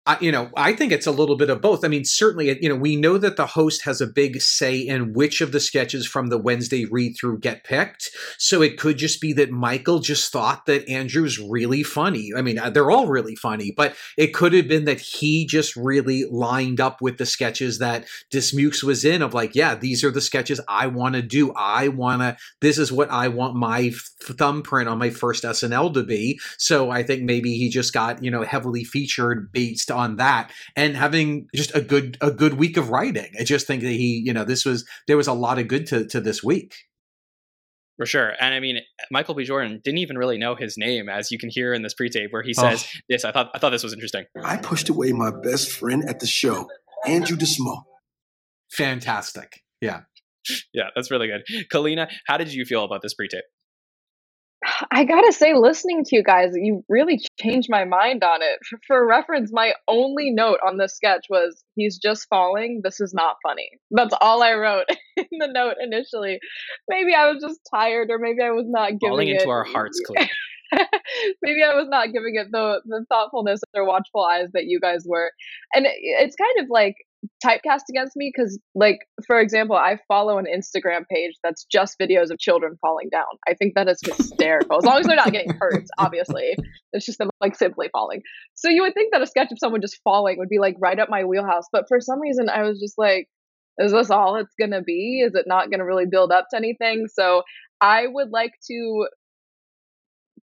I, 0.07 0.19
you 0.21 0.31
know, 0.31 0.51
I 0.55 0.75
think 0.75 0.93
it's 0.93 1.07
a 1.07 1.13
little 1.13 1.37
bit 1.37 1.49
of 1.49 1.63
both. 1.63 1.83
I 1.83 1.89
mean, 1.89 2.05
certainly, 2.05 2.59
you 2.61 2.69
know, 2.69 2.75
we 2.75 2.95
know 2.95 3.17
that 3.17 3.37
the 3.37 3.47
host 3.47 3.85
has 3.85 4.03
a 4.03 4.07
big 4.07 4.43
say 4.43 4.79
in 4.79 5.15
which 5.15 5.41
of 5.41 5.51
the 5.51 5.61
sketches 5.61 6.07
from 6.07 6.27
the 6.27 6.37
Wednesday 6.37 6.85
read 6.85 7.17
through 7.19 7.39
get 7.39 7.65
picked. 7.65 8.11
So 8.37 8.61
it 8.61 8.79
could 8.79 8.99
just 8.99 9.19
be 9.23 9.33
that 9.35 9.51
Michael 9.51 10.01
just 10.01 10.31
thought 10.31 10.67
that 10.67 10.87
Andrew's 10.91 11.39
really 11.39 11.83
funny. 11.83 12.33
I 12.37 12.43
mean, 12.43 12.59
uh, 12.59 12.69
they're 12.69 12.91
all 12.91 13.07
really 13.07 13.35
funny, 13.35 13.73
but 13.75 13.97
it 14.19 14.35
could 14.35 14.53
have 14.53 14.69
been 14.69 14.85
that 14.85 15.01
he 15.01 15.47
just 15.47 15.75
really 15.75 16.25
lined 16.31 16.81
up 16.81 17.01
with 17.01 17.17
the 17.17 17.25
sketches 17.27 17.79
that 17.79 18.05
Dismukes 18.31 18.83
was 18.83 19.07
in 19.07 19.23
of 19.23 19.33
like, 19.33 19.55
yeah, 19.55 19.75
these 19.75 20.05
are 20.05 20.11
the 20.11 20.21
sketches 20.21 20.61
I 20.69 20.89
want 20.89 21.15
to 21.15 21.23
do. 21.23 21.55
I 21.55 21.89
want 21.89 22.21
to, 22.21 22.37
this 22.61 22.77
is 22.77 22.93
what 22.93 23.11
I 23.11 23.29
want 23.29 23.57
my 23.57 23.91
thumbprint 24.23 24.87
on 24.87 24.99
my 24.99 25.09
first 25.09 25.45
SNL 25.45 25.95
to 25.95 26.03
be. 26.03 26.39
So 26.59 26.91
I 26.91 27.03
think 27.03 27.23
maybe 27.23 27.57
he 27.57 27.71
just 27.71 27.95
got, 27.95 28.23
you 28.23 28.31
know, 28.31 28.43
heavily 28.43 28.85
featured 28.85 29.51
based 29.51 29.91
on 29.95 30.17
that 30.17 30.53
and 30.77 30.97
having 30.97 31.49
just 31.55 31.75
a 31.75 31.81
good 31.81 32.19
a 32.21 32.31
good 32.31 32.55
week 32.55 32.77
of 32.77 32.91
writing. 32.91 33.33
I 33.39 33.45
just 33.45 33.67
think 33.67 33.83
that 33.83 33.91
he, 33.91 34.23
you 34.25 34.33
know, 34.33 34.45
this 34.45 34.65
was 34.65 34.85
there 35.07 35.17
was 35.17 35.29
a 35.29 35.33
lot 35.33 35.59
of 35.59 35.69
good 35.69 35.87
to 35.87 36.07
to 36.09 36.21
this 36.21 36.43
week. 36.43 36.75
For 37.97 38.07
sure. 38.07 38.33
And 38.41 38.53
I 38.53 38.59
mean, 38.59 38.81
Michael 39.11 39.35
B. 39.35 39.45
Jordan 39.45 39.81
didn't 39.85 39.99
even 39.99 40.19
really 40.19 40.37
know 40.37 40.57
his 40.57 40.77
name, 40.77 41.09
as 41.09 41.31
you 41.31 41.39
can 41.39 41.49
hear 41.49 41.73
in 41.73 41.83
this 41.83 41.95
pre-tape 41.95 42.33
where 42.33 42.43
he 42.43 42.53
says 42.53 42.85
oh. 42.85 42.99
this. 43.09 43.25
I 43.25 43.31
thought 43.31 43.51
I 43.55 43.59
thought 43.59 43.71
this 43.71 43.85
was 43.85 43.93
interesting. 43.93 44.25
I 44.43 44.57
pushed 44.57 44.89
away 44.89 45.13
my 45.13 45.31
best 45.31 45.71
friend 45.71 46.03
at 46.09 46.19
the 46.21 46.27
show, 46.27 46.69
Andrew 47.07 47.37
DeSmo. 47.37 47.83
Fantastic. 48.73 49.63
Yeah. 49.81 50.01
Yeah, 50.75 50.89
that's 50.95 51.11
really 51.11 51.29
good. 51.29 51.43
Kaleena, 51.73 52.11
how 52.27 52.37
did 52.37 52.53
you 52.53 52.67
feel 52.67 52.85
about 52.85 53.01
this 53.01 53.15
pre-tape? 53.15 53.45
I 54.91 55.05
gotta 55.05 55.33
say, 55.33 55.55
listening 55.55 56.05
to 56.05 56.17
you 56.17 56.23
guys, 56.23 56.53
you 56.55 56.85
really 56.89 57.21
changed 57.41 57.69
my 57.71 57.85
mind 57.85 58.25
on 58.25 58.43
it. 58.43 58.59
For, 58.87 59.07
reference, 59.07 59.51
my 59.53 59.75
only 59.89 60.31
note 60.31 60.59
on 60.67 60.79
this 60.79 60.95
sketch 60.95 61.27
was, 61.29 61.63
he's 61.75 61.99
just 61.99 62.29
falling. 62.29 62.81
This 62.83 63.01
is 63.01 63.13
not 63.15 63.37
funny. 63.43 63.69
That's 63.91 64.15
all 64.21 64.43
I 64.43 64.55
wrote 64.55 64.87
in 65.17 65.39
the 65.39 65.49
note 65.49 65.77
initially. 65.81 66.39
Maybe 66.89 67.15
I 67.15 67.31
was 67.31 67.43
just 67.43 67.61
tired, 67.73 68.11
or 68.11 68.19
maybe 68.19 68.43
I 68.43 68.51
was 68.51 68.67
not 68.69 68.91
giving 68.91 69.11
falling 69.11 69.29
into 69.29 69.45
it, 69.45 69.49
our 69.49 69.65
hearts, 69.65 70.01
maybe 71.43 71.63
I 71.63 71.75
was 71.75 71.89
not 71.89 72.13
giving 72.13 72.35
it 72.37 72.49
the 72.51 72.81
the 72.87 73.05
thoughtfulness 73.09 73.61
or 73.75 73.87
watchful 73.87 74.25
eyes 74.25 74.49
that 74.55 74.65
you 74.65 74.81
guys 74.81 75.05
were. 75.07 75.31
And 75.73 75.87
it, 75.87 75.95
it's 75.97 76.37
kind 76.37 76.65
of 76.65 76.67
like 76.71 76.97
typecast 77.45 77.83
against 77.89 78.17
me 78.17 78.33
because 78.35 78.59
like 78.75 78.99
for 79.27 79.41
example 79.41 79.77
i 79.77 79.99
follow 80.09 80.39
an 80.39 80.47
instagram 80.47 81.03
page 81.11 81.33
that's 81.43 81.65
just 81.71 81.97
videos 82.01 82.31
of 82.31 82.39
children 82.39 82.77
falling 82.81 83.09
down. 83.11 83.25
I 83.49 83.55
think 83.55 83.75
that 83.75 83.89
is 83.89 84.01
hysterical. 84.05 84.79
As 84.79 84.85
long 84.85 84.99
as 84.99 85.07
they're 85.07 85.17
not 85.17 85.33
getting 85.33 85.55
hurt 85.55 85.85
obviously. 85.99 86.57
It's 86.93 87.07
just 87.07 87.19
them 87.19 87.31
like 87.41 87.57
simply 87.57 87.89
falling. 87.93 88.23
So 88.55 88.69
you 88.69 88.83
would 88.83 88.95
think 88.95 89.13
that 89.13 89.23
a 89.23 89.27
sketch 89.27 89.51
of 89.51 89.59
someone 89.59 89.81
just 89.81 90.01
falling 90.05 90.39
would 90.39 90.49
be 90.49 90.59
like 90.59 90.77
right 90.79 90.99
up 90.99 91.09
my 91.11 91.25
wheelhouse 91.25 91.65
but 91.73 91.85
for 91.89 92.01
some 92.01 92.21
reason 92.21 92.49
i 92.49 92.63
was 92.63 92.81
just 92.81 92.99
like 92.99 93.29
is 93.79 93.91
this 93.91 94.09
all 94.09 94.37
it's 94.37 94.55
gonna 94.59 94.83
be? 94.83 95.21
Is 95.27 95.35
it 95.35 95.47
not 95.49 95.71
gonna 95.71 95.85
really 95.85 96.07
build 96.07 96.31
up 96.31 96.47
to 96.51 96.57
anything? 96.57 97.07
So 97.13 97.43
i 97.81 98.07
would 98.07 98.31
like 98.31 98.53
to 98.71 99.09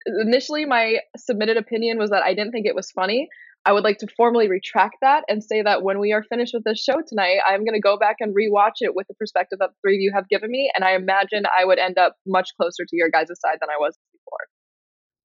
initially 0.07 0.64
my 0.64 0.99
submitted 1.17 1.57
opinion 1.57 1.99
was 1.99 2.11
that 2.11 2.23
i 2.23 2.33
didn't 2.35 2.53
think 2.53 2.67
it 2.67 2.75
was 2.75 2.91
funny 2.93 3.29
I 3.67 3.73
would 3.73 3.83
like 3.83 3.99
to 3.99 4.07
formally 4.17 4.49
retract 4.49 4.99
that 5.03 5.25
and 5.29 5.43
say 5.43 5.61
that 5.61 5.83
when 5.83 5.99
we 5.99 6.12
are 6.12 6.23
finished 6.23 6.55
with 6.55 6.62
this 6.62 6.79
show 6.79 7.03
tonight, 7.05 7.39
I'm 7.45 7.64
going 7.64 7.75
to 7.75 7.81
go 7.81 7.99
back 7.99 8.17
and 8.21 8.33
rewatch 8.33 8.77
it 8.81 8.95
with 8.95 9.09
the 9.09 9.14
perspective 9.14 9.59
that 9.59 9.71
the 9.71 9.77
three 9.83 9.97
of 9.97 10.01
you 10.01 10.12
have 10.14 10.29
given 10.29 10.53
me. 10.53 10.71
And 10.77 10.85
I 10.85 10.95
imagine 10.95 11.45
I 11.47 11.64
would 11.64 11.81
end 11.81 11.99
up 11.99 12.14
much 12.27 12.51
closer 12.57 12.85
to 12.85 12.97
your 12.97 13.11
guys' 13.11 13.27
side 13.27 13.59
than 13.61 13.69
I 13.69 13.77
was 13.81 13.99
before. 14.12 14.39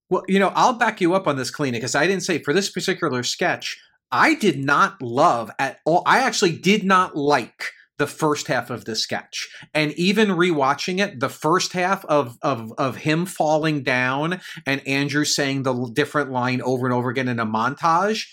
Well, 0.09 0.23
you 0.27 0.39
know, 0.39 0.51
I'll 0.55 0.73
back 0.73 0.99
you 0.99 1.13
up 1.13 1.27
on 1.27 1.37
this, 1.37 1.51
Kaleena, 1.51 1.73
because 1.73 1.93
I 1.93 2.07
didn't 2.07 2.23
say 2.23 2.39
for 2.39 2.51
this 2.51 2.69
particular 2.69 3.21
sketch, 3.21 3.79
I 4.11 4.33
did 4.33 4.57
not 4.57 4.99
love 5.03 5.51
at 5.59 5.79
all. 5.85 6.01
I 6.07 6.21
actually 6.21 6.57
did 6.57 6.83
not 6.83 7.15
like 7.15 7.71
the 8.01 8.07
first 8.07 8.47
half 8.47 8.71
of 8.71 8.85
the 8.85 8.95
sketch. 8.95 9.47
And 9.75 9.91
even 9.93 10.29
rewatching 10.29 10.99
it, 10.99 11.19
the 11.19 11.29
first 11.29 11.73
half 11.73 12.03
of 12.05 12.35
of 12.41 12.73
of 12.79 12.95
him 12.95 13.27
falling 13.27 13.83
down 13.83 14.41
and 14.65 14.85
Andrew 14.87 15.23
saying 15.23 15.61
the 15.61 15.91
different 15.93 16.31
line 16.31 16.63
over 16.63 16.87
and 16.87 16.95
over 16.95 17.11
again 17.11 17.27
in 17.27 17.39
a 17.39 17.45
montage, 17.45 18.25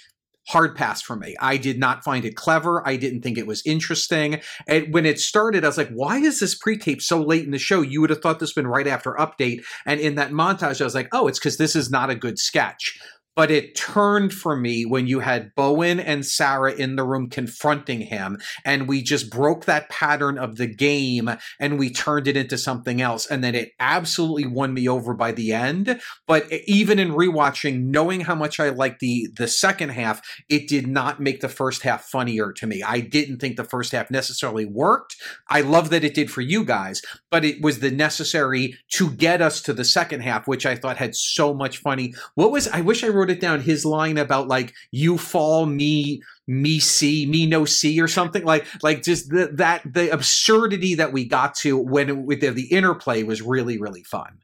hard 0.49 0.75
pass 0.75 1.03
for 1.03 1.17
me. 1.17 1.37
I 1.39 1.59
did 1.59 1.79
not 1.79 2.03
find 2.03 2.25
it 2.25 2.35
clever. 2.35 2.83
I 2.89 2.97
didn't 2.97 3.21
think 3.21 3.37
it 3.37 3.47
was 3.47 3.63
interesting. 3.67 4.41
And 4.67 4.95
when 4.95 5.05
it 5.05 5.21
started, 5.21 5.65
I 5.65 5.67
was 5.67 5.77
like, 5.77 5.91
why 5.91 6.17
is 6.17 6.41
this 6.41 6.55
pre-tape 6.55 7.03
so 7.03 7.21
late 7.21 7.45
in 7.45 7.51
the 7.51 7.59
show? 7.59 7.83
You 7.83 8.01
would 8.01 8.09
have 8.09 8.23
thought 8.23 8.39
this 8.39 8.55
been 8.55 8.67
right 8.67 8.87
after 8.87 9.13
update. 9.13 9.65
And 9.85 10.01
in 10.01 10.15
that 10.15 10.31
montage, 10.31 10.81
I 10.81 10.85
was 10.85 10.95
like, 10.95 11.11
oh, 11.13 11.29
it's 11.29 11.39
because 11.39 11.59
this 11.59 11.77
is 11.77 11.91
not 11.91 12.09
a 12.09 12.15
good 12.15 12.39
sketch 12.39 12.99
but 13.39 13.53
it 13.53 13.77
turned 13.77 14.35
for 14.35 14.57
me 14.57 14.85
when 14.85 15.07
you 15.07 15.21
had 15.21 15.55
Bowen 15.55 16.01
and 16.01 16.27
Sarah 16.27 16.73
in 16.73 16.97
the 16.97 17.05
room 17.05 17.31
confronting 17.31 18.01
him, 18.01 18.37
and 18.65 18.89
we 18.89 19.01
just 19.01 19.31
broke 19.31 19.65
that 19.67 19.89
pattern 19.89 20.37
of 20.37 20.57
the 20.57 20.67
game 20.67 21.31
and 21.61 21.79
we 21.79 21.89
turned 21.89 22.27
it 22.27 22.37
into 22.37 22.59
something 22.59 23.01
else. 23.01 23.29
And 23.29 23.45
then 23.45 23.55
it 23.55 23.75
absolutely 23.79 24.49
won 24.49 24.75
me 24.75 24.89
over 24.89 25.15
by 25.15 25.31
the 25.31 25.53
end. 25.53 26.01
But 26.27 26.53
even 26.67 26.99
in 26.99 27.13
rewatching, 27.13 27.85
knowing 27.85 28.23
how 28.23 28.35
much 28.35 28.59
I 28.59 28.71
liked 28.71 28.99
the 28.99 29.29
the 29.37 29.47
second 29.47 29.91
half, 29.91 30.21
it 30.49 30.67
did 30.67 30.89
not 30.89 31.21
make 31.21 31.41
the 31.41 31.49
first 31.49 31.83
half 31.83 32.07
funnier 32.07 32.51
to 32.55 32.67
me. 32.67 32.83
I 32.83 32.99
didn't 32.99 33.39
think 33.39 33.57
the 33.57 33.63
first 33.63 33.93
half 33.93 34.11
necessarily 34.11 34.67
worked. 34.67 35.15
I 35.49 35.61
love 35.61 35.91
that 35.91 36.03
it 36.03 36.15
did 36.15 36.29
for 36.29 36.41
you 36.41 36.65
guys, 36.65 37.03
but 37.31 37.45
it 37.45 37.63
was 37.63 37.79
the 37.79 37.93
necessary 37.93 38.75
to 38.95 39.13
get 39.13 39.41
us 39.41 39.63
to 39.63 39.73
the 39.73 39.85
second 39.85 40.23
half, 40.23 40.49
which 40.49 40.67
I 40.67 40.75
thought 40.75 40.97
had 40.97 41.15
so 41.15 41.55
much 41.55 41.79
funny. 41.79 42.15
What 42.35 42.51
was 42.51 42.67
I 42.67 42.81
wish 42.81 43.05
I 43.05 43.09
wrote 43.09 43.28
wrote 43.29 43.37
it 43.37 43.41
down. 43.41 43.61
His 43.61 43.85
line 43.85 44.19
about 44.19 44.49
like 44.49 44.75
you 44.91 45.19
fall, 45.19 45.67
me 45.67 46.23
me 46.47 46.79
see, 46.81 47.27
me 47.27 47.47
no 47.47 47.65
see, 47.65 48.01
or 48.01 48.09
something 48.09 48.45
like 48.45 48.67
like 48.83 49.03
just 49.03 49.31
the, 49.31 49.51
that 49.55 49.83
the 49.85 50.11
absurdity 50.11 50.95
that 50.95 51.13
we 51.13 51.27
got 51.27 51.55
to 51.57 51.79
when 51.79 52.25
with 52.25 52.41
the, 52.41 52.51
the 52.51 52.67
interplay 52.73 53.23
was 53.23 53.43
really 53.43 53.79
really 53.79 54.05
fun. 54.05 54.39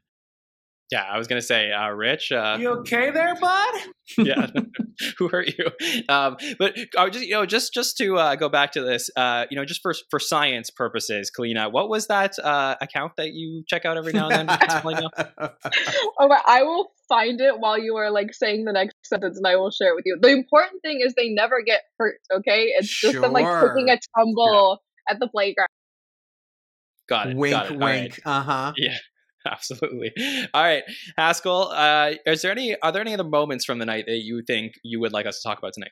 Yeah, 0.95 1.03
I 1.11 1.17
was 1.17 1.27
gonna 1.27 1.41
say, 1.41 1.73
uh, 1.73 1.89
Rich. 1.89 2.31
Uh, 2.31 2.55
you 2.57 2.69
okay 2.69 3.11
there, 3.11 3.35
bud? 3.35 3.73
yeah, 4.17 4.47
who 5.17 5.27
hurt 5.27 5.53
you? 5.57 5.65
Um, 6.07 6.37
but 6.57 6.77
uh, 6.95 7.09
just 7.09 7.25
you 7.25 7.31
know, 7.31 7.45
just 7.45 7.73
just 7.73 7.97
to 7.97 8.17
uh, 8.17 8.35
go 8.35 8.47
back 8.47 8.71
to 8.71 8.81
this, 8.81 9.09
uh, 9.17 9.45
you 9.51 9.57
know, 9.57 9.65
just 9.65 9.81
for 9.81 9.93
for 10.09 10.21
science 10.21 10.69
purposes, 10.69 11.29
Kaleena, 11.37 11.69
what 11.69 11.89
was 11.89 12.07
that 12.07 12.39
uh, 12.39 12.75
account 12.79 13.11
that 13.17 13.33
you 13.33 13.65
check 13.67 13.83
out 13.83 13.97
every 13.97 14.13
now 14.13 14.29
and 14.29 14.47
then? 14.47 14.57
oh, 16.17 16.37
I 16.47 16.63
will 16.63 16.93
find 17.09 17.41
it 17.41 17.59
while 17.59 17.77
you 17.77 17.97
are 17.97 18.09
like 18.09 18.33
saying 18.33 18.63
the 18.63 18.71
next 18.71 18.95
sentence, 19.03 19.35
and 19.35 19.45
I 19.45 19.57
will 19.57 19.71
share 19.71 19.89
it 19.89 19.95
with 19.95 20.05
you. 20.05 20.17
The 20.21 20.29
important 20.29 20.81
thing 20.81 21.01
is 21.05 21.13
they 21.15 21.27
never 21.27 21.61
get 21.61 21.81
hurt. 21.99 22.21
Okay, 22.35 22.67
it's 22.67 22.87
sure. 22.87 23.11
just 23.11 23.21
them 23.21 23.33
like 23.33 23.43
taking 23.67 23.89
a 23.89 23.99
tumble 24.17 24.79
yeah. 25.09 25.13
at 25.13 25.19
the 25.19 25.27
playground. 25.27 25.67
Got 27.09 27.31
it. 27.31 27.35
Wink, 27.35 27.51
got 27.51 27.65
it. 27.65 27.71
wink. 27.71 27.81
Right. 27.81 28.19
Uh 28.23 28.41
huh. 28.41 28.73
Yeah. 28.77 28.95
Absolutely. 29.51 30.11
All 30.53 30.63
right, 30.63 30.83
Haskell. 31.17 31.69
Uh, 31.71 32.13
is 32.25 32.41
there 32.41 32.51
any? 32.51 32.75
Are 32.81 32.91
there 32.91 33.01
any 33.01 33.13
other 33.13 33.23
moments 33.23 33.65
from 33.65 33.79
the 33.79 33.85
night 33.85 34.05
that 34.07 34.23
you 34.23 34.41
think 34.45 34.73
you 34.83 34.99
would 34.99 35.13
like 35.13 35.25
us 35.25 35.41
to 35.41 35.49
talk 35.49 35.59
about 35.59 35.73
tonight? 35.73 35.91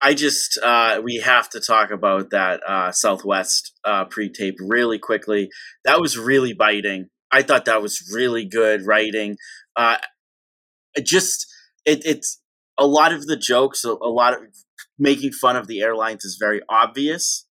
I 0.00 0.14
just 0.14 0.58
uh, 0.62 1.00
we 1.02 1.16
have 1.16 1.48
to 1.50 1.60
talk 1.60 1.90
about 1.90 2.30
that 2.30 2.60
uh, 2.66 2.92
Southwest 2.92 3.72
uh, 3.84 4.04
pre-tape 4.04 4.56
really 4.60 4.98
quickly. 4.98 5.48
That 5.84 6.00
was 6.00 6.18
really 6.18 6.52
biting. 6.52 7.08
I 7.32 7.42
thought 7.42 7.64
that 7.64 7.82
was 7.82 8.12
really 8.14 8.44
good 8.44 8.86
writing. 8.86 9.36
Uh, 9.74 9.96
it 10.94 11.06
just 11.06 11.46
it, 11.84 12.02
it's 12.04 12.40
a 12.78 12.86
lot 12.86 13.12
of 13.12 13.26
the 13.26 13.36
jokes, 13.36 13.84
a, 13.84 13.90
a 13.90 14.10
lot 14.10 14.34
of 14.34 14.40
making 14.98 15.32
fun 15.32 15.56
of 15.56 15.66
the 15.66 15.80
airlines 15.80 16.24
is 16.24 16.36
very 16.38 16.60
obvious. 16.68 17.46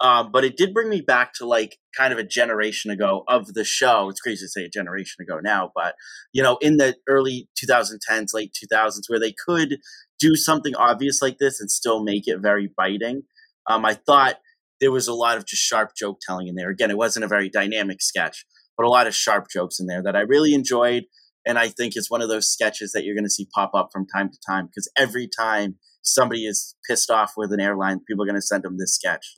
Um, 0.00 0.30
but 0.30 0.44
it 0.44 0.56
did 0.56 0.74
bring 0.74 0.90
me 0.90 1.00
back 1.00 1.32
to 1.34 1.46
like 1.46 1.78
kind 1.96 2.12
of 2.12 2.18
a 2.18 2.24
generation 2.24 2.90
ago 2.90 3.24
of 3.28 3.54
the 3.54 3.64
show. 3.64 4.10
It's 4.10 4.20
crazy 4.20 4.44
to 4.44 4.48
say 4.48 4.64
a 4.64 4.68
generation 4.68 5.22
ago 5.22 5.40
now, 5.42 5.72
but 5.74 5.94
you 6.32 6.42
know, 6.42 6.58
in 6.60 6.76
the 6.76 6.96
early 7.08 7.48
2010s, 7.58 8.34
late 8.34 8.52
2000s, 8.52 9.02
where 9.08 9.20
they 9.20 9.34
could 9.46 9.78
do 10.18 10.36
something 10.36 10.74
obvious 10.76 11.22
like 11.22 11.38
this 11.38 11.60
and 11.60 11.70
still 11.70 12.02
make 12.02 12.24
it 12.26 12.40
very 12.40 12.70
biting. 12.76 13.22
Um, 13.68 13.84
I 13.84 13.94
thought 13.94 14.36
there 14.80 14.92
was 14.92 15.08
a 15.08 15.14
lot 15.14 15.38
of 15.38 15.46
just 15.46 15.62
sharp 15.62 15.92
joke 15.96 16.18
telling 16.26 16.48
in 16.48 16.54
there. 16.54 16.70
Again, 16.70 16.90
it 16.90 16.98
wasn't 16.98 17.24
a 17.24 17.28
very 17.28 17.48
dynamic 17.48 18.02
sketch, 18.02 18.44
but 18.76 18.84
a 18.84 18.90
lot 18.90 19.06
of 19.06 19.14
sharp 19.14 19.46
jokes 19.50 19.80
in 19.80 19.86
there 19.86 20.02
that 20.02 20.16
I 20.16 20.20
really 20.20 20.52
enjoyed. 20.52 21.04
And 21.46 21.58
I 21.58 21.68
think 21.68 21.94
it's 21.96 22.10
one 22.10 22.22
of 22.22 22.28
those 22.28 22.48
sketches 22.48 22.92
that 22.92 23.04
you're 23.04 23.14
going 23.14 23.24
to 23.24 23.30
see 23.30 23.48
pop 23.54 23.70
up 23.74 23.88
from 23.92 24.06
time 24.06 24.30
to 24.30 24.38
time 24.46 24.66
because 24.66 24.90
every 24.98 25.28
time 25.28 25.76
somebody 26.02 26.44
is 26.44 26.74
pissed 26.88 27.10
off 27.10 27.32
with 27.36 27.52
an 27.52 27.60
airline, 27.60 28.00
people 28.06 28.24
are 28.24 28.26
going 28.26 28.34
to 28.34 28.42
send 28.42 28.64
them 28.64 28.76
this 28.78 28.94
sketch. 28.94 29.36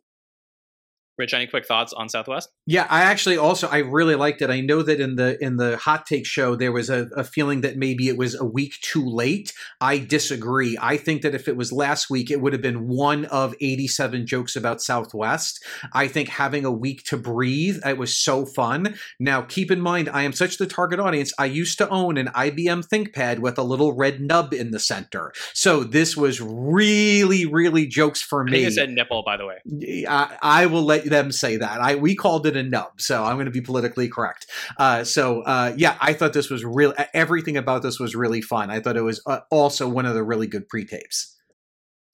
Rich, 1.19 1.35
any 1.35 1.49
quick 1.49 1.67
thoughts 1.67 1.93
on 1.93 2.09
Southwest? 2.09 2.49
Yeah, 2.65 2.87
I 2.89 3.03
actually 3.03 3.37
also 3.37 3.67
I 3.67 3.79
really 3.79 4.15
liked 4.15 4.41
it. 4.41 4.51
I 4.51 4.61
know 4.61 4.83
that 4.83 5.01
in 5.01 5.17
the 5.17 5.43
in 5.45 5.57
the 5.57 5.77
hot 5.77 6.07
take 6.07 6.25
show 6.25 6.55
there 6.55 6.71
was 6.71 6.89
a, 6.89 7.09
a, 7.17 7.25
feeling 7.25 7.63
that 7.63 7.77
maybe 7.77 8.09
it 8.09 8.17
was 8.17 8.37
a 8.37 8.45
week 8.45 8.75
too 8.83 9.05
late. 9.05 9.53
I 9.81 9.99
disagree. 9.99 10.79
I 10.81 10.97
think 10.97 11.23
that 11.23 11.35
if 11.35 11.49
it 11.49 11.57
was 11.57 11.73
last 11.73 12.09
week, 12.09 12.31
it 12.31 12.41
would 12.41 12.53
have 12.53 12.63
been 12.63 12.87
one 12.87 13.25
of 13.27 13.55
87 13.61 14.27
jokes 14.27 14.55
about 14.55 14.81
Southwest. 14.81 15.65
I 15.93 16.07
think 16.07 16.29
having 16.29 16.65
a 16.65 16.71
week 16.71 17.03
to 17.07 17.17
breathe, 17.17 17.81
it 17.85 17.99
was 17.99 18.17
so 18.17 18.47
fun. 18.47 18.95
Now 19.19 19.43
keep 19.43 19.73
in 19.73 19.81
mind, 19.81 20.09
I 20.09 20.23
am 20.23 20.33
such 20.33 20.59
the 20.59 20.67
target 20.67 21.01
audience. 21.01 21.33
I 21.37 21.47
used 21.47 21.79
to 21.79 21.89
own 21.89 22.17
an 22.17 22.29
IBM 22.29 22.87
ThinkPad 22.87 23.41
with 23.41 23.59
a 23.59 23.65
little 23.65 23.93
red 23.93 24.21
nub 24.21 24.55
in 24.55 24.71
the 24.71 24.79
center. 24.79 25.33
So 25.53 25.83
this 25.83 26.17
was 26.17 26.41
really, 26.41 27.45
really 27.45 27.89
jokes 27.89 28.23
for 28.23 28.45
me. 28.45 28.67
I 28.67 28.69
said 28.69 28.91
nipple, 28.91 29.25
by 29.25 29.37
the 29.37 29.47
way. 29.47 30.07
I, 30.09 30.37
I 30.41 30.67
will 30.67 30.85
let 30.85 31.08
them 31.09 31.33
say 31.33 31.57
that. 31.57 31.81
I 31.81 31.97
we 31.97 32.15
called 32.15 32.47
it 32.47 32.57
a 32.57 32.63
nub, 32.63 33.01
so 33.01 33.25
I'm 33.25 33.37
going 33.37 33.47
to 33.47 33.53
be 33.53 33.61
politically 33.61 34.09
correct. 34.09 34.47
Uh, 34.79 35.05
so 35.05 35.43
uh, 35.43 35.75
yeah, 35.77 35.97
I 36.01 36.13
thought 36.13 36.33
this 36.33 36.51
was 36.51 36.65
real. 36.65 36.95
Everything 37.15 37.57
about 37.57 37.83
this 37.83 37.99
was 37.99 38.15
really 38.15 38.41
fun. 38.41 38.71
I 38.71 38.81
thought 38.81 38.97
it 38.97 39.03
was 39.03 39.21
uh, 39.27 39.41
also 39.51 39.89
one 39.89 40.07
of 40.07 40.15
the 40.15 40.23
really 40.23 40.47
good 40.47 40.69
pre-tapes. 40.69 41.35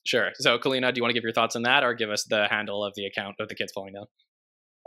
Sure. 0.07 0.31
So, 0.35 0.59
Kaleena, 0.59 0.93
do 0.93 0.99
you 0.99 1.03
want 1.03 1.11
to 1.11 1.15
give 1.15 1.23
your 1.23 1.33
thoughts 1.33 1.57
on 1.57 1.63
that, 1.63 1.83
or 1.83 1.95
give 1.95 2.11
us 2.11 2.25
the 2.25 2.47
handle 2.49 2.85
of 2.85 2.93
the 2.95 3.07
account 3.07 3.37
of 3.41 3.49
the 3.49 3.55
kids 3.55 3.73
falling 3.73 3.95
down? 3.95 4.07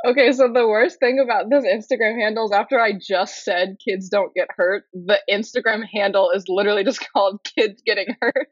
Okay, 0.06 0.32
so 0.32 0.48
the 0.54 0.68
worst 0.68 1.00
thing 1.00 1.20
about 1.20 1.50
this 1.50 1.66
Instagram 1.66 2.20
handle 2.22 2.46
is 2.46 2.52
after 2.52 2.80
I 2.80 2.94
just 2.94 3.44
said 3.44 3.78
kids 3.84 4.10
don't 4.10 4.32
get 4.36 4.48
hurt, 4.56 4.84
the 4.94 5.20
Instagram 5.28 5.84
handle 5.92 6.30
is 6.36 6.46
literally 6.48 6.84
just 6.84 7.04
called 7.14 7.40
kids 7.44 7.82
getting 7.84 8.16
hurt 8.22 8.48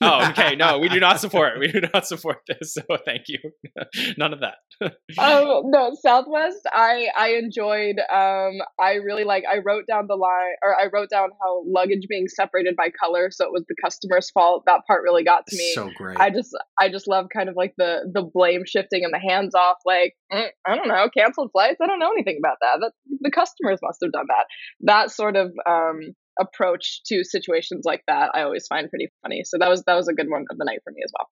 oh, 0.00 0.28
okay. 0.30 0.56
No, 0.56 0.78
we 0.78 0.88
do 0.88 1.00
not 1.00 1.20
support. 1.20 1.58
We 1.58 1.68
do 1.68 1.80
not 1.92 2.06
support 2.06 2.38
this. 2.48 2.74
So 2.74 2.82
thank 3.04 3.24
you. 3.28 3.38
None 4.18 4.32
of 4.32 4.40
that. 4.40 4.56
um, 5.18 5.62
no, 5.70 5.92
Southwest. 6.00 6.60
I 6.72 7.08
I 7.16 7.34
enjoyed. 7.34 7.96
Um, 7.98 8.58
I 8.80 8.94
really 9.04 9.24
like. 9.24 9.44
I 9.50 9.58
wrote 9.64 9.84
down 9.88 10.06
the 10.08 10.16
line, 10.16 10.54
or 10.62 10.74
I 10.74 10.88
wrote 10.92 11.10
down 11.10 11.30
how 11.42 11.64
luggage 11.66 12.06
being 12.08 12.26
separated 12.28 12.74
by 12.76 12.88
color, 12.98 13.30
so 13.30 13.44
it 13.44 13.52
was 13.52 13.64
the 13.68 13.76
customer's 13.82 14.30
fault. 14.30 14.64
That 14.66 14.80
part 14.86 15.02
really 15.02 15.24
got 15.24 15.46
to 15.48 15.56
me. 15.56 15.72
So 15.74 15.90
great. 15.96 16.18
I 16.18 16.30
just 16.30 16.50
I 16.78 16.88
just 16.88 17.08
love 17.08 17.26
kind 17.34 17.48
of 17.48 17.56
like 17.56 17.74
the 17.76 18.10
the 18.12 18.22
blame 18.22 18.62
shifting 18.66 19.04
and 19.04 19.12
the 19.12 19.20
hands 19.20 19.54
off. 19.54 19.78
Like 19.84 20.14
mm, 20.32 20.46
I 20.66 20.76
don't 20.76 20.88
know, 20.88 21.08
canceled 21.16 21.50
flights. 21.52 21.78
I 21.82 21.86
don't 21.86 21.98
know 21.98 22.12
anything 22.12 22.38
about 22.38 22.58
that. 22.60 22.78
That 22.80 22.92
the 23.20 23.30
customers 23.30 23.78
must 23.82 23.98
have 24.02 24.12
done 24.12 24.26
that. 24.28 24.46
That 24.80 25.10
sort 25.10 25.36
of 25.36 25.52
um 25.68 26.14
approach 26.38 27.02
to 27.06 27.24
situations 27.24 27.84
like 27.84 28.02
that 28.08 28.30
I 28.34 28.42
always 28.42 28.66
find 28.66 28.88
pretty 28.88 29.08
funny. 29.22 29.42
So 29.44 29.58
that 29.58 29.68
was 29.68 29.82
that 29.86 29.94
was 29.94 30.08
a 30.08 30.14
good 30.14 30.28
one 30.28 30.44
of 30.50 30.58
the 30.58 30.64
night 30.64 30.80
for 30.84 30.92
me 30.92 31.00
as 31.04 31.12
well. 31.18 31.28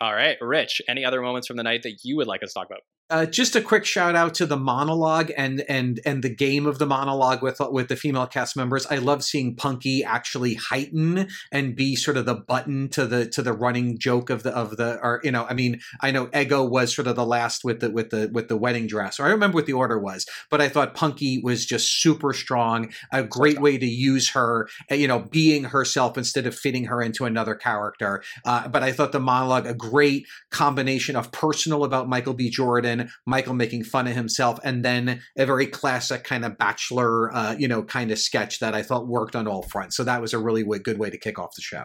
All 0.00 0.14
right, 0.14 0.36
Rich, 0.40 0.82
any 0.88 1.04
other 1.04 1.22
moments 1.22 1.46
from 1.46 1.56
the 1.56 1.62
night 1.62 1.82
that 1.84 1.98
you 2.02 2.16
would 2.16 2.26
like 2.26 2.42
us 2.42 2.52
to 2.52 2.54
talk 2.54 2.66
about? 2.66 2.80
Uh, 3.12 3.26
just 3.26 3.54
a 3.54 3.60
quick 3.60 3.84
shout 3.84 4.16
out 4.16 4.32
to 4.32 4.46
the 4.46 4.56
monologue 4.56 5.30
and 5.36 5.62
and 5.68 6.00
and 6.06 6.22
the 6.22 6.34
game 6.34 6.64
of 6.64 6.78
the 6.78 6.86
monologue 6.86 7.42
with 7.42 7.60
with 7.70 7.88
the 7.88 7.94
female 7.94 8.26
cast 8.26 8.56
members. 8.56 8.86
I 8.86 8.96
love 8.96 9.22
seeing 9.22 9.54
Punky 9.54 10.02
actually 10.02 10.54
heighten 10.54 11.28
and 11.52 11.76
be 11.76 11.94
sort 11.94 12.16
of 12.16 12.24
the 12.24 12.36
button 12.36 12.88
to 12.88 13.04
the 13.06 13.26
to 13.26 13.42
the 13.42 13.52
running 13.52 13.98
joke 13.98 14.30
of 14.30 14.44
the 14.44 14.56
of 14.56 14.78
the 14.78 14.98
or 15.02 15.20
you 15.22 15.30
know 15.30 15.44
I 15.44 15.52
mean 15.52 15.82
I 16.00 16.10
know 16.10 16.30
Ego 16.34 16.64
was 16.64 16.94
sort 16.94 17.06
of 17.06 17.16
the 17.16 17.26
last 17.26 17.64
with 17.64 17.80
the 17.80 17.90
with 17.90 18.08
the 18.08 18.30
with 18.32 18.48
the 18.48 18.56
wedding 18.56 18.86
dress 18.86 19.20
or 19.20 19.24
I 19.24 19.26
don't 19.26 19.34
remember 19.34 19.56
what 19.56 19.66
the 19.66 19.74
order 19.74 19.98
was, 19.98 20.24
but 20.48 20.62
I 20.62 20.70
thought 20.70 20.94
Punky 20.94 21.38
was 21.44 21.66
just 21.66 22.00
super 22.00 22.32
strong. 22.32 22.94
A 23.10 23.22
great 23.22 23.60
way 23.60 23.76
to 23.76 23.86
use 23.86 24.30
her, 24.30 24.70
uh, 24.90 24.94
you 24.94 25.06
know, 25.06 25.18
being 25.18 25.64
herself 25.64 26.16
instead 26.16 26.46
of 26.46 26.54
fitting 26.54 26.86
her 26.86 27.02
into 27.02 27.26
another 27.26 27.56
character. 27.56 28.22
Uh, 28.46 28.68
but 28.68 28.82
I 28.82 28.90
thought 28.90 29.12
the 29.12 29.20
monologue 29.20 29.66
a 29.66 29.74
great 29.74 30.26
combination 30.50 31.14
of 31.14 31.30
personal 31.30 31.84
about 31.84 32.08
Michael 32.08 32.32
B. 32.32 32.48
Jordan 32.48 33.01
Michael 33.26 33.54
making 33.54 33.84
fun 33.84 34.06
of 34.06 34.14
himself, 34.14 34.58
and 34.64 34.84
then 34.84 35.20
a 35.36 35.46
very 35.46 35.66
classic 35.66 36.24
kind 36.24 36.44
of 36.44 36.58
bachelor, 36.58 37.34
uh, 37.34 37.54
you 37.58 37.68
know, 37.68 37.82
kind 37.82 38.10
of 38.10 38.18
sketch 38.18 38.60
that 38.60 38.74
I 38.74 38.82
thought 38.82 39.06
worked 39.06 39.36
on 39.36 39.46
all 39.46 39.62
fronts. 39.62 39.96
So 39.96 40.04
that 40.04 40.20
was 40.20 40.32
a 40.32 40.38
really 40.38 40.64
good 40.78 40.98
way 40.98 41.10
to 41.10 41.18
kick 41.18 41.38
off 41.38 41.54
the 41.54 41.62
show. 41.62 41.84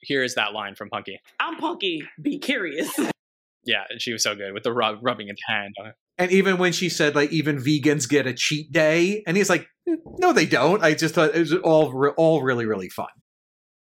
Here 0.00 0.22
is 0.22 0.34
that 0.34 0.52
line 0.52 0.74
from 0.74 0.90
Punky. 0.90 1.20
I'm 1.40 1.56
Punky. 1.56 2.02
Be 2.20 2.38
curious. 2.38 2.90
yeah, 3.64 3.84
she 3.98 4.12
was 4.12 4.22
so 4.22 4.34
good 4.34 4.52
with 4.52 4.62
the 4.62 4.72
rub, 4.72 4.98
rubbing 5.02 5.28
his 5.28 5.38
hand 5.46 5.74
on 5.80 5.88
it. 5.88 5.94
And 6.18 6.32
even 6.32 6.58
when 6.58 6.72
she 6.72 6.88
said 6.88 7.14
like 7.14 7.30
even 7.30 7.58
vegans 7.58 8.08
get 8.08 8.26
a 8.26 8.32
cheat 8.32 8.72
day, 8.72 9.22
and 9.26 9.36
he's 9.36 9.50
like, 9.50 9.68
no, 9.86 10.32
they 10.32 10.46
don't. 10.46 10.82
I 10.82 10.94
just 10.94 11.14
thought 11.14 11.34
it 11.34 11.38
was 11.38 11.54
all 11.54 11.92
re- 11.92 12.12
all 12.16 12.42
really 12.42 12.66
really 12.66 12.88
fun. 12.88 13.08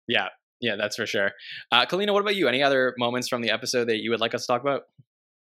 Yeah, 0.06 0.28
yeah, 0.60 0.76
that's 0.76 0.96
for 0.96 1.06
sure. 1.06 1.32
Uh, 1.70 1.86
Kaleena, 1.86 2.12
what 2.12 2.20
about 2.20 2.36
you? 2.36 2.48
Any 2.48 2.62
other 2.62 2.94
moments 2.98 3.28
from 3.28 3.42
the 3.42 3.50
episode 3.50 3.88
that 3.88 3.98
you 3.98 4.10
would 4.10 4.20
like 4.20 4.34
us 4.34 4.42
to 4.42 4.52
talk 4.52 4.62
about? 4.62 4.82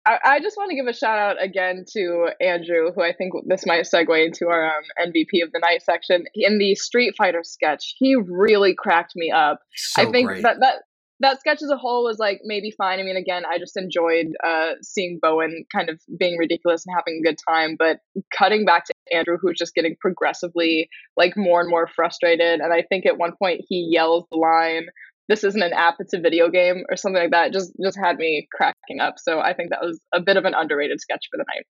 I, 0.05 0.17
I, 0.23 0.39
just 0.41 0.57
want 0.57 0.69
to 0.69 0.75
give 0.75 0.87
a 0.87 0.93
shout 0.93 1.17
out 1.17 1.41
again 1.41 1.85
to 1.93 2.29
Andrew, 2.41 2.91
who 2.93 3.01
I 3.01 3.13
think 3.13 3.33
this 3.45 3.65
might 3.65 3.85
segue 3.85 4.25
into 4.25 4.47
our 4.47 4.65
um, 4.65 4.83
MVP 4.99 5.43
of 5.43 5.51
the 5.53 5.59
night 5.59 5.81
section. 5.81 6.25
In 6.35 6.57
the 6.57 6.75
Street 6.75 7.13
Fighter 7.17 7.41
sketch, 7.43 7.95
he 7.97 8.15
really 8.15 8.75
cracked 8.77 9.13
me 9.15 9.31
up. 9.31 9.59
So 9.75 10.01
I 10.01 10.11
think 10.11 10.27
great. 10.27 10.43
that 10.43 10.59
that 10.59 10.75
that 11.19 11.39
sketch 11.39 11.61
as 11.61 11.69
a 11.69 11.77
whole 11.77 12.03
was 12.03 12.19
like 12.19 12.41
maybe 12.43 12.71
fine. 12.71 12.99
I 12.99 13.03
mean, 13.03 13.15
again, 13.15 13.43
I 13.49 13.57
just 13.57 13.77
enjoyed 13.77 14.27
uh, 14.45 14.71
seeing 14.81 15.19
Bowen 15.21 15.63
kind 15.73 15.89
of 15.89 16.01
being 16.19 16.37
ridiculous 16.37 16.83
and 16.85 16.95
having 16.95 17.21
a 17.21 17.29
good 17.29 17.37
time. 17.47 17.75
But 17.79 17.99
cutting 18.37 18.65
back 18.65 18.85
to 18.85 18.93
Andrew, 19.13 19.37
who's 19.41 19.57
just 19.57 19.73
getting 19.73 19.95
progressively 20.01 20.89
like 21.15 21.37
more 21.37 21.61
and 21.61 21.69
more 21.69 21.87
frustrated, 21.87 22.59
and 22.59 22.73
I 22.73 22.81
think 22.81 23.05
at 23.05 23.17
one 23.17 23.33
point 23.37 23.61
he 23.69 23.87
yells 23.89 24.25
the 24.31 24.37
line 24.37 24.87
this 25.29 25.43
isn't 25.43 25.61
an 25.61 25.73
app 25.73 25.95
it's 25.99 26.13
a 26.13 26.19
video 26.19 26.49
game 26.49 26.83
or 26.89 26.97
something 26.97 27.21
like 27.21 27.31
that 27.31 27.53
just 27.53 27.71
just 27.83 27.97
had 27.97 28.17
me 28.17 28.47
cracking 28.53 28.99
up. 28.99 29.15
So 29.17 29.39
i 29.39 29.53
think 29.53 29.69
that 29.69 29.81
was 29.81 29.99
a 30.13 30.21
bit 30.21 30.37
of 30.37 30.45
an 30.45 30.53
underrated 30.55 30.99
sketch 30.99 31.25
for 31.31 31.37
the 31.37 31.45
night. 31.55 31.65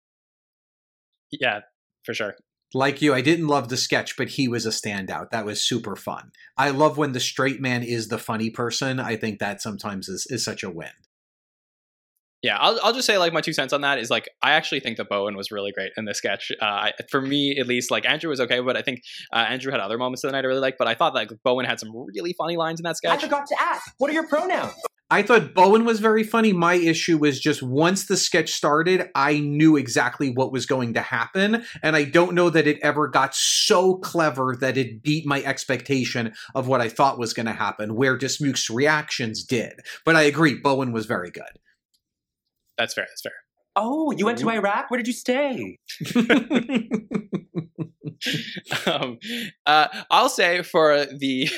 Yeah 1.31 1.61
for 2.03 2.13
sure. 2.13 2.35
Like 2.73 3.01
you 3.01 3.13
i 3.13 3.21
didn't 3.21 3.47
love 3.47 3.69
the 3.69 3.77
sketch 3.77 4.17
but 4.17 4.29
he 4.29 4.47
was 4.47 4.65
a 4.65 4.69
standout. 4.69 5.29
That 5.31 5.45
was 5.45 5.65
super 5.65 5.95
fun. 5.95 6.31
I 6.57 6.69
love 6.69 6.97
when 6.97 7.11
the 7.11 7.19
straight 7.19 7.61
man 7.61 7.83
is 7.83 8.07
the 8.07 8.17
funny 8.17 8.49
person. 8.49 8.99
I 8.99 9.15
think 9.15 9.39
that 9.39 9.61
sometimes 9.61 10.09
is, 10.09 10.27
is 10.29 10.43
such 10.43 10.63
a 10.63 10.69
win 10.69 10.91
yeah, 12.43 12.57
I'll, 12.57 12.77
I'll 12.83 12.93
just 12.93 13.07
say 13.07 13.17
like 13.17 13.31
my 13.31 13.39
two 13.39 13.53
cents 13.53 13.71
on 13.71 13.81
that 13.81 13.97
is 13.97 14.09
like 14.09 14.29
I 14.43 14.51
actually 14.51 14.81
think 14.81 14.97
that 14.97 15.07
Bowen 15.07 15.37
was 15.37 15.49
really 15.49 15.71
great 15.71 15.93
in 15.95 16.03
this 16.03 16.17
sketch. 16.17 16.51
Uh, 16.61 16.91
for 17.09 17.21
me, 17.21 17.57
at 17.57 17.67
least, 17.67 17.89
like 17.89 18.05
Andrew 18.05 18.29
was 18.29 18.41
okay, 18.41 18.59
but 18.59 18.75
I 18.75 18.81
think 18.81 19.01
uh, 19.31 19.37
Andrew 19.37 19.71
had 19.71 19.79
other 19.79 19.97
moments 19.97 20.25
of 20.25 20.27
the 20.27 20.33
night 20.33 20.43
I 20.43 20.47
really 20.47 20.59
liked. 20.59 20.77
But 20.77 20.89
I 20.89 20.93
thought 20.93 21.15
like 21.15 21.29
Bowen 21.45 21.65
had 21.65 21.79
some 21.79 21.89
really 22.13 22.35
funny 22.37 22.57
lines 22.57 22.81
in 22.81 22.83
that 22.83 22.97
sketch. 22.97 23.17
I 23.17 23.17
forgot 23.17 23.47
to 23.47 23.55
ask, 23.61 23.93
what 23.97 24.09
are 24.09 24.13
your 24.13 24.27
pronouns? 24.27 24.73
I 25.09 25.21
thought 25.21 25.53
Bowen 25.53 25.85
was 25.85 25.99
very 25.99 26.23
funny. 26.23 26.53
My 26.53 26.73
issue 26.73 27.17
was 27.17 27.39
just 27.39 27.61
once 27.61 28.07
the 28.07 28.17
sketch 28.17 28.51
started, 28.51 29.09
I 29.13 29.39
knew 29.39 29.77
exactly 29.77 30.31
what 30.31 30.51
was 30.51 30.65
going 30.65 30.95
to 30.95 31.01
happen. 31.01 31.63
And 31.83 31.95
I 31.95 32.03
don't 32.03 32.33
know 32.33 32.49
that 32.49 32.67
it 32.67 32.79
ever 32.81 33.07
got 33.07 33.35
so 33.35 33.97
clever 33.97 34.57
that 34.59 34.75
it 34.75 35.03
beat 35.03 35.25
my 35.27 35.43
expectation 35.43 36.33
of 36.55 36.67
what 36.67 36.81
I 36.81 36.89
thought 36.89 37.19
was 37.19 37.33
going 37.33 37.45
to 37.45 37.53
happen, 37.53 37.95
where 37.95 38.17
Dismuke's 38.17 38.69
reactions 38.71 39.43
did. 39.43 39.73
But 40.03 40.15
I 40.15 40.23
agree, 40.23 40.55
Bowen 40.55 40.91
was 40.91 41.05
very 41.05 41.29
good. 41.29 41.43
That's 42.77 42.93
fair. 42.93 43.05
That's 43.09 43.21
fair. 43.21 43.33
Oh, 43.75 44.11
you 44.11 44.25
went 44.25 44.37
to 44.39 44.49
Iraq? 44.49 44.91
Where 44.91 44.97
did 44.97 45.07
you 45.07 45.13
stay? 45.13 45.79
um, 48.85 49.17
uh, 49.65 49.87
I'll 50.11 50.29
say 50.29 50.61
for 50.61 51.05
the 51.05 51.49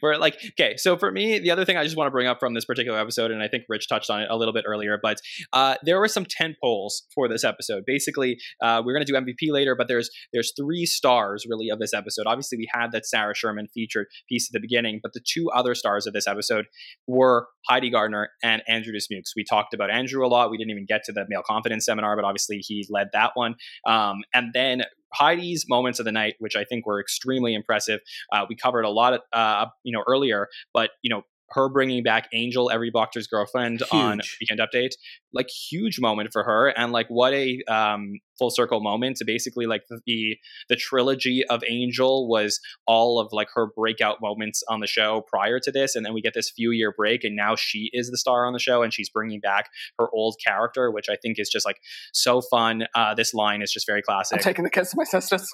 where 0.00 0.18
like 0.18 0.36
okay 0.50 0.76
so 0.76 0.96
for 0.96 1.10
me 1.10 1.38
the 1.38 1.50
other 1.50 1.64
thing 1.64 1.76
i 1.76 1.84
just 1.84 1.96
want 1.96 2.06
to 2.06 2.10
bring 2.10 2.26
up 2.26 2.38
from 2.38 2.54
this 2.54 2.64
particular 2.64 2.98
episode 2.98 3.30
and 3.30 3.42
i 3.42 3.48
think 3.48 3.64
rich 3.68 3.88
touched 3.88 4.10
on 4.10 4.22
it 4.22 4.28
a 4.30 4.36
little 4.36 4.54
bit 4.54 4.64
earlier 4.66 4.98
but 5.02 5.18
uh, 5.52 5.76
there 5.84 5.98
were 5.98 6.08
some 6.08 6.24
10 6.24 6.56
polls 6.62 7.02
for 7.14 7.28
this 7.28 7.44
episode. 7.44 7.84
Basically 7.86 8.38
uh, 8.62 8.82
we're 8.84 8.92
going 8.92 9.04
to 9.04 9.12
do 9.12 9.18
mvp 9.18 9.52
later 9.52 9.74
but 9.74 9.88
there's 9.88 10.10
there's 10.32 10.52
three 10.56 10.86
stars 10.86 11.44
really 11.48 11.68
of 11.68 11.78
this 11.78 11.92
episode. 11.92 12.26
Obviously 12.26 12.58
we 12.58 12.68
had 12.72 12.92
that 12.92 13.06
sarah 13.06 13.34
sherman 13.34 13.68
featured 13.72 14.06
piece 14.28 14.48
at 14.48 14.52
the 14.52 14.60
beginning 14.60 15.00
but 15.02 15.12
the 15.12 15.20
two 15.20 15.50
other 15.50 15.74
stars 15.74 16.06
of 16.06 16.12
this 16.12 16.26
episode 16.26 16.66
were 17.06 17.48
heidi 17.68 17.90
gardner 17.90 18.30
and 18.42 18.62
andrew 18.68 18.92
dismukes. 18.92 19.32
We 19.36 19.44
talked 19.44 19.74
about 19.74 19.90
andrew 19.90 20.24
a 20.24 20.28
lot. 20.28 20.50
We 20.50 20.58
didn't 20.58 20.70
even 20.70 20.86
get 20.86 21.04
to 21.04 21.12
the 21.12 21.24
male 21.28 21.42
confidence 21.46 21.84
seminar 21.84 22.16
but 22.16 22.24
obviously 22.24 22.58
he 22.58 22.86
led 22.90 23.08
that 23.12 23.32
one. 23.34 23.56
Um, 23.86 24.22
and 24.34 24.52
then 24.52 24.84
Heidi's 25.14 25.66
moments 25.68 25.98
of 25.98 26.04
the 26.04 26.12
night, 26.12 26.34
which 26.38 26.56
I 26.56 26.64
think 26.64 26.86
were 26.86 27.00
extremely 27.00 27.54
impressive. 27.54 28.00
Uh, 28.32 28.46
we 28.48 28.56
covered 28.56 28.84
a 28.84 28.90
lot 28.90 29.14
of, 29.14 29.20
uh, 29.32 29.66
you 29.84 29.92
know, 29.92 30.04
earlier, 30.06 30.48
but 30.72 30.90
you 31.02 31.10
know, 31.10 31.22
her 31.52 31.68
bringing 31.68 32.02
back 32.02 32.28
Angel, 32.32 32.70
every 32.70 32.90
Doctor's 32.90 33.26
girlfriend, 33.26 33.80
huge. 33.80 33.92
on 33.92 34.20
Weekend 34.40 34.60
Update, 34.60 34.92
like 35.32 35.48
huge 35.48 36.00
moment 36.00 36.30
for 36.32 36.44
her, 36.44 36.68
and 36.68 36.92
like 36.92 37.06
what 37.08 37.32
a 37.32 37.62
um, 37.68 38.18
full 38.38 38.50
circle 38.50 38.80
moment 38.80 39.16
to 39.18 39.24
basically 39.24 39.66
like 39.66 39.82
the 40.06 40.36
the 40.68 40.76
trilogy 40.76 41.44
of 41.48 41.62
Angel 41.68 42.28
was 42.28 42.60
all 42.86 43.20
of 43.20 43.28
like 43.32 43.48
her 43.54 43.68
breakout 43.76 44.18
moments 44.20 44.62
on 44.68 44.80
the 44.80 44.86
show 44.86 45.24
prior 45.28 45.58
to 45.60 45.70
this, 45.70 45.94
and 45.94 46.04
then 46.04 46.14
we 46.14 46.20
get 46.20 46.34
this 46.34 46.50
few 46.50 46.70
year 46.70 46.92
break, 46.96 47.24
and 47.24 47.36
now 47.36 47.54
she 47.56 47.90
is 47.92 48.10
the 48.10 48.18
star 48.18 48.46
on 48.46 48.52
the 48.52 48.58
show, 48.58 48.82
and 48.82 48.92
she's 48.92 49.08
bringing 49.08 49.40
back 49.40 49.68
her 49.98 50.08
old 50.12 50.36
character, 50.44 50.90
which 50.90 51.06
I 51.10 51.16
think 51.22 51.38
is 51.38 51.48
just 51.48 51.66
like 51.66 51.78
so 52.12 52.40
fun. 52.40 52.84
Uh, 52.94 53.14
this 53.14 53.34
line 53.34 53.62
is 53.62 53.72
just 53.72 53.86
very 53.86 54.02
classic. 54.02 54.38
I'm 54.38 54.42
taking 54.42 54.64
the 54.64 54.70
kiss 54.70 54.92
of 54.92 54.96
my 54.96 55.04
sisters. 55.04 55.50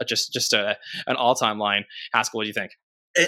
Uh, 0.00 0.04
just 0.04 0.32
just 0.32 0.52
a, 0.52 0.76
an 1.06 1.16
all 1.16 1.34
time 1.34 1.58
line. 1.58 1.84
Haskell, 2.12 2.38
what 2.38 2.44
do 2.44 2.48
you 2.48 2.54
think? 2.54 2.72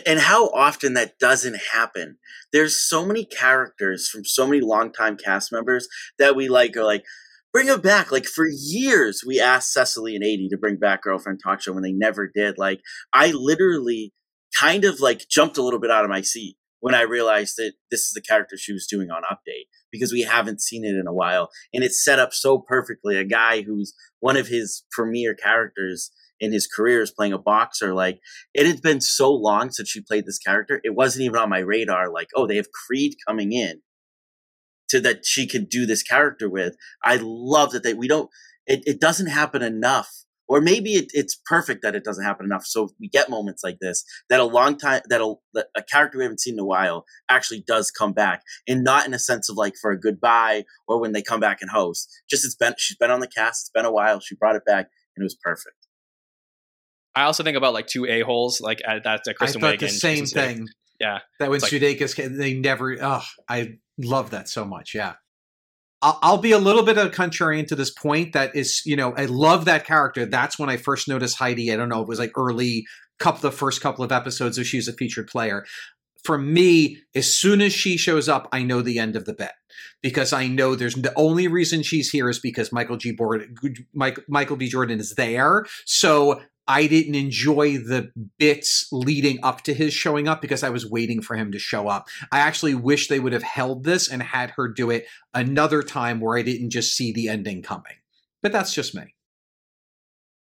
And 0.07 0.21
how 0.21 0.49
often 0.49 0.95
that 0.95 1.19
doesn't 1.19 1.59
happen. 1.73 2.19
There's 2.53 2.81
so 2.81 3.05
many 3.05 3.25
characters 3.25 4.09
from 4.09 4.25
so 4.25 4.47
many 4.47 4.61
longtime 4.61 5.17
cast 5.17 5.53
members 5.53 5.89
that 6.19 6.37
we 6.37 6.49
like 6.49 6.77
are 6.77 6.85
like, 6.85 7.05
bring 7.53 7.67
them 7.67 7.81
back. 7.81 8.13
Like 8.13 8.27
for 8.27 8.47
years, 8.47 9.23
we 9.27 9.41
asked 9.41 9.73
Cecily 9.73 10.15
and 10.15 10.25
Aidy 10.25 10.49
to 10.51 10.59
bring 10.59 10.77
back 10.77 11.03
Girlfriend 11.03 11.41
Talk 11.43 11.63
Show 11.63 11.73
when 11.73 11.83
they 11.83 11.93
never 11.93 12.31
did. 12.33 12.59
Like 12.59 12.81
I 13.13 13.31
literally 13.33 14.13
kind 14.59 14.85
of 14.85 15.01
like 15.01 15.29
jumped 15.31 15.59
a 15.59 15.63
little 15.63 15.81
bit 15.81 15.91
out 15.91 16.05
of 16.05 16.11
my 16.11 16.23
seat 16.23 16.57
when 16.81 16.95
I 16.95 17.03
realized 17.03 17.57
that 17.57 17.73
this 17.91 18.03
is 18.03 18.13
the 18.15 18.21
character 18.21 18.57
she 18.57 18.73
was 18.73 18.87
doing 18.87 19.11
on 19.11 19.23
Update 19.23 19.67
because 19.91 20.13
we 20.13 20.23
haven't 20.23 20.63
seen 20.63 20.85
it 20.85 20.95
in 20.95 21.07
a 21.07 21.13
while. 21.13 21.51
And 21.73 21.83
it's 21.83 22.05
set 22.05 22.19
up 22.19 22.33
so 22.33 22.59
perfectly. 22.59 23.17
A 23.17 23.25
guy 23.25 23.63
who's 23.63 23.95
one 24.21 24.37
of 24.37 24.49
his 24.49 24.85
premier 24.91 25.35
characters 25.35 26.11
in 26.41 26.53
his 26.53 26.67
career 26.67 27.03
is 27.03 27.11
playing 27.11 27.33
a 27.33 27.39
boxer. 27.39 27.95
Like 27.95 28.21
it 28.55 28.67
had 28.67 28.83
been 28.83 29.01
so 29.01 29.33
long 29.33 29.71
since 29.71 29.89
she 29.89 30.01
played 30.01 30.27
this 30.27 30.39
character, 30.39 30.81
it 30.85 30.95
wasn't 30.95 31.25
even 31.25 31.39
on 31.39 31.51
my 31.51 31.59
radar. 31.59 32.11
Like, 32.11 32.29
oh, 32.35 32.47
they 32.47 32.57
have 32.57 32.73
Creed 32.73 33.15
coming 33.27 33.53
in 33.53 33.81
to 34.89 35.01
that 35.01 35.25
she 35.25 35.47
could 35.47 35.69
do 35.69 35.87
this 35.87 36.03
character 36.03 36.49
with. 36.49 36.77
I 37.05 37.19
love 37.21 37.73
that 37.73 37.83
they 37.83 37.95
we 37.95 38.09
don't. 38.09 38.31
It, 38.67 38.83
it 38.87 39.01
doesn't 39.01 39.29
happen 39.29 39.63
enough. 39.63 40.11
Or 40.51 40.63
maybe 40.63 40.95
it, 40.95 41.11
it's 41.13 41.39
perfect 41.45 41.83
that 41.83 41.95
it 41.95 42.05
doesn't 42.05 42.25
happen 42.25 42.47
enough. 42.47 42.65
So 42.65 42.89
we 42.99 43.09
get 43.09 43.29
moments 43.29 43.63
like 43.63 43.81
this 43.81 44.03
that 44.31 44.41
a 44.41 44.45
long 44.45 44.79
time 44.79 45.03
that 45.11 45.21
a, 45.21 45.35
that 45.53 45.67
a 45.77 45.83
character 45.83 46.17
we 46.17 46.25
haven't 46.25 46.41
seen 46.41 46.55
in 46.55 46.61
a 46.61 46.65
while 46.65 47.05
actually 47.29 47.63
does 47.67 47.91
come 47.91 48.15
back, 48.15 48.43
and 48.67 48.83
not 48.83 49.07
in 49.07 49.13
a 49.13 49.19
sense 49.19 49.51
of 49.51 49.57
like 49.57 49.75
for 49.81 49.91
a 49.91 50.01
goodbye 50.01 50.65
or 50.87 51.01
when 51.01 51.13
they 51.13 51.23
come 51.23 51.41
back 51.41 51.59
and 51.61 51.71
host. 51.71 52.11
Just 52.31 52.47
it's 52.47 52.55
been 52.55 52.75
she's 52.79 52.97
been 52.97 53.11
on 53.11 53.21
the 53.21 53.29
cast. 53.29 53.65
It's 53.65 53.71
been 53.71 53.85
a 53.85 53.93
while. 53.93 54.21
She 54.21 54.37
brought 54.37 54.57
it 54.57 54.65
back, 54.65 54.89
and 55.15 55.23
it 55.23 55.25
was 55.25 55.37
perfect. 55.37 55.78
I 57.19 57.25
also 57.25 57.43
think 57.43 57.57
about 57.57 57.73
like 57.73 57.87
two 57.87 58.07
a 58.07 58.21
holes, 58.21 58.61
like 58.61 58.81
that's 59.05 59.29
uh, 59.29 59.33
Kristen 59.33 59.63
I 59.65 59.77
Wiig. 59.77 59.81
the 59.81 59.89
same 59.89 60.27
thing. 60.27 60.69
Yeah, 61.01 61.21
that 61.39 61.51
when 61.51 61.61
Sudeikis, 61.61 62.37
they 62.37 62.55
never. 62.55 62.97
Oh, 63.01 63.25
I 63.49 63.79
love 63.99 64.31
that 64.31 64.49
so 64.49 64.65
much. 64.65 64.95
Yeah. 64.95 65.15
I'll, 66.01 66.19
I'll 66.23 66.39
be 66.39 66.53
a 66.53 66.59
little 66.59 66.85
bit 66.85 66.97
of 66.97 67.09
a 67.09 67.11
contrarian 67.11 67.67
to 67.69 67.75
this 67.75 67.91
point. 67.91 68.33
That 68.33 68.55
is, 68.55 68.83
you 68.85 68.95
know, 68.95 69.15
I 69.17 69.25
love 69.25 69.65
that 69.65 69.85
character. 69.85 70.27
That's 70.27 70.57
when 70.57 70.71
I 70.71 70.77
first 70.77 71.09
noticed 71.09 71.37
Heidi. 71.37 71.73
I 71.73 71.77
don't 71.77 71.89
know, 71.89 72.03
it 72.03 72.09
was 72.09 72.21
like 72.21 72.33
early 72.37 72.87
couple 73.19 73.41
the 73.41 73.51
first 73.51 73.81
couple 73.81 74.05
of 74.05 74.13
episodes 74.13 74.59
of 74.59 74.67
she's 74.67 74.87
a 74.87 74.93
featured 74.93 75.27
player 75.27 75.65
for 76.25 76.39
me, 76.39 76.99
as 77.15 77.33
soon 77.33 77.61
as 77.61 77.73
she 77.73 77.97
shows 77.97 78.29
up, 78.29 78.49
I 78.53 78.63
know 78.63 78.83
the 78.83 78.99
end 78.99 79.17
of 79.17 79.25
the 79.25 79.33
bet 79.33 79.55
because 80.03 80.33
I 80.33 80.47
know 80.47 80.75
there's 80.75 80.95
the 80.95 81.13
only 81.17 81.49
reason 81.49 81.83
she's 81.83 82.11
here 82.11 82.29
is 82.29 82.39
because 82.39 82.73
Michael 82.73 82.97
G. 82.97 83.17
Mike, 83.95 84.19
Michael 84.29 84.57
B. 84.57 84.69
Jordan 84.69 85.01
is 85.01 85.15
there. 85.15 85.65
So 85.87 86.43
I 86.69 86.87
didn't 86.87 87.15
enjoy 87.15 87.79
the 87.79 88.13
bits 88.39 88.89
leading 88.93 89.43
up 89.43 89.63
to 89.63 89.75
his 89.75 89.95
showing 89.95 90.29
up 90.29 90.43
because 90.43 90.63
I 90.63 90.69
was 90.69 90.89
waiting 90.89 91.23
for 91.23 91.35
him 91.35 91.51
to 91.53 91.59
show 91.59 91.89
up. 91.89 92.09
I 92.31 92.41
actually 92.41 92.75
wish 92.75 93.09
they 93.09 93.21
would 93.21 93.33
have 93.33 93.43
held 93.43 93.85
this 93.85 94.09
and 94.09 94.23
had 94.23 94.51
her 94.51 94.69
do 94.69 94.91
it 94.91 95.07
another 95.33 95.83
time 95.83 96.21
where 96.21 96.37
I 96.37 96.43
didn't 96.43 96.71
just 96.71 96.95
see 96.95 97.11
the 97.11 97.29
ending 97.29 97.63
coming. 97.63 97.95
But 98.43 98.53
that's 98.53 98.75
just 98.75 98.95
me. 98.95 99.15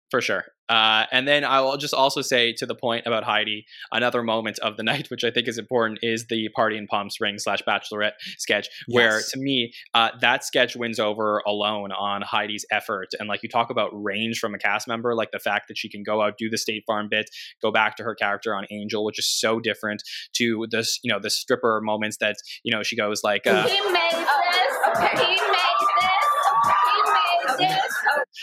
For 0.10 0.20
sure. 0.20 0.46
Uh, 0.70 1.06
and 1.12 1.28
then 1.28 1.44
I 1.44 1.62
will 1.62 1.78
just 1.78 1.94
also 1.94 2.22
say 2.22 2.54
to 2.54 2.66
the 2.66 2.76
point 2.76 3.06
about 3.06 3.24
Heidi, 3.24 3.66
another 3.92 4.24
moment 4.24 4.60
of 4.60 4.78
the 4.78 4.84
night, 4.88 5.10
which 5.10 5.24
I 5.24 5.32
think 5.32 5.48
is 5.48 5.58
important, 5.58 6.00
is 6.02 6.28
the 6.28 6.50
party 6.50 6.78
in 6.78 6.88
Palm 6.88 7.10
Springs 7.10 7.44
slash 7.44 7.62
Bachelorette 7.68 8.14
sketch, 8.38 8.68
where 8.88 9.18
yes. 9.18 9.32
to 9.32 9.40
me 9.40 9.74
uh, 9.94 10.10
that 10.22 10.44
sketch 10.44 10.76
wins 10.76 11.00
over 11.00 11.42
alone 11.46 11.92
on 11.92 12.22
Heidi's 12.22 12.66
effort. 12.72 13.10
And 13.20 13.30
like 13.30 13.44
you 13.44 13.50
talk 13.50 13.70
about 13.70 13.90
range 13.94 14.40
from 14.40 14.54
a 14.54 14.58
cast 14.58 14.88
member, 14.88 15.16
like 15.16 15.32
the 15.32 15.40
fact 15.40 15.68
that 15.68 15.78
she 15.78 15.90
can 15.90 16.04
go 16.04 16.22
out 16.22 16.38
do 16.38 16.50
the 16.50 16.58
State 16.58 16.84
Farm 16.86 17.08
bit, 17.10 17.30
go 17.62 17.72
back 17.72 17.96
to 17.98 18.04
her 18.04 18.16
character 18.16 18.56
on 18.56 18.66
Angel, 18.72 19.04
which 19.04 19.20
is 19.20 19.28
so 19.28 19.60
different 19.60 20.04
to 20.34 20.68
this, 20.70 21.00
you 21.04 21.12
know, 21.12 21.20
the 21.20 21.30
stripper 21.30 21.82
moments 21.82 22.18
that 22.18 22.36
you 22.64 22.72
know 22.74 22.84
she 22.84 22.96
goes 22.96 23.24
like, 23.24 23.48
uh, 23.48 23.68
"He 23.68 23.82
made 23.82 24.12
this, 24.12 24.18
okay. 24.96 25.08
he 25.16 25.26
made 25.26 25.78
this, 26.02 26.18
he 27.58 27.64
made 27.64 27.70
this." 27.70 27.87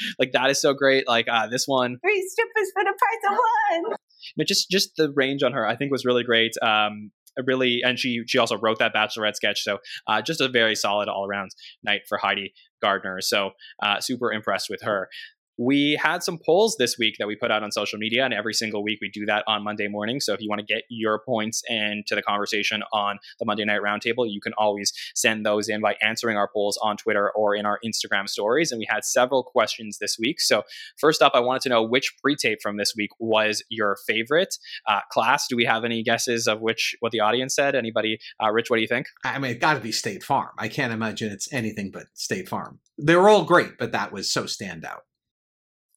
like 0.19 0.33
that 0.33 0.51
is 0.51 0.61
so 0.61 0.75
great. 0.75 1.07
Like 1.09 1.27
uh, 1.31 1.47
this 1.49 1.65
one, 1.67 1.99
three 2.03 2.29
strippers 2.29 2.71
for 2.73 2.85
the 2.85 2.95
price 2.99 3.33
of 3.33 3.39
one. 3.85 3.97
But 4.37 4.47
just 4.47 4.71
just 4.71 4.97
the 4.97 5.13
range 5.15 5.43
on 5.43 5.53
her, 5.53 5.67
I 5.67 5.77
think, 5.77 5.93
was 5.93 6.05
really 6.05 6.25
great. 6.25 6.53
Um, 6.63 7.11
really, 7.47 7.81
and 7.85 7.99
she 7.99 8.23
she 8.27 8.39
also 8.39 8.57
wrote 8.57 8.79
that 8.79 8.95
Bachelorette 8.95 9.37
sketch, 9.37 9.63
so 9.63 9.79
uh, 10.07 10.23
just 10.23 10.41
a 10.41 10.49
very 10.49 10.75
solid 10.75 11.09
all 11.09 11.27
around 11.27 11.51
night 11.83 12.03
for 12.09 12.19
Heidi 12.19 12.55
Gardner. 12.81 13.21
So 13.21 13.51
uh, 13.83 14.01
super 14.01 14.33
impressed 14.33 14.69
with 14.71 14.83
her. 14.83 15.09
We 15.57 15.99
had 16.03 16.23
some 16.23 16.39
polls 16.45 16.77
this 16.79 16.99
week 16.99 17.17
that 17.19 17.29
we 17.29 17.37
put 17.37 17.51
out 17.51 17.63
on 17.63 17.71
social 17.71 17.99
media, 17.99 18.25
and 18.25 18.35
every 18.35 18.55
single 18.55 18.83
week 18.83 18.99
we 19.01 19.09
do 19.09 19.25
that 19.27 19.45
on 19.47 19.63
Monday 19.63 19.89
morning. 19.89 20.21
So 20.21 20.33
if 20.33 20.41
you 20.41 20.49
want 20.49 20.61
to 20.61 20.67
get 20.67 20.83
your 20.89 21.21
points 21.21 21.63
into 21.69 22.15
the 22.15 22.23
conversation 22.23 22.83
on 22.93 23.19
the 23.39 23.45
Monday 23.45 23.65
Night 23.65 23.81
Roundtable, 23.81 24.31
you 24.31 24.41
can 24.41 24.53
always 24.59 24.93
send 25.15 25.47
those 25.47 25.69
in 25.69 25.81
by 25.81 25.97
answering 26.03 26.37
our 26.37 26.49
polls 26.49 26.79
on 26.83 26.97
Twitter 26.97 27.31
or 27.31 27.55
in 27.55 27.67
our 27.67 27.79
Instagram 27.85 28.29
stories. 28.29 28.73
And 28.73 28.79
we 28.79 28.87
had 28.91 29.05
several 29.05 29.43
questions 29.43 29.99
this 29.99 30.19
week. 30.19 30.41
So 30.41 30.63
first 30.99 31.23
up, 31.23 31.33
I 31.35 31.41
wanted 31.41 31.63
to 31.63 31.69
know 31.69 31.83
which 31.83 32.15
pre-tape 32.21 32.59
from 32.63 32.77
this 32.77 32.95
week 32.97 33.11
was 33.19 33.63
your 33.69 33.97
favorite. 34.07 34.57
Uh, 34.89 35.01
class, 35.11 35.47
do 35.49 35.57
we 35.57 35.65
have 35.65 35.85
any 35.85 36.03
guesses 36.03 36.49
of 36.49 36.61
which 36.61 36.97
what 37.01 37.13
the 37.13 37.21
audience 37.21 37.55
said? 37.55 37.75
Anybody? 37.75 38.19
Uh, 38.43 38.51
Rich, 38.51 38.71
what 38.71 38.77
do 38.77 38.83
you 38.83 38.89
think? 38.89 39.07
I 39.25 39.39
mean, 39.39 39.53
it 39.53 39.61
got 39.61 39.75
to 39.75 39.81
be 39.81 39.93
State 39.93 40.25
Farm. 40.25 40.51
I 40.59 40.69
can't 40.69 40.93
imagine 40.93 41.31
it's 41.31 41.53
anything 41.53 41.91
but 41.91 42.07
State 42.15 42.49
Farm. 42.49 42.81
They 42.99 43.17
were 43.17 43.29
all 43.29 43.45
great, 43.45 43.79
but 43.79 43.93
that 43.93 44.13
was 44.13 44.31
so 44.31 44.45
standout. 44.45 45.01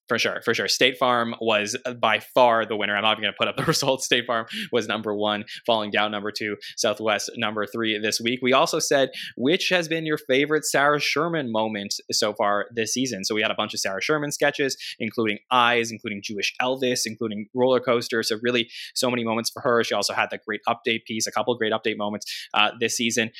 For 0.07 0.17
sure, 0.17 0.41
for 0.43 0.53
sure. 0.53 0.67
State 0.67 0.97
Farm 0.97 1.35
was 1.41 1.75
uh, 1.85 1.93
by 1.93 2.19
far 2.19 2.65
the 2.65 2.77
winner. 2.77 2.95
I'm 2.95 3.03
not 3.03 3.13
even 3.13 3.23
going 3.23 3.33
to 3.33 3.37
put 3.37 3.47
up 3.47 3.57
the 3.57 3.63
results. 3.67 4.05
State 4.05 4.25
Farm 4.25 4.45
was 4.71 4.87
number 4.87 5.13
one, 5.13 5.45
falling 5.65 5.91
down 5.91 6.11
number 6.11 6.31
two, 6.31 6.55
Southwest 6.77 7.31
number 7.35 7.65
three 7.65 7.97
this 7.97 8.21
week. 8.21 8.39
We 8.41 8.53
also 8.53 8.79
said 8.79 9.09
which 9.35 9.69
has 9.69 9.87
been 9.87 10.05
your 10.05 10.17
favorite 10.17 10.65
Sarah 10.65 10.99
Sherman 10.99 11.51
moment 11.51 11.95
so 12.11 12.33
far 12.33 12.67
this 12.73 12.93
season. 12.93 13.25
So 13.25 13.35
we 13.35 13.41
had 13.41 13.51
a 13.51 13.55
bunch 13.55 13.73
of 13.73 13.79
Sarah 13.79 14.01
Sherman 14.01 14.31
sketches, 14.31 14.77
including 14.99 15.39
Eyes, 15.51 15.91
including 15.91 16.21
Jewish 16.23 16.53
Elvis, 16.61 17.01
including 17.05 17.47
Roller 17.53 17.79
Coaster. 17.79 18.23
So 18.23 18.37
really, 18.41 18.69
so 18.95 19.09
many 19.09 19.23
moments 19.23 19.49
for 19.49 19.61
her. 19.61 19.83
She 19.83 19.93
also 19.93 20.13
had 20.13 20.29
the 20.31 20.39
great 20.45 20.61
update 20.67 21.05
piece, 21.05 21.27
a 21.27 21.31
couple 21.31 21.55
great 21.57 21.73
update 21.73 21.97
moments 21.97 22.25
uh, 22.53 22.71
this 22.79 22.95
season 22.95 23.31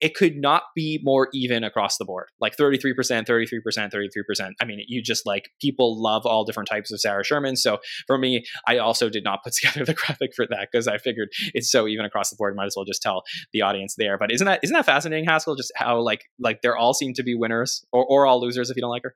it 0.00 0.14
could 0.14 0.36
not 0.36 0.64
be 0.74 1.00
more 1.02 1.28
even 1.32 1.64
across 1.64 1.96
the 1.96 2.04
board. 2.04 2.26
Like 2.40 2.56
33%, 2.56 2.94
33%, 2.94 3.60
33%. 3.92 4.50
I 4.60 4.64
mean, 4.64 4.80
you 4.86 5.02
just 5.02 5.24
like 5.24 5.50
people 5.60 6.00
love 6.00 6.26
all 6.26 6.44
different 6.44 6.68
types 6.68 6.92
of 6.92 7.00
Sarah 7.00 7.24
Sherman. 7.24 7.56
So 7.56 7.78
for 8.06 8.18
me, 8.18 8.44
I 8.66 8.78
also 8.78 9.08
did 9.08 9.24
not 9.24 9.42
put 9.44 9.52
together 9.60 9.84
the 9.84 9.94
graphic 9.94 10.32
for 10.34 10.46
that 10.46 10.68
because 10.70 10.88
I 10.88 10.98
figured 10.98 11.28
it's 11.54 11.70
so 11.70 11.86
even 11.86 12.04
across 12.04 12.30
the 12.30 12.36
board. 12.36 12.56
Might 12.56 12.66
as 12.66 12.74
well 12.76 12.84
just 12.84 13.02
tell 13.02 13.22
the 13.52 13.62
audience 13.62 13.94
there. 13.96 14.18
But 14.18 14.32
isn't 14.32 14.44
that 14.46 14.60
isn't 14.62 14.74
that 14.74 14.86
fascinating, 14.86 15.26
Haskell? 15.26 15.56
Just 15.56 15.72
how 15.76 16.00
like 16.00 16.24
like 16.38 16.60
they're 16.62 16.76
all 16.76 16.94
seem 16.94 17.14
to 17.14 17.22
be 17.22 17.34
winners 17.34 17.84
or, 17.92 18.04
or 18.04 18.26
all 18.26 18.40
losers 18.40 18.70
if 18.70 18.76
you 18.76 18.82
don't 18.82 18.90
like 18.90 19.04
her. 19.04 19.14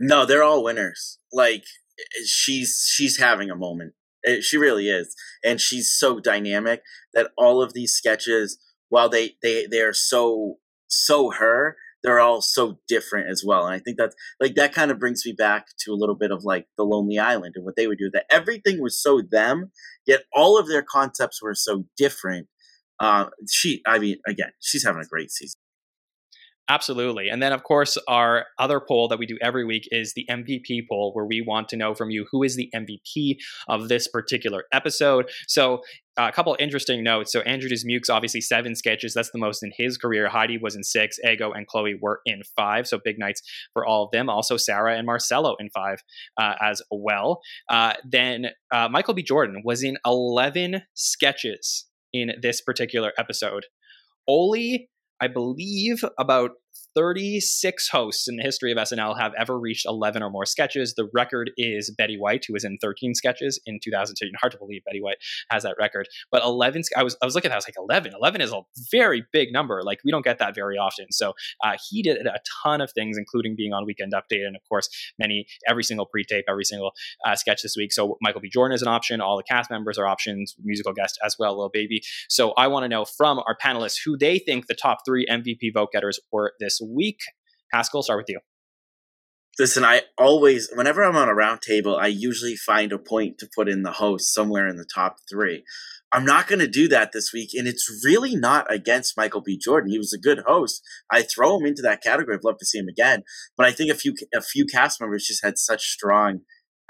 No, 0.00 0.26
they're 0.26 0.42
all 0.42 0.64
winners. 0.64 1.18
Like 1.32 1.64
eh, 1.98 2.22
she's 2.26 2.90
she's 2.92 3.18
having 3.18 3.50
a 3.50 3.56
moment. 3.56 3.94
Eh, 4.26 4.40
she 4.40 4.56
really 4.56 4.88
is, 4.88 5.14
and 5.44 5.60
she's 5.60 5.92
so 5.92 6.18
dynamic 6.18 6.82
that 7.12 7.30
all 7.36 7.62
of 7.62 7.74
these 7.74 7.92
sketches 7.92 8.58
while 8.94 9.08
they 9.08 9.34
they 9.42 9.66
they 9.66 9.80
are 9.80 9.92
so 9.92 10.58
so 10.86 11.32
her 11.32 11.76
they're 12.04 12.20
all 12.20 12.40
so 12.40 12.78
different 12.86 13.28
as 13.28 13.42
well 13.44 13.66
and 13.66 13.74
i 13.74 13.80
think 13.80 13.98
that's 13.98 14.14
like 14.40 14.54
that 14.54 14.72
kind 14.72 14.92
of 14.92 15.00
brings 15.00 15.26
me 15.26 15.32
back 15.36 15.66
to 15.76 15.90
a 15.90 15.98
little 15.98 16.14
bit 16.14 16.30
of 16.30 16.44
like 16.44 16.66
the 16.78 16.84
lonely 16.84 17.18
island 17.18 17.54
and 17.56 17.64
what 17.64 17.74
they 17.74 17.88
would 17.88 17.98
do 17.98 18.08
that 18.12 18.24
everything 18.30 18.80
was 18.80 19.02
so 19.02 19.20
them 19.20 19.72
yet 20.06 20.22
all 20.32 20.56
of 20.56 20.68
their 20.68 20.82
concepts 20.82 21.42
were 21.42 21.56
so 21.56 21.84
different 21.96 22.46
uh 23.00 23.26
she 23.50 23.82
i 23.84 23.98
mean 23.98 24.16
again 24.28 24.52
she's 24.60 24.84
having 24.84 25.02
a 25.02 25.08
great 25.08 25.32
season 25.32 25.58
Absolutely. 26.68 27.28
And 27.28 27.42
then, 27.42 27.52
of 27.52 27.62
course, 27.62 27.98
our 28.08 28.46
other 28.58 28.80
poll 28.80 29.08
that 29.08 29.18
we 29.18 29.26
do 29.26 29.36
every 29.42 29.66
week 29.66 29.86
is 29.90 30.14
the 30.14 30.26
MVP 30.30 30.88
poll, 30.88 31.12
where 31.12 31.26
we 31.26 31.42
want 31.42 31.68
to 31.68 31.76
know 31.76 31.94
from 31.94 32.10
you 32.10 32.26
who 32.30 32.42
is 32.42 32.56
the 32.56 32.70
MVP 32.74 33.36
of 33.68 33.88
this 33.88 34.08
particular 34.08 34.64
episode. 34.72 35.28
So, 35.46 35.82
uh, 36.16 36.28
a 36.28 36.32
couple 36.32 36.56
interesting 36.58 37.04
notes. 37.04 37.32
So, 37.32 37.40
Andrew 37.40 37.68
Dismukes, 37.68 38.08
obviously 38.08 38.40
seven 38.40 38.74
sketches. 38.74 39.12
That's 39.12 39.30
the 39.30 39.38
most 39.38 39.62
in 39.62 39.72
his 39.76 39.98
career. 39.98 40.28
Heidi 40.28 40.56
was 40.56 40.74
in 40.74 40.84
six. 40.84 41.18
Ego 41.22 41.52
and 41.52 41.66
Chloe 41.66 41.98
were 42.00 42.20
in 42.24 42.42
five. 42.56 42.86
So, 42.86 42.98
big 43.04 43.18
nights 43.18 43.42
for 43.74 43.84
all 43.84 44.04
of 44.04 44.10
them. 44.12 44.30
Also, 44.30 44.56
Sarah 44.56 44.96
and 44.96 45.04
Marcelo 45.04 45.56
in 45.60 45.68
five 45.68 45.98
uh, 46.40 46.54
as 46.62 46.80
well. 46.90 47.42
Uh, 47.68 47.92
then, 48.08 48.46
uh, 48.72 48.88
Michael 48.88 49.12
B. 49.12 49.22
Jordan 49.22 49.60
was 49.66 49.82
in 49.82 49.98
11 50.06 50.82
sketches 50.94 51.86
in 52.14 52.32
this 52.40 52.62
particular 52.62 53.12
episode. 53.18 53.66
Oli 54.26 54.88
I 55.20 55.28
believe 55.28 56.04
about 56.18 56.52
36 56.94 57.88
hosts 57.88 58.28
in 58.28 58.36
the 58.36 58.42
history 58.42 58.70
of 58.70 58.78
SNL 58.78 59.18
have 59.18 59.32
ever 59.38 59.58
reached 59.58 59.86
11 59.86 60.22
or 60.22 60.30
more 60.30 60.46
sketches. 60.46 60.94
The 60.94 61.08
record 61.12 61.50
is 61.56 61.90
Betty 61.90 62.16
White, 62.16 62.44
who 62.46 62.52
was 62.52 62.64
in 62.64 62.78
13 62.80 63.14
sketches 63.14 63.60
in 63.66 63.80
2002. 63.82 64.30
Hard 64.40 64.52
to 64.52 64.58
believe 64.58 64.84
Betty 64.84 65.00
White 65.00 65.18
has 65.50 65.62
that 65.64 65.76
record. 65.78 66.08
But 66.30 66.42
11, 66.42 66.82
I 66.96 67.02
was 67.02 67.16
I 67.22 67.24
was 67.24 67.34
looking 67.34 67.50
at 67.50 67.52
that, 67.52 67.56
I 67.56 67.58
was 67.58 67.66
like 67.68 67.76
11. 67.78 68.12
11 68.14 68.40
is 68.40 68.52
a 68.52 68.60
very 68.90 69.24
big 69.32 69.52
number. 69.52 69.82
Like 69.82 70.00
we 70.04 70.10
don't 70.10 70.24
get 70.24 70.38
that 70.38 70.54
very 70.54 70.76
often. 70.76 71.06
So 71.10 71.34
uh, 71.64 71.76
he 71.90 72.02
did 72.02 72.26
a 72.26 72.38
ton 72.62 72.80
of 72.80 72.92
things, 72.92 73.18
including 73.18 73.56
being 73.56 73.72
on 73.72 73.84
Weekend 73.86 74.12
Update, 74.12 74.46
and 74.46 74.56
of 74.56 74.62
course 74.68 74.88
many 75.18 75.46
every 75.68 75.84
single 75.84 76.06
pre-tape, 76.06 76.44
every 76.48 76.64
single 76.64 76.92
uh, 77.26 77.34
sketch 77.34 77.62
this 77.62 77.74
week. 77.76 77.92
So 77.92 78.18
Michael 78.20 78.40
B. 78.40 78.48
Jordan 78.48 78.74
is 78.74 78.82
an 78.82 78.88
option. 78.88 79.20
All 79.20 79.36
the 79.36 79.42
cast 79.42 79.70
members 79.70 79.98
are 79.98 80.06
options. 80.06 80.54
Musical 80.62 80.92
guest 80.92 81.18
as 81.24 81.36
well, 81.38 81.58
Lil 81.58 81.70
Baby. 81.70 82.02
So 82.28 82.52
I 82.52 82.68
want 82.68 82.84
to 82.84 82.88
know 82.88 83.04
from 83.04 83.38
our 83.40 83.56
panelists 83.56 83.98
who 84.04 84.16
they 84.16 84.38
think 84.38 84.66
the 84.66 84.74
top 84.74 84.98
three 85.04 85.26
MVP 85.26 85.72
vote 85.72 85.90
getters 85.92 86.20
were 86.32 86.52
this 86.60 86.80
week. 86.84 87.20
Haskell, 87.72 88.02
start 88.02 88.20
with 88.20 88.28
you. 88.28 88.40
Listen, 89.58 89.84
I 89.84 90.02
always, 90.18 90.68
whenever 90.74 91.04
I'm 91.04 91.16
on 91.16 91.28
a 91.28 91.32
roundtable, 91.32 91.96
I 91.96 92.08
usually 92.08 92.56
find 92.56 92.92
a 92.92 92.98
point 92.98 93.38
to 93.38 93.48
put 93.54 93.68
in 93.68 93.82
the 93.82 93.92
host 93.92 94.34
somewhere 94.34 94.66
in 94.66 94.76
the 94.76 94.88
top 94.92 95.16
three. 95.30 95.64
I'm 96.14 96.24
not 96.24 96.46
going 96.46 96.60
to 96.60 96.68
do 96.68 96.86
that 96.88 97.10
this 97.12 97.32
week, 97.32 97.50
and 97.54 97.66
it's 97.66 98.02
really 98.04 98.36
not 98.36 98.72
against 98.72 99.16
Michael 99.16 99.40
B. 99.40 99.58
Jordan. 99.58 99.90
He 99.90 99.98
was 99.98 100.12
a 100.12 100.18
good 100.18 100.40
host. 100.46 100.80
I 101.10 101.22
throw 101.22 101.58
him 101.58 101.66
into 101.66 101.82
that 101.82 102.02
category. 102.02 102.36
I'd 102.36 102.44
love 102.44 102.58
to 102.58 102.66
see 102.66 102.78
him 102.78 102.88
again, 102.88 103.24
but 103.56 103.66
I 103.66 103.72
think 103.72 103.90
a 103.90 103.96
few 103.96 104.14
a 104.32 104.40
few 104.40 104.64
cast 104.64 105.00
members 105.00 105.26
just 105.26 105.44
had 105.44 105.58
such 105.58 105.90
strong 105.90 106.40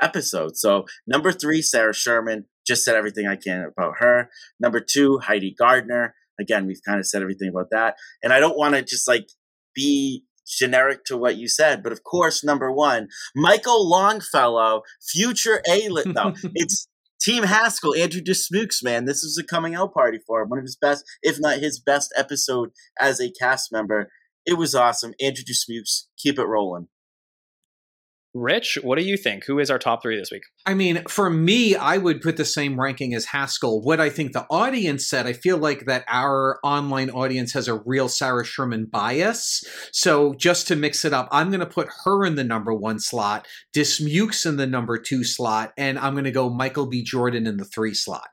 episodes. 0.01 0.61
So 0.61 0.85
number 1.07 1.33
three, 1.33 1.63
Sarah 1.63 1.95
Sherman, 1.95 2.47
just 2.67 2.85
said 2.85 2.97
everything 2.97 3.27
I 3.27 3.37
can 3.37 3.65
about 3.65 3.95
her. 3.99 4.29
Number 4.61 4.81
two, 4.81 5.19
Heidi 5.19 5.55
Gardner. 5.59 6.15
Again, 6.39 6.67
we've 6.67 6.83
kind 6.87 6.99
of 6.99 7.07
said 7.07 7.23
everything 7.23 7.49
about 7.49 7.71
that, 7.71 7.97
and 8.23 8.31
I 8.31 8.41
don't 8.41 8.59
want 8.59 8.75
to 8.75 8.83
just 8.83 9.09
like 9.09 9.29
be 9.75 10.25
generic 10.47 11.05
to 11.07 11.17
what 11.17 11.37
you 11.37 11.49
said, 11.49 11.83
but 11.83 11.93
of 11.93 12.05
course, 12.05 12.45
number 12.45 12.71
one, 12.71 13.09
Michael 13.35 13.89
Longfellow, 13.89 14.83
future 15.01 15.63
A 15.69 15.89
lit. 15.89 16.07
No, 16.07 16.35
it's 16.55 16.87
Team 17.21 17.45
Haskell, 17.45 17.95
Andrew 17.95 18.21
Dismukes, 18.21 18.83
man. 18.83 19.07
This 19.07 19.23
was 19.23 19.39
a 19.39 19.45
coming 19.45 19.75
out 19.75 19.95
party 19.95 20.19
for 20.27 20.43
him. 20.43 20.51
One 20.51 20.59
of 20.59 20.65
his 20.65 20.77
best, 20.77 21.05
if 21.23 21.41
not 21.41 21.59
his 21.59 21.81
best 21.81 22.13
episode 22.17 22.71
as 23.01 23.21
a 23.21 23.31
cast 23.31 23.73
member. 23.73 24.11
It 24.47 24.59
was 24.59 24.75
awesome. 24.75 25.15
Andrew 25.23 25.43
Dismukes, 25.43 26.09
keep 26.19 26.39
it 26.39 26.45
rolling. 26.45 26.89
Rich, 28.37 28.79
what 28.83 28.99
do 28.99 29.05
you 29.05 29.17
think? 29.17 29.45
Who 29.47 29.61
is 29.61 29.71
our 29.71 29.79
top 29.79 30.03
three 30.03 30.19
this 30.19 30.33
week? 30.33 30.43
I 30.67 30.75
mean, 30.75 31.05
for 31.09 31.31
me, 31.31 31.77
I 31.77 31.99
would 31.99 32.21
put 32.21 32.37
the 32.37 32.45
same 32.45 32.81
ranking 32.81 33.15
as 33.15 33.27
Haskell. 33.27 33.81
What 33.81 34.01
I 34.01 34.11
think 34.11 34.33
the 34.33 34.45
audience 34.51 35.09
said, 35.09 35.29
I 35.29 35.33
feel 35.33 35.57
like 35.57 35.87
that 35.87 36.05
our 36.09 36.59
online 36.65 37.11
audience 37.11 37.53
has 37.53 37.69
a 37.69 37.81
real 37.87 38.09
Sarah 38.09 38.45
Sherman 38.45 38.87
bias. 38.87 39.63
So 39.93 40.35
just 40.35 40.67
to 40.67 40.75
mix 40.75 41.05
it 41.05 41.13
up, 41.13 41.29
I'm 41.31 41.51
going 41.51 41.61
to 41.61 41.67
put 41.67 41.89
her 42.05 42.25
in 42.25 42.35
the 42.35 42.43
number 42.43 42.75
one 42.75 42.99
slot, 42.99 43.47
Dismukes 43.73 44.45
in 44.47 44.57
the 44.57 44.67
number 44.67 44.99
two 44.99 45.23
slot, 45.23 45.73
and 45.79 45.97
I'm 45.97 46.15
going 46.15 46.25
to 46.25 46.33
go 46.33 46.51
Michael 46.51 46.87
B. 46.87 47.05
Jordan 47.05 47.47
in 47.47 47.57
the 47.57 47.65
three 47.65 47.95
slot. 47.95 48.29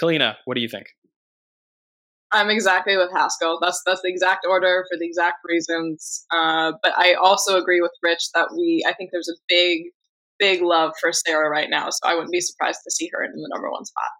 Kaleena, 0.00 0.36
what 0.44 0.56
do 0.56 0.60
you 0.60 0.68
think? 0.68 0.88
I'm 2.32 2.50
exactly 2.50 2.96
with 2.96 3.10
Haskell. 3.12 3.58
That's 3.60 3.82
that's 3.84 4.02
the 4.02 4.08
exact 4.08 4.46
order 4.48 4.84
for 4.90 4.98
the 4.98 5.06
exact 5.06 5.38
reasons. 5.44 6.24
Uh, 6.30 6.72
but 6.82 6.92
I 6.96 7.14
also 7.14 7.56
agree 7.56 7.80
with 7.80 7.92
Rich 8.02 8.30
that 8.34 8.48
we 8.56 8.84
I 8.86 8.92
think 8.92 9.10
there's 9.12 9.28
a 9.28 9.38
big 9.48 9.82
big 10.38 10.62
love 10.62 10.92
for 11.00 11.12
Sarah 11.12 11.50
right 11.50 11.68
now, 11.70 11.90
so 11.90 11.98
I 12.04 12.14
wouldn't 12.14 12.32
be 12.32 12.40
surprised 12.40 12.80
to 12.84 12.90
see 12.90 13.10
her 13.12 13.24
in 13.24 13.32
the 13.32 13.48
number 13.52 13.70
one 13.70 13.84
spot. 13.84 14.19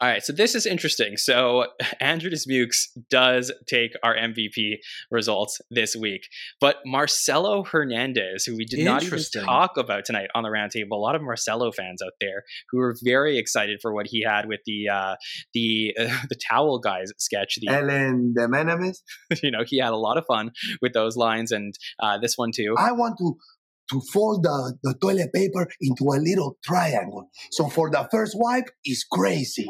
All 0.00 0.08
right, 0.08 0.22
so 0.22 0.32
this 0.32 0.54
is 0.54 0.64
interesting. 0.64 1.16
So 1.16 1.66
Andrew 2.00 2.30
Dismukes 2.30 2.86
does 3.10 3.52
take 3.66 3.92
our 4.04 4.14
MVP 4.14 4.76
results 5.10 5.60
this 5.72 5.96
week, 5.96 6.22
but 6.60 6.76
Marcelo 6.86 7.64
Hernandez, 7.64 8.44
who 8.44 8.56
we 8.56 8.64
did 8.64 8.84
not 8.84 9.02
even 9.02 9.18
talk 9.44 9.76
about 9.76 10.04
tonight 10.04 10.28
on 10.36 10.44
the 10.44 10.50
roundtable, 10.50 10.92
a 10.92 10.96
lot 10.96 11.16
of 11.16 11.22
Marcelo 11.22 11.72
fans 11.72 12.00
out 12.00 12.12
there 12.20 12.44
who 12.70 12.78
are 12.78 12.94
very 13.02 13.38
excited 13.38 13.80
for 13.82 13.92
what 13.92 14.06
he 14.06 14.22
had 14.22 14.46
with 14.46 14.60
the 14.66 14.88
uh, 14.88 15.16
the 15.52 15.94
uh, 15.98 16.16
the 16.28 16.36
towel 16.48 16.78
guys 16.78 17.10
sketch. 17.18 17.58
The, 17.60 17.68
Ellen 17.68 18.34
de 18.34 18.46
Menemes. 18.46 18.98
you 19.42 19.50
know, 19.50 19.64
he 19.66 19.78
had 19.78 19.92
a 19.92 19.96
lot 19.96 20.16
of 20.16 20.24
fun 20.26 20.52
with 20.80 20.92
those 20.92 21.16
lines, 21.16 21.50
and 21.50 21.74
uh, 22.00 22.18
this 22.18 22.38
one 22.38 22.52
too. 22.52 22.76
I 22.78 22.92
want 22.92 23.18
to 23.18 23.36
to 23.90 24.00
fold 24.12 24.42
the, 24.42 24.76
the 24.82 24.94
toilet 25.00 25.32
paper 25.32 25.66
into 25.80 26.04
a 26.04 26.20
little 26.20 26.56
triangle. 26.62 27.30
So 27.50 27.68
for 27.68 27.90
the 27.90 28.06
first 28.10 28.34
wipe, 28.36 28.68
it's 28.84 29.04
crazy. 29.04 29.66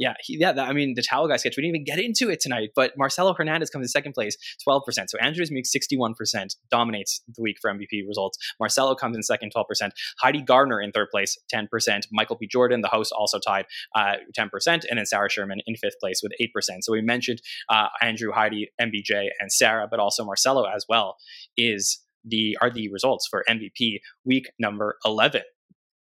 Yeah, 0.00 0.14
he, 0.22 0.38
yeah. 0.40 0.52
That, 0.52 0.66
I 0.66 0.72
mean, 0.72 0.94
the 0.96 1.02
towel 1.02 1.28
guy 1.28 1.36
sketch. 1.36 1.58
We 1.58 1.62
didn't 1.62 1.76
even 1.76 1.84
get 1.84 1.98
into 1.98 2.30
it 2.30 2.40
tonight, 2.40 2.70
but 2.74 2.92
Marcelo 2.96 3.34
Hernandez 3.34 3.68
comes 3.68 3.84
in 3.84 3.88
second 3.88 4.14
place, 4.14 4.34
twelve 4.64 4.82
percent. 4.86 5.10
So 5.10 5.18
Andrew 5.18 5.44
Dismukes 5.44 5.66
sixty-one 5.66 6.14
percent, 6.14 6.56
dominates 6.70 7.22
the 7.28 7.42
week 7.42 7.58
for 7.60 7.70
MVP 7.70 8.08
results. 8.08 8.38
Marcelo 8.58 8.94
comes 8.94 9.14
in 9.14 9.22
second, 9.22 9.50
twelve 9.50 9.68
percent. 9.68 9.92
Heidi 10.18 10.40
Gardner 10.40 10.80
in 10.80 10.90
third 10.90 11.08
place, 11.10 11.36
ten 11.50 11.68
percent. 11.70 12.06
Michael 12.10 12.38
B. 12.40 12.48
Jordan, 12.50 12.80
the 12.80 12.88
host, 12.88 13.12
also 13.14 13.38
tied 13.38 13.66
uh, 13.94 14.14
ten 14.34 14.48
percent, 14.48 14.86
and 14.88 14.98
then 14.98 15.04
Sarah 15.04 15.28
Sherman 15.28 15.60
in 15.66 15.76
fifth 15.76 16.00
place 16.00 16.20
with 16.22 16.32
eight 16.40 16.54
percent. 16.54 16.82
So 16.82 16.92
we 16.92 17.02
mentioned 17.02 17.42
uh, 17.68 17.88
Andrew, 18.00 18.32
Heidi, 18.32 18.72
MBJ, 18.80 19.28
and 19.38 19.52
Sarah, 19.52 19.86
but 19.88 20.00
also 20.00 20.24
Marcelo 20.24 20.64
as 20.64 20.86
well 20.88 21.18
is 21.58 22.00
the 22.24 22.56
are 22.62 22.70
the 22.70 22.90
results 22.90 23.26
for 23.30 23.44
MVP 23.46 23.98
week 24.24 24.50
number 24.58 24.96
eleven. 25.04 25.42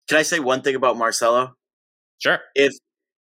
Can 0.08 0.18
I 0.18 0.22
say 0.22 0.40
one 0.40 0.62
thing 0.62 0.74
about 0.74 0.96
Marcelo? 0.96 1.54
Sure. 2.18 2.40
If 2.54 2.72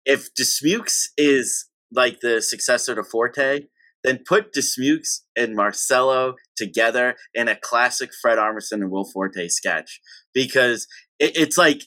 if 0.05 0.33
Dismukes 0.33 1.07
is 1.17 1.65
like 1.91 2.19
the 2.21 2.41
successor 2.41 2.95
to 2.95 3.03
Forte, 3.03 3.61
then 4.03 4.19
put 4.25 4.53
Dismukes 4.53 5.21
and 5.35 5.55
Marcelo 5.55 6.35
together 6.55 7.15
in 7.33 7.47
a 7.47 7.55
classic 7.55 8.11
Fred 8.21 8.37
Armisen 8.37 8.81
and 8.81 8.91
Will 8.91 9.09
Forte 9.11 9.47
sketch 9.47 9.99
because 10.33 10.87
it, 11.19 11.35
it's 11.35 11.57
like 11.57 11.81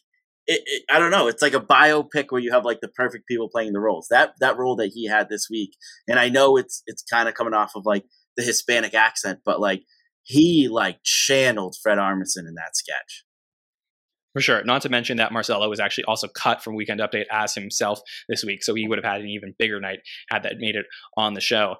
it, 0.47 0.62
it, 0.65 0.82
I 0.90 0.99
don't 0.99 1.11
know. 1.11 1.28
It's 1.28 1.43
like 1.43 1.55
a 1.55 1.61
biopic 1.61 2.27
where 2.31 2.40
you 2.40 2.53
have 2.53 2.65
like 2.65 2.81
the 2.81 2.89
perfect 2.89 3.28
people 3.28 3.49
playing 3.49 3.73
the 3.73 3.81
roles. 3.81 4.09
That 4.11 4.32
that 4.40 4.57
role 4.57 4.77
that 4.77 4.90
he 4.93 5.07
had 5.07 5.28
this 5.28 5.49
week, 5.51 5.77
and 6.09 6.19
I 6.19 6.28
know 6.28 6.57
it's 6.57 6.82
it's 6.86 7.03
kind 7.03 7.28
of 7.28 7.35
coming 7.35 7.55
off 7.55 7.73
of 7.77 7.86
like 7.86 8.05
the 8.36 8.43
Hispanic 8.43 8.95
accent, 8.95 9.40
but 9.45 9.61
like 9.61 9.82
he 10.24 10.69
like 10.69 10.99
channeled 11.05 11.77
Fred 11.82 11.99
Armisen 11.99 12.49
in 12.49 12.55
that 12.55 12.74
sketch. 12.74 13.24
For 14.39 14.43
sure. 14.43 14.62
Not 14.62 14.82
to 14.82 14.89
mention 14.89 15.16
that 15.16 15.32
Marcelo 15.32 15.69
was 15.69 15.81
actually 15.81 16.05
also 16.05 16.28
cut 16.28 16.62
from 16.62 16.77
Weekend 16.77 17.01
Update 17.01 17.24
as 17.28 17.56
himself 17.56 18.01
this 18.28 18.44
week. 18.44 18.62
So 18.62 18.73
he 18.77 18.86
would 18.86 18.97
have 18.97 19.05
had 19.05 19.20
an 19.20 19.27
even 19.27 19.52
bigger 19.59 19.81
night 19.81 19.98
had 20.28 20.44
that 20.44 20.59
made 20.59 20.77
it 20.77 20.86
on 21.16 21.35
the 21.35 21.40
show. 21.40 21.74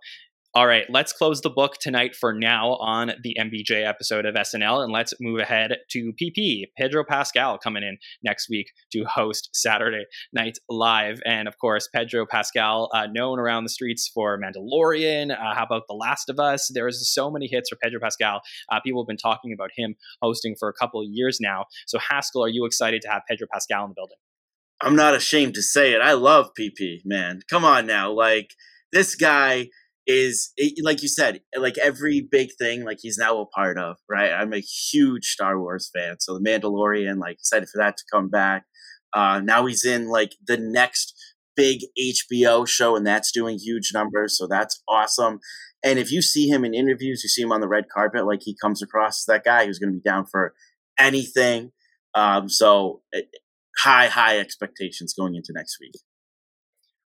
All 0.59 0.67
right, 0.67 0.87
let's 0.89 1.13
close 1.13 1.41
the 1.41 1.51
book 1.51 1.75
tonight 1.81 2.17
for 2.17 2.33
now 2.33 2.71
on 2.81 3.13
the 3.23 3.37
MBJ 3.39 3.87
episode 3.87 4.27
of 4.27 4.35
SNL, 4.35 4.83
and 4.83 4.93
let's 4.93 5.15
move 5.21 5.39
ahead 5.39 5.77
to 5.91 6.13
PP. 6.21 6.65
Pedro 6.77 7.05
Pascal 7.09 7.59
coming 7.59 7.85
in 7.85 7.97
next 8.25 8.49
week 8.51 8.73
to 8.91 9.05
host 9.05 9.51
Saturday 9.53 10.07
Night 10.33 10.59
Live. 10.69 11.21
And 11.25 11.47
of 11.47 11.57
course, 11.59 11.89
Pedro 11.95 12.27
Pascal, 12.27 12.91
uh, 12.93 13.07
known 13.07 13.39
around 13.39 13.63
the 13.63 13.71
streets 13.71 14.11
for 14.13 14.37
Mandalorian. 14.37 15.31
Uh, 15.31 15.55
how 15.55 15.63
about 15.63 15.83
The 15.87 15.95
Last 15.95 16.29
of 16.29 16.41
Us? 16.41 16.69
There's 16.75 17.09
so 17.09 17.31
many 17.31 17.47
hits 17.47 17.69
for 17.69 17.77
Pedro 17.77 18.01
Pascal. 18.01 18.41
Uh, 18.69 18.81
people 18.81 19.01
have 19.01 19.07
been 19.07 19.17
talking 19.17 19.53
about 19.53 19.71
him 19.77 19.95
hosting 20.21 20.57
for 20.59 20.69
a 20.69 20.73
couple 20.73 21.01
of 21.01 21.07
years 21.09 21.39
now. 21.41 21.67
So, 21.87 22.01
Haskell, 22.01 22.43
are 22.43 22.49
you 22.49 22.65
excited 22.65 23.01
to 23.03 23.09
have 23.09 23.23
Pedro 23.31 23.47
Pascal 23.53 23.85
in 23.85 23.91
the 23.91 23.95
building? 23.95 24.19
I'm 24.81 24.97
not 24.97 25.15
ashamed 25.15 25.55
to 25.55 25.63
say 25.63 25.93
it. 25.93 26.01
I 26.01 26.15
love 26.15 26.51
PP, 26.59 27.03
man. 27.05 27.43
Come 27.49 27.65
on 27.65 27.87
now. 27.87 28.11
Like, 28.11 28.55
this 28.91 29.15
guy 29.15 29.69
is 30.09 30.53
like 30.83 31.03
you 31.03 31.09
said, 31.09 31.41
like 31.57 31.77
every 31.77 32.27
big 32.29 32.49
thing, 32.59 32.83
like 32.85 32.99
he's 33.01 33.19
now 33.19 33.39
a 33.41 33.47
part 33.47 33.79
of, 33.79 33.97
right? 34.09 34.33
I'm 34.33 34.55
a 34.55 34.61
huge 34.61 35.27
Star 35.27 35.61
Wars 35.61 35.91
fan, 35.95 36.17
so 36.19 36.35
the 36.35 36.41
Mandalorian, 36.41 37.19
like 37.19 37.35
excited 37.35 37.69
for 37.69 37.79
that 37.79 37.99
to 37.99 38.05
come 38.11 38.31
back. 38.31 38.65
Uh, 39.15 39.41
now 39.45 39.67
he's 39.67 39.85
in 39.85 40.09
like 40.09 40.33
the 40.45 40.57
next 40.57 41.15
big 41.55 41.81
HBO 42.01 42.67
show, 42.67 42.97
and 42.97 43.07
that's 43.07 43.31
doing 43.31 43.59
huge 43.59 43.91
numbers, 43.93 44.39
so 44.39 44.47
that's 44.49 44.83
awesome. 44.89 45.41
And 45.85 45.99
if 45.99 46.11
you 46.11 46.23
see 46.23 46.49
him 46.49 46.65
in 46.65 46.75
interviews, 46.75 47.21
you 47.23 47.29
see 47.29 47.43
him 47.43 47.53
on 47.53 47.61
the 47.61 47.69
red 47.69 47.85
carpet, 47.95 48.27
like 48.27 48.41
he 48.43 48.57
comes 48.61 48.83
across 48.83 49.21
as 49.21 49.27
that 49.27 49.45
guy 49.45 49.67
who's 49.67 49.79
going 49.79 49.93
to 49.93 49.99
be 49.99 50.09
down 50.09 50.25
for 50.25 50.55
anything. 50.99 51.71
Um, 52.15 52.49
so 52.49 53.03
high, 53.79 54.09
high 54.09 54.39
expectations 54.39 55.15
going 55.17 55.35
into 55.37 55.53
next 55.55 55.79
week. 55.81 55.93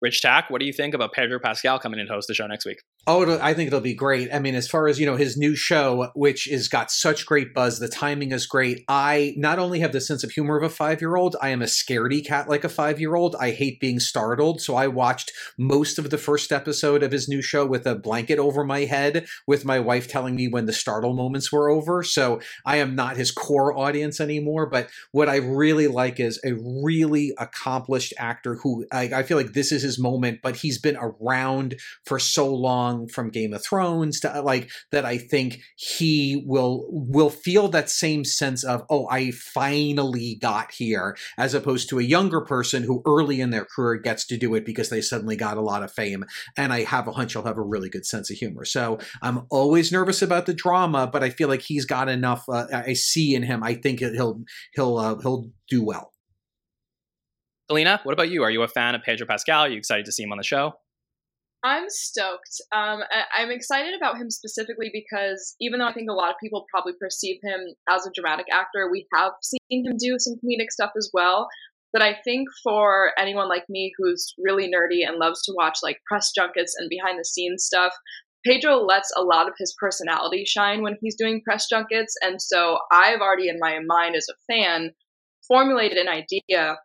Rich 0.02 0.22
Tack, 0.22 0.50
what 0.50 0.60
do 0.60 0.66
you 0.66 0.74
think 0.74 0.94
about 0.94 1.14
Pedro 1.14 1.40
Pascal 1.40 1.80
coming 1.80 2.00
in 2.00 2.08
to 2.08 2.14
host 2.14 2.28
the 2.28 2.34
show 2.34 2.48
next 2.48 2.66
week? 2.66 2.82
Oh, 3.10 3.40
I 3.40 3.54
think 3.54 3.68
it'll 3.68 3.80
be 3.80 3.94
great. 3.94 4.34
I 4.34 4.40
mean, 4.40 4.54
as 4.54 4.68
far 4.68 4.90
as 4.90 5.00
you 5.00 5.06
know, 5.06 5.16
his 5.16 5.38
new 5.38 5.56
show, 5.56 6.12
which 6.14 6.44
has 6.52 6.68
got 6.68 6.92
such 6.92 7.26
great 7.26 7.54
buzz, 7.54 7.80
the 7.80 7.88
timing 7.88 8.34
is 8.34 8.46
great. 8.46 8.84
I 8.90 9.34
not 9.38 9.60
only 9.60 9.80
have 9.80 9.94
the 9.94 10.02
sense 10.02 10.26
of 10.26 10.32
humor 10.32 10.58
of 10.58 10.64
a 10.64 10.70
five-year-old, 10.70 11.38
I 11.42 11.50
am 11.50 11.62
a 11.62 11.68
scaredy 11.68 12.26
cat 12.26 12.50
like 12.50 12.66
a 12.66 12.70
five-year-old. 12.70 13.38
I 13.40 13.52
hate 13.52 13.80
being 13.80 14.02
startled, 14.02 14.60
so 14.60 14.76
I 14.76 14.88
watched 14.88 15.32
most 15.58 15.98
of 15.98 16.10
the 16.10 16.18
first 16.18 16.52
episode 16.52 17.02
of 17.02 17.14
his 17.14 17.30
new 17.30 17.42
show 17.42 17.66
with 17.66 17.86
a 17.88 17.96
blanket 17.96 18.40
over 18.40 18.66
my 18.66 18.82
head, 18.82 19.26
with 19.48 19.64
my 19.64 19.80
wife 19.80 20.10
telling 20.10 20.36
me 20.36 20.50
when 20.50 20.66
the 20.66 20.74
startle 20.74 21.14
moments 21.14 21.50
were 21.50 21.70
over. 21.70 22.04
So 22.04 22.42
I 22.66 22.76
am 22.76 22.94
not 22.94 23.16
his 23.16 23.32
core 23.32 23.74
audience 23.74 24.20
anymore. 24.20 24.66
But 24.66 24.90
what 25.14 25.30
I 25.30 25.38
really 25.38 25.88
like 25.88 26.20
is 26.20 26.42
a 26.44 26.56
really 26.84 27.32
accomplished 27.38 28.14
actor 28.18 28.56
who 28.56 28.86
I, 28.92 29.04
I 29.04 29.24
feel 29.24 29.38
like 29.38 29.54
this 29.54 29.72
is 29.72 29.84
his 29.84 29.98
moment, 29.98 30.40
but 30.44 30.58
he's 30.58 30.78
been 30.78 30.98
around 30.98 31.76
for 32.04 32.20
so 32.20 32.54
long 32.54 32.97
from 33.06 33.30
Game 33.30 33.54
of 33.54 33.64
Thrones 33.64 34.20
to 34.22 34.42
like 34.42 34.70
that 34.92 35.06
I 35.06 35.18
think 35.18 35.60
he 35.76 36.44
will 36.46 36.88
will 36.90 37.30
feel 37.30 37.68
that 37.68 37.90
same 37.90 38.24
sense 38.24 38.64
of 38.64 38.84
oh 38.90 39.08
I 39.10 39.32
finally 39.32 40.38
got 40.42 40.72
here 40.72 41.18
as 41.38 41.54
opposed 41.54 41.90
to 41.90 42.00
a 42.00 42.04
younger 42.04 42.42
person 42.42 42.84
who 42.84 43.04
early 43.06 43.42
in 43.42 43.52
their 43.52 43.66
career 43.66 44.02
gets 44.02 44.26
to 44.28 44.38
do 44.38 44.56
it 44.56 44.66
because 44.66 44.90
they 44.90 45.02
suddenly 45.02 45.36
got 45.36 45.58
a 45.58 45.62
lot 45.62 45.84
of 45.84 45.92
fame 45.92 46.26
and 46.56 46.74
I 46.74 46.84
have 46.84 47.08
a 47.08 47.12
hunch 47.12 47.34
he'll 47.34 47.44
have 47.44 47.58
a 47.58 47.62
really 47.62 47.90
good 47.90 48.06
sense 48.06 48.32
of 48.32 48.38
humor. 48.38 48.66
So 48.66 48.98
I'm 49.22 49.46
always 49.50 49.92
nervous 49.92 50.22
about 50.22 50.46
the 50.46 50.54
drama, 50.54 51.08
but 51.08 51.24
I 51.24 51.30
feel 51.30 51.50
like 51.50 51.62
he's 51.62 51.86
got 51.86 52.10
enough 52.10 52.48
uh, 52.50 52.66
I 52.72 52.94
see 52.94 53.36
in 53.36 53.44
him. 53.44 53.64
I 53.64 53.76
think 53.76 54.00
he'll 54.00 54.44
he'll 54.74 54.98
uh, 54.98 55.16
he'll 55.22 55.50
do 55.70 55.84
well. 55.84 56.14
Alina, 57.70 58.00
what 58.04 58.14
about 58.14 58.30
you? 58.30 58.44
Are 58.44 58.52
you 58.52 58.62
a 58.64 58.68
fan 58.68 58.96
of 58.96 59.02
Pedro 59.04 59.28
Pascal? 59.28 59.62
Are 59.62 59.70
you 59.70 59.78
excited 59.78 60.06
to 60.06 60.12
see 60.12 60.24
him 60.24 60.32
on 60.32 60.38
the 60.38 60.44
show? 60.44 60.74
I'm 61.64 61.90
stoked. 61.90 62.62
Um, 62.72 63.04
I- 63.12 63.26
I'm 63.36 63.52
excited 63.52 63.96
about 63.96 64.18
him 64.18 64.30
specifically 64.30 64.90
because 64.94 65.56
even 65.60 65.80
though 65.80 65.88
I 65.88 65.94
think 65.94 66.10
a 66.10 66.14
lot 66.14 66.30
of 66.30 66.36
people 66.40 66.66
probably 66.70 66.94
perceive 67.00 67.40
him 67.44 67.74
as 67.90 68.06
a 68.06 68.12
dramatic 68.14 68.46
actor, 68.52 68.90
we 68.92 69.08
have 69.14 69.34
seen 69.42 69.60
him 69.86 69.98
do 69.98 70.18
some 70.20 70.36
comedic 70.36 70.70
stuff 70.70 70.92
as 70.96 71.10
well. 71.14 71.48
But 71.94 72.02
I 72.02 72.18
think 72.24 72.48
for 72.64 73.12
anyone 73.18 73.50
like 73.50 73.66
me 73.70 73.94
who's 73.98 74.34
really 74.38 74.70
nerdy 74.70 75.08
and 75.08 75.18
loves 75.18 75.42
to 75.44 75.54
watch 75.56 75.80
like 75.82 76.02
press 76.06 76.32
junkets 76.32 76.76
and 76.78 76.90
behind 76.90 77.20
the 77.20 77.26
scenes 77.26 77.66
stuff, 77.66 77.94
Pedro 78.46 78.78
lets 78.78 79.12
a 79.18 79.24
lot 79.24 79.48
of 79.48 79.56
his 79.58 79.76
personality 79.80 80.46
shine 80.46 80.84
when 80.84 80.98
he's 81.02 81.16
doing 81.16 81.42
press 81.44 81.68
junkets. 81.68 82.16
And 82.22 82.42
so 82.42 82.78
I've 82.92 83.20
already 83.20 83.50
in 83.50 83.60
my 83.60 83.80
mind 83.86 84.16
as 84.16 84.28
a 84.30 84.54
fan 84.54 84.92
formulated 85.48 85.98
an 85.98 86.08
idea 86.08 86.78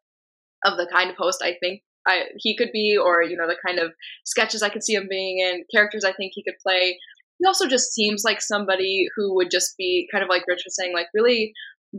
of 0.65 0.77
the 0.77 0.89
kind 0.91 1.11
of 1.11 1.17
host 1.17 1.43
I 1.43 1.57
think 1.61 1.83
I, 2.07 2.25
he 2.39 2.57
could 2.57 2.71
be, 2.73 2.97
or 2.97 3.23
you 3.23 3.37
know, 3.37 3.47
the 3.47 3.57
kind 3.65 3.79
of 3.79 3.93
sketches 4.25 4.63
I 4.63 4.69
could 4.69 4.85
see 4.85 4.95
him 4.95 5.07
being 5.09 5.39
in, 5.39 5.65
characters 5.75 6.05
I 6.05 6.13
think 6.13 6.33
he 6.35 6.43
could 6.43 6.59
play. 6.63 6.99
He 7.39 7.47
also 7.47 7.67
just 7.67 7.93
seems 7.93 8.23
like 8.25 8.41
somebody 8.41 9.07
who 9.17 9.35
would 9.37 9.51
just 9.51 9.77
be 9.77 10.09
kind 10.13 10.23
of 10.23 10.31
like 10.31 10.45
Rich 10.47 10.63
was 10.65 10.77
saying, 10.77 10.93
like 10.95 11.07
really 11.15 11.53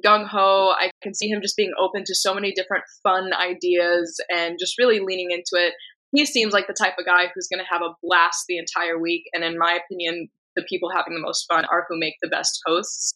gung 0.04 0.28
ho. 0.28 0.74
I 0.78 0.90
can 1.02 1.14
see 1.14 1.28
him 1.28 1.42
just 1.42 1.58
being 1.58 1.72
open 1.80 2.04
to 2.06 2.16
so 2.16 2.34
many 2.34 2.52
different 2.54 2.84
fun 3.04 3.32
ideas 3.34 4.16
and 4.34 4.58
just 4.60 4.78
really 4.80 5.00
leaning 5.00 5.32
into 5.32 5.64
it. 5.64 5.74
He 6.16 6.26
seems 6.26 6.54
like 6.54 6.68
the 6.68 6.76
type 6.80 6.94
of 7.00 7.06
guy 7.06 7.26
who's 7.34 7.48
going 7.48 7.64
to 7.64 7.72
have 7.72 7.82
a 7.82 7.96
blast 8.04 8.46
the 8.48 8.58
entire 8.58 9.00
week. 9.00 9.24
And 9.34 9.44
in 9.44 9.58
my 9.58 9.80
opinion, 9.84 10.30
the 10.56 10.66
people 10.70 10.90
having 10.96 11.14
the 11.14 11.20
most 11.20 11.46
fun 11.52 11.66
are 11.66 11.86
who 11.90 12.00
make 12.00 12.16
the 12.22 12.30
best 12.30 12.60
hosts 12.66 13.16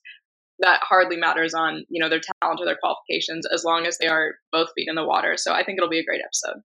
that 0.59 0.79
hardly 0.81 1.17
matters 1.17 1.53
on 1.53 1.83
you 1.89 2.01
know 2.01 2.09
their 2.09 2.21
talent 2.41 2.59
or 2.59 2.65
their 2.65 2.77
qualifications 2.81 3.45
as 3.53 3.63
long 3.63 3.85
as 3.85 3.97
they 3.99 4.07
are 4.07 4.35
both 4.51 4.69
feet 4.75 4.87
in 4.89 4.95
the 4.95 5.05
water 5.05 5.35
so 5.37 5.53
i 5.53 5.63
think 5.63 5.77
it'll 5.77 5.89
be 5.89 5.99
a 5.99 6.05
great 6.05 6.21
episode 6.23 6.61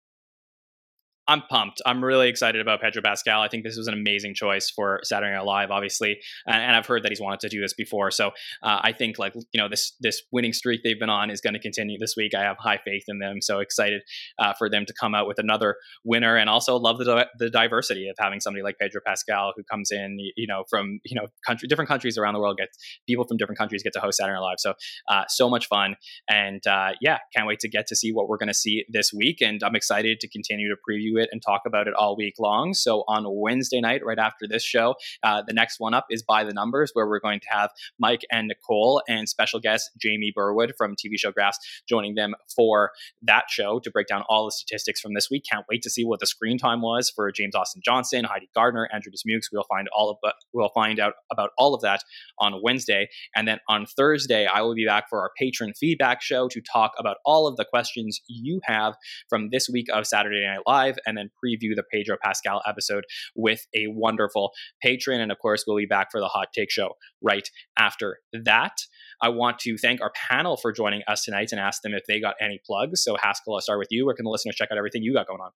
I'm 1.28 1.43
pumped. 1.49 1.81
I'm 1.86 2.05
really 2.05 2.28
excited 2.28 2.61
about 2.61 2.81
Pedro 2.81 3.01
Pascal. 3.01 3.43
I 3.43 3.49
think 3.49 3.62
this 3.62 3.77
was 3.77 3.86
an 3.86 3.94
amazing 3.94 4.35
choice 4.35 4.69
for 4.70 4.99
Saturday 5.05 5.32
Night 5.32 5.44
Live, 5.44 5.70
obviously, 5.70 6.19
and, 6.47 6.57
and 6.57 6.77
I've 6.77 6.86
heard 6.86 7.05
that 7.05 7.12
he's 7.12 7.20
wanted 7.20 7.39
to 7.40 7.49
do 7.49 7.61
this 7.61 7.74
before. 7.74 8.11
So 8.11 8.28
uh, 8.62 8.81
I 8.82 8.93
think, 8.93 9.20
like 9.20 9.35
you 9.53 9.61
know, 9.61 9.69
this 9.69 9.94
this 10.01 10.23
winning 10.32 10.53
streak 10.53 10.82
they've 10.82 10.99
been 10.99 11.11
on 11.11 11.31
is 11.31 11.40
going 11.40 11.55
to 11.55 11.61
continue 11.61 11.97
this 11.97 12.15
week. 12.16 12.32
I 12.35 12.43
have 12.43 12.57
high 12.59 12.81
faith 12.85 13.05
in 13.07 13.20
them. 13.20 13.40
So 13.40 13.61
excited 13.61 14.03
uh, 14.40 14.55
for 14.59 14.69
them 14.69 14.85
to 14.85 14.93
come 14.99 15.15
out 15.15 15.28
with 15.28 15.39
another 15.39 15.77
winner, 16.05 16.36
and 16.36 16.51
also 16.51 16.77
love 16.77 16.99
the 16.99 17.28
the 17.39 17.51
diversity 17.51 18.09
of 18.09 18.16
having 18.19 18.40
somebody 18.40 18.65
like 18.65 18.78
Pedro 18.81 19.01
Pascal 19.07 19.53
who 19.57 19.62
comes 19.62 19.93
in, 19.93 20.19
you 20.36 20.49
know, 20.49 20.65
from 20.69 20.99
you 21.05 21.15
know 21.15 21.28
country 21.47 21.69
different 21.69 21.89
countries 21.89 22.19
around 22.19 22.35
the 22.35 22.40
world, 22.40 22.57
get 22.57 22.69
people 23.07 23.24
from 23.28 23.36
different 23.36 23.59
countries 23.59 23.85
get 23.85 23.93
to 23.93 24.01
host 24.01 24.19
Saturday 24.19 24.35
Night 24.35 24.40
Live. 24.40 24.59
So 24.59 24.74
uh, 25.09 25.23
so 25.28 25.49
much 25.49 25.69
fun, 25.69 25.94
and 26.28 26.66
uh, 26.66 26.90
yeah, 27.01 27.19
can't 27.35 27.47
wait 27.47 27.61
to 27.61 27.69
get 27.69 27.86
to 27.86 27.97
see 27.97 28.12
what 28.12 28.28
we're 28.28 28.39
going 28.39 28.49
to 28.49 28.55
see 28.55 28.85
this 28.89 29.12
week, 29.12 29.40
and 29.40 29.62
I'm 29.62 29.77
excited 29.77 30.19
to 30.19 30.28
continue 30.28 30.69
to 30.69 30.74
preview 30.77 31.11
it 31.18 31.28
and 31.32 31.43
talk 31.43 31.62
about 31.66 31.89
it 31.89 31.94
all 31.94 32.16
week 32.16 32.34
long. 32.39 32.74
So 32.74 33.05
on 33.09 33.24
Wednesday 33.28 33.80
night, 33.80 34.05
right 34.05 34.18
after 34.18 34.47
this 34.48 34.64
show, 34.64 34.94
uh, 35.22 35.43
the 35.47 35.52
next 35.52 35.80
one 35.80 35.94
up 35.94 36.06
is 36.10 36.22
By 36.22 36.44
the 36.44 36.52
Numbers, 36.52 36.90
where 36.94 37.06
we're 37.06 37.20
going 37.20 37.40
to 37.40 37.47
have 37.51 37.70
Mike 37.98 38.22
and 38.30 38.48
Nicole 38.48 39.02
and 39.09 39.28
special 39.28 39.60
guest 39.60 39.90
Jamie 39.98 40.32
Burwood 40.34 40.74
from 40.76 40.93
TV 40.93 41.16
show 41.16 41.32
Graphs 41.32 41.59
joining 41.89 42.14
them 42.14 42.34
for 42.55 42.90
that 43.22 43.44
show 43.48 43.78
to 43.80 43.90
break 43.90 44.06
down 44.06 44.22
all 44.28 44.44
the 44.44 44.52
statistics 44.52 45.01
from 45.01 45.14
this 45.14 45.28
week. 45.30 45.44
Can't 45.51 45.66
wait 45.68 45.82
to 45.82 45.90
see 45.90 46.05
what 46.05 46.20
the 46.20 46.26
screen 46.26 46.59
time 46.59 46.82
was 46.82 47.10
for 47.10 47.30
James 47.32 47.55
Austin 47.55 47.82
Johnson, 47.84 48.24
Heidi 48.24 48.48
Gardner, 48.55 48.89
Andrew 48.93 49.10
Dismukes. 49.10 49.48
We'll 49.52 49.64
find 49.64 49.89
all 49.94 50.10
of. 50.10 50.32
We'll 50.52 50.70
find 50.70 50.98
out 51.01 51.14
about 51.30 51.51
all 51.59 51.74
of 51.74 51.82
that 51.82 52.02
on 52.39 52.60
Wednesday, 52.62 53.09
and 53.34 53.47
then 53.47 53.59
on 53.68 53.86
Thursday, 53.86 54.47
I 54.47 54.62
will 54.62 54.74
be 54.74 54.86
back 54.86 55.09
for 55.09 55.20
our 55.20 55.30
patron 55.39 55.72
feedback 55.78 56.22
show 56.22 56.48
to 56.48 56.60
talk 56.60 56.93
about 56.98 57.16
all 57.24 57.47
of 57.47 57.56
the 57.56 57.64
questions 57.64 58.20
you 58.26 58.60
have 58.64 58.94
from 59.28 59.51
this 59.51 59.68
week 59.68 59.86
of 59.93 60.06
Saturday 60.06 60.44
Night 60.47 60.62
Live, 60.66 60.98
and 61.07 61.16
then 61.16 61.31
preview 61.45 61.74
the 61.74 61.85
Pedro 61.91 62.16
Pascal 62.23 62.62
episode 62.66 63.05
with 63.35 63.66
a 63.74 63.87
wonderful 63.89 64.53
patron. 64.83 65.20
And 65.20 65.33
of 65.33 65.39
course, 65.39 65.65
we'll 65.66 65.77
be 65.77 65.87
back 65.87 66.11
for 66.11 66.20
the 66.20 66.29
hot 66.29 66.49
take 66.55 66.70
show 66.70 66.95
right 67.23 67.49
after 67.79 68.19
that. 68.33 68.77
I 69.20 69.29
want 69.29 69.59
to 69.61 69.77
thank 69.77 70.01
our 70.01 70.12
panel 70.31 70.57
for 70.57 70.73
joining 70.73 71.03
us 71.07 71.24
tonight 71.24 71.53
and 71.53 71.61
ask 71.61 71.83
them 71.83 71.95
if 71.95 72.03
they 72.07 72.20
got 72.20 72.35
any 72.41 72.61
plugs. 72.65 73.03
So, 73.05 73.16
Haskell, 73.20 73.55
I'll 73.55 73.61
start 73.61 73.79
with 73.79 73.89
you. 73.91 74.07
Where 74.07 74.15
can 74.15 74.24
the 74.24 74.31
listeners 74.31 74.57
check 74.57 74.69
out 74.73 74.79
everything 74.79 75.03
you 75.03 75.15
got 75.15 75.29
going 75.29 75.41
on? 75.41 75.51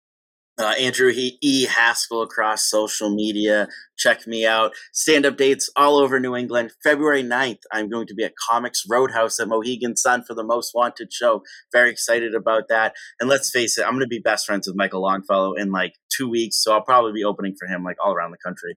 Uh, 0.59 0.75
Andrew 0.79 1.13
he, 1.13 1.39
E. 1.43 1.67
Haskell 1.67 2.23
across 2.23 2.69
social 2.69 3.15
media. 3.15 3.69
Check 3.99 4.27
me 4.27 4.47
out. 4.47 4.73
Stand 4.93 5.27
up 5.27 5.37
dates 5.37 5.71
all 5.77 5.99
over 5.99 6.19
New 6.19 6.35
England. 6.35 6.73
February 6.83 7.23
9th, 7.23 7.61
I'm 7.73 7.91
going 7.91 8.07
to 8.07 8.15
be 8.15 8.25
at 8.25 8.33
Comix 8.49 8.81
Roadhouse 8.89 9.39
at 9.39 9.49
Mohegan 9.49 9.97
Sun 9.97 10.25
for 10.25 10.35
the 10.35 10.45
Most 10.45 10.73
Wanted 10.75 11.13
show. 11.13 11.43
Very 11.73 11.91
excited 11.91 12.35
about 12.35 12.69
that. 12.69 12.95
And 13.21 13.29
let's 13.29 13.51
face 13.51 13.77
it, 13.79 13.85
I'm 13.85 13.93
going 13.93 14.01
to 14.01 14.07
be 14.07 14.19
best 14.19 14.47
friends 14.47 14.67
with 14.67 14.77
Michael 14.77 15.03
Longfellow 15.03 15.55
in 15.55 15.73
like 15.73 15.95
two 16.15 16.29
weeks. 16.29 16.63
So 16.63 16.73
I'll 16.73 16.83
probably 16.83 17.13
be 17.13 17.25
opening 17.25 17.55
for 17.59 17.69
him 17.69 17.85
like 17.85 17.97
all 18.03 18.15
around 18.15 18.31
the 18.31 18.39
country. 18.45 18.77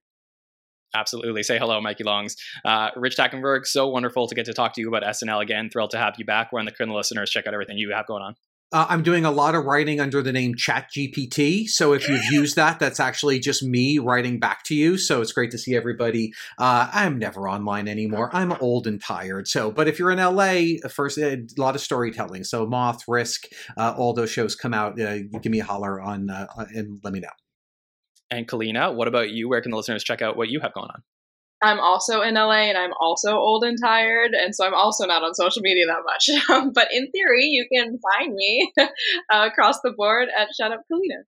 Absolutely. 0.94 1.42
Say 1.42 1.58
hello, 1.58 1.80
Mikey 1.80 2.04
Longs. 2.04 2.36
Uh, 2.64 2.90
Rich 2.96 3.16
Tackenberg, 3.16 3.64
so 3.64 3.88
wonderful 3.88 4.26
to 4.26 4.34
get 4.34 4.46
to 4.46 4.52
talk 4.52 4.74
to 4.74 4.80
you 4.80 4.88
about 4.88 5.04
SNL 5.04 5.40
again. 5.40 5.70
Thrilled 5.70 5.90
to 5.90 5.98
have 5.98 6.14
you 6.18 6.24
back. 6.24 6.52
We're 6.52 6.58
on 6.58 6.64
the 6.64 6.72
Criminal 6.72 6.96
listeners. 6.96 7.30
Check 7.30 7.46
out 7.46 7.54
everything 7.54 7.78
you 7.78 7.92
have 7.92 8.06
going 8.06 8.22
on. 8.22 8.34
Uh, 8.72 8.86
I'm 8.88 9.02
doing 9.02 9.24
a 9.24 9.30
lot 9.30 9.54
of 9.54 9.64
writing 9.64 10.00
under 10.00 10.22
the 10.22 10.32
name 10.32 10.54
ChatGPT. 10.54 11.68
So 11.68 11.92
if 11.92 12.08
you've 12.08 12.24
used 12.30 12.56
that, 12.56 12.78
that's 12.78 13.00
actually 13.00 13.40
just 13.40 13.62
me 13.62 13.98
writing 13.98 14.38
back 14.38 14.62
to 14.64 14.74
you. 14.74 14.96
So 14.96 15.20
it's 15.20 15.32
great 15.32 15.50
to 15.50 15.58
see 15.58 15.74
everybody. 15.74 16.32
Uh, 16.58 16.88
I'm 16.92 17.18
never 17.18 17.48
online 17.48 17.88
anymore. 17.88 18.30
I'm 18.32 18.52
old 18.52 18.86
and 18.86 19.02
tired. 19.02 19.48
So, 19.48 19.70
but 19.70 19.88
if 19.88 19.98
you're 19.98 20.10
in 20.10 20.18
LA, 20.18 20.88
first 20.88 21.18
a 21.18 21.44
lot 21.56 21.74
of 21.74 21.80
storytelling. 21.80 22.44
So 22.44 22.66
Moth, 22.66 23.02
Risk, 23.08 23.46
uh, 23.76 23.94
all 23.96 24.12
those 24.12 24.30
shows 24.30 24.54
come 24.54 24.72
out. 24.72 25.00
Uh, 25.00 25.18
give 25.42 25.50
me 25.50 25.60
a 25.60 25.64
holler 25.64 26.00
on 26.00 26.30
uh, 26.30 26.46
and 26.74 27.00
let 27.02 27.12
me 27.12 27.20
know. 27.20 27.28
And 28.30 28.46
Kaleena, 28.46 28.94
what 28.94 29.08
about 29.08 29.30
you? 29.30 29.48
Where 29.48 29.60
can 29.60 29.72
the 29.72 29.76
listeners 29.76 30.04
check 30.04 30.22
out 30.22 30.36
what 30.36 30.48
you 30.48 30.60
have 30.60 30.72
going 30.72 30.88
on? 30.90 31.02
I'm 31.62 31.78
also 31.78 32.22
in 32.22 32.34
LA 32.34 32.70
and 32.70 32.78
I'm 32.78 32.92
also 32.98 33.36
old 33.36 33.64
and 33.64 33.78
tired, 33.82 34.32
and 34.32 34.54
so 34.54 34.66
I'm 34.66 34.74
also 34.74 35.06
not 35.06 35.22
on 35.22 35.34
social 35.34 35.62
media 35.62 35.84
that 35.86 36.02
much. 36.04 36.72
but 36.74 36.88
in 36.92 37.10
theory, 37.10 37.46
you 37.46 37.66
can 37.72 37.98
find 37.98 38.34
me 38.34 38.72
uh, 38.80 38.86
across 39.50 39.80
the 39.82 39.92
board 39.96 40.28
at 40.36 40.48
Shut 40.58 40.72
Up 40.72 40.80
Kaleena. 40.90 41.24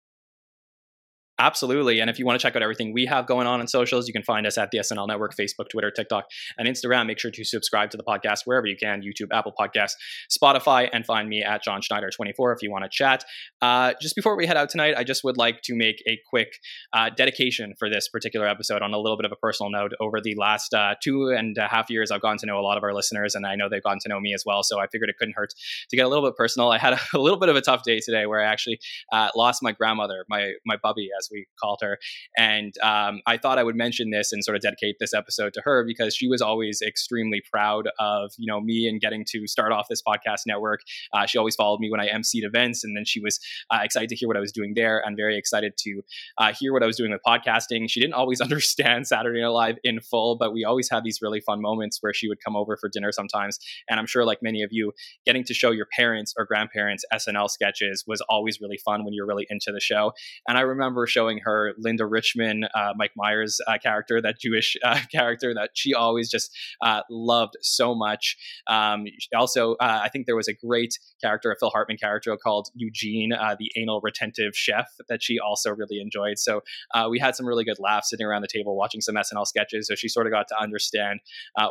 Absolutely. 1.40 2.00
And 2.00 2.10
if 2.10 2.18
you 2.18 2.26
want 2.26 2.40
to 2.40 2.42
check 2.42 2.56
out 2.56 2.64
everything 2.64 2.94
we 2.94 3.06
have 3.06 3.28
going 3.28 3.46
on 3.46 3.62
in 3.62 3.68
socials, 3.68 4.08
you 4.08 4.14
can 4.14 4.24
find 4.24 4.48
us 4.48 4.58
at 4.58 4.72
the 4.72 4.80
SNL 4.80 5.08
Network, 5.08 5.36
Facebook, 5.36 5.70
Twitter, 5.70 5.92
TikTok, 5.92 6.26
and 6.58 6.68
Instagram. 6.68 7.06
Make 7.06 7.20
sure 7.20 7.30
to 7.30 7.44
subscribe 7.44 7.92
to 7.92 7.98
the 7.98 8.04
podcast 8.04 8.42
wherever 8.46 8.66
you 8.66 8.76
can 8.76 9.04
YouTube, 9.04 9.28
Apple 9.32 9.54
Podcasts, 9.60 9.94
Spotify, 10.32 10.90
and 10.92 11.06
find 11.06 11.30
me 11.30 11.44
at 11.44 11.64
Jon 11.64 11.82
Schneider24 11.82 12.56
if 12.56 12.64
you 12.64 12.72
want 12.72 12.86
to 12.86 12.90
chat. 12.90 13.24
Uh, 13.62 13.94
just 14.02 14.16
before 14.16 14.36
we 14.36 14.48
head 14.48 14.58
out 14.58 14.70
tonight, 14.70 14.96
I 14.98 15.04
just 15.04 15.24
would 15.24 15.38
like 15.38 15.62
to 15.64 15.76
make 15.76 16.02
a 16.08 16.20
quick 16.28 16.54
uh, 16.92 17.12
dedication 17.16 17.76
for 17.78 17.88
this 17.88 18.10
particular 18.10 18.48
episode 18.48 18.82
on 18.82 18.94
a 18.94 18.98
little 18.98 19.18
bit 19.18 19.26
of 19.26 19.32
a 19.32 19.36
personal 19.36 19.70
note. 19.70 19.92
Over 20.00 20.20
the 20.20 20.34
last 20.36 20.74
uh, 20.74 20.96
two 21.04 21.30
and 21.30 21.56
a 21.60 21.68
half 21.68 21.92
years, 21.92 22.10
I've 22.10 22.22
gotten 22.22 22.40
to 22.40 22.46
know 22.48 22.60
a 22.60 22.62
lot 22.62 22.78
of 22.78 22.84
our 22.84 22.96
listeners, 22.96 23.36
and 23.36 23.46
I 23.46 23.56
know 23.56 23.70
they've 23.70 23.84
gotten 23.84 24.00
to 24.00 24.10
know 24.10 24.20
me 24.20 24.34
as 24.34 24.44
well. 24.44 24.64
So 24.64 24.80
I 24.80 24.88
figured 24.88 25.10
it 25.10 25.18
couldn't 25.20 25.36
hurt 25.36 25.54
to 25.90 25.96
get 25.96 26.04
a 26.04 26.10
little 26.10 26.28
bit 26.28 26.36
personal. 26.36 26.72
I 26.72 26.80
had 26.80 26.94
a, 26.94 27.00
a 27.14 27.20
little 27.20 27.40
bit 27.40 27.50
of 27.50 27.56
a 27.56 27.62
tough 27.62 27.84
day 27.84 28.00
today 28.00 28.26
where 28.26 28.42
I 28.42 28.52
actually 28.52 28.80
uh, 29.12 29.30
lost 29.36 29.62
my 29.62 29.72
grandmother, 29.72 30.26
my, 30.28 30.54
my 30.66 30.78
bubby, 30.82 31.10
as 31.18 31.27
we 31.32 31.46
called 31.62 31.80
her. 31.82 31.98
And 32.38 32.74
um, 32.84 33.22
I 33.26 33.38
thought 33.38 33.58
I 33.58 33.64
would 33.64 33.76
mention 33.76 34.12
this 34.12 34.32
and 34.32 34.44
sort 34.44 34.56
of 34.56 34.62
dedicate 34.62 34.98
this 35.00 35.14
episode 35.14 35.54
to 35.54 35.62
her 35.64 35.84
because 35.86 36.16
she 36.16 36.28
was 36.28 36.42
always 36.42 36.82
extremely 36.82 37.42
proud 37.52 37.90
of 38.00 38.32
you 38.38 38.48
know 38.48 38.62
me 38.62 38.88
and 38.88 39.00
getting 39.02 39.26
to 39.30 39.48
start 39.48 39.72
off 39.72 39.88
this 39.90 40.02
podcast 40.02 40.42
network. 40.46 40.82
Uh, 41.14 41.26
she 41.26 41.38
always 41.38 41.56
followed 41.56 41.80
me 41.80 41.90
when 41.90 42.00
I 42.00 42.08
emceed 42.10 42.44
events, 42.44 42.84
and 42.84 42.96
then 42.96 43.06
she 43.06 43.20
was 43.20 43.40
uh, 43.72 43.80
excited 43.82 44.10
to 44.10 44.16
hear 44.16 44.28
what 44.28 44.38
I 44.38 44.42
was 44.42 44.52
doing 44.52 44.74
there 44.76 45.02
and 45.06 45.16
very 45.16 45.38
excited 45.38 45.74
to 45.80 46.02
uh, 46.38 46.54
hear 46.54 46.74
what 46.74 46.84
I 46.84 46.86
was 46.86 46.98
doing 46.98 47.12
with 47.12 47.22
podcasting. 47.26 47.90
She 47.90 48.00
didn't 48.00 48.14
always 48.14 48.42
understand 48.48 49.08
Saturday 49.08 49.42
Night 49.42 49.48
Live 49.48 49.78
in 49.84 50.00
full, 50.00 50.38
but 50.38 50.54
we 50.54 50.64
always 50.64 50.90
had 50.90 51.04
these 51.04 51.20
really 51.22 51.42
fun 51.42 51.62
moments 51.62 51.98
where 52.02 52.14
she 52.14 52.28
would 52.28 52.44
come 52.44 52.56
over 52.56 52.78
for 52.78 52.90
dinner 52.90 53.12
sometimes. 53.12 53.60
And 53.90 54.00
I'm 54.00 54.06
sure, 54.06 54.26
like 54.26 54.40
many 54.42 54.64
of 54.64 54.70
you, 54.72 54.94
getting 55.26 55.44
to 55.46 55.54
show 55.54 55.72
your 55.72 55.88
parents 55.96 56.34
or 56.38 56.46
grandparents 56.46 57.04
SNL 57.14 57.50
sketches 57.50 58.04
was 58.08 58.22
always 58.30 58.60
really 58.62 58.78
fun 58.78 59.04
when 59.04 59.14
you're 59.14 59.26
really 59.26 59.48
into 59.50 59.72
the 59.72 59.80
show. 59.80 60.14
And 60.48 60.58
I 60.58 60.62
remember 60.62 61.08
showing 61.18 61.40
her 61.44 61.74
Linda 61.80 62.06
Richman, 62.06 62.66
uh, 62.76 62.94
Mike 62.96 63.14
Myers 63.16 63.60
uh, 63.68 63.80
character, 63.82 64.22
that 64.22 64.40
Jewish 64.40 64.78
uh, 64.84 65.00
character 65.12 65.52
that 65.56 65.72
she 65.74 65.96
always 65.96 66.30
just 66.30 66.56
uh, 66.84 67.02
loved 67.10 67.56
so 67.62 67.96
much. 67.96 68.38
Um, 68.68 69.06
also, 69.36 69.74
uh, 69.76 70.02
I 70.04 70.10
think 70.10 70.28
there 70.28 70.36
was 70.36 70.48
a 70.48 70.54
great 70.54 71.00
character, 71.20 71.52
a 71.52 71.56
Phil 71.60 71.72
Hartman 71.72 71.98
character 71.98 72.38
called 72.38 72.70
Eugene, 72.76 73.30
the 73.30 73.72
anal 73.76 74.00
retentive 74.02 74.56
chef, 74.56 74.86
that 75.10 75.24
she 75.24 75.40
also 75.40 75.72
really 75.72 76.00
enjoyed. 76.00 76.38
So 76.38 76.62
we 77.10 77.18
had 77.18 77.36
some 77.36 77.48
really 77.48 77.64
good 77.64 77.80
laughs 77.80 78.10
sitting 78.12 78.26
around 78.26 78.44
the 78.44 78.48
table 78.48 78.76
watching 78.76 79.02
some 79.02 79.16
SNL 79.16 79.48
sketches. 79.48 79.88
So 79.88 79.96
she 79.96 80.08
sort 80.08 80.28
of 80.28 80.34
got 80.34 80.48
to 80.50 80.62
understand 80.62 81.20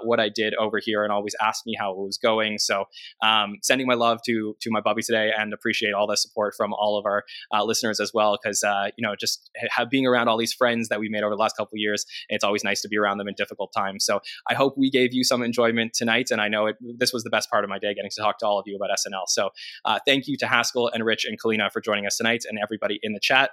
what 0.03 0.19
I 0.19 0.29
did 0.29 0.55
over 0.55 0.81
here 0.83 1.05
and 1.05 1.13
always 1.13 1.37
asked 1.41 1.67
me 1.67 1.77
how 1.79 1.93
it 1.93 1.99
was 1.99 2.19
going. 2.19 2.59
So 2.59 2.87
um, 3.23 3.59
sending 3.63 3.87
my 3.87 3.95
love 3.95 4.19
to 4.27 4.57
to 4.61 4.71
my 4.71 4.81
bubby 4.81 5.03
today 5.03 5.31
and 5.37 5.53
appreciate 5.53 5.95
all 5.95 6.07
the 6.07 6.17
support 6.17 6.55
from 6.57 6.73
all 6.73 6.99
of 6.99 7.07
our 7.07 7.25
listeners 7.65 8.01
as 8.01 8.11
well. 8.13 8.37
Because 8.43 8.65
you 8.97 9.07
know, 9.07 9.15
just 9.15 9.36
have, 9.69 9.91
being 9.91 10.07
around 10.07 10.29
all 10.29 10.37
these 10.37 10.53
friends 10.53 10.89
that 10.89 11.01
we 11.01 11.09
made 11.09 11.23
over 11.23 11.35
the 11.35 11.41
last 11.41 11.57
couple 11.57 11.77
years, 11.79 12.05
it's 12.29 12.45
always 12.45 12.65
nice 12.65 12.81
to 12.83 12.89
be 12.89 12.97
around 12.97 13.19
them 13.19 13.29
in 13.29 13.35
difficult 13.37 13.73
times. 13.77 14.05
So 14.05 14.21
I 14.49 14.55
hope 14.55 14.75
we 14.77 14.91
gave 14.91 15.13
you 15.13 15.25
some 15.25 15.43
enjoyment 15.43 15.93
tonight, 15.95 16.31
and 16.31 16.41
I 16.41 16.49
know 16.49 16.67
it, 16.67 16.77
this 16.99 17.13
was 17.13 17.25
the 17.25 17.31
best 17.31 17.51
part 17.51 17.65
of 17.65 17.71
my 17.71 17.79
day 17.79 17.95
getting 17.95 18.11
to 18.11 18.21
talk 18.21 18.39
to 18.39 18.47
all 18.47 18.59
of 18.59 18.65
you 18.67 18.77
about 18.77 18.91
SNL. 18.91 19.29
So 19.29 19.51
uh, 19.85 19.99
thank 20.07 20.27
you 20.27 20.37
to 20.39 20.47
Haskell 20.47 20.91
and 20.93 21.05
Rich 21.05 21.25
and 21.25 21.41
Kaleena 21.41 21.71
for 21.73 21.81
joining 21.81 22.07
us 22.07 22.17
tonight, 22.17 22.45
and 22.49 22.59
everybody 22.63 22.99
in 23.03 23.13
the 23.13 23.21
chat. 23.21 23.51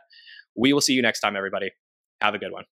We 0.55 0.73
will 0.73 0.81
see 0.81 0.93
you 0.93 1.01
next 1.01 1.19
time, 1.19 1.35
everybody. 1.35 1.71
Have 2.21 2.35
a 2.35 2.39
good 2.39 2.51
one. 2.51 2.63